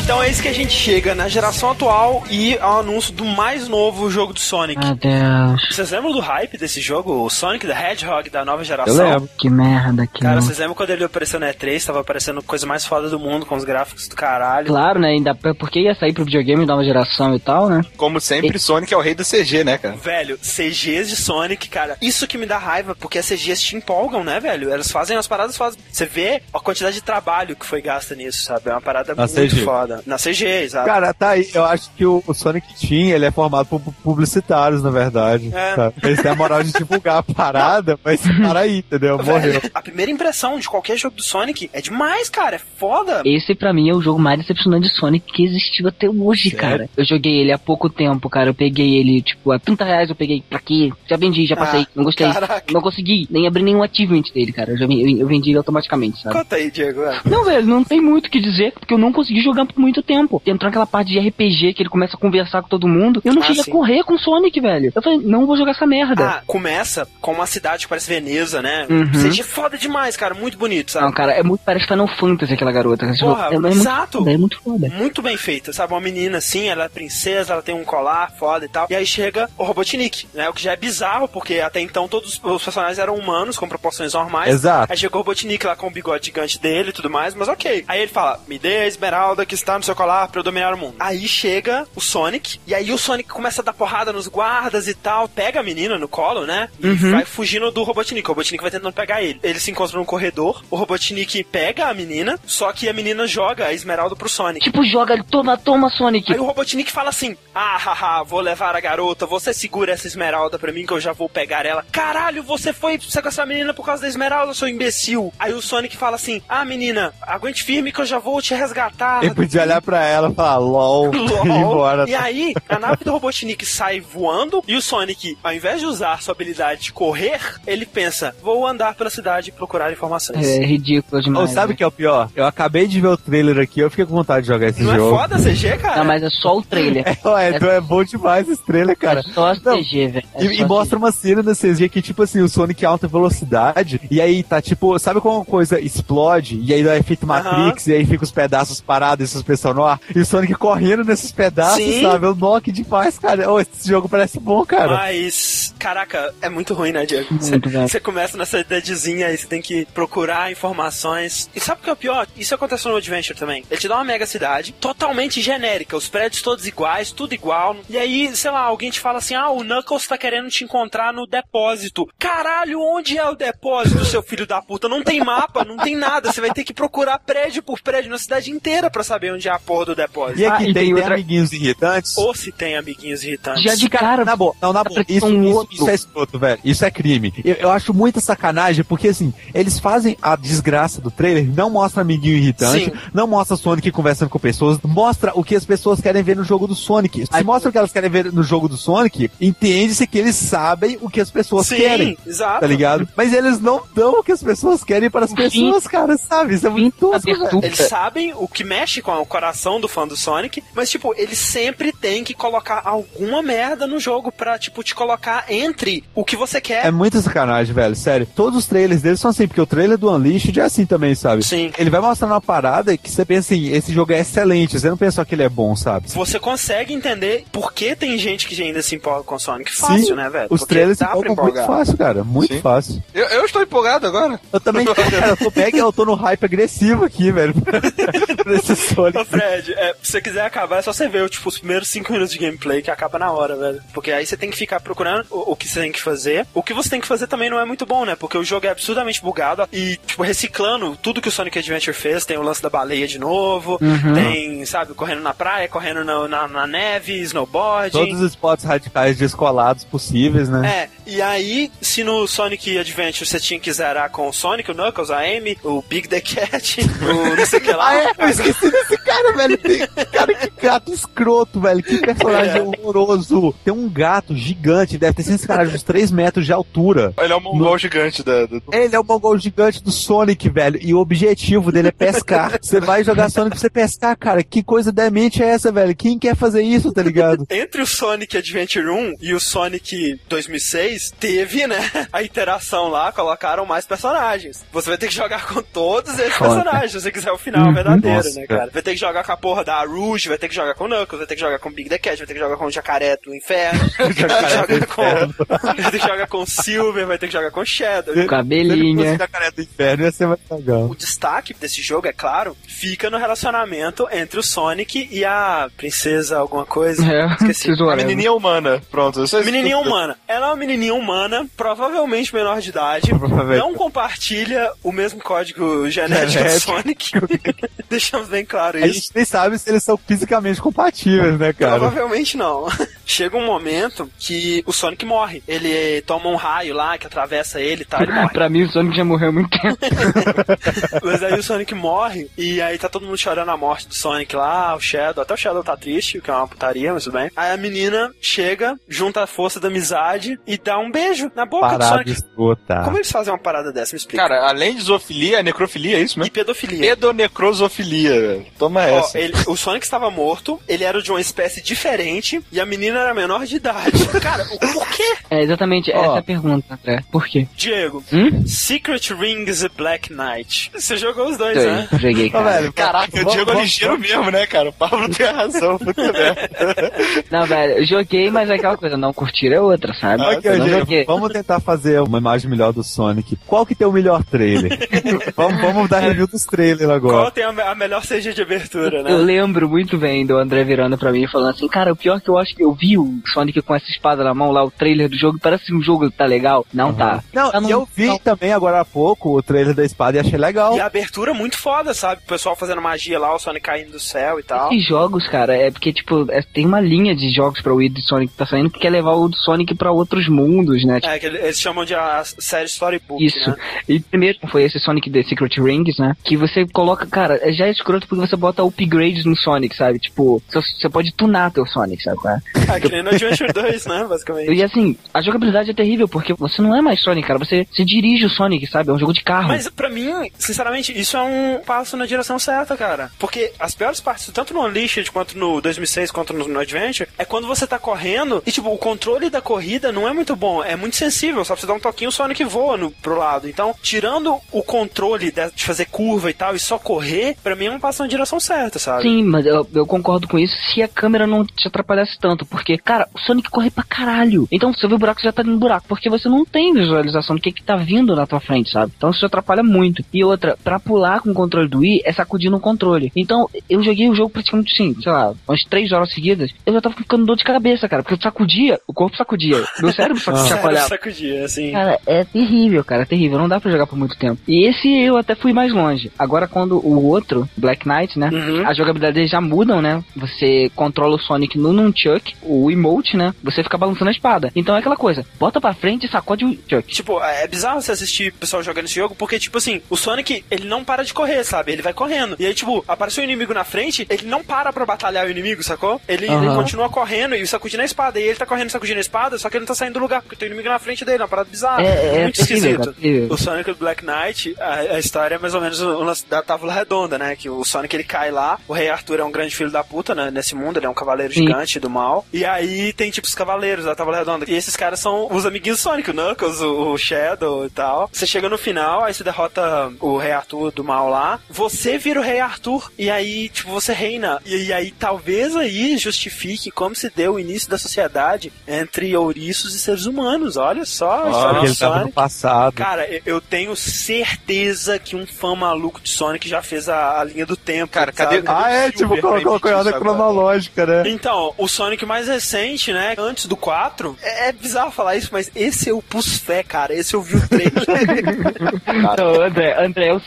Então 0.06 0.22
é 0.22 0.30
isso 0.30 0.40
que 0.40 0.46
a 0.46 0.52
gente 0.54 0.70
chega 0.72 1.16
na 1.16 1.26
geração 1.26 1.72
atual 1.72 2.22
e 2.30 2.56
ao 2.60 2.78
anúncio 2.78 3.12
do 3.12 3.24
mais 3.24 3.66
novo 3.66 4.08
jogo 4.08 4.32
do 4.32 4.38
Sonic. 4.38 4.78
Meu 4.80 4.94
Deus. 4.94 5.68
Vocês 5.68 5.90
lembram 5.90 6.12
do 6.12 6.20
hype 6.20 6.56
desse 6.56 6.80
jogo? 6.80 7.24
O 7.24 7.28
Sonic 7.28 7.66
the 7.66 7.72
Hedgehog 7.72 8.30
da 8.30 8.44
nova 8.44 8.60
Eu 8.60 8.64
geração? 8.64 8.94
lembro. 9.04 9.28
Que 9.36 9.50
merda 9.50 10.06
que 10.06 10.20
Cara, 10.20 10.36
não. 10.36 10.42
vocês 10.42 10.58
lembram 10.58 10.76
quando 10.76 10.90
ele 10.90 11.02
apareceu 11.02 11.40
na 11.40 11.52
E3? 11.52 11.84
Tava 11.84 12.00
aparecendo 12.02 12.40
coisa 12.40 12.64
mais 12.64 12.86
foda 12.86 13.08
do 13.10 13.18
mundo, 13.18 13.44
com 13.46 13.56
os 13.56 13.64
gráficos 13.64 14.06
do 14.06 14.14
caralho. 14.14 14.68
Claro, 14.68 15.00
né? 15.00 15.08
Ainda 15.08 15.34
porque 15.34 15.80
ia 15.80 15.94
sair 15.96 16.12
pro 16.12 16.24
videogame 16.24 16.64
nova 16.64 16.84
geração 16.84 17.34
e 17.34 17.40
tal, 17.40 17.68
né? 17.68 17.82
Como 17.96 18.20
sempre, 18.20 18.60
Sonic 18.60 18.94
é 18.94 18.96
o 18.96 19.00
rei 19.00 19.14
do 19.16 19.24
CG, 19.24 19.64
né, 19.64 19.76
cara? 19.76 19.96
Velho, 19.96 20.38
CGs 20.38 21.08
de 21.10 21.16
Sonic, 21.16 21.68
cara, 21.68 21.96
isso 22.00 22.28
que 22.28 22.38
me 22.38 22.46
dá 22.46 22.58
raiva, 22.58 22.94
porque 22.94 23.18
as 23.18 23.26
CGs 23.26 23.60
te 23.60 23.74
empolgam, 23.74 24.22
né, 24.22 24.38
velho? 24.38 24.70
Elas 24.70 24.88
fazem 24.88 25.16
as 25.16 25.26
paradas, 25.26 25.56
fazem. 25.56 25.80
Você 25.90 26.06
vê 26.06 26.42
a 26.54 26.60
quantidade 26.60 26.94
de 26.94 27.02
trabalho 27.02 27.56
que 27.56 27.66
foi 27.66 27.82
gasta 27.82 28.14
nisso, 28.14 28.44
sabe? 28.44 28.70
É 28.70 28.72
uma 28.72 28.80
parada 28.80 29.12
Na 29.12 29.26
muito 29.26 29.34
CG. 29.34 29.64
foda. 29.64 29.95
Na 30.06 30.16
CG, 30.16 30.44
exato. 30.64 30.86
Cara, 30.86 31.14
tá 31.14 31.30
aí. 31.30 31.48
Eu 31.54 31.64
acho 31.64 31.90
que 31.96 32.04
o, 32.04 32.22
o 32.26 32.34
Sonic 32.34 32.66
Team, 32.80 33.08
ele 33.10 33.24
é 33.24 33.30
formado 33.30 33.66
por 33.66 33.80
publicitários, 34.02 34.82
na 34.82 34.90
verdade. 34.90 35.50
É. 35.54 35.74
sabe? 35.76 35.94
Eles 36.02 36.20
têm 36.22 36.30
a 36.30 36.34
moral 36.34 36.62
de 36.62 36.72
divulgar 36.72 37.18
a 37.18 37.22
parada, 37.34 37.98
mas 38.04 38.20
para 38.20 38.60
aí, 38.60 38.78
entendeu? 38.78 39.16
Morreu. 39.18 39.52
Velho, 39.52 39.70
a 39.74 39.82
primeira 39.82 40.10
impressão 40.10 40.58
de 40.58 40.68
qualquer 40.68 40.96
jogo 40.96 41.16
do 41.16 41.22
Sonic 41.22 41.70
é 41.72 41.80
demais, 41.80 42.28
cara. 42.28 42.56
É 42.56 42.58
foda. 42.58 43.22
Esse 43.24 43.54
pra 43.54 43.72
mim 43.72 43.88
é 43.88 43.94
o 43.94 44.00
jogo 44.00 44.18
mais 44.18 44.38
decepcionante 44.40 44.88
de 44.88 44.94
Sonic 44.94 45.32
que 45.32 45.44
existiu 45.44 45.88
até 45.88 46.08
hoje, 46.08 46.50
Sério? 46.50 46.58
cara. 46.58 46.90
Eu 46.96 47.04
joguei 47.04 47.40
ele 47.40 47.52
há 47.52 47.58
pouco 47.58 47.88
tempo, 47.90 48.28
cara. 48.28 48.50
Eu 48.50 48.54
peguei 48.54 48.96
ele, 48.96 49.22
tipo, 49.22 49.52
a 49.52 49.58
30 49.58 49.84
reais 49.84 50.08
eu 50.10 50.16
peguei 50.16 50.42
pra 50.48 50.58
quê? 50.58 50.90
Já 51.08 51.16
vendi, 51.16 51.46
já 51.46 51.56
passei. 51.56 51.82
Ah, 51.82 51.86
não 51.94 52.04
gostei. 52.04 52.30
caraca. 52.32 52.62
Não 52.72 52.80
consegui 52.80 53.26
nem 53.30 53.46
abrir 53.46 53.62
nenhum 53.62 53.82
achievement 53.82 54.22
dele, 54.34 54.52
cara. 54.52 54.72
Eu, 54.72 54.76
já, 54.78 54.84
eu, 54.86 55.18
eu 55.18 55.26
vendi 55.26 55.50
ele 55.50 55.58
automaticamente, 55.58 56.20
sabe? 56.22 56.34
Conta 56.36 56.56
aí, 56.56 56.70
Diego. 56.70 57.02
é. 57.02 57.20
Não, 57.24 57.44
velho, 57.44 57.66
não 57.66 57.84
tem 57.84 58.00
muito 58.00 58.26
o 58.26 58.30
que 58.30 58.40
dizer, 58.40 58.72
porque 58.72 58.94
eu 58.94 58.98
não 58.98 59.12
consegui 59.12 59.40
jogar 59.42 59.66
por 59.66 59.78
muito 59.86 60.02
tempo. 60.02 60.42
Entrou 60.44 60.68
naquela 60.68 60.86
parte 60.86 61.10
de 61.12 61.18
RPG 61.18 61.74
que 61.74 61.82
ele 61.82 61.88
começa 61.88 62.16
a 62.16 62.20
conversar 62.20 62.62
com 62.62 62.68
todo 62.68 62.88
mundo. 62.88 63.20
Eu 63.24 63.32
não 63.34 63.42
Ah, 63.42 63.46
cheguei 63.46 63.62
sim. 63.62 63.70
a 63.70 63.72
correr 63.72 64.02
com 64.04 64.14
o 64.14 64.18
Sonic, 64.18 64.60
velho. 64.60 64.92
Eu 64.94 65.02
falei, 65.02 65.18
não 65.18 65.46
vou 65.46 65.56
jogar 65.56 65.70
essa 65.72 65.86
merda. 65.86 66.26
Ah, 66.28 66.42
começa 66.46 67.06
com 67.20 67.32
uma 67.32 67.46
cidade 67.46 67.84
que 67.84 67.88
parece 67.88 68.08
Veneza, 68.08 68.60
né? 68.62 68.86
Uhum. 68.90 69.10
CG 69.12 69.42
foda 69.42 69.76
demais, 69.78 70.16
cara. 70.16 70.34
Muito 70.34 70.58
bonito, 70.58 70.90
sabe? 70.90 71.04
Não, 71.06 71.12
cara, 71.12 71.32
é 71.32 71.42
muito. 71.42 71.60
Parece 71.64 71.86
Final 71.86 72.08
Fantasy 72.08 72.52
aquela 72.54 72.72
garota. 72.72 73.10
Tipo, 73.12 73.26
Porra, 73.26 73.48
é, 73.50 73.54
é 73.54 73.58
muito 73.58 73.76
exato. 73.78 74.18
foda, 74.18 74.32
é 74.32 74.36
muito 74.36 74.60
foda. 74.60 74.88
Muito 74.88 75.22
bem 75.22 75.36
feita, 75.36 75.72
sabe? 75.72 75.92
Uma 75.92 76.00
menina 76.00 76.38
assim, 76.38 76.68
ela 76.68 76.84
é 76.84 76.88
princesa, 76.88 77.52
ela 77.52 77.62
tem 77.62 77.74
um 77.74 77.84
colar 77.84 78.30
foda 78.38 78.64
e 78.64 78.68
tal. 78.68 78.86
E 78.90 78.94
aí 78.94 79.06
chega 79.06 79.48
o 79.56 79.64
Robotnik, 79.64 80.26
né? 80.34 80.48
O 80.48 80.52
que 80.52 80.62
já 80.62 80.72
é 80.72 80.76
bizarro, 80.76 81.28
porque 81.28 81.60
até 81.60 81.80
então 81.80 82.08
todos 82.08 82.40
os 82.42 82.62
personagens 82.64 82.98
eram 82.98 83.14
humanos, 83.14 83.56
com 83.58 83.68
proporções 83.68 84.14
normais. 84.14 84.54
Exato. 84.54 84.92
Aí 84.92 84.98
chegou 84.98 85.20
o 85.20 85.22
Robotnik 85.22 85.64
lá 85.66 85.76
com 85.76 85.86
o 85.86 85.90
bigode 85.90 86.26
gigante 86.26 86.58
dele 86.60 86.90
e 86.90 86.92
tudo 86.92 87.08
mais, 87.10 87.34
mas 87.34 87.48
ok. 87.48 87.84
Aí 87.86 88.00
ele 88.00 88.10
fala: 88.10 88.40
Me 88.48 88.58
dê 88.58 88.78
a 88.78 88.86
esmeralda 88.86 89.44
que 89.46 89.54
está 89.54 89.75
no 89.78 89.84
seu 89.84 89.94
colar 89.94 90.28
pra 90.28 90.40
eu 90.40 90.44
dominar 90.44 90.74
o 90.74 90.78
mundo. 90.78 90.96
Aí 90.98 91.26
chega 91.28 91.86
o 91.94 92.00
Sonic, 92.00 92.58
e 92.66 92.74
aí 92.74 92.92
o 92.92 92.98
Sonic 92.98 93.28
começa 93.28 93.62
a 93.62 93.64
dar 93.64 93.72
porrada 93.72 94.12
nos 94.12 94.26
guardas 94.26 94.88
e 94.88 94.94
tal, 94.94 95.28
pega 95.28 95.60
a 95.60 95.62
menina 95.62 95.98
no 95.98 96.08
colo, 96.08 96.46
né? 96.46 96.68
E 96.80 96.88
vai 96.94 97.24
fugindo 97.24 97.70
do 97.70 97.82
Robotnik. 97.82 98.26
O 98.26 98.32
Robotnik 98.32 98.62
vai 98.62 98.70
tentando 98.70 98.92
pegar 98.92 99.22
ele. 99.22 99.40
Eles 99.42 99.62
se 99.62 99.70
encontram 99.70 100.00
no 100.00 100.06
corredor, 100.06 100.62
o 100.70 100.76
Robotnik 100.76 101.44
pega 101.44 101.86
a 101.86 101.94
menina, 101.94 102.38
só 102.46 102.72
que 102.72 102.88
a 102.88 102.92
menina 102.92 103.26
joga 103.26 103.66
a 103.66 103.72
esmeralda 103.72 104.16
pro 104.16 104.28
Sonic. 104.28 104.64
Tipo, 104.64 104.84
joga 104.84 105.14
ele, 105.14 105.24
toma, 105.24 105.56
toma, 105.56 105.88
Sonic. 105.90 106.32
Aí 106.32 106.38
o 106.38 106.44
Robotnik 106.44 106.90
fala 106.90 107.10
assim: 107.10 107.36
Ah, 107.54 107.76
haha, 107.76 108.22
vou 108.22 108.40
levar 108.40 108.74
a 108.74 108.80
garota, 108.80 109.26
você 109.26 109.52
segura 109.52 109.92
essa 109.92 110.06
esmeralda 110.06 110.58
pra 110.58 110.72
mim 110.72 110.86
que 110.86 110.92
eu 110.92 111.00
já 111.00 111.12
vou 111.12 111.28
pegar 111.28 111.66
ela. 111.66 111.84
Caralho, 111.92 112.42
você 112.42 112.72
foi 112.72 112.98
sequestrar 113.00 113.46
a 113.46 113.48
menina 113.48 113.74
por 113.74 113.84
causa 113.84 114.02
da 114.02 114.08
esmeralda, 114.08 114.54
seu 114.54 114.68
imbecil. 114.68 115.32
Aí 115.38 115.52
o 115.52 115.62
Sonic 115.62 115.96
fala 115.96 116.16
assim: 116.16 116.40
Ah, 116.48 116.64
menina, 116.64 117.12
aguente 117.22 117.62
firme 117.62 117.92
que 117.92 118.00
eu 118.00 118.06
já 118.06 118.18
vou 118.18 118.40
te 118.40 118.54
resgatar. 118.54 119.24
Ele 119.24 119.34
podia 119.34 119.64
olhar 119.66 119.82
pra 119.82 120.04
ela 120.04 120.30
e 120.30 120.34
falar, 120.34 120.58
LOL, 120.58 121.14
e 121.14 121.18
LOL. 121.28 121.46
embora. 121.46 122.08
E 122.08 122.14
aí, 122.14 122.54
a 122.68 122.78
nave 122.78 123.04
do 123.04 123.12
Robotnik 123.12 123.64
sai 123.66 124.00
voando 124.00 124.62
e 124.66 124.74
o 124.76 124.82
Sonic, 124.82 125.36
ao 125.42 125.52
invés 125.52 125.80
de 125.80 125.86
usar 125.86 126.22
sua 126.22 126.32
habilidade 126.32 126.82
de 126.82 126.92
correr, 126.92 127.40
ele 127.66 127.84
pensa: 127.86 128.34
Vou 128.42 128.66
andar 128.66 128.94
pela 128.94 129.10
cidade 129.10 129.50
e 129.50 129.52
procurar 129.52 129.92
informações. 129.92 130.46
É 130.46 130.64
ridículo 130.64 131.16
Ou 131.16 131.22
demais. 131.22 131.50
sabe 131.50 131.66
o 131.66 131.70
né? 131.70 131.76
que 131.76 131.82
é 131.82 131.86
o 131.86 131.90
pior? 131.92 132.28
Eu 132.34 132.46
acabei 132.46 132.86
de 132.86 133.00
ver 133.00 133.08
o 133.08 133.16
trailer 133.16 133.58
aqui, 133.58 133.80
eu 133.80 133.90
fiquei 133.90 134.04
com 134.06 134.14
vontade 134.14 134.42
de 134.46 134.52
jogar 134.52 134.68
esse 134.68 134.82
Não 134.82 134.92
é 134.92 134.96
jogo. 134.96 135.16
foda 135.16 135.36
CG, 135.36 135.76
cara? 135.78 135.98
Não, 135.98 136.04
mas 136.04 136.22
é 136.22 136.30
só 136.30 136.56
o 136.56 136.62
trailer. 136.62 137.04
É, 137.26 137.28
ué, 137.28 137.50
então 137.56 137.68
é 137.70 137.80
bom 137.80 138.04
demais 138.04 138.48
esse 138.48 138.64
trailer, 138.64 138.96
cara. 138.96 139.20
É 139.20 139.22
só 139.22 139.54
Não, 139.64 139.78
CG, 139.78 140.08
velho. 140.08 140.26
É 140.34 140.44
E, 140.44 140.60
e 140.60 140.64
mostra 140.64 140.96
uma 140.98 141.10
cena 141.10 141.42
na 141.42 141.54
CG 141.54 141.88
que, 141.88 142.00
tipo 142.00 142.22
assim, 142.22 142.40
o 142.40 142.48
Sonic 142.48 142.82
em 142.82 142.86
alta 142.86 143.08
velocidade, 143.08 144.00
e 144.10 144.20
aí 144.20 144.42
tá 144.42 144.60
tipo, 144.62 144.98
sabe 144.98 145.20
quando 145.20 145.36
uma 145.36 145.44
coisa 145.44 145.80
explode, 145.80 146.60
e 146.62 146.72
aí 146.72 146.82
dá 146.84 146.96
efeito 146.96 147.26
Matrix, 147.26 147.86
e 147.88 147.92
aí 147.94 148.04
fica 148.06 148.22
os 148.24 148.30
pedaços 148.30 148.80
parados 148.80 149.28
e 149.28 149.32
no 149.74 149.84
ar, 149.84 150.00
e 150.14 150.18
o 150.20 150.26
Sonic 150.26 150.54
correndo 150.54 151.04
nesses 151.04 151.32
pedaços, 151.32 151.76
Sim. 151.82 152.02
sabe? 152.02 152.26
Eu 152.26 152.34
knock 152.34 152.70
demais, 152.70 153.18
cara. 153.18 153.50
Oh, 153.50 153.60
esse 153.60 153.88
jogo 153.88 154.08
parece 154.08 154.38
bom, 154.40 154.64
cara. 154.64 154.94
Mas, 154.96 155.74
caraca, 155.78 156.34
é 156.40 156.48
muito 156.48 156.74
ruim, 156.74 156.92
né, 156.92 157.04
Diego? 157.06 157.26
Você- 157.38 158.00
começa 158.00 158.36
nessa 158.36 158.58
idadezinha 158.60 159.26
aí, 159.26 159.36
você 159.36 159.46
tem 159.46 159.60
que 159.60 159.84
procurar 159.86 160.50
informações. 160.52 161.50
E 161.54 161.60
sabe 161.60 161.80
o 161.80 161.84
que 161.84 161.90
é 161.90 161.92
o 161.92 161.96
pior? 161.96 162.26
Isso 162.36 162.54
aconteceu 162.54 162.90
no 162.90 162.96
Adventure 162.98 163.38
também. 163.38 163.64
Ele 163.70 163.80
te 163.80 163.88
dá 163.88 163.96
uma 163.96 164.04
mega 164.04 164.26
cidade, 164.26 164.72
totalmente 164.72 165.40
genérica, 165.40 165.96
os 165.96 166.08
prédios 166.08 166.42
todos 166.42 166.66
iguais, 166.66 167.10
tudo 167.10 167.34
igual. 167.34 167.76
E 167.88 167.98
aí, 167.98 168.34
sei 168.36 168.50
lá, 168.50 168.60
alguém 168.60 168.90
te 168.90 169.00
fala 169.00 169.18
assim: 169.18 169.34
ah, 169.34 169.50
o 169.50 169.62
Knuckles 169.64 170.06
tá 170.06 170.16
querendo 170.18 170.48
te 170.50 170.62
encontrar 170.64 171.12
no 171.12 171.26
depósito. 171.26 172.06
Caralho, 172.18 172.80
onde 172.80 173.18
é 173.18 173.24
o 173.28 173.34
depósito, 173.34 174.04
seu 174.04 174.22
filho 174.22 174.46
da 174.46 174.60
puta? 174.62 174.88
Não 174.88 175.02
tem 175.02 175.20
mapa, 175.22 175.64
não 175.64 175.76
tem 175.76 175.96
nada. 175.96 176.30
Você 176.32 176.40
vai 176.40 176.50
ter 176.52 176.64
que 176.64 176.74
procurar 176.74 177.18
prédio 177.18 177.62
por 177.62 177.80
prédio 177.80 178.10
na 178.10 178.18
cidade 178.18 178.50
inteira 178.50 178.90
pra 178.90 179.02
saber 179.02 179.32
onde 179.32 179.45
é 179.48 179.52
a 179.52 179.58
porra 179.58 179.86
do 179.86 179.94
depósito. 179.94 180.40
E 180.40 180.46
aqui 180.46 180.64
Ah, 180.66 180.68
e 180.70 180.74
tem, 180.74 180.84
tem 180.84 180.94
outra- 180.94 181.14
amiguinhos 181.14 181.52
irritantes. 181.52 182.16
Ou 182.16 182.34
se 182.34 182.50
tem 182.52 182.76
amiguinhos 182.76 183.22
irritantes. 183.22 183.62
Já 183.62 183.74
de 183.74 183.88
cara, 183.88 184.24
Na 184.24 184.34
boa, 184.36 184.54
não, 184.60 184.72
na 184.72 184.82
boa. 184.84 185.04
Isso, 185.08 185.26
um 185.26 185.44
isso, 185.50 185.68
isso 185.72 185.90
é 185.90 185.94
escroto, 185.94 186.38
velho. 186.38 186.60
Isso 186.64 186.84
é 186.84 186.90
crime. 186.90 187.32
Eu, 187.44 187.54
eu 187.54 187.70
acho 187.70 187.92
muita 187.94 188.20
sacanagem, 188.20 188.84
porque 188.84 189.08
assim, 189.08 189.32
eles 189.54 189.78
fazem 189.78 190.16
a 190.20 190.34
desgraça 190.36 191.00
do 191.00 191.10
trailer, 191.10 191.46
não 191.54 191.70
mostra 191.70 192.02
amiguinho 192.02 192.36
irritante, 192.36 192.86
Sim. 192.86 192.92
não 193.14 193.26
mostra 193.26 193.56
Sonic 193.56 193.90
conversando 193.90 194.28
com 194.28 194.38
pessoas, 194.38 194.78
mostra 194.84 195.32
o 195.34 195.42
que 195.44 195.54
as 195.54 195.64
pessoas 195.64 196.00
querem 196.00 196.22
ver 196.22 196.36
no 196.36 196.44
jogo 196.44 196.66
do 196.66 196.74
Sonic. 196.74 197.26
Se 197.26 197.44
mostra 197.44 197.68
o 197.68 197.72
que 197.72 197.78
elas 197.78 197.92
querem 197.92 198.10
ver 198.10 198.32
no 198.32 198.42
jogo 198.42 198.68
do 198.68 198.76
Sonic, 198.76 199.30
entende-se 199.40 200.06
que 200.06 200.18
eles 200.18 200.36
sabem 200.36 200.98
o 201.00 201.08
que 201.08 201.20
as 201.20 201.30
pessoas 201.30 201.66
Sim, 201.66 201.76
querem. 201.76 202.18
exato. 202.26 202.60
Tá 202.60 202.66
ligado? 202.66 203.08
Mas 203.16 203.32
eles 203.32 203.60
não 203.60 203.82
dão 203.94 204.20
o 204.20 204.22
que 204.22 204.32
as 204.32 204.42
pessoas 204.42 204.82
querem 204.84 205.10
para 205.10 205.24
as 205.24 205.32
pessoas, 205.32 205.86
cara, 205.86 206.16
sabe? 206.16 206.54
Isso 206.54 206.66
é 206.66 206.70
muito 206.70 206.96
tosco. 206.98 207.60
Eles 207.62 207.78
sabem 207.88 208.32
o 208.34 208.46
que 208.48 208.64
mexe 208.64 209.00
com 209.02 209.12
o 209.12 209.26
coração 209.36 209.78
do 209.78 209.86
fã 209.86 210.08
do 210.08 210.16
Sonic, 210.16 210.64
mas, 210.74 210.88
tipo, 210.88 211.12
eles 211.14 211.38
sempre 211.38 211.92
têm 211.92 212.24
que 212.24 212.32
colocar 212.32 212.80
alguma 212.84 213.42
merda 213.42 213.86
no 213.86 214.00
jogo 214.00 214.32
pra, 214.32 214.58
tipo, 214.58 214.82
te 214.82 214.94
colocar 214.94 215.44
entre 215.50 216.02
o 216.14 216.24
que 216.24 216.36
você 216.36 216.58
quer. 216.58 216.86
É 216.86 216.90
muita 216.90 217.20
sacanagem, 217.20 217.74
velho. 217.74 217.94
Sério. 217.94 218.26
Todos 218.34 218.60
os 218.60 218.66
trailers 218.66 219.02
deles 219.02 219.20
são 219.20 219.30
assim, 219.30 219.46
porque 219.46 219.60
o 219.60 219.66
trailer 219.66 219.98
do 219.98 220.10
Unleashed 220.10 220.58
é 220.58 220.62
assim 220.62 220.86
também, 220.86 221.14
sabe? 221.14 221.44
Sim. 221.44 221.70
Ele 221.76 221.90
vai 221.90 222.00
mostrando 222.00 222.30
uma 222.30 222.40
parada 222.40 222.96
que 222.96 223.10
você 223.10 223.26
pensa 223.26 223.52
assim, 223.52 223.68
esse 223.68 223.92
jogo 223.92 224.14
é 224.14 224.20
excelente. 224.20 224.80
Você 224.80 224.88
não 224.88 224.96
pensa 224.96 225.16
só 225.16 225.24
que 225.24 225.34
ele 225.34 225.42
é 225.42 225.48
bom, 225.50 225.76
sabe? 225.76 226.10
Você 226.10 226.38
consegue 226.38 226.94
entender 226.94 227.44
por 227.52 227.74
que 227.74 227.94
tem 227.94 228.16
gente 228.16 228.46
que 228.46 228.62
ainda 228.62 228.80
se 228.80 228.94
empolga 228.94 229.22
com 229.22 229.38
Sonic 229.38 229.70
fácil, 229.70 230.06
Sim, 230.06 230.14
né, 230.14 230.30
velho? 230.30 230.46
Os 230.48 230.60
Porque 230.60 230.74
trailers 230.74 230.98
dá 230.98 231.08
pra 231.08 231.18
empolgam 231.18 231.44
muito 231.44 231.58
empolgar. 231.58 231.78
fácil, 231.78 231.98
cara. 231.98 232.24
Muito 232.24 232.54
Sim. 232.54 232.60
fácil. 232.62 233.02
Eu, 233.12 233.26
eu 233.26 233.44
estou 233.44 233.62
empolgado 233.62 234.06
agora. 234.06 234.40
Eu 234.50 234.60
também, 234.60 234.86
cara, 234.94 235.28
eu 235.28 235.36
tô 235.36 235.52
mega, 235.54 235.76
eu 235.76 235.92
tô 235.92 236.04
no 236.06 236.14
hype 236.14 236.44
agressivo 236.44 237.04
aqui, 237.04 237.30
velho. 237.30 237.52
pra 237.62 238.54
esse 238.54 238.76
Ô. 239.20 239.24
Fred, 239.24 239.72
é, 239.74 239.94
se 240.02 240.12
você 240.12 240.20
quiser 240.20 240.44
acabar, 240.44 240.78
é 240.78 240.82
só 240.82 240.92
você 240.92 241.08
ver 241.08 241.28
tipo, 241.28 241.48
os 241.48 241.58
primeiros 241.58 241.88
5 241.88 242.12
minutos 242.12 242.32
de 242.32 242.38
gameplay 242.38 242.82
que 242.82 242.90
acaba 242.90 243.18
na 243.18 243.30
hora, 243.30 243.56
velho. 243.56 243.82
Porque 243.92 244.12
aí 244.12 244.26
você 244.26 244.36
tem 244.36 244.50
que 244.50 244.56
ficar 244.56 244.80
procurando 244.80 245.26
o, 245.30 245.52
o 245.52 245.56
que 245.56 245.68
você 245.68 245.80
tem 245.80 245.92
que 245.92 246.02
fazer. 246.02 246.46
O 246.54 246.62
que 246.62 246.74
você 246.74 246.88
tem 246.88 247.00
que 247.00 247.06
fazer 247.06 247.26
também 247.26 247.50
não 247.50 247.58
é 247.58 247.64
muito 247.64 247.86
bom, 247.86 248.04
né? 248.04 248.14
Porque 248.14 248.38
o 248.38 248.44
jogo 248.44 248.66
é 248.66 248.70
absurdamente 248.70 249.22
bugado 249.22 249.68
e, 249.72 249.96
tipo, 250.06 250.22
reciclando 250.22 250.96
tudo 250.96 251.20
que 251.20 251.28
o 251.28 251.32
Sonic 251.32 251.58
Adventure 251.58 251.96
fez. 251.96 252.24
Tem 252.24 252.36
o 252.36 252.42
lance 252.42 252.62
da 252.62 252.70
baleia 252.70 253.06
de 253.06 253.18
novo, 253.18 253.78
tem, 254.14 254.64
sabe, 254.66 254.94
correndo 254.94 255.22
na 255.22 255.34
praia, 255.34 255.68
correndo 255.68 256.04
na, 256.04 256.28
na, 256.28 256.48
na 256.48 256.66
neve, 256.66 257.20
snowboarding. 257.20 257.98
Todos 257.98 258.20
os 258.20 258.30
spots 258.32 258.64
radicais 258.64 259.16
descolados 259.16 259.84
possíveis, 259.84 260.48
né? 260.48 260.66
É, 260.66 261.10
e 261.10 261.22
aí, 261.22 261.70
se 261.80 262.02
no 262.02 262.26
Sonic 262.26 262.78
Adventure 262.78 263.26
você 263.26 263.38
tinha 263.38 263.60
que 263.60 263.72
zerar 263.72 264.10
com 264.10 264.28
o 264.28 264.32
Sonic, 264.32 264.70
o 264.70 264.74
Knuckles, 264.74 265.10
a 265.10 265.20
Amy, 265.20 265.56
o 265.62 265.82
Big 265.82 266.08
the 266.08 266.20
Cat, 266.20 266.80
o 267.02 267.36
não 267.36 267.46
sei 267.46 267.58
o 267.58 267.62
que 267.62 267.72
lá. 267.72 267.88
Ah, 267.88 267.96
é? 267.96 268.12
Eu 268.18 268.28
esqueci 268.28 268.70
desse 268.70 268.98
cara 269.06 269.32
velho, 269.36 269.58
tem... 269.58 269.86
cara, 270.12 270.34
que 270.34 270.50
gato 270.62 270.92
escroto, 270.92 271.60
velho. 271.60 271.82
Que 271.82 271.98
personagem 271.98 272.60
horroroso. 272.62 273.54
Tem 273.64 273.72
um 273.72 273.88
gato 273.88 274.34
gigante, 274.36 274.98
deve 274.98 275.14
ter 275.14 275.22
sido 275.22 275.36
esse 275.36 275.46
cara 275.46 275.64
de 275.66 275.74
uns 275.74 275.82
3 275.82 276.10
metros 276.10 276.44
de 276.46 276.52
altura. 276.52 277.14
Ele 277.18 277.32
é 277.32 277.36
o 277.36 277.40
mongol 277.40 277.78
gigante 277.78 278.22
da. 278.22 278.46
do- 278.46 278.62
Ele 278.72 278.94
é 278.94 278.98
o 279.00 279.04
mongol 279.04 279.38
gigante 279.38 279.82
do 279.82 279.90
Sonic, 279.90 280.48
velho. 280.48 280.78
E 280.82 280.92
o 280.94 280.98
objetivo 280.98 281.70
dele 281.72 281.88
é 281.88 281.92
pescar. 281.92 282.58
Você 282.62 282.80
vai 282.80 283.04
jogar 283.04 283.30
Sonic 283.30 283.50
pra 283.50 283.58
você 283.60 283.70
pescar, 283.70 284.16
cara. 284.16 284.42
Que 284.42 284.62
coisa 284.62 284.90
demente 284.92 285.42
é 285.42 285.46
essa, 285.48 285.70
velho? 285.70 285.94
Quem 285.94 286.18
quer 286.18 286.34
fazer 286.36 286.62
isso, 286.62 286.92
tá 286.92 287.02
ligado? 287.02 287.46
Entre 287.50 287.80
o 287.82 287.86
Sonic 287.86 288.36
Adventure 288.36 288.88
1 288.88 289.14
e 289.20 289.34
o 289.34 289.40
Sonic 289.40 290.18
2006, 290.28 291.12
teve, 291.18 291.66
né, 291.66 291.78
a 292.12 292.22
interação 292.22 292.88
lá, 292.88 293.12
colocaram 293.12 293.64
mais 293.66 293.86
personagens. 293.86 294.64
Você 294.72 294.88
vai 294.88 294.98
ter 294.98 295.08
que 295.08 295.14
jogar 295.14 295.46
com 295.46 295.62
todos 295.62 296.18
esses 296.18 296.34
Foda. 296.34 296.54
personagens, 296.56 296.92
se 296.92 297.00
você 297.00 297.12
quiser 297.12 297.32
o 297.32 297.38
final 297.38 297.72
verdadeiro, 297.72 298.16
Nossa, 298.16 298.40
né, 298.40 298.46
cara. 298.46 298.60
cara? 298.60 298.70
Vai 298.72 298.82
ter 298.82 298.95
que 298.96 299.00
jogar 299.00 299.24
com 299.24 299.32
a 299.32 299.36
porra 299.36 299.64
da 299.64 299.84
Rouge, 299.84 300.28
vai 300.28 300.38
ter 300.38 300.48
que 300.48 300.54
jogar 300.54 300.74
com 300.74 300.84
o 300.84 300.88
Knuckles, 300.88 301.18
vai 301.18 301.26
ter 301.26 301.34
que 301.34 301.40
jogar 301.40 301.58
com 301.58 301.68
o 301.68 301.72
Big 301.72 301.88
the 301.88 301.98
Cat, 301.98 302.16
vai 302.16 302.26
ter 302.26 302.34
que 302.34 302.40
jogar 302.40 302.56
com 302.56 302.66
o 302.66 302.70
Jacaré 302.70 303.16
do 303.16 303.34
Inferno, 303.34 303.80
vai 303.98 304.08
ter 304.08 304.14
que 304.14 304.20
jogar 304.20 304.86
com... 304.86 305.46
vai 305.72 305.90
ter 305.90 305.98
que 305.98 306.06
jogar 306.06 306.26
com 306.26 306.42
o 306.42 306.46
Silver, 306.46 307.06
vai 307.06 307.18
ter 307.18 307.26
que 307.26 307.32
jogar 307.32 307.50
com 307.50 307.60
o 307.60 307.66
Shadow. 307.66 308.14
Cabelinha. 308.26 309.04
fosse 309.04 309.18
Jacaré 309.18 309.50
do 309.50 309.62
Inferno, 309.62 310.04
ia 310.04 310.12
ser 310.12 310.26
mais 310.26 310.40
legal. 310.50 310.84
O 310.84 310.96
destaque 310.96 311.54
desse 311.54 311.82
jogo, 311.82 312.06
é 312.06 312.12
claro, 312.12 312.56
fica 312.66 313.10
no 313.10 313.18
relacionamento 313.18 314.08
entre 314.10 314.40
o 314.40 314.42
Sonic 314.42 315.08
e 315.10 315.24
a 315.24 315.68
princesa 315.76 316.38
alguma 316.38 316.64
coisa. 316.64 317.04
É, 317.06 317.26
Esqueci. 317.34 317.70
A 317.72 317.96
menininha 317.96 318.32
humana. 318.32 318.82
Pronto. 318.90 319.24
Menininha 319.44 319.78
humana. 319.78 320.16
Ela 320.26 320.46
é 320.46 320.48
uma 320.50 320.56
menininha 320.56 320.94
humana, 320.94 321.46
provavelmente 321.56 322.34
menor 322.34 322.60
de 322.60 322.70
idade. 322.70 323.10
Não 323.58 323.74
compartilha 323.74 324.70
o 324.82 324.92
mesmo 324.92 325.20
código 325.20 325.88
genético 325.90 326.26
do 326.26 326.30
Genético. 326.30 326.60
Sonic. 326.60 327.10
Deixamos 327.88 328.28
bem 328.28 328.44
claro 328.44 328.78
A 328.90 328.92
gente 328.92 329.10
nem 329.14 329.24
sabe 329.24 329.58
se 329.58 329.68
eles 329.68 329.82
são 329.82 329.96
fisicamente 329.96 330.60
compatíveis, 330.60 331.38
né, 331.38 331.52
cara? 331.52 331.78
Provavelmente 331.78 332.36
não. 332.36 332.66
Chega 333.06 333.36
um 333.36 333.46
momento 333.46 334.10
que 334.18 334.62
o 334.66 334.72
Sonic 334.72 335.06
morre. 335.06 335.42
Ele 335.46 336.02
toma 336.02 336.28
um 336.28 336.34
raio 336.36 336.74
lá 336.74 336.98
que 336.98 337.06
atravessa 337.06 337.60
ele 337.60 337.82
e 337.82 337.84
tal, 337.84 338.02
ele 338.02 338.12
morre. 338.12 338.30
pra 338.34 338.48
mim, 338.48 338.64
o 338.64 338.68
Sonic 338.70 338.96
já 338.96 339.04
morreu 339.04 339.28
há 339.28 339.32
muito 339.32 339.48
tempo. 339.48 339.78
Mas 341.02 341.22
aí 341.22 341.34
o 341.38 341.42
Sonic 341.42 341.74
morre 341.74 342.28
e 342.36 342.60
aí 342.60 342.76
tá 342.78 342.88
todo 342.88 343.06
mundo 343.06 343.16
chorando 343.16 343.50
a 343.50 343.56
morte 343.56 343.86
do 343.88 343.94
Sonic 343.94 344.34
lá, 344.34 344.74
o 344.74 344.80
Shadow, 344.80 345.22
até 345.22 345.34
o 345.34 345.36
Shadow 345.36 345.62
tá 345.62 345.76
triste, 345.76 346.18
o 346.18 346.22
que 346.22 346.30
é 346.30 346.34
uma 346.34 346.48
putaria, 346.48 346.92
mas 346.92 347.04
tudo 347.04 347.14
bem. 347.14 347.30
Aí 347.36 347.52
a 347.52 347.56
menina 347.56 348.10
chega, 348.20 348.76
junta 348.88 349.22
a 349.22 349.26
força 349.26 349.60
da 349.60 349.68
amizade 349.68 350.38
e 350.46 350.58
dá 350.58 350.78
um 350.78 350.90
beijo 350.90 351.30
na 351.34 351.46
boca 351.46 351.66
do 351.68 351.78
Parada 351.78 351.86
Sonic. 351.98 352.10
escrota. 352.10 352.82
Como 352.84 352.96
eles 352.96 353.10
fazem 353.10 353.32
uma 353.32 353.38
parada 353.38 353.72
dessa? 353.72 353.94
Me 353.94 353.98
explica. 353.98 354.22
Cara, 354.28 354.48
além 354.48 354.74
de 354.74 354.82
zoofilia, 354.82 355.38
é 355.38 355.42
necrofilia, 355.42 355.96
é 355.98 356.00
isso 356.02 356.16
e 356.16 356.18
mesmo? 356.20 356.32
pedofilia. 356.32 356.80
Pedonecrosofilia, 356.80 358.20
velho. 358.20 358.46
Toma 358.58 358.80
Ó, 358.80 358.98
essa. 359.00 359.18
ele- 359.18 359.34
o 359.46 359.56
Sonic 359.56 359.84
estava 359.84 360.10
morto, 360.10 360.60
ele 360.68 360.84
era 360.84 361.00
de 361.00 361.10
uma 361.10 361.20
espécie 361.20 361.62
diferente 361.62 362.42
e 362.50 362.60
a 362.60 362.66
menina 362.66 362.95
era 362.98 363.14
menor 363.14 363.44
de 363.46 363.56
idade. 363.56 364.06
Cara, 364.20 364.44
o 364.44 364.58
por 364.58 364.88
quê? 364.90 365.14
É 365.30 365.42
exatamente 365.42 365.90
Ó. 365.94 366.02
essa 366.04 366.14
é 366.16 366.18
a 366.18 366.22
pergunta, 366.22 366.74
André. 366.74 367.02
Por 367.10 367.26
quê? 367.26 367.46
Diego, 367.56 368.02
Hum? 368.12 368.46
Secret 368.46 369.12
Rings 369.14 369.62
e 369.62 369.68
Black 369.68 370.12
Knight. 370.12 370.70
Você 370.74 370.96
jogou 370.96 371.28
os 371.28 371.36
dois, 371.36 371.56
Joguei, 371.56 371.72
né? 371.72 371.88
joguei, 371.92 372.30
cara. 372.30 372.44
velho, 372.52 372.72
Caraca, 372.72 373.08
o 373.12 373.16
vamos- 373.18 373.32
Diego 373.32 373.50
é 373.50 373.54
vamos- 373.54 373.62
ligeiro 373.70 373.98
mesmo, 373.98 374.30
né, 374.30 374.46
cara? 374.46 374.68
O 374.68 374.72
Pablo 374.72 375.08
tem 375.08 375.26
razão. 375.26 375.78
Puta 375.78 376.02
merda. 376.12 376.92
Não, 377.30 377.46
velho, 377.46 377.72
eu 377.78 377.84
joguei, 377.86 378.30
mas 378.30 378.48
é 378.50 378.54
aquela 378.54 378.76
coisa, 378.76 378.96
não 378.96 379.12
curtir 379.12 379.52
é 379.52 379.60
outra, 379.60 379.92
sabe? 379.94 380.22
Ok, 380.22 380.50
eu 380.50 380.58
não 380.58 380.68
joguei. 380.68 381.04
vamos 381.04 381.32
tentar 381.32 381.60
fazer 381.60 382.00
uma 382.00 382.18
imagem 382.18 382.50
melhor 382.50 382.72
do 382.72 382.82
Sonic. 382.82 383.36
Qual 383.46 383.64
que 383.66 383.74
tem 383.74 383.86
o 383.86 383.92
melhor 383.92 384.22
trailer? 384.24 384.76
vamos, 385.36 385.60
vamos 385.60 385.88
dar 385.88 386.00
review 386.00 386.26
dos 386.26 386.44
trailers 386.44 386.84
Qual 386.86 386.92
agora. 386.96 387.30
tem 387.30 387.44
a, 387.44 387.48
a 387.70 387.74
melhor 387.74 388.02
CG 388.02 388.32
de 388.32 388.42
abertura, 388.42 389.02
né? 389.02 389.10
Eu 389.10 389.18
lembro 389.18 389.68
muito 389.68 389.96
bem 389.98 390.24
do 390.26 390.36
André 390.36 390.64
virando 390.64 390.96
pra 390.98 391.10
mim 391.12 391.24
e 391.24 391.28
falando 391.30 391.50
assim, 391.50 391.68
cara, 391.68 391.92
o 391.92 391.96
pior 391.96 392.20
que 392.20 392.28
eu 392.28 392.38
acho 392.38 392.54
que 392.54 392.62
eu 392.62 392.72
vi 392.72 392.85
o 392.98 393.22
Sonic 393.32 393.62
com 393.62 393.74
essa 393.74 393.88
espada 393.90 394.22
na 394.22 394.34
mão 394.34 394.50
lá, 394.50 394.62
o 394.62 394.70
trailer 394.70 395.08
do 395.08 395.16
jogo, 395.16 395.38
parece 395.42 395.72
um 395.74 395.80
jogo 395.80 396.10
que 396.10 396.16
tá 396.16 396.26
legal. 396.26 396.66
Não 396.74 396.92
tá. 396.92 397.24
Não, 397.32 397.50
Tá 397.50 397.58
e 397.58 397.60
num- 397.62 397.70
eu 397.70 397.88
vi 397.96 398.06
não. 398.06 398.18
também 398.18 398.52
agora 398.52 398.80
há 398.80 398.84
pouco 398.84 399.36
o 399.38 399.42
trailer 399.42 399.74
da 399.74 399.84
espada 399.84 400.18
e 400.18 400.20
achei 400.20 400.38
legal. 400.38 400.76
E 400.76 400.80
a 400.80 400.86
abertura 400.86 401.32
muito 401.32 401.56
foda, 401.56 401.94
sabe? 401.94 402.20
O 402.24 402.28
pessoal 402.28 402.54
fazendo 402.54 402.82
magia 402.82 403.18
lá, 403.18 403.34
o 403.34 403.38
Sonic 403.38 403.64
caindo 403.64 403.92
do 403.92 404.00
céu 404.00 404.38
e 404.38 404.42
tal. 404.42 404.70
Esses 404.72 404.86
jogos, 404.86 405.26
cara, 405.28 405.54
é 405.56 405.70
porque, 405.70 405.92
tipo, 405.92 406.26
é- 406.30 406.42
tem 406.42 406.66
uma 406.66 406.80
linha 406.80 407.14
de 407.16 407.30
jogos 407.30 407.60
pra 407.62 407.72
Wii 407.72 407.88
do 407.88 408.00
Sonic 408.02 408.32
que 408.32 408.38
tá 408.38 408.44
saindo 408.46 408.68
que 408.68 408.78
quer 408.80 408.90
levar 408.90 409.12
o 409.12 409.28
do 409.28 409.36
Sonic 409.36 409.74
pra 409.74 409.90
outros 409.92 410.28
mundos, 410.28 410.84
né? 410.84 411.00
Tipo, 411.00 411.12
É, 411.14 411.18
que 411.18 411.26
eles 411.26 411.58
chamam 411.60 411.84
de 411.84 411.94
a 411.94 412.22
série 412.24 412.66
Storybook, 412.66 413.24
Isso. 413.24 413.48
né? 413.50 413.56
E 413.88 414.00
primeiro 414.00 414.38
foi 414.48 414.64
esse 414.64 414.78
Sonic 414.78 415.10
The 415.10 415.22
Secret 415.22 415.56
Rings, 415.60 415.98
né? 415.98 416.14
Que 416.24 416.36
você 416.36 416.66
coloca, 416.66 417.06
cara, 417.06 417.38
é- 417.42 417.52
já 417.52 417.66
é 417.66 417.70
escroto 417.70 418.06
porque 418.06 418.26
você 418.26 418.36
bota 418.36 418.62
upgrades 418.64 419.24
no 419.24 419.36
Sonic, 419.36 419.74
sabe? 419.76 419.98
Tipo, 419.98 420.42
você- 420.52 420.88
pode 420.90 421.12
tunar 421.14 421.50
teu 421.52 421.66
Sonic, 421.66 422.02
sabe? 422.02 422.18
é? 422.26 422.36
Que 422.80 422.88
nem 422.88 423.02
no 423.02 423.10
Adventure 423.10 423.52
2, 423.52 423.86
né? 423.86 424.06
Basicamente. 424.08 424.52
E 424.52 424.62
assim, 424.62 424.96
a 425.12 425.20
jogabilidade 425.22 425.70
é 425.70 425.74
terrível 425.74 426.08
porque 426.08 426.34
você 426.34 426.60
não 426.62 426.76
é 426.76 426.80
mais 426.80 427.00
Sonic, 427.02 427.26
cara. 427.26 427.38
Você, 427.38 427.66
você 427.70 427.84
dirige 427.84 428.26
o 428.26 428.30
Sonic, 428.30 428.66
sabe? 428.66 428.90
É 428.90 428.92
um 428.92 428.98
jogo 428.98 429.12
de 429.12 429.22
carro. 429.22 429.48
Mas 429.48 429.68
pra 429.68 429.88
mim, 429.88 430.30
sinceramente, 430.38 430.98
isso 430.98 431.16
é 431.16 431.22
um 431.22 431.60
passo 431.64 431.96
na 431.96 432.06
direção 432.06 432.38
certa, 432.38 432.76
cara. 432.76 433.10
Porque 433.18 433.52
as 433.58 433.74
piores 433.74 434.00
partes, 434.00 434.30
tanto 434.32 434.54
no 434.54 434.64
Unleashed 434.64 435.10
quanto 435.10 435.38
no 435.38 435.60
2006, 435.60 436.10
quanto 436.10 436.32
no, 436.32 436.48
no 436.48 436.60
Adventure, 436.60 437.08
é 437.18 437.24
quando 437.24 437.46
você 437.46 437.66
tá 437.66 437.78
correndo 437.78 438.42
e, 438.46 438.52
tipo, 438.52 438.70
o 438.70 438.78
controle 438.78 439.30
da 439.30 439.40
corrida 439.40 439.92
não 439.92 440.08
é 440.08 440.12
muito 440.12 440.34
bom. 440.34 440.62
É 440.62 440.76
muito 440.76 440.96
sensível. 440.96 441.44
Só 441.44 441.54
pra 441.54 441.60
você 441.60 441.66
dar 441.66 441.74
um 441.74 441.80
toquinho, 441.80 442.10
o 442.10 442.12
Sonic 442.12 442.44
voa 442.44 442.76
no, 442.76 442.90
pro 442.90 443.16
lado. 443.16 443.48
Então, 443.48 443.74
tirando 443.82 444.36
o 444.52 444.62
controle 444.62 445.30
de, 445.30 445.50
de 445.50 445.64
fazer 445.64 445.86
curva 445.86 446.30
e 446.30 446.34
tal 446.34 446.54
e 446.54 446.58
só 446.58 446.78
correr, 446.78 447.36
pra 447.42 447.56
mim 447.56 447.66
é 447.66 447.70
um 447.70 447.80
passo 447.80 448.02
na 448.02 448.08
direção 448.08 448.40
certa, 448.40 448.78
sabe? 448.78 449.02
Sim, 449.02 449.24
mas 449.24 449.46
eu, 449.46 449.66
eu 449.74 449.86
concordo 449.86 450.28
com 450.28 450.38
isso 450.38 450.54
se 450.72 450.82
a 450.82 450.88
câmera 450.88 451.26
não 451.26 451.44
te 451.44 451.68
atrapalhasse 451.68 452.18
tanto. 452.18 452.44
Porque, 452.46 452.65
cara, 452.78 453.08
o 453.14 453.18
Sonic 453.20 453.50
corre 453.50 453.70
pra 453.70 453.84
caralho. 453.84 454.48
Então, 454.50 454.72
se 454.72 454.80
você 454.80 454.88
vê 454.88 454.94
o 454.94 454.98
buraco, 454.98 455.20
você 455.20 455.26
já 455.26 455.32
tá 455.32 455.42
no 455.42 455.58
buraco. 455.58 455.86
Porque 455.88 456.08
você 456.08 456.28
não 456.28 456.44
tem 456.44 456.72
visualização 456.72 457.36
do 457.36 457.42
que, 457.42 457.52
que 457.52 457.62
tá 457.62 457.76
vindo 457.76 458.16
na 458.16 458.26
tua 458.26 458.40
frente, 458.40 458.70
sabe? 458.70 458.92
Então, 458.96 459.10
isso 459.10 459.24
atrapalha 459.24 459.62
muito. 459.62 460.04
E 460.12 460.24
outra, 460.24 460.56
pra 460.62 460.80
pular 460.80 461.20
com 461.20 461.30
o 461.30 461.34
controle 461.34 461.68
do 461.68 461.78
Wii, 461.78 462.02
é 462.04 462.12
sacudindo 462.12 462.56
o 462.56 462.60
controle. 462.60 463.12
Então, 463.14 463.48
eu 463.68 463.82
joguei 463.82 464.08
o 464.08 464.14
jogo 464.14 464.30
praticamente, 464.30 464.76
sim, 464.76 464.94
sei 465.00 465.12
lá, 465.12 465.32
umas 465.46 465.62
três 465.64 465.92
horas 465.92 466.12
seguidas. 466.12 466.50
Eu 466.64 466.72
já 466.72 466.80
tava 466.80 466.94
ficando 466.96 467.26
dor 467.26 467.36
de 467.36 467.44
cabeça, 467.44 467.88
cara. 467.88 468.02
Porque 468.02 468.14
eu 468.14 468.20
sacudia, 468.22 468.80
o 468.86 468.92
corpo 468.92 469.16
sacudia. 469.16 469.64
Meu 469.80 469.92
cérebro 469.92 470.20
Sério, 470.20 470.48
chacoalhava. 470.48 470.88
sacudia, 470.88 471.44
assim. 471.44 471.72
Cara, 471.72 471.98
é 472.06 472.24
terrível, 472.24 472.84
cara, 472.84 473.02
é 473.02 473.06
terrível. 473.06 473.38
Não 473.38 473.48
dá 473.48 473.60
pra 473.60 473.70
jogar 473.70 473.86
por 473.86 473.98
muito 473.98 474.16
tempo. 474.16 474.40
E 474.48 474.66
esse 474.66 474.88
eu 474.88 475.16
até 475.16 475.34
fui 475.34 475.52
mais 475.52 475.72
longe. 475.72 476.10
Agora, 476.18 476.46
quando 476.48 476.76
o 476.76 477.04
outro, 477.06 477.48
Black 477.56 477.86
Knight, 477.88 478.18
né? 478.18 478.30
Uhum. 478.32 478.66
A 478.66 478.72
jogabilidade 478.72 479.26
já 479.26 479.40
mudam, 479.40 479.80
né? 479.82 480.02
Você 480.16 480.70
controla 480.74 481.16
o 481.16 481.18
Sonic 481.18 481.58
no 481.58 481.72
Nunchuck, 481.72 482.34
o 482.42 482.55
emote, 482.70 483.16
né? 483.16 483.34
Você 483.42 483.62
fica 483.62 483.78
balançando 483.78 484.08
a 484.08 484.12
espada. 484.12 484.50
Então 484.54 484.74
é 484.74 484.78
aquela 484.78 484.96
coisa, 484.96 485.24
bota 485.38 485.60
pra 485.60 485.74
frente 485.74 486.06
e 486.06 486.10
sacode 486.10 486.44
o 486.44 486.58
Chuck. 486.68 486.82
Tipo, 486.86 487.22
é 487.22 487.46
bizarro 487.46 487.80
você 487.80 487.92
assistir 487.92 488.28
o 488.28 488.34
pessoal 488.34 488.62
jogando 488.62 488.86
esse 488.86 488.94
jogo, 488.94 489.14
porque, 489.14 489.38
tipo 489.38 489.58
assim, 489.58 489.80
o 489.90 489.96
Sonic, 489.96 490.44
ele 490.50 490.66
não 490.66 490.84
para 490.84 491.04
de 491.04 491.14
correr, 491.14 491.44
sabe? 491.44 491.72
Ele 491.72 491.82
vai 491.82 491.92
correndo. 491.92 492.36
E 492.38 492.46
aí, 492.46 492.54
tipo, 492.54 492.84
apareceu 492.88 493.22
um 493.22 493.24
inimigo 493.24 493.52
na 493.54 493.64
frente, 493.64 494.06
ele 494.08 494.26
não 494.26 494.42
para 494.42 494.72
pra 494.72 494.86
batalhar 494.86 495.26
o 495.26 495.30
inimigo, 495.30 495.62
sacou? 495.62 496.00
Ele, 496.08 496.26
ele 496.26 496.34
Aham. 496.34 496.56
continua 496.56 496.88
correndo 496.88 497.34
e 497.34 497.46
sacudindo 497.46 497.82
a 497.82 497.84
espada. 497.86 498.18
E 498.20 498.24
ele 498.24 498.36
tá 498.36 498.46
correndo, 498.46 498.70
sacudindo 498.70 498.98
a 498.98 499.00
espada, 499.00 499.38
só 499.38 499.48
que 499.48 499.56
ele 499.56 499.62
não 499.62 499.68
tá 499.68 499.74
saindo 499.74 499.94
do 499.94 500.00
lugar, 500.00 500.22
porque 500.22 500.36
tem 500.36 500.48
um 500.48 500.52
inimigo 500.52 500.68
na 500.68 500.78
frente 500.78 501.04
dele, 501.04 501.18
é 501.18 501.22
uma 501.22 501.28
parada 501.28 501.48
bizarra. 501.50 501.82
É, 501.82 502.16
é 502.18 502.22
muito 502.22 502.44
terrível, 502.44 502.80
esquisito. 502.80 503.32
O 503.32 503.36
Sonic 503.36 503.70
do 503.70 503.76
Black 503.76 504.04
Knight, 504.04 504.54
a, 504.58 504.74
a 504.74 504.98
história 504.98 505.36
é 505.36 505.38
mais 505.38 505.54
ou 505.54 505.60
menos 505.60 505.80
o 505.80 506.02
lance 506.02 506.24
da 506.28 506.42
Távola 506.42 506.72
Redonda, 506.72 507.18
né? 507.18 507.36
Que 507.36 507.48
o 507.48 507.64
Sonic 507.64 507.94
ele 507.94 508.04
cai 508.04 508.30
lá, 508.30 508.58
o 508.68 508.72
Rei 508.72 508.88
Arthur 508.88 509.20
é 509.20 509.24
um 509.24 509.30
grande 509.30 509.54
filho 509.54 509.70
da 509.70 509.82
puta, 509.84 510.14
né? 510.14 510.30
Nesse 510.30 510.54
mundo, 510.54 510.78
ele 510.78 510.86
é 510.86 510.88
um 510.88 510.94
cavaleiro 510.94 511.32
Sim. 511.32 511.40
gigante 511.46 511.80
do 511.80 511.90
mal. 511.90 512.24
E 512.32 512.44
aí 512.46 512.92
tem 512.92 513.10
tipo 513.10 513.26
os 513.26 513.34
cavaleiros 513.34 513.84
da 513.84 513.94
Távola 513.94 514.18
Redonda. 514.18 514.44
E 514.48 514.54
esses 514.54 514.76
caras 514.76 515.00
são 515.00 515.28
os 515.30 515.44
amiguinhos 515.46 515.78
do 515.78 515.82
Sonic, 515.82 516.10
o 516.10 516.14
Knuckles, 516.14 516.60
o, 516.60 516.96
Shadow 516.98 517.66
e 517.66 517.70
tal. 517.70 518.08
Você 518.12 518.26
chega 518.26 518.48
no 518.48 518.58
final, 518.58 519.04
aí 519.04 519.12
você 519.14 519.22
derrota 519.24 519.92
o 520.00 520.16
Rei 520.16 520.32
Arthur 520.32 520.70
do 520.72 520.84
mal 520.84 521.08
lá. 521.08 521.38
Você 521.50 521.98
vira 521.98 522.20
o 522.20 522.22
Rei 522.22 522.40
Arthur 522.40 522.90
e 522.98 523.10
aí, 523.10 523.48
tipo, 523.48 523.70
você 523.70 523.92
reina. 523.92 524.40
E, 524.44 524.66
e 524.66 524.72
aí 524.72 524.90
talvez 524.90 525.54
aí 525.56 525.96
justifique 525.98 526.70
como 526.70 526.94
se 526.94 527.10
deu 527.10 527.34
o 527.34 527.40
início 527.40 527.68
da 527.68 527.78
sociedade 527.78 528.52
entre 528.66 529.16
ouriços 529.16 529.74
e 529.74 529.78
seres 529.78 530.06
humanos. 530.06 530.56
Olha 530.56 530.84
só, 530.84 531.26
história 531.28 531.48
Porque 531.54 531.60
do 531.60 531.66
ele 531.66 531.76
tava 531.76 531.94
no 531.94 532.00
Sonic. 532.00 532.14
passado. 532.14 532.72
Cara, 532.74 533.06
eu- 533.24 533.40
tenho 533.40 533.76
certeza 533.76 534.98
que 534.98 535.14
um 535.14 535.26
fã 535.26 535.54
maluco 535.54 536.00
de 536.00 536.08
Sonic 536.10 536.48
já 536.48 536.62
fez 536.62 536.88
a, 536.88 537.20
a 537.20 537.24
linha 537.24 537.44
do 537.46 537.56
tempo. 537.56 537.92
Cara, 537.92 538.12
cadê- 538.12 538.42
sabe? 538.42 538.48
Ah, 538.48 538.70
é, 538.70 538.90
tipo, 538.90 539.16
colocou 539.20 539.54
a 539.72 539.80
agora. 539.80 539.92
cronológica, 539.98 540.86
né? 540.86 541.02
Então, 541.06 541.54
o 541.56 541.68
Sonic 541.68 542.04
mais 542.06 542.25
recente, 542.26 542.92
né? 542.92 543.14
Antes 543.18 543.46
do 543.46 543.56
4, 543.56 544.16
é, 544.22 544.48
é 544.48 544.52
bizarro 544.52 544.90
falar 544.90 545.16
isso, 545.16 545.30
mas 545.32 545.50
esse 545.54 545.88
eu 545.88 546.02
pus 546.02 546.38
fé, 546.38 546.62
cara. 546.62 546.94
Esse 546.94 547.14
eu 547.14 547.22
vi 547.22 547.36
o 547.36 547.48
trailer. 547.48 547.72
Não, 549.16 549.42
André, 549.42 549.84
André, 549.84 550.08
é 550.08 550.14
o. 550.14 550.20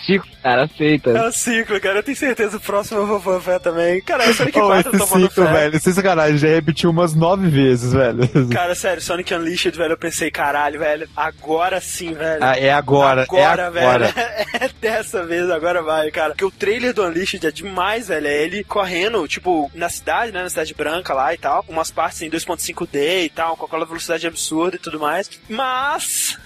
Cara, 0.49 0.63
aceita. 0.63 1.09
É 1.11 1.27
o 1.27 1.31
ciclo, 1.31 1.79
cara. 1.79 1.99
Eu 1.99 2.03
tenho 2.03 2.17
certeza 2.17 2.57
o 2.57 2.59
próximo 2.59 3.01
eu 3.01 3.07
vou 3.07 3.19
fanfare 3.19 3.61
também. 3.61 4.01
Cara, 4.01 4.23
é 4.25 4.33
Sonic 4.33 4.57
Oh, 4.59 4.67
4 4.67 4.91
eu 4.93 4.97
tô 4.97 5.03
esse 5.05 5.13
ciclo, 5.13 5.45
fé. 5.45 5.51
velho, 5.53 5.79
sem 5.79 5.93
sacanagem, 5.93 6.37
já 6.37 6.47
repetiu 6.47 6.89
umas 6.89 7.13
nove 7.13 7.47
vezes, 7.49 7.93
velho. 7.93 8.27
Cara, 8.51 8.73
sério, 8.75 9.01
Sonic 9.01 9.33
Unleashed, 9.33 9.77
velho, 9.77 9.93
eu 9.93 9.97
pensei, 9.97 10.31
caralho, 10.31 10.79
velho, 10.79 11.07
agora 11.15 11.79
sim, 11.79 12.13
velho. 12.13 12.43
Ah, 12.43 12.57
é 12.57 12.71
agora, 12.71 13.23
Agora, 13.23 13.63
é 13.63 13.65
agora. 13.67 14.07
velho. 14.07 14.29
É 14.59 14.69
dessa 14.81 15.23
vez, 15.25 15.49
agora 15.49 15.81
vai, 15.81 16.11
cara. 16.11 16.29
Porque 16.31 16.43
o 16.43 16.51
trailer 16.51 16.93
do 16.93 17.03
Unleashed 17.05 17.45
é 17.45 17.51
demais, 17.51 18.07
velho. 18.09 18.27
É 18.27 18.43
ele 18.43 18.63
correndo, 18.63 19.25
tipo, 19.27 19.71
na 19.73 19.87
cidade, 19.89 20.31
né? 20.33 20.41
Na 20.43 20.49
cidade 20.49 20.73
branca 20.73 21.13
lá 21.13 21.33
e 21.33 21.37
tal. 21.37 21.63
Umas 21.69 21.91
partes 21.91 22.21
em 22.21 22.29
2.5D 22.29 23.25
e 23.25 23.29
tal, 23.29 23.55
com 23.55 23.65
aquela 23.65 23.85
velocidade 23.85 24.27
absurda 24.27 24.75
e 24.75 24.79
tudo 24.79 24.99
mais. 24.99 25.29
Mas 25.47 26.37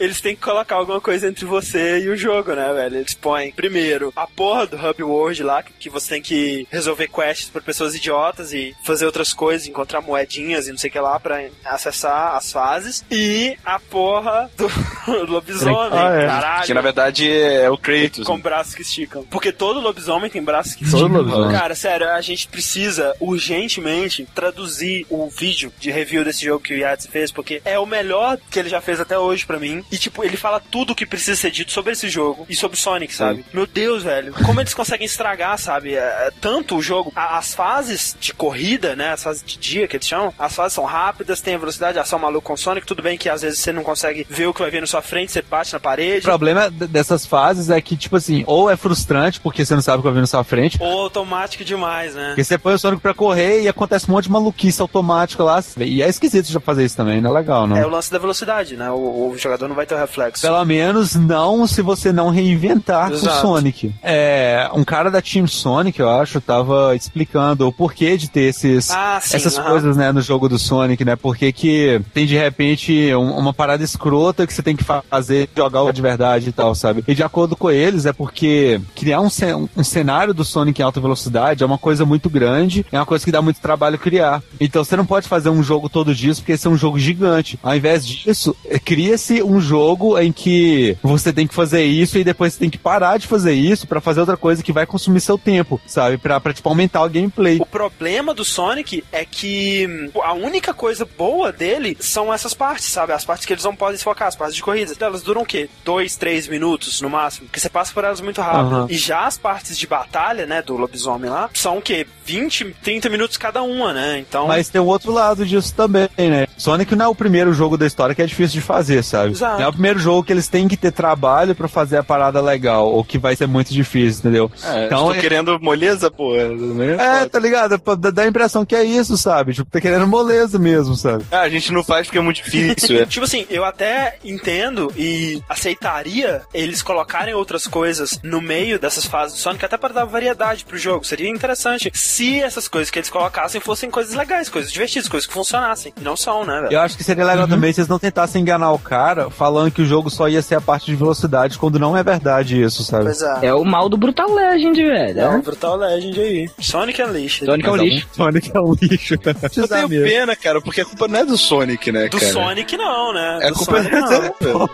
eles 0.00 0.20
têm 0.20 0.34
que 0.34 0.42
colocar 0.42 0.76
alguma 0.76 1.00
coisa 1.00 1.28
entre 1.28 1.44
você 1.44 2.00
e 2.00 2.08
o 2.08 2.16
jogo, 2.16 2.54
né, 2.54 2.72
velho? 2.72 2.96
Eles 2.96 3.14
põem, 3.14 3.33
primeiro, 3.56 4.12
a 4.16 4.26
porra 4.26 4.66
do 4.66 4.76
Hub 4.76 5.02
World 5.02 5.42
lá, 5.42 5.62
que- 5.62 5.88
você 5.94 6.14
tem 6.14 6.22
que 6.22 6.66
resolver 6.72 7.08
quests 7.08 7.50
pra 7.50 7.60
pessoas 7.60 7.94
idiotas 7.94 8.52
e 8.52 8.74
fazer 8.84 9.06
outras 9.06 9.32
coisas, 9.32 9.68
encontrar 9.68 10.00
moedinhas 10.00 10.66
e 10.66 10.70
não 10.72 10.78
sei 10.78 10.90
o 10.90 10.92
que 10.92 10.98
lá 10.98 11.20
pra 11.20 11.44
acessar 11.64 12.34
as 12.34 12.50
fases. 12.50 13.04
E 13.10 13.56
a 13.64 13.78
porra 13.78 14.50
do 14.56 14.66
lobisomem, 15.30 15.76
Ah, 15.92 16.14
é. 16.16 16.26
caralho. 16.26 16.66
Que 16.66 16.74
na 16.74 16.80
verdade 16.80 17.30
é 17.30 17.70
o 17.70 17.78
Kratos. 17.78 18.26
Com 18.26 18.38
braços 18.40 18.74
que 18.74 18.82
esticam. 18.82 19.24
Porque 19.24 19.52
todo 19.52 19.78
lobisomem 19.80 20.30
tem 20.30 20.42
braços 20.42 20.74
que 20.74 20.84
Todo 20.90 21.02
esticam. 21.06 21.22
lobisomem. 21.22 21.56
Cara, 21.56 21.74
sério, 21.74 22.08
a 22.10 22.20
gente 22.20 22.48
precisa 22.48 23.14
urgentemente 23.20 24.26
traduzir 24.34 25.06
o 25.08 25.28
vídeo 25.28 25.72
de 25.78 25.90
review 25.90 26.24
desse 26.24 26.44
jogo 26.44 26.64
que 26.64 26.74
o 26.74 26.78
Yates 26.78 27.06
fez, 27.06 27.30
porque 27.30 27.60
é 27.64 27.78
o 27.78 27.86
melhor 27.86 28.38
que 28.50 28.58
ele 28.58 28.68
já 28.68 28.80
fez 28.80 29.00
até 29.00 29.18
hoje 29.18 29.46
pra 29.46 29.58
mim. 29.60 29.84
E, 29.92 29.96
tipo, 29.98 30.24
ele 30.24 30.36
fala 30.36 30.60
tudo 30.60 30.92
o 30.92 30.94
que 30.96 31.06
precisa 31.06 31.36
ser 31.40 31.50
dito 31.50 31.70
sobre 31.72 31.92
esse 31.92 32.08
jogo 32.08 32.46
e 32.48 32.54
sobre 32.56 32.76
Sonic, 32.78 33.13
sabe? 33.14 33.44
Meu 33.52 33.66
Deus, 33.66 34.02
velho. 34.02 34.32
Como 34.44 34.60
eles 34.60 34.74
conseguem 34.74 35.06
estragar, 35.06 35.58
sabe? 35.58 35.94
É, 35.94 36.30
tanto 36.40 36.76
o 36.76 36.82
jogo. 36.82 37.12
a- 37.16 37.38
as 37.38 37.54
fases 37.54 38.16
de 38.20 38.32
corrida, 38.32 38.94
né? 38.96 39.12
As 39.12 39.22
fases 39.22 39.42
de 39.44 39.56
dia 39.58 39.86
que 39.88 39.96
eles 39.96 40.06
chamam, 40.06 40.32
as 40.38 40.54
fases 40.54 40.72
são 40.74 40.84
rápidas, 40.84 41.40
tem 41.40 41.54
a 41.54 41.58
velocidade, 41.58 41.98
ação 41.98 42.18
maluca 42.18 42.46
com 42.46 42.56
Sonic. 42.56 42.86
Tudo 42.86 43.02
bem 43.02 43.16
que 43.18 43.28
às 43.28 43.42
vezes 43.42 43.58
você 43.58 43.72
não 43.72 43.82
consegue 43.82 44.26
ver 44.28 44.46
o 44.46 44.54
que 44.54 44.60
vai 44.60 44.70
vir 44.70 44.80
na 44.80 44.86
sua 44.86 45.02
frente, 45.02 45.32
você 45.32 45.42
bate 45.42 45.72
na 45.72 45.78
O 45.78 45.80
parede. 45.82 46.22
problema 46.22 46.70
d- 46.70 46.86
dessas 46.86 47.24
fases 47.26 47.70
é 47.70 47.80
que, 47.80 47.96
tipo 47.96 48.16
assim, 48.16 48.44
ou 48.46 48.70
é 48.70 48.76
frustrante 48.76 49.40
porque 49.40 49.64
você 49.64 49.74
não 49.74 49.82
sabe 49.82 49.98
o 49.98 50.00
que 50.02 50.04
vai 50.08 50.14
vir 50.14 50.20
na 50.20 50.26
sua 50.26 50.44
frente, 50.44 50.78
Ou 50.80 51.02
automático 51.02 51.64
demais, 51.64 52.14
né? 52.14 52.28
porque 52.28 52.44
você 52.44 52.58
põe 52.58 52.74
o 52.74 52.78
Sonic 52.78 53.00
pra 53.02 53.14
correr 53.14 53.62
e 53.62 53.68
acontece 53.68 54.08
um 54.08 54.12
monte 54.14 54.24
de 54.24 54.30
maluquice 54.32 54.80
automática 54.80 55.42
lá. 55.42 55.62
E 55.78 56.02
é 56.02 56.08
esquisito 56.08 56.46
já 56.50 56.60
fazer 56.60 56.84
isso 56.84 56.96
também, 56.96 57.20
não 57.20 57.30
é 57.30 57.34
legal, 57.40 57.66
não. 57.66 57.76
É 57.76 57.86
o 57.86 57.90
lance 57.90 58.10
da 58.10 58.18
velocidade, 58.18 58.76
né? 58.76 58.90
O, 58.90 59.30
o 59.30 59.38
jogador 59.38 59.68
não 59.68 59.74
vai 59.76 59.86
ter 59.86 59.94
o 59.94 59.98
reflexo. 59.98 60.42
Pelo 60.42 60.64
menos 60.64 61.14
não 61.14 61.66
se 61.66 61.80
você 61.82 62.12
não 62.12 62.30
reinventar 62.30 63.03
Exato. 63.12 63.36
o 63.38 63.40
Sonic. 63.40 63.94
É, 64.02 64.68
um 64.74 64.84
cara 64.84 65.10
da 65.10 65.20
Team 65.20 65.46
Sonic, 65.46 65.98
eu 66.00 66.08
acho, 66.10 66.40
tava 66.40 66.94
explicando 66.96 67.66
o 67.68 67.72
porquê 67.72 68.16
de 68.16 68.28
ter 68.30 68.42
esses, 68.42 68.90
Ah, 68.90 69.18
sim, 69.22 69.36
essas 69.36 69.58
aham. 69.58 69.70
coisas, 69.70 69.96
né, 69.96 70.12
no 70.12 70.20
jogo 70.20 70.48
do 70.48 70.58
Sonic, 70.58 71.04
né? 71.04 71.16
Porque 71.16 71.52
que 71.52 72.00
tem 72.12 72.26
de 72.26 72.36
repente 72.36 73.14
um- 73.14 73.36
uma 73.36 73.52
parada 73.52 73.82
escrota 73.84 74.46
que 74.46 74.52
você 74.52 74.62
tem 74.62 74.76
que 74.76 74.84
fa- 74.84 75.02
fazer, 75.10 75.48
jogar 75.56 75.82
o 75.82 75.92
de 75.92 76.00
verdade 76.02 76.48
e 76.48 76.52
tal, 76.52 76.74
sabe? 76.74 77.04
E 77.06 77.14
de 77.14 77.22
acordo 77.22 77.56
com 77.56 77.70
eles, 77.70 78.06
é 78.06 78.12
porque 78.12 78.80
criar 78.94 79.20
um, 79.20 79.30
ce- 79.30 79.54
um 79.54 79.84
cenário 79.84 80.32
do 80.34 80.44
Sonic 80.44 80.80
em 80.80 80.84
alta 80.84 81.00
velocidade 81.00 81.62
é 81.62 81.66
uma 81.66 81.78
coisa 81.78 82.04
muito 82.04 82.30
grande, 82.30 82.84
é 82.90 82.98
uma 82.98 83.06
coisa 83.06 83.24
que 83.24 83.32
dá 83.32 83.42
muito 83.42 83.60
trabalho 83.60 83.98
criar. 83.98 84.42
Então 84.60 84.82
você 84.84 84.96
não 84.96 85.06
pode 85.06 85.28
fazer 85.28 85.48
um 85.50 85.62
jogo 85.62 85.88
todo 85.88 86.14
disso, 86.14 86.40
porque 86.40 86.52
esse 86.52 86.66
é 86.66 86.70
um 86.70 86.76
jogo 86.76 86.98
gigante. 86.98 87.58
Ao 87.62 87.74
invés 87.74 88.06
disso, 88.06 88.54
cria-se 88.84 89.42
um 89.42 89.60
jogo 89.60 90.18
em 90.18 90.32
que 90.32 90.96
você 91.02 91.32
tem 91.32 91.46
que 91.46 91.54
fazer 91.54 91.84
isso 91.84 92.18
e 92.18 92.24
depois 92.24 92.52
você 92.52 92.58
tem 92.60 92.70
que 92.70 92.78
parar 92.78 92.93
de 93.18 93.26
fazer 93.26 93.52
isso 93.52 93.86
pra 93.86 94.00
fazer 94.00 94.20
outra 94.20 94.36
coisa 94.36 94.62
que 94.62 94.72
vai 94.72 94.86
consumir 94.86 95.20
seu 95.20 95.36
tempo, 95.36 95.80
sabe? 95.86 96.16
Pra, 96.16 96.40
pra 96.40 96.52
tipo, 96.52 96.68
aumentar 96.68 97.02
o 97.02 97.10
gameplay. 97.10 97.58
O 97.60 97.66
problema 97.66 98.32
do 98.32 98.44
Sonic 98.44 99.04
é 99.12 99.24
que 99.24 99.86
hum, 100.14 100.20
a 100.22 100.32
única 100.32 100.72
coisa 100.72 101.04
boa 101.04 101.52
dele 101.52 101.96
são 102.00 102.32
essas 102.32 102.54
partes, 102.54 102.86
sabe? 102.86 103.12
As 103.12 103.24
partes 103.24 103.46
que 103.46 103.52
eles 103.52 103.64
não 103.64 103.74
podem 103.74 103.98
se 103.98 104.04
focar, 104.04 104.28
as 104.28 104.36
partes 104.36 104.56
de 104.56 104.62
corrida. 104.62 104.92
Elas 105.00 105.22
duram 105.22 105.42
o 105.42 105.46
quê? 105.46 105.68
Dois, 105.84 106.16
três 106.16 106.48
minutos 106.48 107.00
no 107.00 107.10
máximo? 107.10 107.46
Porque 107.46 107.60
você 107.60 107.68
passa 107.68 107.92
por 107.92 108.04
elas 108.04 108.20
muito 108.20 108.40
rápido. 108.40 108.74
Aham. 108.74 108.86
E 108.88 108.96
já 108.96 109.26
as 109.26 109.36
partes 109.36 109.76
de 109.76 109.86
batalha, 109.86 110.46
né, 110.46 110.62
do 110.62 110.76
lobisomem 110.76 111.30
lá, 111.30 111.50
são 111.52 111.78
o 111.78 111.82
quê? 111.82 112.06
20, 112.24 112.76
30 112.82 113.08
minutos 113.08 113.36
cada 113.36 113.62
uma, 113.62 113.92
né? 113.92 114.18
Então. 114.18 114.46
Mas 114.46 114.68
tem 114.68 114.80
o 114.80 114.86
outro 114.86 115.12
lado 115.12 115.44
disso 115.44 115.74
também, 115.74 116.08
né? 116.16 116.46
Sonic 116.64 116.96
não 116.96 117.04
é 117.04 117.08
o 117.08 117.14
primeiro 117.14 117.52
jogo 117.52 117.76
da 117.76 117.86
história 117.86 118.14
que 118.14 118.22
é 118.22 118.26
difícil 118.26 118.60
de 118.60 118.66
fazer, 118.66 119.02
sabe? 119.04 119.32
Exato. 119.32 119.58
Não 119.58 119.64
é 119.64 119.68
o 119.68 119.72
primeiro 119.72 119.98
jogo 119.98 120.22
que 120.24 120.32
eles 120.32 120.48
têm 120.48 120.66
que 120.66 120.76
ter 120.78 120.92
trabalho 120.92 121.54
pra 121.54 121.68
fazer 121.68 121.98
a 121.98 122.02
parada 122.02 122.40
legal, 122.40 122.90
ou 122.90 123.04
que 123.04 123.18
vai 123.18 123.36
ser 123.36 123.46
muito 123.46 123.72
difícil, 123.72 124.20
entendeu? 124.20 124.50
É, 124.64 124.86
Então, 124.86 125.06
tô 125.08 125.14
é- 125.14 125.18
querendo 125.20 125.58
moleza, 125.60 126.10
pô. 126.10 126.34
né? 126.34 126.96
É, 127.22 127.28
tá 127.28 127.38
ligado? 127.38 127.78
Dá 127.98 128.10
dá 128.10 128.22
a 128.22 128.26
impressão 128.26 128.64
que 128.64 128.74
é 128.74 128.82
isso, 128.82 129.16
sabe? 129.18 129.52
Tipo, 129.52 129.70
tá 129.70 129.80
querendo 129.80 130.06
moleza 130.06 130.58
mesmo, 130.58 130.94
sabe? 130.96 131.24
Ah, 131.30 131.40
a 131.40 131.48
gente 131.48 131.70
não 131.72 131.84
faz 131.84 132.06
porque 132.06 132.18
é 132.18 132.22
muito 132.22 132.42
difícil. 132.42 132.98
é. 133.00 133.04
Tipo 133.14 133.24
assim, 133.26 133.46
eu 133.50 133.64
até 133.64 134.16
entendo 134.24 134.90
e 134.96 135.42
aceitaria 135.48 136.42
eles 136.54 136.82
colocarem 136.82 137.34
outras 137.34 137.66
coisas 137.66 138.18
no 138.22 138.40
meio 138.40 138.78
dessas 138.78 139.04
fases 139.04 139.36
do 139.36 139.40
Sonic, 139.40 139.64
até 139.64 139.76
para 139.76 139.92
dar 139.92 140.04
variedade 140.04 140.64
pro 140.64 140.78
jogo. 140.78 141.04
Seria 141.04 141.28
interessante 141.28 141.90
se 141.94 142.40
essas 142.40 142.68
coisas 142.68 142.90
que 142.90 142.98
eles 142.98 143.10
colocassem 143.10 143.60
fossem 143.60 143.90
coisas 143.90 144.14
legais, 144.14 144.48
coisas 144.48 144.70
divertidas, 144.72 145.08
coisas 145.08 145.26
que 145.26 145.32
funcionassem. 145.34 145.92
E 145.98 146.04
não 146.04 146.16
são, 146.16 146.44
né, 146.44 146.53
velho? 146.62 146.72
Eu 146.72 146.80
acho 146.80 146.96
que 146.96 147.04
seria 147.04 147.24
legal 147.24 147.46
também 147.48 147.72
se 147.72 147.80
eles 147.80 147.88
não 147.88 147.98
tentassem 147.98 148.42
enganar 148.42 148.72
o 148.72 148.78
cara 148.78 149.30
falando 149.30 149.70
que 149.70 149.82
o 149.82 149.86
jogo 149.86 150.10
só 150.10 150.28
ia 150.28 150.42
ser 150.42 150.54
a 150.56 150.60
parte 150.60 150.86
de 150.86 150.94
velocidade, 150.96 151.58
quando 151.58 151.78
não 151.78 151.96
é 151.96 152.02
verdade 152.02 152.60
isso, 152.62 152.82
sabe? 152.84 153.04
Pois 153.04 153.22
é. 153.22 153.46
É 153.46 153.54
o 153.54 153.64
mal 153.64 153.88
do 153.88 153.96
Brutal 153.96 154.32
Legend, 154.32 154.82
velho. 154.82 155.20
É 155.20 155.28
um 155.28 155.40
Brutal 155.40 155.76
Legend 155.76 156.20
aí. 156.20 156.50
Sonic 156.58 157.02
Unleashed. 157.02 157.44
Sonic 157.46 157.68
é 157.68 157.72
um 157.72 157.76
lixo. 157.76 158.08
Sonic 158.12 158.50
é 158.54 158.60
um 158.60 158.74
lixo. 158.80 159.14
Eu 159.24 159.34
Precisa 159.34 159.68
tenho 159.68 159.88
mesmo. 159.88 160.06
pena, 160.06 160.36
cara, 160.36 160.60
porque 160.60 160.80
a 160.80 160.84
culpa 160.84 161.08
não 161.08 161.18
é 161.20 161.24
do 161.24 161.36
Sonic, 161.36 161.90
né, 161.92 162.08
Do 162.08 162.18
cara? 162.18 162.32
Sonic 162.32 162.76
não, 162.76 163.12
né? 163.12 163.38
É 163.42 163.48
do 163.48 163.54
culpa 163.54 163.82
Sonic 163.82 163.94
não. 164.44 164.70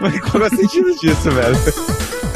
Mas 0.00 0.20
qual 0.20 0.44
é 0.44 0.46
o 0.46 0.50
sentido 0.50 0.94
disso, 1.00 1.30
velho? 1.30 2.33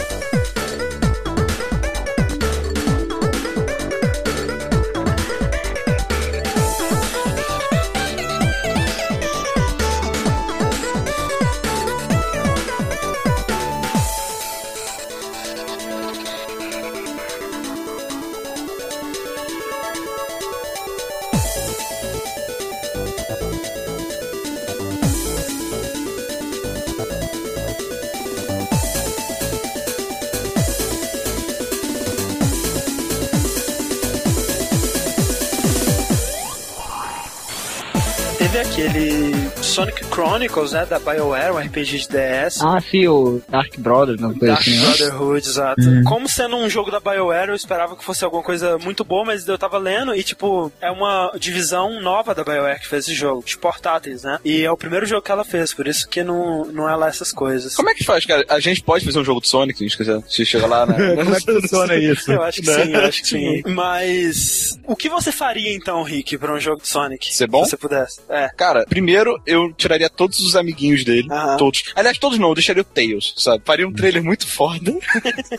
Sonic 39.79 40.08
Chronicles, 40.19 40.73
né, 40.73 40.85
da 40.85 40.99
BioWare, 40.99 41.53
um 41.53 41.59
RPG 41.59 41.99
de 41.99 42.09
DS. 42.09 42.61
Ah, 42.61 42.81
sim, 42.81 43.07
o 43.07 43.40
Dark 43.49 43.77
Brothers, 43.78 44.20
não 44.20 44.31
coisa 44.35 44.55
Dark 44.55 44.61
assim, 44.62 44.77
né? 44.78 44.86
Brotherhood, 44.86 45.47
exato. 45.49 45.81
Como 46.05 46.28
sendo 46.28 46.57
um 46.57 46.69
jogo 46.69 46.90
da 46.90 46.99
BioWare, 46.99 47.51
eu 47.51 47.55
esperava 47.55 47.95
que 47.97 48.05
fosse 48.05 48.24
alguma 48.24 48.43
coisa 48.43 48.77
muito 48.78 49.05
boa, 49.05 49.24
mas 49.24 49.47
eu 49.47 49.57
tava 49.57 49.78
lendo 49.78 50.12
e, 50.15 50.24
tipo, 50.24 50.73
é 50.81 50.90
uma 50.90 51.31
divisão 51.39 52.01
nova 52.03 52.35
da 52.35 52.43
BioWare 52.43 52.81
que 52.81 52.89
fez 52.89 53.05
esse 53.07 53.15
jogo, 53.15 53.45
de 53.47 53.57
portáteis, 53.57 54.24
né? 54.24 54.40
E 54.45 54.65
é 54.65 54.70
o 54.73 54.77
primeiro 54.77 55.07
jogo 55.07 55.23
que 55.23 55.31
ela 55.31 55.45
fez, 55.45 55.73
por 55.73 55.86
isso 55.86 56.09
que 56.09 56.24
não, 56.24 56.65
não 56.66 56.89
é 56.89 56.97
lá 56.97 57.07
essas 57.09 57.31
coisas. 57.31 57.77
Como 57.77 57.89
é 57.89 57.95
que 57.95 58.03
faz, 58.05 58.27
cara? 58.27 58.45
A 58.49 58.59
gente 58.59 58.82
pode 58.82 59.05
fazer 59.05 59.20
um 59.20 59.24
jogo 59.24 59.40
do 59.40 59.47
Sonic, 59.47 59.78
se 59.78 59.85
a 59.85 59.86
gente 59.89 59.97
quiser. 59.97 60.20
Se 60.28 60.45
chega 60.45 60.66
lá, 60.66 60.85
né? 60.85 60.97
Como 61.15 61.35
é 61.35 61.39
que 61.40 61.61
funciona 61.61 61.95
isso? 61.95 62.32
Eu 62.32 62.43
acho 62.43 62.61
que 62.61 62.66
Né? 62.66 62.85
sim, 62.85 62.93
eu 62.93 63.01
acho 63.05 63.23
que 63.23 63.28
sim. 63.28 63.62
Mas 63.66 64.78
o 64.85 64.97
que 64.97 65.09
você 65.09 65.31
faria 65.31 65.73
então, 65.74 66.03
Rick, 66.03 66.36
pra 66.39 66.53
um 66.53 66.59
jogo 66.61 66.82
de 66.82 66.89
Sonic? 66.89 67.35
Ser 67.35 67.47
bom? 67.47 67.65
Se 67.65 67.70
você 67.70 67.77
pudesse. 67.77 68.20
É. 68.28 68.49
Cara, 68.57 68.85
primeiro 68.89 69.40
eu 69.47 69.73
tiraria 69.73 70.08
todos 70.09 70.41
os 70.41 70.57
amiguinhos 70.57 71.05
dele. 71.05 71.29
Aham. 71.31 71.57
Todos. 71.57 71.83
Aliás, 71.95 72.19
todos 72.19 72.39
não, 72.39 72.49
eu 72.51 72.55
deixaria 72.55 72.83
o 72.83 72.85
Tails, 72.85 73.35
sabe? 73.37 73.63
Faria 73.65 73.87
um 73.87 73.93
trailer 73.93 74.23
muito 74.23 74.47
foda. 74.47 74.95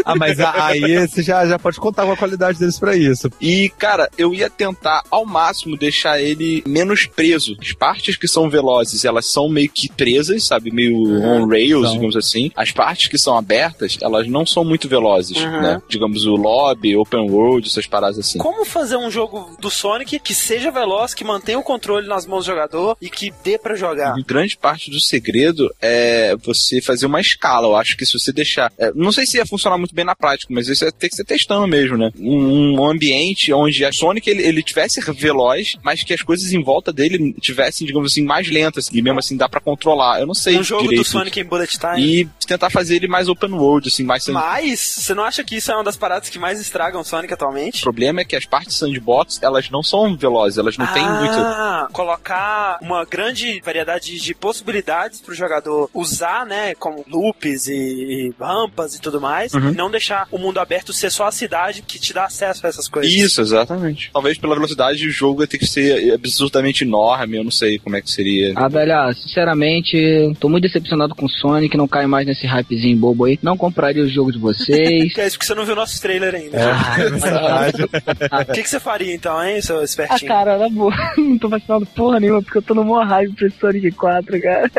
Ah, 0.06 0.16
mas 0.16 0.40
aí 0.40 1.08
você 1.08 1.22
já, 1.22 1.46
já 1.46 1.60
pode 1.60 1.80
contar 1.80 2.06
com 2.06 2.12
a 2.12 2.18
qualidade 2.18 2.58
deles 2.58 2.80
pra 2.80 2.96
isso. 2.96 3.30
E, 3.40 3.70
cara, 3.78 4.10
eu 4.18 4.34
ia 4.34 4.50
tentar 4.50 5.04
ao 5.12 5.26
máximo 5.26 5.78
deixar 5.78 6.20
ele 6.22 6.64
menos 6.66 7.06
preso. 7.06 7.56
As 7.62 7.74
partes 7.74 8.16
que 8.18 8.28
são 8.28 8.50
velozes, 8.50 9.06
elas 9.06 9.26
são 9.26 9.48
meio 9.50 9.70
que 9.70 9.90
presas, 9.90 10.46
sabe? 10.46 10.72
Meio 10.72 10.96
on 11.22 11.48
rails, 11.48 11.84
São. 11.86 11.94
digamos 11.94 12.16
assim. 12.16 12.52
As 12.56 12.72
partes 12.72 13.08
que 13.08 13.18
são 13.18 13.38
abertas, 13.38 13.98
elas 14.02 14.28
não 14.28 14.46
são 14.46 14.64
muito 14.64 14.88
velozes, 14.90 15.38
Uhum. 15.38 15.62
né? 15.62 15.82
Digamos 15.88 16.26
o 16.26 16.36
lobby, 16.36 16.96
open 16.96 17.30
world, 17.30 17.68
essas 17.68 17.86
paradas 17.86 18.18
assim. 18.20 18.40
Como 18.40 18.66
fazer 18.66 18.98
um 18.98 19.12
jogo 19.12 19.56
do 19.60 19.70
Sonic 19.70 20.20
que 20.20 20.34
seja 20.34 20.72
veloz, 20.72 21.14
que 21.14 21.24
mantenha 21.24 21.60
o 21.60 21.64
controle 21.64 22.08
nas 22.08 22.26
mãos 22.26 22.46
do 22.46 22.52
jogador 22.52 22.98
e 23.02 23.10
que 23.10 23.32
dê 23.44 23.58
pra 23.58 23.76
jogar 23.76 23.90
jogar. 23.90 24.14
Grande 24.30 24.56
parte 24.56 24.92
do 24.92 25.02
segredo 25.02 25.74
é 25.82 26.36
você 26.36 26.80
fazer 26.80 27.08
uma 27.08 27.20
escala. 27.20 27.66
Eu 27.66 27.76
acho 27.76 27.98
que 27.98 28.06
se 28.06 28.14
você 28.14 28.32
deixar. 28.32 28.72
é, 28.78 28.92
não 28.94 29.12
sei 29.12 29.26
se 29.26 29.38
ia 29.38 29.46
funcionar 29.46 29.76
muito 29.76 29.96
bem 29.96 30.06
na 30.06 30.16
prática, 30.16 30.54
mas 30.54 30.68
isso 30.68 30.86
ia 30.86 30.92
ter 30.92 31.10
que 31.10 31.16
ser 31.16 31.24
testando 31.24 31.68
mesmo, 31.68 31.98
né? 31.98 32.12
Um, 32.20 32.80
um 32.80 32.88
ambiente 32.88 33.52
onde 33.52 33.84
a 33.84 33.92
Sonic 33.92 34.30
ele, 34.30 34.44
ele 34.44 34.62
tivesse 34.62 35.02
veloz, 35.14 35.78
mas 35.84 36.04
que 36.04 36.14
as 36.14 36.22
coisas 36.22 36.54
em 36.54 36.62
volta 36.62 36.94
dele 36.94 37.34
tivessem, 37.42 37.88
digamos 37.88 38.12
assim, 38.12 38.24
mais 38.24 38.48
lentas. 38.48 38.88
E 38.94 39.02
mesmo 39.02 39.18
assim 39.18 39.36
dá 39.36 39.50
pra 39.50 39.60
controlar. 39.60 40.20
Eu 40.20 40.28
não 40.28 40.36
sei. 40.36 40.60
Um 40.60 40.64
jogo 40.64 40.84
direito. 40.84 41.02
do 41.02 41.10
Sonic 41.10 41.40
em 41.40 41.44
Bullet 41.44 41.80
Time. 41.80 42.00
E 42.00 42.30
tentar 42.46 42.70
fazer 42.70 42.98
ele 42.98 43.08
mais 43.08 43.28
open 43.28 43.54
world, 43.54 43.88
assim, 43.88 44.04
mais 44.04 44.28
Mas, 44.28 44.80
você 44.80 45.14
não 45.16 45.24
acha 45.24 45.44
que 45.44 45.56
isso 45.56 45.72
é 45.72 45.76
uma 45.76 45.84
das 45.84 45.98
paradas 45.98 46.30
que 46.30 46.38
mais 46.38 46.60
estragam 46.62 47.02
o 47.02 47.04
Sonic 47.04 47.34
O 47.34 47.36
atualmente? 47.36 47.82
problema 47.82 48.22
é 48.22 48.26
que 48.26 48.36
as 48.36 48.46
partes 48.46 48.76
sandbox, 48.76 49.40
elas 49.42 49.70
não 49.72 49.82
são 49.82 50.16
velozes, 50.16 50.60
elas 50.60 50.78
não 50.78 50.86
têm 50.88 51.04
muito. 51.04 51.34
Ah, 51.34 51.88
colocar 51.92 52.78
uma 52.82 53.06
grande 53.06 53.60
variedade 53.64 54.12
de 54.12 54.19
possibilidades 54.34 55.22
pro 55.22 55.34
jogador 55.34 55.90
usar, 55.94 56.46
né, 56.46 56.76
como 56.76 57.04
loops 57.08 57.68
e, 57.68 57.74
e 57.74 58.34
rampas 58.40 58.96
e 58.96 59.02
tudo 59.02 59.20
mais, 59.22 59.54
Uhum. 59.54 59.70
e 59.72 59.76
não 59.76 59.90
deixar 59.90 60.28
o 60.32 60.38
mundo 60.38 60.60
aberto 60.60 60.92
ser 60.94 61.10
só 61.12 61.28
a 61.28 61.32
cidade 61.32 61.82
que 61.82 62.00
te 62.00 62.14
dá 62.14 62.26
acesso 62.26 62.66
a 62.66 62.70
essas 62.70 62.88
coisas. 62.88 63.12
Isso, 63.12 63.42
exatamente. 63.42 64.10
Talvez 64.14 64.38
pela 64.38 64.56
velocidade 64.56 65.08
o 65.08 65.12
jogo 65.12 65.42
ia 65.42 65.48
ter 65.48 65.58
que 65.58 65.68
ser 65.68 66.14
absurdamente 66.14 66.84
enorme, 66.84 67.38
eu 67.38 67.44
não 67.44 67.52
sei 67.52 67.80
como 67.80 67.96
é 67.96 68.02
que 68.02 68.12
seria. 68.12 68.54
Ah, 68.56 68.68
velho, 68.68 68.94
ah, 68.94 69.14
sinceramente, 69.14 69.98
tô 70.40 70.50
muito 70.50 70.64
decepcionado 70.64 71.16
com 71.16 71.26
o 71.26 71.30
Sonic, 71.30 71.76
não 71.78 71.88
caio 71.88 72.08
mais 72.10 72.26
nesse 72.26 72.46
hypezinho 72.46 72.98
bobo 72.98 73.26
aí. 73.26 73.40
Não 73.42 73.58
compraria 73.58 74.04
o 74.04 74.10
jogo 74.10 74.32
de 74.32 74.40
vocês. 74.40 75.14
Que 75.14 75.20
é 75.22 75.28
isso 75.28 75.38
porque 75.38 75.46
você 75.46 75.56
não 75.56 75.66
viu 75.66 75.76
nosso 75.76 76.00
trailer 76.02 76.36
ainda. 76.36 76.58
Ah, 76.74 77.00
É 77.00 77.10
verdade. 77.10 77.84
O 78.50 78.54
que, 78.54 78.64
que 78.64 78.70
você 78.70 78.80
faria 78.80 79.14
então, 79.14 79.44
hein, 79.44 79.62
seu 79.62 79.80
Ah, 79.80 79.84
espertinho? 79.84 80.28
cara, 80.28 80.58
na 80.58 80.70
boa, 80.70 80.94
não 81.18 81.38
tô 81.38 81.50
vacinando 81.50 81.86
porra 81.88 82.20
nenhuma, 82.20 82.42
porque 82.42 82.58
eu 82.58 82.62
tô 82.62 82.74
no 82.74 82.84
maior 82.84 83.06
hype 83.06 83.34
pra 83.34 83.48
esse 83.48 83.58
Sonic 83.60 83.92
4, 83.92 84.09
cara. 84.42 84.72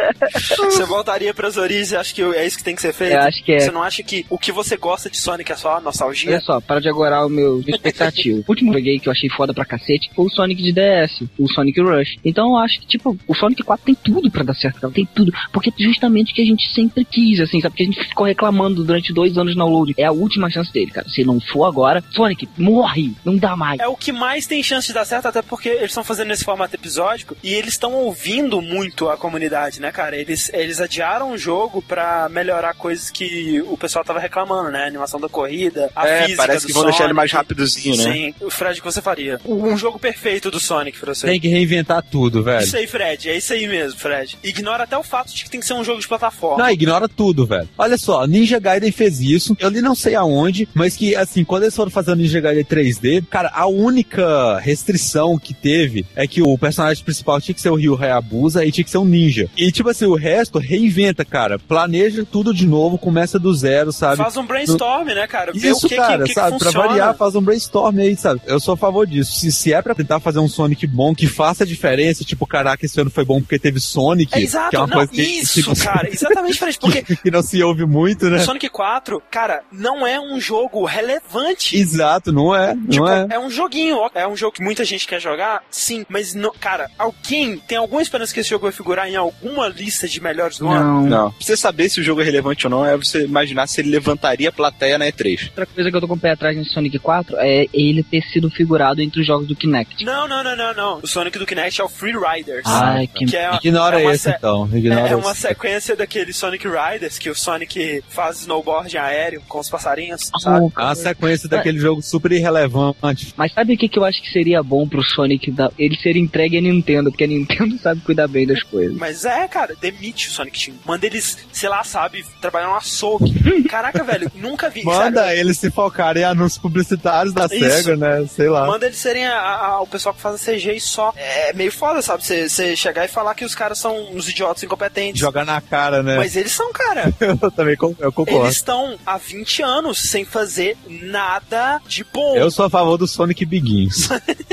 Você 0.71 0.85
voltaria 0.85 1.33
pras 1.35 1.57
origens 1.57 1.93
acha 1.93 2.15
que 2.15 2.23
é 2.23 2.47
isso 2.47 2.59
que 2.59 2.65
tem 2.65 2.75
que 2.75 2.83
ser 2.83 2.93
feito? 2.93 3.15
Eu 3.15 3.21
acho 3.21 3.45
que 3.45 3.53
é. 3.53 3.61
Você 3.61 3.71
não 3.71 3.83
acha 3.83 4.03
que 4.03 4.27
o 4.29 4.39
que 4.39 4.53
você 4.53 4.77
gosta 4.77 5.11
de 5.11 5.17
Sonic 5.17 5.51
é 5.51 5.57
só 5.57 5.81
nostalgia? 5.81 6.31
Olha 6.31 6.41
só, 6.41 6.61
para 6.61 6.81
de 6.81 6.89
agorar 6.89 7.27
o 7.27 7.31
meu 7.31 7.61
expectativa. 7.67 8.43
o 8.47 8.51
último 8.51 8.73
joguei 8.73 8.99
que 8.99 9.09
eu 9.09 9.13
achei 9.13 9.29
foda 9.31 9.55
pra 9.55 9.65
cacete 9.65 10.11
foi 10.15 10.27
o 10.27 10.31
Sonic 10.31 10.63
de 10.63 10.73
DS, 10.73 11.23
o 11.39 11.49
Sonic 11.49 11.81
Rush. 11.81 12.17
Então 12.25 12.51
eu 12.51 12.57
acho 12.57 12.81
que, 12.81 12.87
tipo, 12.87 13.17
o 13.27 13.35
Sonic 13.35 13.63
4 13.63 13.85
tem 13.85 13.95
tudo 13.95 14.31
pra 14.31 14.43
dar 14.43 14.55
certo, 14.55 14.81
cara. 14.81 14.93
Tem 14.93 15.07
tudo. 15.07 15.33
Porque 15.53 15.71
é 15.71 15.83
justamente 15.83 16.33
o 16.33 16.35
que 16.35 16.43
a 16.43 16.47
gente 16.47 16.73
sempre 16.73 17.05
quis, 17.05 17.41
assim, 17.41 17.61
sabe? 17.61 17.73
Porque 17.73 17.83
a 17.83 17.87
gente 17.87 18.09
ficou 18.09 18.27
reclamando 18.27 18.85
durante 18.85 19.13
dois 19.13 19.37
anos 19.37 19.55
no 19.55 19.71
download. 19.71 19.95
É 19.97 20.05
a 20.05 20.13
última 20.13 20.51
chance 20.51 20.73
dele, 20.73 20.91
cara. 20.91 21.09
Se 21.09 21.25
não 21.25 21.41
for 21.41 21.65
agora, 21.65 22.03
Sonic, 22.11 22.49
morre! 22.59 23.13
Não 23.25 23.37
dá 23.37 23.57
mais. 23.57 23.81
É 23.81 23.87
o 23.87 23.97
que 23.97 24.13
mais 24.13 24.47
tem 24.47 24.63
chance 24.63 24.89
de 24.89 24.95
dar 24.95 25.05
certo, 25.05 25.27
até 25.27 25.43
porque 25.43 25.69
eles 25.69 25.91
estão 25.91 26.05
fazendo 26.05 26.29
nesse 26.29 26.45
formato 26.45 26.75
episódico 26.75 27.37
e 27.43 27.55
eles 27.55 27.75
estão 27.75 27.95
ouvindo 27.95 28.61
muito 28.61 29.09
a 29.09 29.17
comunidade, 29.21 29.81
né, 29.81 29.93
cara? 29.93 30.17
Eles, 30.17 30.51
eles 30.53 30.81
adiaram 30.81 31.33
o 31.33 31.39
jogo 31.39 31.83
pra 31.83 32.29
melhorar 32.29 32.75
coisas 32.75 33.11
que 33.11 33.63
o 33.69 33.77
pessoal 33.77 34.05
tava 34.05 34.19
reclamando, 34.19 34.71
né? 34.71 34.85
A 34.85 34.87
animação 34.87 35.21
da 35.21 35.29
corrida, 35.29 35.91
a 35.95 36.09
é, 36.09 36.23
física 36.23 36.37
parece 36.39 36.65
do 36.65 36.67
que 36.67 36.73
vão 36.73 36.85
deixar 36.85 37.05
ele 37.05 37.09
Sonic. 37.09 37.17
mais 37.17 37.33
rapidozinho, 37.33 37.97
né? 37.97 38.13
Sim, 38.13 38.35
o 38.41 38.51
Fred, 38.51 38.81
o 38.81 38.83
que 38.83 38.93
você 38.93 39.03
faria? 39.03 39.41
Um 39.45 39.77
jogo 39.77 39.99
perfeito 39.99 40.51
do 40.51 40.59
Sonic 40.59 40.99
pra 40.99 41.15
você. 41.15 41.27
Tem 41.27 41.41
que 41.41 41.49
reinventar 41.49 42.03
tudo, 42.03 42.43
velho. 42.43 42.65
Isso 42.65 42.77
aí, 42.77 42.87
Fred, 42.87 43.29
é 43.29 43.37
isso 43.37 43.53
aí 43.53 43.69
mesmo, 43.69 43.99
Fred. 43.99 44.39
Ignora 44.43 44.85
até 44.85 44.97
o 44.97 45.03
fato 45.03 45.33
de 45.35 45.45
que 45.45 45.51
tem 45.51 45.61
que 45.61 45.67
ser 45.67 45.75
um 45.75 45.85
jogo 45.85 46.01
de 46.01 46.09
plataforma. 46.09 46.65
Não, 46.65 46.71
ignora 46.71 47.09
tudo, 47.09 47.47
velho. 47.47 47.69
Olha 47.77 47.99
só, 47.99 48.27
Ninja 48.27 48.59
Gaiden 48.59 48.91
fez 48.91 49.21
isso. 49.21 49.57
Eu 49.61 49.69
li 49.69 49.81
não 49.81 49.95
sei 49.95 50.15
aonde, 50.15 50.69
mas 50.75 50.97
que, 50.97 51.15
assim, 51.15 51.45
quando 51.45 51.65
eles 51.65 51.77
foram 51.77 51.91
fazer 51.91 52.13
o 52.13 52.17
Ninja 52.17 52.41
Gaiden 52.41 52.65
3D, 52.65 53.25
cara, 53.29 53.51
a 53.55 53.67
única 53.67 54.59
restrição 54.59 55.39
que 55.39 55.53
teve 55.53 56.07
é 56.15 56.27
que 56.27 56.43
o 56.43 56.57
personagem 56.57 57.05
principal 57.05 57.41
tinha 57.41 57.55
que 57.55 57.61
ser 57.61 57.71
o 57.71 57.75
Ryu 57.75 57.97
Hayabusa 58.01 58.65
e 58.65 58.73
tinha 58.73 58.85
que 58.85 58.91
ser 58.91 58.99
um 58.99 59.05
ninja. 59.11 59.49
E, 59.57 59.71
tipo 59.73 59.89
assim, 59.91 60.07
o 60.07 60.15
resto 60.15 60.59
reinventa, 60.59 61.25
cara. 61.25 61.59
Planeja 61.59 62.25
tudo 62.25 62.55
de 62.55 62.67
novo, 62.67 62.97
começa 62.97 63.39
do 63.39 63.53
zero, 63.53 63.93
sabe? 63.93 64.17
Faz 64.17 64.37
um 64.37 64.47
brainstorm, 64.47 65.07
né, 65.09 65.27
cara? 65.27 65.53
Vê 65.53 65.69
Isso, 65.71 65.89
que, 65.89 65.97
cara, 65.97 66.19
que, 66.19 66.23
que, 66.23 66.29
que 66.29 66.35
sabe? 66.35 66.59
pra 66.59 66.67
funciona. 66.67 66.89
variar, 66.89 67.17
faz 67.17 67.35
um 67.35 67.43
brainstorm 67.43 67.99
aí, 67.99 68.17
sabe? 68.17 68.41
Eu 68.47 68.61
sou 68.61 68.75
a 68.75 68.77
favor 68.77 69.07
disso. 69.07 69.33
Se, 69.33 69.51
se 69.53 69.73
é 69.73 69.83
pra 69.83 69.95
tentar 69.95 70.21
fazer 70.21 70.39
um 70.39 70.49
Sonic 70.49 70.87
bom, 70.87 71.15
que 71.15 71.27
faça 71.27 71.65
a 71.65 71.67
diferença, 71.67 72.25
tipo, 72.25 72.47
caraca, 72.47 72.85
esse 72.87 73.01
ano 73.01 73.11
foi 73.11 73.25
bom 73.25 73.41
porque 73.41 73.59
teve 73.59 73.81
Sonic, 73.81 74.35
É 74.35 74.41
exato, 74.43 74.71
que 74.71 74.77
é 74.77 74.79
uma 74.79 74.87
não, 74.87 74.97
coisa 74.97 75.13
que, 75.13 75.23
isso, 75.23 75.55
tipo, 75.55 75.77
cara, 75.85 76.09
exatamente, 76.09 76.59
Fred, 76.59 76.79
porque 76.81 77.17
que 77.17 77.31
não 77.31 77.43
se 77.43 77.63
ouve 77.63 77.85
muito, 77.85 78.29
né? 78.31 78.39
Sonic 78.41 78.69
4, 78.69 79.23
cara, 79.31 79.63
não 79.73 80.07
é 80.07 80.21
um 80.21 80.41
jogo 80.41 80.85
relevante. 80.85 81.77
Exato, 81.77 82.33
não 82.33 82.55
é, 82.55 82.75
não 82.75 82.87
Tipo, 82.89 83.09
é. 83.09 83.27
é 83.31 83.39
um 83.39 83.51
joguinho, 83.51 83.97
ó. 83.99 84.11
é 84.15 84.27
um 84.27 84.37
jogo 84.37 84.53
que 84.53 84.63
muita 84.63 84.85
gente 84.85 85.07
quer 85.07 85.21
jogar, 85.21 85.63
sim, 85.71 86.05
mas, 86.09 86.35
não, 86.35 86.53
cara, 86.53 86.91
alguém 86.99 87.59
tem 87.59 87.79
alguma 87.79 88.03
esperança 88.03 88.33
que 88.33 88.41
esse 88.41 88.51
jogo 88.51 88.63
vai 88.65 88.73
figurar 88.73 89.00
em 89.09 89.17
alguma 89.17 89.69
lista 89.69 90.09
de 90.09 90.21
melhores 90.21 90.59
do 90.59 90.69
ano? 90.69 91.03
Não. 91.03 91.07
Não. 91.09 91.31
Pra 91.33 91.41
você 91.41 91.57
saber 91.57 91.89
se 91.89 92.01
o 92.01 92.03
jogo 92.03 92.21
é 92.21 92.25
relevante 92.25 92.67
ou 92.67 92.71
não, 92.71 92.85
é 92.85 92.97
você 92.97 93.25
imaginar 93.25 93.67
se 93.67 93.81
ele 93.81 93.91
levantaria 93.91 94.49
a 94.49 94.53
plateia 94.53 94.99
na 94.99 95.07
E3. 95.07 95.47
Outra 95.49 95.67
coisa 95.67 95.91
que 95.91 95.97
eu 95.97 96.01
tô 96.01 96.09
com 96.09 96.15
o 96.15 96.19
pé 96.19 96.31
atrás 96.33 96.57
nesse 96.57 96.71
Sonic 96.73 96.99
4 96.99 97.37
é 97.39 97.67
ele 97.73 98.03
ter 98.03 98.23
sido 98.23 98.51
figurado 98.51 99.01
entre 99.03 99.21
os 99.21 99.27
jogos 99.27 99.47
do 99.47 99.57
Kinect. 99.57 100.05
Não, 100.05 100.27
não, 100.29 100.43
não, 100.43 100.57
não, 100.57 100.75
não. 100.75 100.99
O 101.03 101.07
Sonic 101.07 101.39
do 101.39 101.47
Kinect 101.47 101.81
é 101.81 101.85
o 101.85 101.89
Free 101.89 102.13
Riders. 102.13 102.63
Ai, 102.67 103.07
que... 103.07 103.25
que 103.27 103.37
é, 103.37 103.51
Ignora 103.57 104.01
é 104.01 104.05
uma 104.05 104.15
esse, 104.15 104.25
se- 104.25 104.31
então. 104.37 104.69
Ignora 104.73 105.09
É 105.09 105.17
uma 105.17 105.33
esse. 105.33 105.41
sequência 105.43 105.97
daquele 105.97 106.33
Sonic 106.33 106.67
Riders 106.67 107.19
que 107.19 107.31
o 107.31 107.35
Sonic 107.35 108.03
faz 108.09 108.41
snowboard 108.41 108.97
aéreo 108.99 109.43
com 109.49 109.59
os 109.61 109.69
passarinhos. 109.69 110.31
Oh, 110.45 110.49
É 110.49 110.53
uma 110.61 110.71
cara. 110.71 110.95
sequência 110.95 111.49
daquele 111.49 111.79
jogo 111.79 112.03
super 112.03 112.33
irrelevante. 112.33 113.33
Mas 113.37 113.53
sabe 113.53 113.75
o 113.75 113.79
que, 113.79 113.89
que 113.89 113.99
eu 113.99 114.05
acho 114.05 114.21
que 114.23 114.31
seria 114.31 114.63
bom 114.63 114.87
pro 114.89 115.03
Sonic? 115.03 115.51
dar- 115.51 115.73
Ele 115.79 115.97
ser 115.97 116.17
entregue 116.17 116.59
à 116.59 116.61
Nintendo, 116.61 117.11
porque 117.11 117.25
a 117.25 117.27
Nintendo 117.27 117.77
sabe 117.83 118.01
cuidar 118.01 118.29
bem 118.29 118.47
das 118.47 118.63
coisas. 118.63 118.90
Mas 118.99 119.25
é, 119.25 119.47
cara, 119.49 119.77
demite 119.81 120.29
o 120.29 120.33
Sonic 120.33 120.65
Team. 120.67 120.77
Manda 120.85 121.07
eles, 121.07 121.39
sei 121.53 121.69
lá, 121.69 121.83
sabe, 121.85 122.25
trabalhar 122.41 122.69
no 122.69 122.77
açougue. 122.77 123.63
Caraca, 123.69 124.03
velho, 124.05 124.31
nunca 124.35 124.69
vi. 124.71 124.83
Manda 124.85 125.23
sério, 125.25 125.41
eles 125.41 125.59
se 125.59 125.71
focarem 125.71 126.23
em 126.23 126.27
anúncios 126.27 126.59
publicitários 126.59 127.33
da 127.35 127.47
Isso. 127.47 127.59
SEGA, 127.59 127.97
né? 127.97 128.27
Sei 128.35 128.49
lá. 128.49 128.67
Manda 128.67 128.87
eles 128.87 128.99
serem 128.99 129.27
a- 129.27 129.41
a- 129.41 129.81
o 129.81 129.87
pessoal 129.87 130.15
que 130.15 130.21
faz 130.21 130.35
a 130.37 130.39
CG 130.39 130.73
e 130.75 130.81
só. 130.81 131.13
É 131.17 131.53
meio 131.53 131.73
foda, 131.73 132.03
sabe? 132.03 132.25
Você 132.25 132.77
chegar 132.77 133.05
e 133.05 133.09
falar 133.09 133.35
que 133.35 133.45
os 133.45 133.55
caras 133.55 133.79
são 133.79 133.97
uns 134.13 134.29
idiotas 134.29 134.63
incompetentes. 134.63 135.21
Jogar 135.21 135.45
na 135.45 135.61
cara, 135.61 136.03
né? 136.03 136.17
Mas 136.17 136.37
eles 136.37 136.53
são, 136.53 136.73
cara. 136.73 137.13
Eu 137.21 137.51
também 137.51 137.77
eu 137.99 138.13
concordo. 138.13 138.45
Eles 138.47 138.57
estão 138.57 138.99
há 139.07 139.17
20 139.17 139.63
anos 139.63 139.99
sem 139.99 140.25
fazer 140.25 140.77
nada 140.89 141.81
de 141.87 142.05
bom. 142.05 142.37
Eu 142.37 142.51
sou 142.51 142.65
a 142.67 142.71
favor 142.71 142.97
do 142.97 143.07
Sonic 143.07 143.45
Begins. 143.45 144.09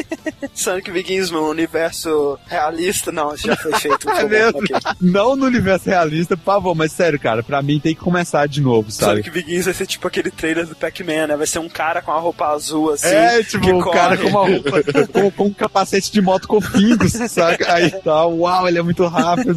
Sonic 0.54 0.92
Begins 0.92 1.30
no 1.32 1.50
universo 1.50 2.38
realista, 2.48 3.12
não, 3.12 3.34
isso 3.34 3.48
já 3.48 3.56
foi 3.56 3.74
feito. 3.80 4.08
É 4.34 4.52
Foi 4.52 4.52
bom, 4.54 4.60
mesmo? 4.62 4.78
ok. 4.78 4.92
Não 5.02 5.36
no 5.36 5.46
universo 5.46 5.90
realista, 5.90 6.36
por 6.38 6.44
favor, 6.46 6.76
mas 6.76 6.92
sério, 6.92 7.20
cara, 7.20 7.42
pra 7.44 7.62
mim 7.62 7.80
tem 7.80 7.94
que 7.96 8.02
começar 8.02 8.48
de 8.48 8.62
novo, 8.62 8.92
sabe? 8.92 9.24
Sonic 9.24 9.30
Begins 9.32 9.66
vai 9.66 9.74
ser 9.74 9.86
tipo 9.86 10.08
aquele 10.08 10.30
trailer 10.32 10.66
do 10.66 10.76
Pac-Man, 10.76 11.28
né? 11.28 11.38
Vai 11.38 11.48
ser 11.48 11.60
um 11.60 11.70
cara 11.70 12.02
com 12.02 12.12
a 12.12 12.20
roupa 12.20 12.48
azul 12.48 12.92
assim. 12.94 13.08
é, 13.08 13.44
tipo, 13.44 13.64
que 13.66 13.72
o 13.74 13.92
cara 13.92 14.18
corre. 14.18 14.30
com 14.32 14.38
uma 14.38 14.48
roupa, 14.48 14.84
com, 15.14 15.32
com 15.32 15.44
um 15.46 15.54
capacete 15.54 16.12
de 16.12 16.22
moto 16.22 16.48
com 16.48 16.60
fingos, 16.62 17.14
saca? 17.30 17.74
Aí 17.74 17.92
tá, 17.92 18.26
uau, 18.26 18.68
ele 18.68 18.80
é 18.80 18.82
muito 18.82 19.06
rápido. 19.06 19.56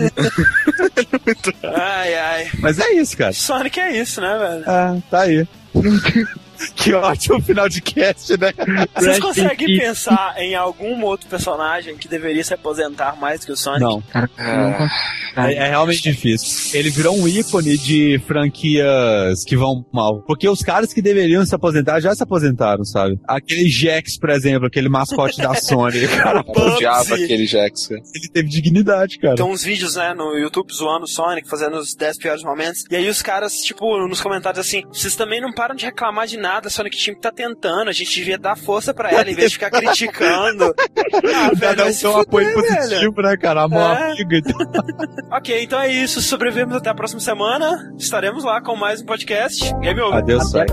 Ai, 1.63 2.15
ai. 2.15 2.49
Mas 2.59 2.79
é 2.79 2.93
isso, 2.93 3.17
cara. 3.17 3.33
Sonic 3.33 3.79
é 3.81 4.01
isso, 4.01 4.21
né, 4.21 4.39
velho? 4.39 4.65
Ah, 4.67 4.97
tá 5.11 5.21
aí. 5.23 5.47
que 6.77 6.93
ótimo 6.93 7.41
final 7.43 7.69
de 7.69 7.81
cast, 7.81 8.37
né? 8.39 8.53
Vocês 8.97 9.19
conseguem 9.19 9.79
pensar 9.79 10.35
em 10.39 10.55
algum 10.55 11.03
outro 11.05 11.29
personagem 11.29 11.97
que 11.97 12.09
deveria 12.09 12.43
se 12.45 12.53
aposentar 12.55 13.17
mais 13.17 13.45
que 13.45 13.53
o 13.53 13.57
Sonic? 13.57 13.83
Não, 13.83 14.01
Cara, 14.03 14.29
não 14.39 14.73
consigo. 14.73 14.91
é, 15.37 15.55
é 15.55 15.69
realmente 15.69 16.03
difícil. 16.03 16.79
Ele 16.79 16.91
virou 16.91 17.17
um 17.17 17.27
ícone 17.29 17.77
de 17.79 18.21
franquias 18.27 19.45
que 19.45 19.57
vão 19.57 19.85
mal. 19.93 20.23
Porque 20.27 20.49
os 20.49 20.61
caras 20.63 20.93
que 20.93 21.03
deveriam 21.03 21.45
se 21.45 21.55
aposentar 21.55 22.01
já 22.01 22.15
se 22.15 22.23
aposentaram, 22.23 22.85
sabe? 22.85 23.19
Aquele 23.27 23.69
Jax, 23.69 24.19
por 24.19 24.31
exemplo, 24.31 24.67
aquele 24.67 24.89
mascote 24.89 25.39
da 25.39 25.55
Sony, 25.61 26.07
cara, 26.09 26.43
Bubsy. 26.43 26.61
Odiava 26.75 27.15
aquele 27.15 27.47
Jax. 27.47 27.89
cara. 27.89 28.01
ele 28.15 28.29
teve 28.29 28.49
dignidade, 28.49 29.19
cara. 29.19 29.37
Tem 29.37 29.45
uns 29.45 29.63
vídeos, 29.63 29.97
né, 29.97 30.15
no 30.15 30.37
YouTube 30.37 30.73
zoando 30.73 31.05
o 31.05 31.09
Sonic, 31.09 31.49
fazendo 31.49 31.77
os 31.79 31.95
10 31.95 32.19
piores 32.19 32.43
momentos. 32.43 32.85
E 32.91 32.97
aí 32.97 33.09
os 33.09 33.23
caras, 33.23 33.55
tipo, 33.61 34.07
nos 34.07 34.21
comentários 34.21 34.67
assim, 34.67 34.83
vocês 34.89 35.15
também 35.17 35.41
não 35.41 35.53
param 35.53 35.75
de 35.75 35.85
reclamar 35.85 36.27
de 36.27 36.37
nada, 36.37 36.50
a 36.59 36.71
Sonic 36.71 37.03
Team 37.03 37.17
tá 37.19 37.31
tentando, 37.31 37.89
a 37.89 37.93
gente 37.93 38.15
devia 38.15 38.39
dar 38.39 38.57
força 38.57 38.93
pra 38.95 39.11
ela 39.11 39.31
em 39.31 39.35
vez 39.35 39.51
de 39.51 39.55
ficar 39.59 39.71
criticando. 39.71 40.75
Ah, 41.33 41.49
velho, 41.55 41.61
Cada 41.77 41.85
vai 41.85 41.93
um 41.93 42.09
um 42.17 42.21
apoio 42.21 42.47
velho. 42.47 42.63
positivo, 42.63 43.23
né, 43.23 43.37
cara? 43.37 43.63
Amor 43.63 43.81
É. 43.81 44.13
amigo 44.13 44.33
e 44.35 44.43
tal. 44.43 44.67
Ok, 45.39 45.63
então 45.63 45.81
é 45.81 45.89
isso. 45.93 46.21
Sobrevivemos 46.21 46.77
até 46.77 46.91
a 46.91 46.95
próxima 46.95 47.21
semana. 47.21 47.93
Estaremos 47.99 48.45
lá 48.45 48.61
com 48.61 48.75
mais 48.77 49.01
um 49.01 49.07
podcast. 49.07 49.73
Game 49.81 50.01
over. 50.01 50.19
Adeus, 50.19 50.51
sai. 50.51 50.67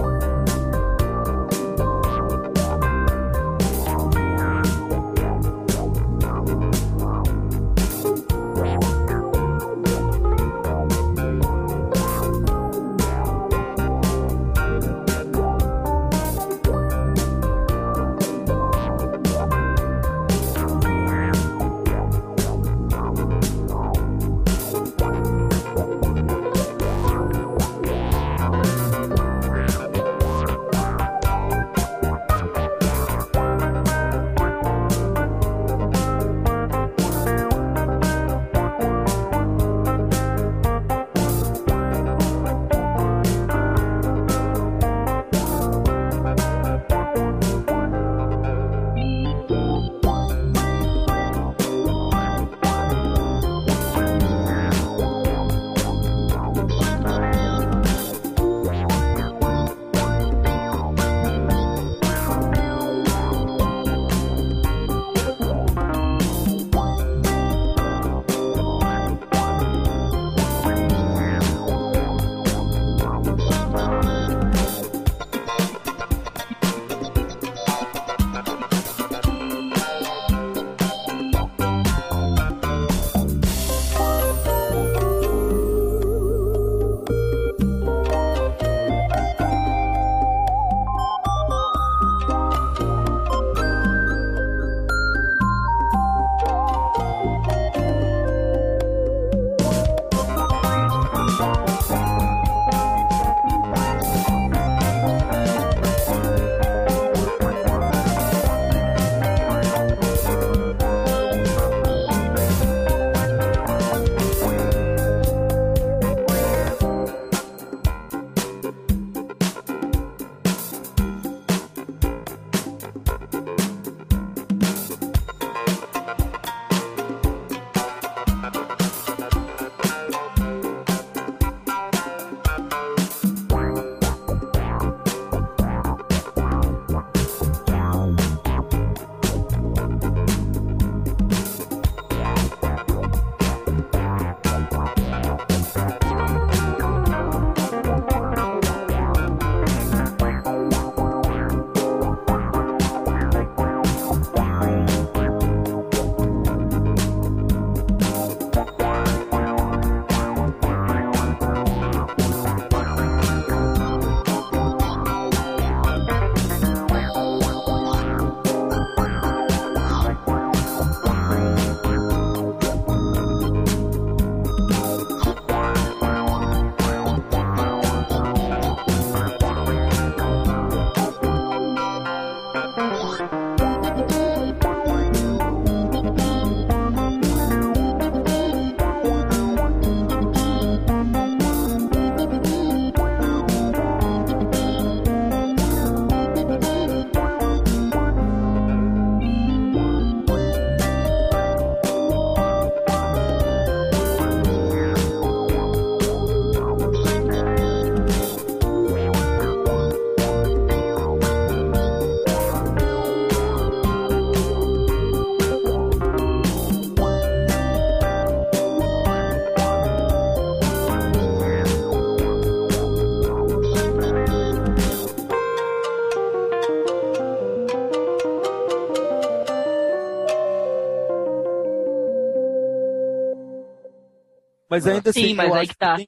Mas 234.85 234.87
ainda 234.87 235.09
assim, 235.09 235.27
Sim, 235.29 235.33
mas 235.33 235.47
eu 235.49 235.53
aí 235.55 235.67
que 235.67 235.75
tá. 235.77 235.95
tem- 235.95 236.07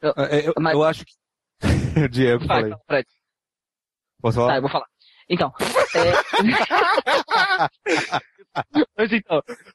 É, 0.00 0.48
eu, 0.48 0.54
Mas- 0.60 0.74
eu 0.74 0.84
acho 0.84 1.04
que. 1.04 1.12
Diego, 2.10 2.46
falei. 2.46 2.72
Posso 4.20 4.36
Tá, 4.38 4.42
falar? 4.42 4.56
eu 4.56 4.60
vou 4.62 4.70
falar. 4.70 4.86
Então, 5.28 5.52
é... 5.94 6.12
Então, 6.42 6.66